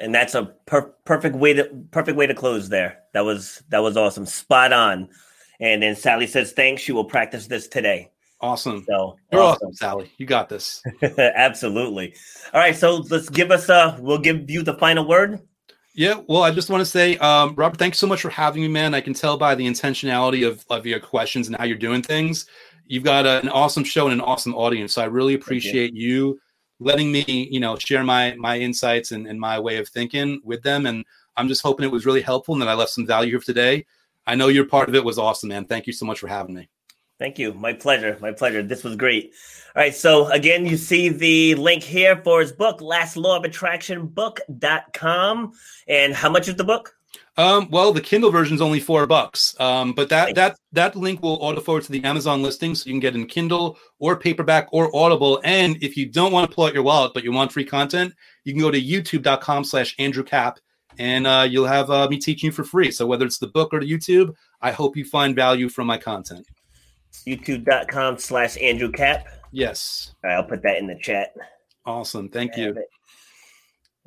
And 0.00 0.12
that's 0.14 0.34
a 0.34 0.46
per- 0.66 0.94
perfect 1.04 1.36
way 1.36 1.52
to 1.52 1.64
perfect 1.90 2.16
way 2.16 2.26
to 2.26 2.34
close 2.34 2.68
there. 2.68 3.00
That 3.12 3.24
was 3.24 3.62
that 3.68 3.80
was 3.80 3.96
awesome. 3.96 4.26
Spot 4.26 4.72
on 4.72 5.08
and 5.62 5.82
then 5.82 5.96
Sally 5.96 6.26
says, 6.26 6.52
thanks. 6.52 6.82
She 6.82 6.92
will 6.92 7.04
practice 7.04 7.46
this 7.46 7.68
today. 7.68 8.10
Awesome. 8.40 8.84
So 8.88 9.16
you're 9.30 9.40
awesome. 9.40 9.68
awesome, 9.68 9.74
Sally. 9.74 10.12
You 10.18 10.26
got 10.26 10.48
this. 10.48 10.82
Absolutely. 11.16 12.14
All 12.52 12.60
right. 12.60 12.74
So 12.74 12.96
let's 13.08 13.28
give 13.28 13.52
us 13.52 13.70
uh 13.70 13.96
we'll 14.00 14.18
give 14.18 14.50
you 14.50 14.62
the 14.62 14.74
final 14.74 15.06
word. 15.06 15.40
Yeah, 15.94 16.20
well, 16.26 16.42
I 16.42 16.50
just 16.50 16.70
want 16.70 16.80
to 16.80 16.86
say, 16.86 17.18
um, 17.18 17.54
Robert, 17.54 17.78
thanks 17.78 17.98
so 17.98 18.06
much 18.06 18.22
for 18.22 18.30
having 18.30 18.62
me, 18.62 18.68
man. 18.68 18.94
I 18.94 19.02
can 19.02 19.12
tell 19.12 19.36
by 19.36 19.54
the 19.54 19.66
intentionality 19.66 20.48
of, 20.48 20.64
of 20.70 20.86
your 20.86 20.98
questions 20.98 21.48
and 21.48 21.56
how 21.56 21.64
you're 21.64 21.76
doing 21.76 22.00
things. 22.00 22.46
You've 22.86 23.04
got 23.04 23.26
a, 23.26 23.40
an 23.40 23.50
awesome 23.50 23.84
show 23.84 24.06
and 24.06 24.14
an 24.14 24.22
awesome 24.22 24.54
audience. 24.54 24.94
So 24.94 25.02
I 25.02 25.04
really 25.04 25.34
appreciate 25.34 25.92
you. 25.94 26.08
you. 26.08 26.40
letting 26.80 27.12
me, 27.12 27.24
you 27.26 27.60
know, 27.60 27.76
share 27.76 28.02
my 28.02 28.34
my 28.36 28.58
insights 28.58 29.12
and, 29.12 29.26
and 29.26 29.38
my 29.38 29.60
way 29.60 29.76
of 29.76 29.88
thinking 29.88 30.40
with 30.44 30.62
them. 30.62 30.86
And 30.86 31.04
I'm 31.36 31.46
just 31.46 31.62
hoping 31.62 31.84
it 31.84 31.92
was 31.92 32.06
really 32.06 32.22
helpful 32.22 32.54
and 32.54 32.62
that 32.62 32.68
I 32.68 32.74
left 32.74 32.90
some 32.90 33.06
value 33.06 33.32
here 33.32 33.40
today. 33.40 33.84
I 34.26 34.34
know 34.34 34.48
you're 34.48 34.66
part 34.66 34.88
of 34.88 34.94
it 34.94 35.04
was 35.04 35.18
awesome, 35.18 35.48
man. 35.48 35.64
Thank 35.64 35.86
you 35.86 35.92
so 35.92 36.06
much 36.06 36.20
for 36.20 36.28
having 36.28 36.54
me. 36.54 36.68
Thank 37.18 37.38
you. 37.38 37.52
My 37.54 37.72
pleasure. 37.72 38.18
My 38.20 38.32
pleasure. 38.32 38.62
This 38.62 38.82
was 38.82 38.96
great. 38.96 39.32
All 39.76 39.82
right. 39.82 39.94
So 39.94 40.26
again, 40.32 40.66
you 40.66 40.76
see 40.76 41.08
the 41.08 41.54
link 41.54 41.82
here 41.82 42.20
for 42.24 42.40
his 42.40 42.50
book, 42.50 42.80
Last 42.80 43.16
Law 43.16 43.36
of 43.36 43.44
Attraction 43.44 44.06
book.com. 44.06 45.52
And 45.86 46.14
how 46.14 46.30
much 46.30 46.48
is 46.48 46.56
the 46.56 46.64
book? 46.64 46.96
Um, 47.36 47.68
well, 47.70 47.92
the 47.92 48.00
Kindle 48.00 48.30
version 48.30 48.54
is 48.54 48.60
only 48.60 48.80
four 48.80 49.06
bucks. 49.06 49.58
Um, 49.60 49.92
but 49.92 50.08
that 50.08 50.34
that 50.34 50.56
that 50.72 50.96
link 50.96 51.22
will 51.22 51.38
auto 51.40 51.60
forward 51.60 51.84
to 51.84 51.92
the 51.92 52.04
Amazon 52.04 52.42
listing, 52.42 52.74
so 52.74 52.86
you 52.86 52.92
can 52.92 53.00
get 53.00 53.14
in 53.14 53.26
Kindle 53.26 53.78
or 53.98 54.16
paperback 54.16 54.68
or 54.72 54.94
Audible. 54.94 55.40
And 55.44 55.82
if 55.82 55.96
you 55.96 56.06
don't 56.06 56.32
want 56.32 56.50
to 56.50 56.54
pull 56.54 56.64
out 56.64 56.74
your 56.74 56.82
wallet, 56.82 57.12
but 57.14 57.24
you 57.24 57.32
want 57.32 57.52
free 57.52 57.64
content, 57.64 58.14
you 58.44 58.52
can 58.52 58.60
go 58.60 58.70
to 58.70 58.80
youtube.com 58.80 59.64
slash 59.64 59.94
Andrew 59.98 60.24
Kap 60.24 60.58
and 60.98 61.26
uh, 61.26 61.46
you'll 61.48 61.66
have 61.66 61.90
uh, 61.90 62.08
me 62.08 62.18
teaching 62.18 62.48
you 62.48 62.52
for 62.52 62.64
free. 62.64 62.90
So 62.90 63.06
whether 63.06 63.24
it's 63.26 63.38
the 63.38 63.48
book 63.48 63.72
or 63.72 63.80
the 63.80 63.90
YouTube, 63.90 64.34
I 64.60 64.70
hope 64.70 64.96
you 64.96 65.04
find 65.04 65.34
value 65.34 65.68
from 65.68 65.86
my 65.86 65.98
content. 65.98 66.46
YouTube.com 67.26 68.18
slash 68.18 68.56
Andrew 68.60 68.90
Kap. 68.90 69.26
Yes. 69.50 70.14
All 70.24 70.30
right, 70.30 70.36
I'll 70.36 70.44
put 70.44 70.62
that 70.62 70.78
in 70.78 70.86
the 70.86 70.98
chat. 71.00 71.34
Awesome. 71.84 72.28
Thank 72.28 72.56
you. 72.56 72.76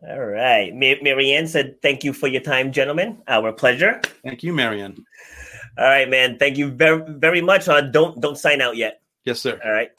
All 0.07 0.25
right. 0.25 0.73
Ma- 0.73 1.01
Marianne 1.01 1.47
said, 1.47 1.81
thank 1.81 2.03
you 2.03 2.13
for 2.13 2.27
your 2.27 2.41
time, 2.41 2.71
gentlemen. 2.71 3.21
Our 3.27 3.51
pleasure. 3.51 4.01
Thank 4.23 4.43
you, 4.43 4.53
Marianne. 4.53 5.05
All 5.77 5.85
right, 5.85 6.09
man. 6.09 6.37
Thank 6.37 6.57
you 6.57 6.69
very, 6.69 7.03
very 7.07 7.41
much. 7.41 7.67
Uh, 7.67 7.81
don't 7.81 8.21
don't 8.21 8.37
sign 8.37 8.61
out 8.61 8.77
yet. 8.77 9.01
Yes, 9.25 9.41
sir. 9.41 9.59
All 9.63 9.71
right. 9.71 9.91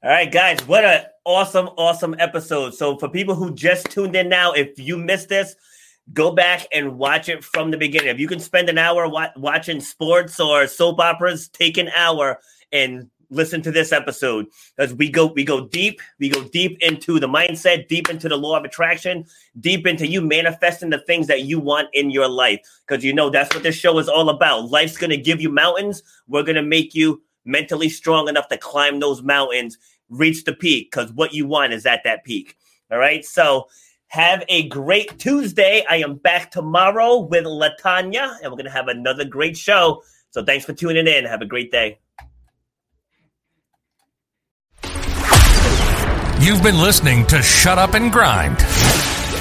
All 0.00 0.10
right, 0.10 0.30
guys. 0.30 0.60
What 0.68 0.84
an 0.84 1.06
awesome, 1.24 1.70
awesome 1.76 2.14
episode. 2.20 2.72
So 2.72 2.96
for 2.98 3.08
people 3.08 3.34
who 3.34 3.52
just 3.52 3.90
tuned 3.90 4.14
in 4.14 4.28
now, 4.28 4.52
if 4.52 4.78
you 4.78 4.96
missed 4.96 5.28
this, 5.28 5.56
go 6.12 6.30
back 6.30 6.68
and 6.72 6.96
watch 6.96 7.28
it 7.28 7.42
from 7.42 7.72
the 7.72 7.76
beginning. 7.76 8.08
If 8.08 8.20
you 8.20 8.28
can 8.28 8.38
spend 8.38 8.68
an 8.68 8.78
hour 8.78 9.08
wa- 9.08 9.32
watching 9.34 9.80
sports 9.80 10.38
or 10.38 10.68
soap 10.68 11.00
operas, 11.00 11.48
take 11.48 11.78
an 11.78 11.88
hour 11.96 12.38
and 12.70 13.10
listen 13.30 13.60
to 13.60 13.72
this 13.72 13.90
episode 13.90 14.46
as 14.78 14.94
we 14.94 15.10
go 15.10 15.26
we 15.26 15.44
go 15.44 15.66
deep 15.66 16.00
we 16.18 16.30
go 16.30 16.42
deep 16.44 16.78
into 16.80 17.20
the 17.20 17.28
mindset 17.28 17.86
deep 17.86 18.08
into 18.08 18.26
the 18.26 18.38
law 18.38 18.56
of 18.56 18.64
attraction 18.64 19.22
deep 19.60 19.86
into 19.86 20.06
you 20.06 20.22
manifesting 20.22 20.88
the 20.88 21.00
things 21.00 21.26
that 21.26 21.42
you 21.42 21.60
want 21.60 21.88
in 21.92 22.10
your 22.10 22.26
life 22.26 22.58
because 22.86 23.04
you 23.04 23.12
know 23.12 23.28
that's 23.28 23.54
what 23.54 23.62
this 23.62 23.74
show 23.74 23.98
is 23.98 24.08
all 24.08 24.30
about 24.30 24.70
life's 24.70 24.96
going 24.96 25.10
to 25.10 25.16
give 25.18 25.42
you 25.42 25.50
mountains 25.50 26.02
we're 26.26 26.42
going 26.42 26.56
to 26.56 26.62
make 26.62 26.94
you 26.94 27.20
mentally 27.48 27.88
strong 27.88 28.28
enough 28.28 28.48
to 28.48 28.56
climb 28.56 29.00
those 29.00 29.22
mountains 29.22 29.78
reach 30.08 30.44
the 30.44 30.52
peak 30.52 30.90
because 30.90 31.12
what 31.12 31.34
you 31.34 31.46
want 31.46 31.72
is 31.72 31.84
at 31.84 32.04
that 32.04 32.24
peak 32.24 32.56
all 32.90 32.98
right 32.98 33.24
so 33.24 33.66
have 34.08 34.42
a 34.48 34.68
great 34.68 35.18
Tuesday. 35.18 35.84
I 35.88 35.96
am 35.96 36.16
back 36.16 36.50
tomorrow 36.50 37.18
with 37.18 37.44
Latanya, 37.44 38.36
and 38.42 38.50
we're 38.50 38.56
going 38.56 38.64
to 38.64 38.70
have 38.70 38.88
another 38.88 39.24
great 39.24 39.56
show. 39.56 40.02
So 40.30 40.44
thanks 40.44 40.64
for 40.64 40.72
tuning 40.72 41.06
in. 41.06 41.24
Have 41.24 41.42
a 41.42 41.46
great 41.46 41.70
day. 41.70 41.98
You've 46.40 46.62
been 46.62 46.80
listening 46.80 47.26
to 47.26 47.42
Shut 47.42 47.78
Up 47.78 47.94
and 47.94 48.12
Grind. 48.12 48.58